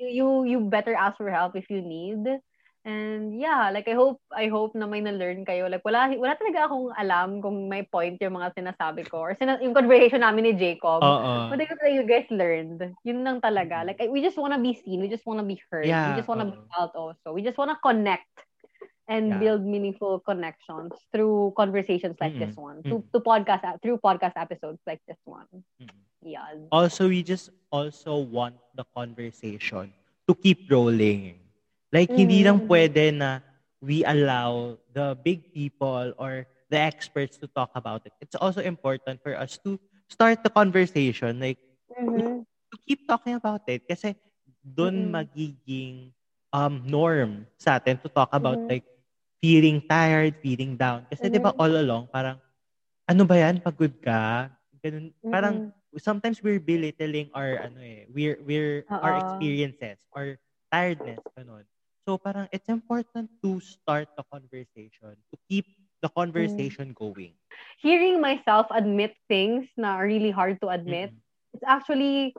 You, 0.00 0.08
you, 0.08 0.26
you 0.56 0.58
better 0.64 0.96
ask 0.96 1.20
for 1.20 1.28
help 1.28 1.56
if 1.56 1.68
you 1.68 1.84
need. 1.84 2.40
And 2.80 3.36
yeah, 3.36 3.68
like 3.68 3.84
I 3.88 3.92
hope 3.92 4.24
I 4.32 4.48
hope 4.48 4.72
na 4.72 4.88
may 4.88 5.04
na-learn 5.04 5.44
kayo. 5.44 5.68
Like 5.68 5.84
wala 5.84 6.16
wala 6.16 6.32
talaga 6.32 6.64
akong 6.64 6.88
alam 6.96 7.44
kung 7.44 7.68
may 7.68 7.84
point 7.84 8.16
yung 8.24 8.40
mga 8.40 8.56
sinasabi 8.56 9.04
ko 9.04 9.20
or 9.20 9.36
sina- 9.36 9.60
yung 9.60 9.76
conversation 9.76 10.24
namin 10.24 10.48
ni 10.48 10.52
Jacob. 10.56 11.04
Oo. 11.04 11.52
But 11.52 11.60
I 11.60 11.68
hope 11.68 11.80
that 11.84 11.92
you 11.92 12.08
guys 12.08 12.24
learned. 12.32 12.80
Yun 13.04 13.20
lang 13.20 13.44
talaga. 13.44 13.84
Like 13.84 14.00
I- 14.00 14.08
we 14.08 14.24
just 14.24 14.40
wanna 14.40 14.56
be 14.56 14.72
seen, 14.80 15.04
we 15.04 15.12
just 15.12 15.28
wanna 15.28 15.44
be 15.44 15.60
heard. 15.68 15.92
Yeah, 15.92 16.16
we 16.16 16.24
just 16.24 16.28
wanna 16.32 16.48
be 16.48 16.56
oo. 16.56 16.68
felt 16.72 16.96
also. 16.96 17.36
We 17.36 17.44
just 17.44 17.60
wanna 17.60 17.76
connect 17.84 18.48
and 19.10 19.34
Yeah. 19.34 19.40
build 19.40 19.66
meaningful 19.66 20.20
connections 20.22 20.94
through 21.12 21.52
conversations 21.58 22.16
like 22.22 22.38
this 22.38 22.54
Mm-mm. 22.54 22.56
one. 22.56 22.84
To, 22.88 23.02
to 23.12 23.20
podcast 23.20 23.82
through 23.82 23.98
podcast 23.98 24.34
episodes 24.36 24.80
like 24.86 25.02
this 25.08 25.18
one. 25.26 25.46
Mm. 25.82 25.90
Yeah. 26.22 26.46
Also, 26.70 27.08
we 27.08 27.22
just 27.22 27.50
also 27.70 28.18
want 28.18 28.56
the 28.74 28.84
conversation 28.94 29.92
to 30.28 30.34
keep 30.34 30.70
rolling. 30.70 31.38
Like, 31.92 32.14
hindi 32.14 32.42
lang 32.44 32.60
Mm. 32.60 32.68
pwede 32.68 33.14
na 33.14 33.40
we 33.82 34.04
allow 34.04 34.78
the 34.92 35.16
big 35.24 35.52
people 35.52 36.14
or 36.18 36.46
the 36.70 36.78
experts 36.78 37.36
to 37.38 37.46
talk 37.48 37.70
about 37.74 38.06
it. 38.06 38.12
It's 38.20 38.36
also 38.36 38.60
important 38.62 39.22
for 39.22 39.34
us 39.36 39.58
to 39.66 39.78
start 40.08 40.42
the 40.42 40.50
conversation. 40.50 41.40
Like, 41.40 41.58
Mhm. 41.98 42.44
to 42.72 42.76
keep 42.86 43.06
talking 43.08 43.34
about 43.34 43.62
it. 43.66 43.82
Kasi 43.88 44.14
doon 44.62 45.10
Mm-mm. 45.10 45.10
magiging 45.10 46.12
um, 46.52 46.82
norm 46.86 47.46
sa 47.58 47.78
atin 47.78 47.98
to 48.02 48.08
talk 48.08 48.30
about 48.32 48.60
like 48.68 48.84
feeling 49.40 49.82
tired, 49.88 50.36
feeling 50.44 50.76
down. 50.76 51.04
Kasi 51.10 51.28
di 51.32 51.40
ba 51.40 51.52
Mhm. 51.52 51.60
all 51.60 51.74
along, 51.80 52.04
parang, 52.12 52.38
ano 53.08 53.22
ba 53.26 53.36
yan? 53.36 53.60
Pagod 53.60 53.96
ka? 54.04 54.52
Ganun, 54.84 55.12
parang, 55.28 55.60
Mm-mm. 55.60 55.72
sometimes 55.98 56.40
we're 56.44 56.62
belittling 56.62 57.28
our, 57.34 57.66
ano 57.66 57.80
eh, 57.82 58.06
we're, 58.12 58.38
we're, 58.44 58.84
our 59.02 59.12
Oo. 59.12 59.20
experiences 59.20 60.04
or 60.14 60.38
tiredness, 60.70 61.20
ganun. 61.36 61.64
So 62.06 62.16
parang, 62.16 62.48
it's 62.52 62.68
important 62.68 63.28
to 63.44 63.60
start 63.60 64.08
the 64.16 64.24
conversation, 64.30 65.16
to 65.18 65.36
keep 65.48 65.66
the 66.00 66.08
Mm. 66.08 66.16
conversation 66.16 66.92
going. 66.94 67.34
hearing 67.80 68.20
myself 68.20 68.66
admit 68.70 69.16
things 69.28 69.66
na 69.76 69.96
are 69.96 70.06
really 70.06 70.30
hard 70.30 70.60
to 70.60 70.68
admit, 70.68 71.10
it's 71.54 71.64
actually 71.66 72.34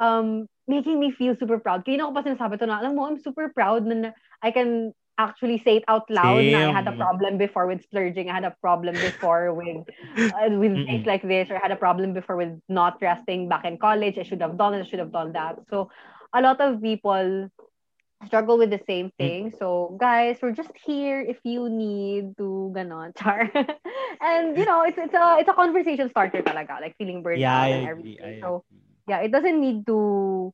um 0.00 0.46
making 0.68 0.98
me 1.00 1.10
feel 1.12 1.34
super 1.38 1.58
proud. 1.58 1.84
Kanina 1.84 2.08
ko 2.08 2.12
pa 2.14 2.22
sinasabi 2.24 2.58
to 2.58 2.66
na, 2.66 2.80
alam 2.80 2.94
mo, 2.96 3.06
I'm 3.06 3.18
super 3.20 3.50
proud 3.50 3.86
na, 3.86 3.94
na 3.94 4.10
I 4.42 4.50
can 4.50 4.92
actually 5.28 5.58
say 5.58 5.76
it 5.78 5.84
out 5.88 6.10
loud 6.10 6.54
I 6.54 6.70
had 6.72 6.86
a 6.88 6.92
problem 6.92 7.38
before 7.38 7.66
with 7.66 7.82
splurging. 7.82 8.30
I 8.30 8.34
had 8.34 8.44
a 8.44 8.56
problem 8.60 9.00
before 9.00 9.54
with 9.54 9.86
uh, 10.30 10.50
with 10.56 10.82
Mm-mm. 10.82 10.84
things 10.84 11.06
like 11.06 11.22
this, 11.22 11.50
or 11.50 11.56
I 11.56 11.60
had 11.62 11.72
a 11.72 11.76
problem 11.80 12.14
before 12.14 12.36
with 12.36 12.58
not 12.68 12.98
resting 13.00 13.48
back 13.48 13.64
in 13.64 13.78
college. 13.78 14.18
I 14.18 14.22
should 14.24 14.40
have 14.42 14.58
done 14.58 14.72
this, 14.72 14.86
I 14.86 14.90
should 14.90 14.98
have 15.00 15.12
done 15.12 15.32
that. 15.32 15.56
So 15.70 15.90
a 16.34 16.40
lot 16.42 16.60
of 16.60 16.82
people 16.82 17.48
struggle 18.26 18.58
with 18.58 18.70
the 18.70 18.80
same 18.86 19.10
thing. 19.18 19.52
So 19.58 19.96
guys, 20.00 20.38
we're 20.42 20.52
just 20.52 20.72
here 20.84 21.20
if 21.20 21.38
you 21.44 21.68
need 21.68 22.36
to 22.38 22.72
ganon, 22.74 23.12
char. 23.18 23.50
and 24.20 24.56
you 24.56 24.64
know, 24.66 24.82
it's 24.82 24.98
it's 24.98 25.14
a 25.14 25.36
it's 25.40 25.48
a 25.48 25.54
conversation 25.54 26.08
starter 26.10 26.42
talaga, 26.42 26.80
like 26.80 26.96
feeling 26.98 27.22
burned 27.22 27.44
Yeah, 27.44 27.52
out 27.52 27.70
I 27.70 27.72
and 27.72 27.84
everything. 27.84 28.14
I 28.24 28.42
so 28.42 28.64
yeah, 29.08 29.20
it 29.20 29.32
doesn't 29.32 29.60
need 29.60 29.86
to 29.86 30.52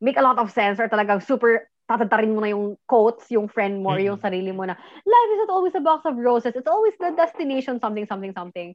make 0.00 0.16
a 0.16 0.22
lot 0.22 0.38
of 0.38 0.50
sense 0.50 0.78
or 0.80 0.88
talagang 0.88 1.22
super 1.24 1.68
tatatarin 1.92 2.32
mo 2.32 2.40
na 2.40 2.50
yung 2.52 2.80
quotes, 2.88 3.28
yung 3.28 3.46
friend 3.46 3.84
mo, 3.84 3.92
or 3.92 4.00
yung 4.00 4.18
sarili 4.18 4.50
mo 4.50 4.64
na, 4.64 4.74
life 5.04 5.30
is 5.36 5.40
not 5.44 5.52
always 5.52 5.74
a 5.76 5.84
box 5.84 6.04
of 6.08 6.16
roses. 6.16 6.56
It's 6.56 6.70
always 6.70 6.96
the 6.96 7.12
destination, 7.12 7.78
something, 7.78 8.06
something, 8.08 8.32
something. 8.32 8.74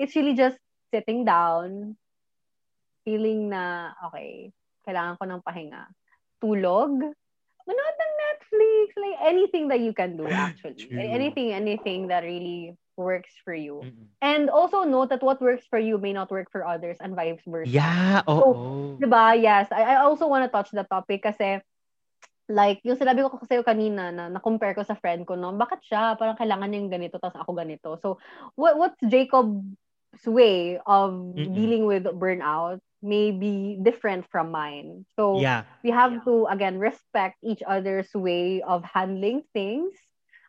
It's 0.00 0.16
really 0.16 0.34
just 0.34 0.58
sitting 0.90 1.24
down, 1.24 1.96
feeling 3.04 3.52
na, 3.52 3.92
okay, 4.08 4.50
kailangan 4.88 5.20
ko 5.20 5.24
ng 5.28 5.42
pahinga. 5.44 5.82
Tulog, 6.40 6.92
manood 7.64 7.96
ng 7.96 8.14
Netflix, 8.20 8.86
like 8.96 9.18
anything 9.24 9.64
that 9.68 9.80
you 9.80 9.92
can 9.92 10.16
do 10.16 10.26
actually. 10.30 10.76
True. 10.76 11.00
Anything, 11.00 11.52
anything 11.52 12.08
that 12.08 12.24
really 12.24 12.76
works 12.96 13.34
for 13.44 13.54
you. 13.54 13.82
Mm-mm. 13.82 14.06
And 14.22 14.50
also 14.50 14.84
note 14.84 15.10
that 15.10 15.22
what 15.22 15.42
works 15.42 15.66
for 15.68 15.78
you 15.78 15.98
may 15.98 16.12
not 16.12 16.30
work 16.30 16.50
for 16.52 16.64
others 16.64 16.96
and 17.00 17.16
vice 17.16 17.42
versa. 17.46 17.70
Yeah, 17.70 18.22
oo. 18.28 18.98
Diba? 19.00 19.34
Yes. 19.40 19.68
I, 19.72 19.82
I 19.82 20.06
also 20.06 20.28
want 20.28 20.46
to 20.46 20.50
touch 20.50 20.70
the 20.70 20.84
topic 20.84 21.22
kasi 21.24 21.60
like, 22.48 22.80
yung 22.84 22.98
sinabi 23.00 23.24
ko 23.24 23.36
kasi 23.40 23.60
kanina 23.64 24.12
na 24.12 24.28
na-compare 24.28 24.76
ko 24.76 24.84
sa 24.84 24.98
friend 24.98 25.24
ko, 25.24 25.34
no, 25.36 25.52
bakit 25.56 25.80
siya? 25.84 26.16
Parang 26.18 26.36
kailangan 26.36 26.68
niya 26.68 26.80
yung 26.84 26.92
ganito, 26.92 27.16
tapos 27.16 27.40
ako 27.40 27.50
ganito. 27.56 27.96
So, 28.00 28.20
what 28.56 28.76
what's 28.76 29.00
Jacob's 29.04 29.64
way 30.28 30.78
of 30.84 31.16
Mm-mm. 31.36 31.54
dealing 31.56 31.88
with 31.88 32.04
burnout 32.20 32.80
may 33.04 33.32
be 33.32 33.76
different 33.84 34.24
from 34.32 34.48
mine. 34.52 35.04
So, 35.16 35.40
Yeah. 35.40 35.64
we 35.84 35.92
have 35.92 36.24
to, 36.24 36.48
again, 36.48 36.80
respect 36.80 37.36
each 37.44 37.60
other's 37.64 38.08
way 38.16 38.64
of 38.64 38.84
handling 38.84 39.44
things. 39.52 39.92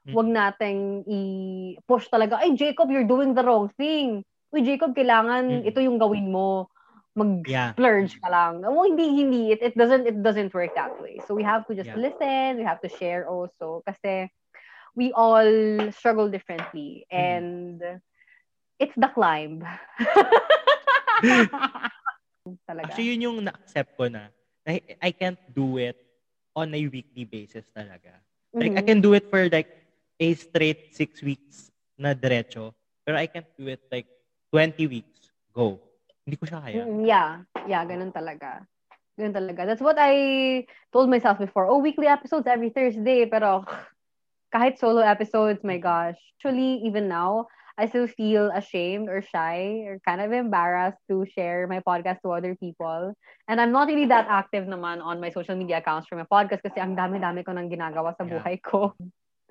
Huwag 0.07 0.27
Mm-mm. 0.27 0.31
nating 0.31 1.03
i-push 1.07 2.07
talaga, 2.07 2.39
ay, 2.39 2.55
Jacob, 2.55 2.87
you're 2.91 3.07
doing 3.07 3.35
the 3.35 3.43
wrong 3.43 3.67
thing. 3.75 4.23
Uy, 4.55 4.63
Jacob, 4.63 4.95
kailangan 4.95 5.43
Mm-mm. 5.51 5.67
ito 5.67 5.83
yung 5.83 5.99
gawin 5.99 6.31
mo. 6.31 6.71
Yeah. 7.15 7.71
Mag-splurge 7.71 8.19
ka 8.19 8.27
lang. 8.27 8.59
Well, 8.61 8.83
hindi, 8.83 9.07
hindi. 9.23 9.51
It, 9.55 9.61
it 9.63 9.75
doesn't 9.77 10.03
it 10.07 10.19
doesn't 10.21 10.51
work 10.53 10.75
that 10.75 10.99
way. 10.99 11.23
So 11.27 11.31
we 11.33 11.43
have 11.47 11.63
to 11.67 11.75
just 11.75 11.87
Yeah. 11.87 12.11
listen. 12.11 12.59
We 12.59 12.63
have 12.67 12.81
to 12.83 12.91
share 12.91 13.23
also. 13.27 13.83
Kasi 13.87 14.27
we 14.95 15.15
all 15.15 15.47
struggle 15.95 16.27
differently. 16.27 17.07
Mm. 17.07 17.15
And 17.15 17.79
it's 18.79 18.95
the 18.99 19.07
climb. 19.15 19.63
Talaga. 22.69 22.91
Actually, 22.91 23.09
yun 23.15 23.21
yung 23.25 23.37
na-accept 23.43 23.89
ko 23.97 24.05
na. 24.11 24.29
na 24.67 24.77
I 25.01 25.11
can't 25.15 25.39
do 25.49 25.77
it 25.79 25.97
on 26.55 26.71
a 26.75 26.81
weekly 26.87 27.25
basis 27.25 27.65
talaga. 27.75 28.21
Like, 28.53 28.75
I 28.75 28.83
Mhm. 28.83 28.87
can 28.87 28.99
do 29.01 29.11
it 29.15 29.25
for 29.27 29.47
like 29.49 29.67
a 30.19 30.31
straight 30.35 30.79
six 30.91 31.19
weeks 31.23 31.71
na 31.99 32.13
diretso. 32.15 32.71
Pero 33.03 33.17
I 33.19 33.27
can't 33.27 33.47
do 33.59 33.67
it 33.71 33.81
like 33.91 34.07
20 34.51 34.87
weeks. 34.87 35.31
Go. 35.51 35.79
Hindi 36.25 36.35
ko 36.41 36.45
siya 36.49 36.59
kaya. 36.61 36.83
Mm, 36.83 37.05
Yeah. 37.05 37.29
Yeah, 37.65 37.81
ganun 37.85 38.13
talaga. 38.13 38.65
Ganun 39.17 39.33
talaga. 39.33 39.65
That's 39.65 39.81
what 39.81 39.97
I 39.97 40.65
told 40.93 41.09
myself 41.09 41.37
before. 41.37 41.69
Oh, 41.69 41.81
weekly 41.81 42.05
episodes 42.09 42.49
every 42.49 42.69
Thursday. 42.73 43.25
Pero 43.29 43.63
kahit 44.55 44.77
solo 44.81 45.01
episodes, 45.05 45.61
my 45.61 45.77
gosh. 45.77 46.17
Actually, 46.37 46.81
even 46.85 47.09
now, 47.09 47.49
I 47.77 47.89
still 47.91 48.07
feel 48.07 48.53
ashamed 48.55 49.09
or 49.09 49.19
shy 49.21 49.83
or 49.83 49.99
kind 50.07 50.21
of 50.21 50.31
embarrassed 50.31 51.01
to 51.11 51.25
share 51.27 51.67
my 51.67 51.83
podcast 51.83 52.23
to 52.23 52.31
other 52.31 52.55
people. 52.55 53.13
And 53.49 53.59
I'm 53.59 53.71
not 53.75 53.89
really 53.91 54.07
that 54.07 54.25
active 54.31 54.63
naman 54.65 55.03
on 55.03 55.19
my 55.19 55.29
social 55.29 55.59
media 55.59 55.83
accounts 55.83 56.07
for 56.07 56.15
my 56.15 56.23
podcast 56.25 56.63
kasi 56.63 56.79
ang 56.79 56.95
dami-dami 56.95 57.43
ko 57.43 57.51
nang 57.51 57.67
ginagawa 57.67 58.15
sa 58.15 58.23
buhay 58.23 58.63
ko. 58.63 58.95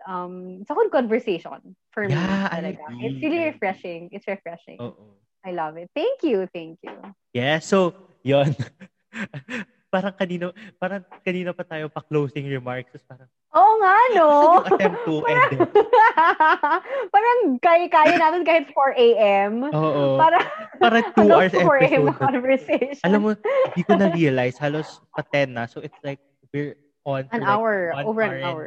Um, 0.09 0.60
it's 0.60 0.70
a 0.70 0.76
good 0.76 0.92
conversation 0.92 1.76
for 1.92 2.09
me. 2.09 2.16
Yeah, 2.16 2.48
I 2.48 2.60
talaga. 2.60 2.84
It's 3.01 3.20
really 3.20 3.40
refreshing. 3.52 4.09
It's 4.12 4.28
refreshing. 4.28 4.80
Oo. 4.80 5.23
I 5.45 5.53
love 5.53 5.77
it. 5.77 5.93
Thank 5.95 6.25
you. 6.25 6.49
Thank 6.49 6.81
you. 6.81 6.97
Yeah, 7.37 7.61
so, 7.61 7.93
yon 8.25 8.57
parang 9.95 10.16
kanino, 10.16 10.57
parang 10.81 11.05
kanina 11.21 11.53
pa 11.53 11.62
tayo 11.62 11.93
pa 11.93 12.01
closing 12.01 12.49
remarks. 12.49 12.91
Tapos 12.91 13.07
parang, 13.07 13.29
Oo 13.55 13.73
nga, 13.79 13.97
no? 14.19 14.27
Yung 14.51 14.66
attempt 14.66 15.01
to 15.07 15.15
end 15.31 15.47
it? 15.55 15.71
Parang 17.15 17.39
kaya-kaya 17.62 18.19
natin 18.19 18.43
kahit 18.43 18.66
4 18.75 18.99
a.m. 18.99 19.53
Oo. 19.71 20.19
Para 20.19 20.43
Para 20.83 20.99
2 21.15 21.23
hanggang 21.23 21.39
hours 21.39 21.55
4 21.55 21.87
a.m. 21.87 22.05
conversation. 22.19 23.05
Alam 23.07 23.21
mo, 23.23 23.31
hindi 23.39 23.83
ko 23.87 23.95
na-realize. 23.95 24.59
Halos 24.59 24.99
pa 25.15 25.23
10 25.23 25.55
na. 25.55 25.71
So, 25.71 25.79
it's 25.79 25.95
like, 26.03 26.19
we're 26.51 26.75
on 27.07 27.31
an 27.31 27.47
like 27.47 27.47
hour. 27.47 27.95
Over 27.95 28.23
an 28.27 28.43
and- 28.43 28.47
hour. 28.51 28.66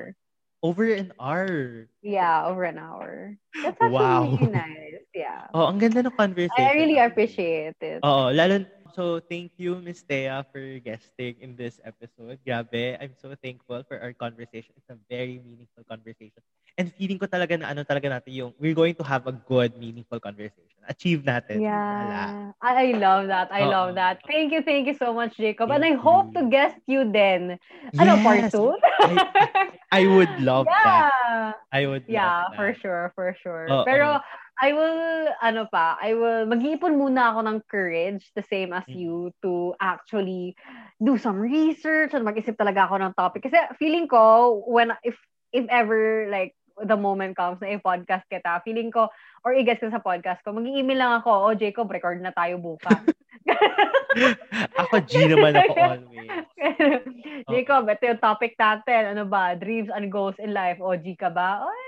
Over 0.64 0.90
an 0.94 1.14
hour. 1.20 1.88
Yeah, 2.02 2.46
over 2.48 2.64
an 2.64 2.78
hour. 2.78 3.38
That's 3.64 3.78
actually 3.82 3.94
Wow. 3.94 4.38
really 4.38 4.52
nice. 4.58 5.06
Yeah. 5.14 5.48
Oh, 5.54 5.66
ang 5.70 5.78
ganda 5.78 6.02
ng 6.02 6.14
conversation. 6.18 6.54
I 6.58 6.74
really 6.74 6.98
appreciate 6.98 7.78
it. 7.82 8.02
Oo, 8.06 8.30
lalo, 8.34 8.62
so 8.98 9.22
thank 9.22 9.54
you, 9.62 9.78
Miss 9.78 10.02
Thea, 10.02 10.42
for 10.50 10.82
guesting 10.82 11.38
in 11.38 11.54
this 11.54 11.78
episode. 11.86 12.42
Grabe, 12.42 12.98
I'm 12.98 13.14
so 13.14 13.38
thankful 13.38 13.86
for 13.86 14.02
our 14.02 14.14
conversation. 14.18 14.74
It's 14.74 14.90
a 14.90 14.98
very 15.06 15.38
meaningful 15.38 15.86
conversation. 15.86 16.42
And 16.78 16.90
feeling 16.98 17.22
ko 17.22 17.30
talaga 17.30 17.62
na 17.62 17.70
ano 17.70 17.86
talaga 17.86 18.10
natin 18.10 18.34
yung, 18.34 18.52
we're 18.58 18.74
going 18.74 18.98
to 18.98 19.06
have 19.06 19.30
a 19.30 19.36
good, 19.38 19.78
meaningful 19.78 20.18
conversation. 20.18 20.78
achieve 20.88 21.22
natin. 21.28 21.62
Yeah. 21.62 22.56
I 22.64 22.96
love 22.96 23.28
that. 23.28 23.52
I 23.52 23.68
Oo. 23.68 23.70
love 23.70 23.96
that. 23.96 24.24
Thank 24.26 24.56
you, 24.56 24.64
thank 24.64 24.88
you 24.88 24.96
so 24.96 25.14
much, 25.14 25.36
Jacob. 25.38 25.70
And 25.70 25.84
I 25.84 25.94
hope 25.94 26.34
to 26.34 26.48
guest 26.50 26.80
you 26.88 27.04
then. 27.12 27.60
Ano, 28.00 28.24
part 28.24 28.48
Yes. 28.48 28.56
two? 28.56 28.72
I 29.92 30.08
would 30.08 30.32
love 30.42 30.66
that. 30.68 31.60
I 31.72 31.86
would 31.86 32.08
Yeah, 32.08 32.48
for 32.56 32.74
sure, 32.80 33.12
for 33.16 33.36
sure. 33.44 33.68
Oo. 33.68 33.84
Pero 33.84 34.20
I 34.58 34.74
will, 34.74 35.30
ano 35.38 35.70
pa, 35.70 36.02
I 36.02 36.18
will, 36.18 36.50
mag-iipon 36.50 36.98
muna 36.98 37.30
ako 37.30 37.40
ng 37.46 37.58
courage, 37.70 38.34
the 38.34 38.42
same 38.42 38.74
as 38.74 38.86
Mm. 38.90 38.98
you, 38.98 39.16
to 39.46 39.78
actually 39.78 40.58
do 40.98 41.18
some 41.22 41.38
research 41.38 42.18
and 42.18 42.26
mag-isip 42.26 42.58
talaga 42.58 42.90
ako 42.90 42.98
ng 42.98 43.14
topic. 43.14 43.46
Kasi 43.46 43.58
feeling 43.78 44.10
ko, 44.10 44.58
when, 44.66 44.98
if, 45.06 45.14
if 45.54 45.70
ever, 45.70 46.26
like, 46.34 46.58
the 46.78 46.98
moment 46.98 47.34
comes 47.38 47.58
na 47.62 47.78
i-podcast 47.78 48.26
kita, 48.30 48.62
feeling 48.66 48.90
ko, 48.90 49.10
or 49.46 49.54
i-guest 49.54 49.82
ka 49.82 49.94
sa 49.94 50.02
podcast 50.02 50.42
ko, 50.42 50.54
mag-email 50.54 51.06
lang 51.06 51.14
ako, 51.22 51.32
oh, 51.50 51.54
Jacob, 51.54 51.90
record 51.90 52.22
na 52.22 52.34
tayo 52.34 52.58
bukas. 52.58 53.02
Ako, 54.82 55.00
G 55.06 55.30
naman 55.30 55.56
ako 55.56 55.74
always. 55.78 56.46
Jacob, 57.54 57.86
ito 57.88 58.04
yung 58.10 58.20
topic 58.20 58.58
natin. 58.58 59.14
Ano 59.16 59.24
ba? 59.30 59.54
Dreams 59.56 59.94
and 59.94 60.10
goals 60.12 60.36
in 60.42 60.52
life. 60.52 60.82
O, 60.82 60.98
G 60.98 61.14
ka 61.16 61.30
ba? 61.30 61.64
Oh, 61.64 61.87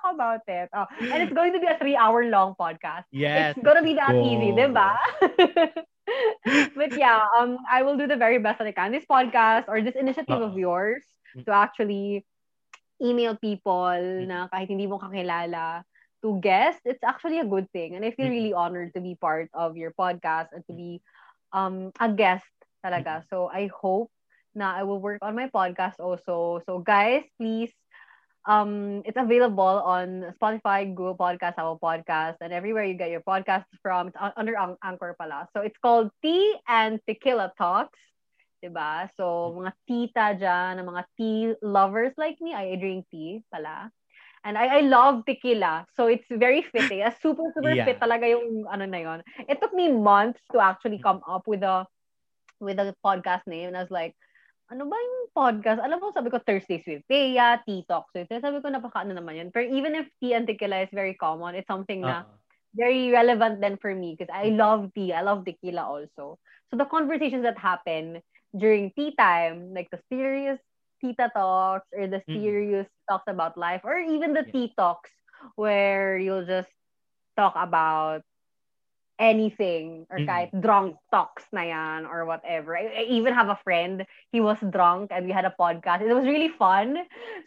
talk 0.00 0.14
about 0.14 0.40
it. 0.46 0.68
Oh, 0.74 0.86
and 1.10 1.22
it's 1.22 1.32
going 1.32 1.52
to 1.54 1.60
be 1.60 1.66
a 1.66 1.78
three-hour 1.78 2.26
long 2.30 2.54
podcast. 2.58 3.04
Yes. 3.10 3.56
it's 3.56 3.64
gonna 3.64 3.82
be 3.82 3.94
that 3.94 4.16
easy, 4.22 4.52
di 4.52 4.66
ba? 4.70 4.94
but 6.74 6.92
yeah, 6.94 7.24
um, 7.38 7.58
I 7.70 7.82
will 7.82 7.96
do 7.96 8.06
the 8.06 8.16
very 8.16 8.38
best 8.38 8.58
that 8.58 8.66
I 8.68 8.72
can. 8.72 8.92
This 8.92 9.06
podcast 9.06 9.64
or 9.68 9.80
this 9.82 9.96
initiative 9.96 10.40
of 10.40 10.56
yours 10.58 11.04
Mm. 11.36 11.44
to 11.44 11.52
actually 11.52 12.24
email 13.02 13.36
people 13.36 13.94
na 14.26 14.48
kahit 14.48 14.72
hindi 14.72 14.86
mo 14.88 14.96
kakilala 14.98 15.84
to 16.24 16.40
guest, 16.40 16.80
it's 16.88 17.04
actually 17.04 17.38
a 17.38 17.46
good 17.46 17.68
thing. 17.70 17.94
And 17.94 18.04
I 18.04 18.10
feel 18.16 18.26
Mm. 18.26 18.36
really 18.36 18.54
honored 18.56 18.94
to 18.96 19.00
be 19.04 19.14
part 19.14 19.52
of 19.52 19.76
your 19.76 19.92
podcast 19.92 20.50
and 20.56 20.64
to 20.66 20.72
be 20.72 21.00
um 21.52 21.92
a 22.00 22.08
guest 22.08 22.48
talaga. 22.84 23.22
So 23.28 23.48
I 23.52 23.68
hope 23.68 24.08
na 24.56 24.72
I 24.74 24.82
will 24.88 24.98
work 25.00 25.20
on 25.22 25.36
my 25.36 25.48
podcast 25.52 26.00
also. 26.00 26.60
So 26.64 26.80
guys, 26.80 27.24
please 27.38 27.72
um 28.48 29.04
it's 29.04 29.20
available 29.20 29.84
on 29.84 30.32
Spotify, 30.40 30.88
Google 30.88 31.14
Podcast, 31.16 31.60
Apple 31.60 31.78
Podcast, 31.78 32.40
and 32.40 32.50
everywhere 32.52 32.84
you 32.88 32.94
get 32.96 33.12
your 33.12 33.20
podcasts 33.20 33.68
from. 33.84 34.08
It's 34.08 34.16
un- 34.18 34.32
under 34.40 34.56
An- 34.56 34.80
Anchor 34.82 35.14
pala. 35.20 35.46
So 35.52 35.60
it's 35.60 35.76
called 35.78 36.10
Tea 36.24 36.56
and 36.66 36.98
Tequila 37.06 37.52
Talks. 37.60 38.00
Diba? 38.58 39.06
So, 39.14 39.54
mga 39.54 39.70
tita 39.86 40.26
dyan, 40.34 40.82
mga 40.82 41.02
tea 41.14 41.54
lovers 41.62 42.10
like 42.18 42.40
me, 42.42 42.54
I 42.58 42.74
drink 42.74 43.06
tea 43.06 43.44
pala. 43.54 43.86
And 44.42 44.58
I, 44.58 44.78
I 44.78 44.80
love 44.82 45.22
tequila. 45.26 45.86
So, 45.94 46.06
it's 46.10 46.26
very 46.26 46.62
fitting. 46.66 47.02
A 47.06 47.14
super, 47.22 47.46
super 47.54 47.70
Yeah. 47.70 47.86
fit 47.86 48.02
talaga 48.02 48.26
yung 48.26 48.66
ano 48.66 48.82
na 48.90 48.98
yon. 48.98 49.18
It 49.46 49.62
took 49.62 49.70
me 49.70 49.92
months 49.94 50.42
to 50.50 50.58
actually 50.58 50.98
come 50.98 51.22
up 51.22 51.46
with 51.46 51.62
a 51.62 51.86
with 52.58 52.82
a 52.82 52.90
podcast 52.98 53.46
name. 53.46 53.70
And 53.70 53.76
I 53.78 53.86
was 53.86 53.94
like, 53.94 54.18
ano 54.68 54.84
ba 54.88 54.96
yung 54.96 55.32
podcast? 55.32 55.80
Alam 55.80 55.98
mo, 56.00 56.06
sabi 56.12 56.28
ko, 56.30 56.38
Thursdays 56.40 56.84
with 56.86 57.02
Thea, 57.08 57.60
Tea 57.64 57.84
Talks 57.88 58.12
with 58.14 58.28
Thea. 58.28 58.40
Sabi 58.40 58.60
ko, 58.60 58.68
napaka 58.68 59.04
ano 59.04 59.16
naman 59.16 59.36
yun. 59.36 59.48
Pero 59.52 59.64
even 59.68 59.94
if 59.96 60.06
tea 60.20 60.34
and 60.36 60.46
tequila 60.46 60.84
is 60.84 60.92
very 60.92 61.14
common, 61.16 61.54
it's 61.56 61.68
something 61.68 62.04
na 62.04 62.24
Oo. 62.24 62.36
very 62.76 63.10
relevant 63.10 63.60
then 63.60 63.76
for 63.80 63.94
me 63.94 64.14
because 64.16 64.32
I 64.32 64.52
love 64.52 64.92
tea. 64.94 65.12
I 65.12 65.22
love 65.22 65.44
tequila 65.44 65.82
also. 65.88 66.38
So 66.68 66.76
the 66.76 66.84
conversations 66.84 67.42
that 67.44 67.58
happen 67.58 68.20
during 68.56 68.92
tea 68.96 69.14
time, 69.16 69.72
like 69.74 69.88
the 69.90 70.00
serious 70.12 70.60
tita 71.00 71.30
talks 71.34 71.88
or 71.96 72.06
the 72.08 72.22
Mm. 72.28 72.34
serious 72.34 72.88
talks 73.08 73.26
about 73.28 73.56
life, 73.56 73.82
or 73.84 73.96
even 73.98 74.32
the 74.34 74.44
Yeah. 74.44 74.52
tea 74.52 74.72
talks 74.76 75.10
where 75.56 76.18
you'll 76.18 76.46
just 76.46 76.70
talk 77.36 77.54
about 77.56 78.22
anything 79.18 80.06
or 80.10 80.22
Mm. 80.22 80.26
kahit 80.26 80.50
drunk 80.62 80.96
talks 81.10 81.44
na 81.52 81.62
yan 81.66 82.06
or 82.06 82.24
whatever. 82.24 82.78
I, 82.78 83.02
I 83.02 83.02
even 83.10 83.34
have 83.34 83.50
a 83.50 83.58
friend, 83.66 84.06
he 84.32 84.40
was 84.40 84.58
drunk 84.70 85.10
and 85.10 85.26
we 85.26 85.32
had 85.34 85.44
a 85.44 85.54
podcast. 85.54 86.02
It 86.02 86.14
was 86.14 86.26
really 86.26 86.50
fun. 86.54 86.96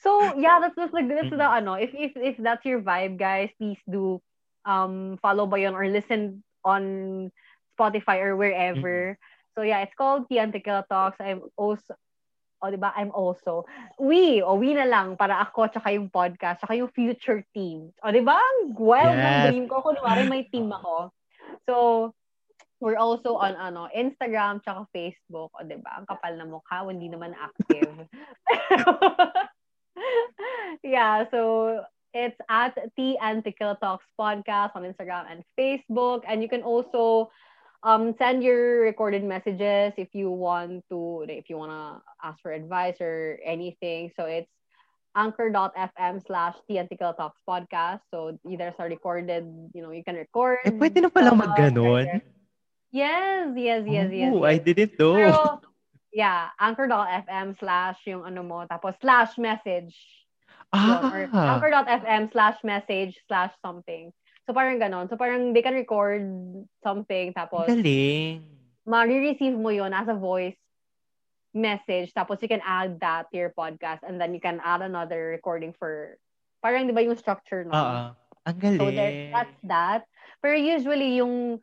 So 0.04 0.36
yeah, 0.38 0.60
that's 0.60 0.76
just 0.76 0.94
like 0.94 1.08
that's 1.08 1.32
the 1.32 1.42
Mm. 1.42 1.58
ano. 1.64 1.74
If 1.80 1.92
if 1.96 2.14
if 2.16 2.36
that's 2.40 2.66
your 2.68 2.82
vibe, 2.84 3.18
guys, 3.18 3.50
please 3.58 3.80
do 3.90 4.20
um 4.68 5.18
follow 5.24 5.48
ba 5.48 5.58
yun 5.60 5.74
or 5.74 5.88
listen 5.88 6.44
on 6.64 7.32
Spotify 7.80 8.22
or 8.22 8.36
wherever. 8.38 9.18
So 9.56 9.64
yeah, 9.64 9.82
it's 9.84 9.96
called 9.96 10.30
Tea 10.30 10.40
and 10.40 10.54
Tequila 10.54 10.86
Talks. 10.88 11.18
I'm 11.20 11.42
also 11.58 11.96
o, 12.62 12.70
di 12.70 12.78
ba? 12.78 12.94
I'm 12.96 13.10
also. 13.12 13.66
We, 13.98 14.42
o 14.46 14.54
we 14.54 14.78
na 14.78 14.86
lang 14.86 15.18
para 15.18 15.42
ako 15.42 15.74
tsaka 15.74 15.98
yung 15.98 16.14
podcast, 16.14 16.62
tsaka 16.62 16.78
yung 16.78 16.94
future 16.94 17.42
team. 17.58 17.90
O, 18.06 18.14
di 18.14 18.22
ba? 18.22 18.38
Ang 18.38 18.78
wild 18.78 19.18
ng 19.18 19.42
Yes. 19.42 19.44
dream 19.44 19.66
ko. 19.66 19.82
Kunwari 19.82 20.30
may 20.30 20.46
team 20.46 20.70
ako. 20.70 21.10
So, 21.68 22.14
we're 22.82 22.98
also 22.98 23.38
on 23.38 23.54
ano 23.56 23.88
Instagram 23.94 24.60
tsaka 24.66 24.90
Facebook. 24.90 25.54
O, 25.54 25.64
di 25.64 25.78
ba? 25.78 26.02
Ang 26.02 26.10
kapal 26.10 26.36
na 26.36 26.50
mukha, 26.50 26.82
hindi 26.90 27.08
naman 27.08 27.38
active. 27.38 28.10
yeah, 30.84 31.24
so 31.30 31.80
it's 32.12 32.36
at 32.50 32.74
Tea 32.98 33.16
and 33.22 33.46
Tequila 33.46 33.78
Talks 33.80 34.10
podcast 34.18 34.76
on 34.76 34.84
Instagram 34.84 35.30
and 35.30 35.46
Facebook. 35.54 36.26
And 36.28 36.42
you 36.42 36.50
can 36.50 36.66
also 36.66 37.30
um 37.84 38.14
send 38.18 38.44
your 38.44 38.82
recorded 38.82 39.24
messages 39.24 39.94
if 39.98 40.14
you 40.14 40.30
want 40.30 40.86
to 40.90 41.26
if 41.30 41.50
you 41.50 41.58
want 41.58 41.74
to 41.74 42.02
ask 42.22 42.38
for 42.42 42.54
advice 42.54 42.94
or 43.02 43.42
anything 43.42 44.14
so 44.14 44.30
it's 44.30 44.54
anchor.fm 45.16 46.16
slash 46.26 46.56
Tequila 46.68 47.14
talks 47.18 47.40
podcast 47.44 48.00
so 48.10 48.38
either 48.48 48.72
sa 48.78 48.88
recorded 48.88 49.44
you 49.76 49.82
know 49.84 49.92
you 49.92 50.04
can 50.04 50.16
record 50.16 50.60
Eh, 50.64 50.72
pwede 50.72 51.04
na 51.04 51.12
pala 51.12 51.36
uh, 51.36 51.40
mag-ganon. 51.40 52.08
yes 52.92 53.52
yes 53.56 53.84
yes 53.88 54.10
yes, 54.12 54.32
Oh, 54.32 54.44
yes. 54.44 54.52
I 54.52 54.58
didn't 54.60 54.94
know. 55.00 55.16
Pero, 55.16 55.36
yeah 56.12 56.52
anchor.fm 56.60 57.56
slash 57.60 58.00
yung 58.08 58.24
ano 58.28 58.44
mo 58.44 58.64
tapos 58.68 58.96
slash 59.00 59.36
message 59.40 59.96
yun, 60.76 61.04
or 61.08 61.28
ah, 61.32 61.56
anchor.fm 61.56 62.32
slash 62.32 62.60
message 62.64 63.16
slash 63.28 63.52
something 63.64 64.12
so 64.48 64.52
parang 64.52 64.80
ganon 64.80 65.08
so 65.08 65.16
parang 65.16 65.52
they 65.56 65.64
can 65.64 65.76
record 65.76 66.24
something 66.84 67.32
tapos 67.32 67.68
galing. 67.68 68.44
ma-receive 68.88 69.56
mo 69.56 69.72
yon 69.72 69.92
as 69.96 70.08
a 70.12 70.16
voice 70.16 70.56
message 71.52 72.16
tapos 72.16 72.40
you 72.40 72.48
can 72.48 72.64
add 72.64 73.00
that 73.04 73.28
to 73.32 73.36
your 73.36 73.52
podcast 73.52 74.00
and 74.08 74.20
then 74.20 74.32
you 74.32 74.40
can 74.40 74.64
add 74.64 74.82
another 74.82 75.36
recording 75.36 75.76
for 75.76 76.16
parang 76.64 76.88
di 76.88 76.96
ba 76.96 77.04
yung 77.04 77.18
structure 77.20 77.68
no? 77.68 77.76
Oo. 77.76 78.00
Ang 78.42 78.58
galing. 78.58 78.80
So 78.82 78.90
there, 78.90 79.30
that's 79.30 79.60
that. 79.70 80.02
Pero 80.42 80.58
usually 80.58 81.22
yung 81.22 81.62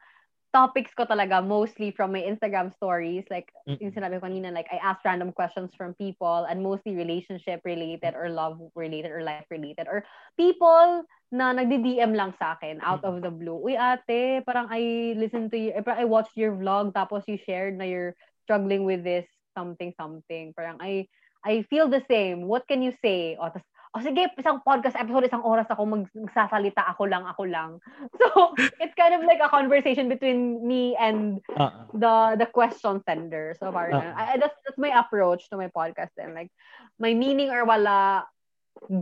topics 0.55 0.97
ko 0.97 1.05
talaga 1.05 1.45
mostly 1.45 1.93
from 1.93 2.09
my 2.09 2.25
Instagram 2.25 2.73
stories 2.73 3.25
like 3.29 3.53
Mm-mm. 3.69 3.77
yung 3.85 3.93
sinabi 3.93 4.17
ko 4.17 4.25
kanina 4.25 4.49
like 4.49 4.71
I 4.73 4.81
ask 4.81 5.05
random 5.05 5.37
questions 5.37 5.77
from 5.77 5.93
people 6.01 6.49
and 6.49 6.65
mostly 6.65 6.97
relationship 6.97 7.61
related 7.69 8.17
or 8.17 8.33
love 8.33 8.57
related 8.73 9.13
or 9.13 9.21
life 9.21 9.45
related 9.53 9.85
or 9.91 10.09
people 10.41 11.05
na 11.29 11.53
nagdi-DM 11.53 12.17
lang 12.17 12.33
sa 12.41 12.57
akin 12.57 12.81
out 12.81 13.05
of 13.05 13.21
the 13.21 13.29
blue. 13.29 13.61
Uy 13.61 13.77
ate, 13.77 14.41
parang 14.49 14.73
I 14.73 15.13
listen 15.21 15.53
to 15.53 15.59
you, 15.61 15.77
eh, 15.77 15.85
parang 15.85 16.01
I 16.01 16.09
watched 16.09 16.33
your 16.33 16.57
vlog 16.57 16.97
tapos 16.97 17.29
you 17.29 17.37
shared 17.37 17.77
na 17.77 17.85
you're 17.85 18.17
struggling 18.49 18.89
with 18.89 19.05
this 19.05 19.29
something 19.59 19.91
something. 19.99 20.55
Parang 20.55 20.79
I 20.79 21.11
I 21.43 21.67
feel 21.67 21.91
the 21.91 22.07
same. 22.07 22.47
What 22.47 22.71
can 22.71 22.79
you 22.79 22.95
say? 23.03 23.35
O, 23.35 23.51
tas, 23.51 23.67
o 23.95 23.99
sige, 23.99 24.31
isang 24.39 24.63
podcast 24.63 24.95
episode, 24.95 25.27
isang 25.27 25.43
oras 25.43 25.67
ako 25.67 25.83
mag- 25.87 26.15
magsasalita, 26.15 26.87
ako 26.95 27.11
lang, 27.11 27.27
ako 27.27 27.43
lang. 27.51 27.71
So, 28.23 28.55
it's 28.79 28.95
kind 28.95 29.19
of 29.19 29.27
like 29.27 29.43
a 29.43 29.51
conversation 29.51 30.07
between 30.07 30.63
me 30.63 30.95
and 30.95 31.43
Oo. 31.59 31.91
the 31.95 32.15
the 32.39 32.49
question 32.51 33.03
sender. 33.03 33.59
So 33.59 33.75
parang 33.75 33.99
Oo. 33.99 34.15
I, 34.15 34.39
that's 34.39 34.59
that's 34.63 34.79
my 34.79 34.95
approach 34.95 35.51
to 35.51 35.59
my 35.59 35.67
podcast 35.73 36.15
and 36.15 36.39
like 36.39 36.55
my 37.03 37.15
meaning 37.15 37.51
or 37.51 37.67
wala 37.67 38.27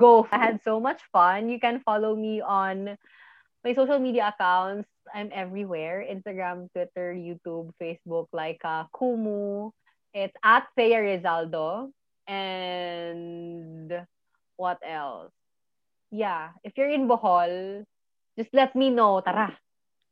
go. 0.01 0.25
I 0.33 0.39
had 0.41 0.65
so 0.65 0.81
much 0.81 1.05
fun. 1.13 1.53
You 1.53 1.61
can 1.61 1.85
follow 1.85 2.17
me 2.17 2.41
on 2.41 2.97
my 3.65 3.73
social 3.75 3.99
media 3.99 4.33
accounts. 4.33 4.89
I'm 5.11 5.31
everywhere. 5.35 6.03
Instagram, 6.03 6.71
Twitter, 6.73 7.15
YouTube, 7.15 7.75
Facebook, 7.79 8.31
like 8.33 8.63
uh, 8.65 8.87
Kumu. 8.95 9.71
It's 10.17 10.33
at 10.41 10.65
Thea 10.73 11.05
Rizaldo. 11.05 11.93
And 12.25 13.93
what 14.57 14.81
else? 14.81 15.29
Yeah. 16.09 16.57
If 16.65 16.73
you're 16.81 16.89
in 16.89 17.05
Bohol, 17.05 17.85
just 18.41 18.49
let 18.57 18.73
me 18.73 18.89
know. 18.89 19.21
Tara. 19.21 19.53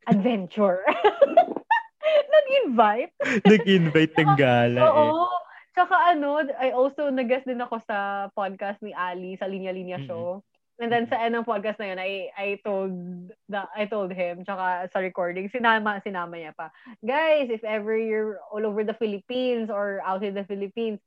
Adventure. 0.05 0.85
Nag-invite. 2.37 3.17
Nag-invite 3.49 4.13
ng 4.21 4.33
gala 4.37 4.77
eh. 4.77 4.85
Oo. 4.93 5.25
Tsaka 5.73 6.13
ano, 6.13 6.45
I 6.53 6.69
also 6.69 7.09
nag-guest 7.09 7.49
din 7.49 7.65
ako 7.65 7.81
sa 7.89 8.29
podcast 8.37 8.77
ni 8.85 8.93
Ali 8.93 9.41
sa 9.41 9.49
Linya 9.49 9.73
Linya. 9.73 9.97
Show. 10.05 10.45
And 10.75 10.91
then 10.91 11.07
sa 11.07 11.15
end 11.23 11.39
ng 11.39 11.47
podcast 11.47 11.79
na 11.79 11.87
yun, 11.87 11.99
I, 12.03 12.27
I 12.35 12.59
told 12.59 12.91
the, 13.47 13.63
I 13.71 13.87
told 13.87 14.11
him, 14.11 14.43
tsaka 14.43 14.91
sa 14.91 14.99
recording, 14.99 15.47
sinama, 15.47 16.03
sinama 16.03 16.35
niya 16.35 16.51
pa. 16.51 16.67
Guys, 16.99 17.47
if 17.47 17.63
ever 17.63 17.95
you're 17.95 18.43
all 18.51 18.67
over 18.67 18.83
the 18.83 18.97
Philippines 18.99 19.71
or 19.71 20.03
outside 20.03 20.35
the 20.35 20.43
Philippines, 20.43 20.99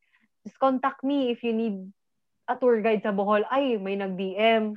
just 0.49 0.57
contact 0.57 1.05
me 1.05 1.29
if 1.29 1.45
you 1.45 1.53
need 1.53 1.93
a 2.49 2.57
tour 2.57 2.81
guide 2.81 3.05
sa 3.05 3.13
Bohol. 3.13 3.45
Ay, 3.53 3.77
may 3.77 4.01
nag-DM. 4.01 4.73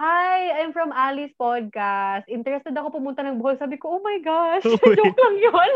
Hi, 0.00 0.56
I'm 0.56 0.72
from 0.72 0.96
Ali's 0.96 1.36
podcast. 1.36 2.24
Interested 2.26 2.72
ako 2.72 2.96
pumunta 2.96 3.20
ng 3.20 3.44
Bohol. 3.44 3.60
Sabi 3.60 3.76
ko, 3.76 4.00
oh 4.00 4.02
my 4.02 4.24
gosh, 4.24 4.64
joke 4.98 5.20
lang 5.20 5.36
yun. 5.36 5.72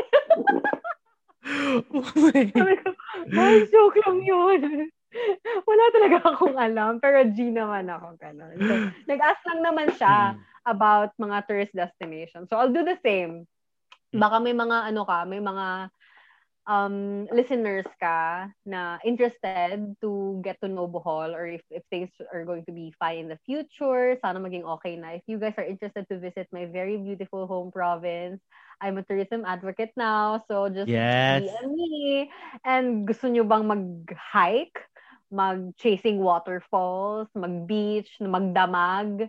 oh 1.92 2.16
my 2.16 2.42
Sabi 2.48 2.74
ko, 2.80 2.88
ay, 3.36 3.56
joke 3.68 4.00
lang 4.08 4.18
yun. 4.24 4.88
Wala 5.68 5.84
talaga 5.94 6.16
akong 6.32 6.56
alam, 6.58 6.92
pero 7.02 7.22
G 7.32 7.50
naman 7.50 7.88
ako. 7.90 8.16
Ganun. 8.20 8.56
So, 8.66 8.72
nag-ask 9.10 9.40
lang 9.48 9.60
naman 9.64 9.88
siya 9.96 10.34
Mm. 10.34 10.40
about 10.68 11.10
mga 11.18 11.36
tourist 11.48 11.74
destinations. 11.74 12.48
So, 12.50 12.56
I'll 12.60 12.72
do 12.72 12.84
the 12.84 12.98
same. 13.02 13.46
Baka 14.12 14.40
may 14.40 14.54
mga, 14.56 14.88
ano 14.92 15.02
ka, 15.04 15.24
may 15.28 15.40
mga 15.40 15.90
um, 16.68 17.26
listeners 17.32 17.86
ka 18.00 18.48
na 18.66 18.98
interested 19.04 19.94
to 20.00 20.40
get 20.44 20.56
to 20.60 20.68
know 20.68 20.86
Bohol 20.88 21.32
or 21.34 21.46
if, 21.46 21.62
if 21.70 21.82
things 21.90 22.10
are 22.32 22.44
going 22.44 22.64
to 22.66 22.72
be 22.72 22.92
fine 22.98 23.18
in 23.24 23.28
the 23.28 23.38
future, 23.46 24.16
sana 24.20 24.38
maging 24.40 24.64
okay 24.78 24.96
na. 24.96 25.16
If 25.16 25.24
you 25.26 25.38
guys 25.38 25.54
are 25.56 25.64
interested 25.64 26.06
to 26.10 26.18
visit 26.18 26.48
my 26.52 26.66
very 26.66 26.96
beautiful 26.96 27.46
home 27.46 27.70
province, 27.72 28.40
I'm 28.80 28.98
a 28.98 29.02
tourism 29.02 29.44
advocate 29.46 29.92
now, 29.96 30.42
so 30.48 30.68
just 30.68 30.92
Yes. 30.92 31.42
DM 31.42 31.70
me. 31.72 32.30
And 32.64 33.06
gusto 33.08 33.28
nyo 33.28 33.44
bang 33.44 33.64
mag-hike? 33.66 34.78
Mag-chasing 35.30 36.18
waterfalls? 36.18 37.28
Mag-beach? 37.34 38.10
Magdamag? 38.20 39.28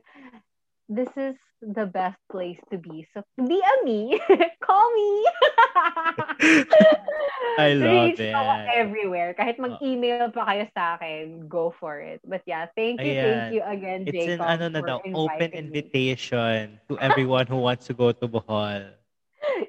This 0.90 1.10
is 1.18 1.36
the 1.62 1.86
best 1.86 2.18
place 2.32 2.58
to 2.72 2.78
be. 2.80 3.06
So, 3.14 3.22
DM 3.40 3.80
me. 3.84 4.20
Call 4.64 4.88
me. 4.96 5.12
I 7.60 7.74
love 7.74 8.16
Reach 8.16 8.20
it. 8.20 8.34
everywhere. 8.74 9.36
Kahit 9.36 9.60
mag-email 9.60 10.32
pa 10.32 10.48
kayo 10.48 10.66
sa 10.72 10.96
akin, 10.96 11.48
go 11.52 11.72
for 11.72 12.00
it. 12.00 12.20
But 12.24 12.44
yeah, 12.48 12.68
thank 12.76 13.04
you, 13.04 13.16
thank 13.20 13.52
Ayan. 13.52 13.54
you 13.54 13.62
again, 13.64 14.02
It's 14.08 14.16
Jacob, 14.16 14.40
an 14.40 14.48
ano 14.48 14.66
na 14.70 14.82
daw, 14.82 14.98
open 15.12 15.12
inviting 15.12 15.52
me. 15.72 15.84
invitation 15.84 16.80
to 16.88 16.94
everyone 17.04 17.48
who 17.48 17.60
wants 17.60 17.86
to 17.88 17.94
go 17.94 18.12
to 18.12 18.26
Bohol. 18.28 18.88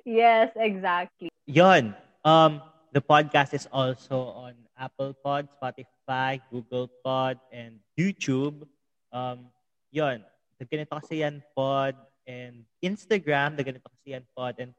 Yes, 0.04 0.50
exactly. 0.56 1.28
Yon. 1.46 1.94
Um, 2.24 2.62
the 2.92 3.00
podcast 3.00 3.54
is 3.54 3.66
also 3.72 4.30
on 4.36 4.54
Apple 4.80 5.12
Pod, 5.20 5.52
Spotify, 5.52 6.40
Google 6.48 6.88
Pod, 7.04 7.36
and 7.52 7.76
YouTube. 8.00 8.64
Um, 9.12 9.52
yon. 9.92 10.24
The 10.56 10.64
ganito 10.64 10.96
kasi 10.96 11.20
yan 11.20 11.44
pod 11.56 11.96
and 12.24 12.64
Instagram, 12.80 13.56
the 13.56 13.64
ganito 13.64 13.88
kasi 13.88 14.16
yan 14.16 14.24
pod 14.32 14.56
and 14.60 14.72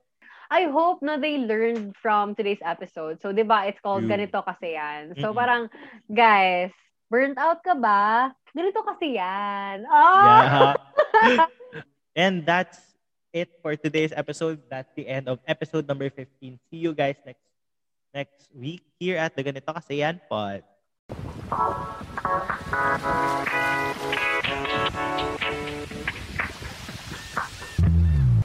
I 0.52 0.68
hope 0.68 0.99
na 0.99 1.15
they 1.15 1.40
learned 1.40 1.95
from 1.95 2.36
today's 2.36 2.60
episode. 2.60 3.23
So, 3.23 3.32
di 3.32 3.48
ba, 3.48 3.72
it's 3.72 3.80
called 3.80 4.03
True. 4.03 4.11
Ganito 4.11 4.44
Kasi 4.44 4.76
Yan. 4.76 5.15
So, 5.15 5.32
Mm-mm. 5.32 5.40
parang, 5.40 5.72
guys, 6.11 6.76
burnt 7.07 7.40
out 7.40 7.64
ka 7.64 7.72
ba? 7.72 8.36
Ganito 8.52 8.84
kasi 8.84 9.15
yan. 9.15 9.88
Oh! 9.88 10.76
yeah. 11.23 11.48
and 12.19 12.44
that's 12.44 12.84
it 13.32 13.48
for 13.64 13.80
today's 13.80 14.11
episode. 14.11 14.60
That's 14.68 14.91
the 14.91 15.07
end 15.07 15.32
of 15.32 15.40
episode 15.48 15.88
number 15.88 16.11
15. 16.11 16.28
See 16.68 16.80
you 16.84 16.91
guys 16.91 17.15
next 17.23 17.48
next 18.14 18.52
week 18.54 18.84
here 19.00 19.18
at 19.18 19.36
the 19.36 19.44
Ganito 19.44 19.72
Kasi 19.72 20.04
Yan 20.04 20.20
Pod. 20.28 20.64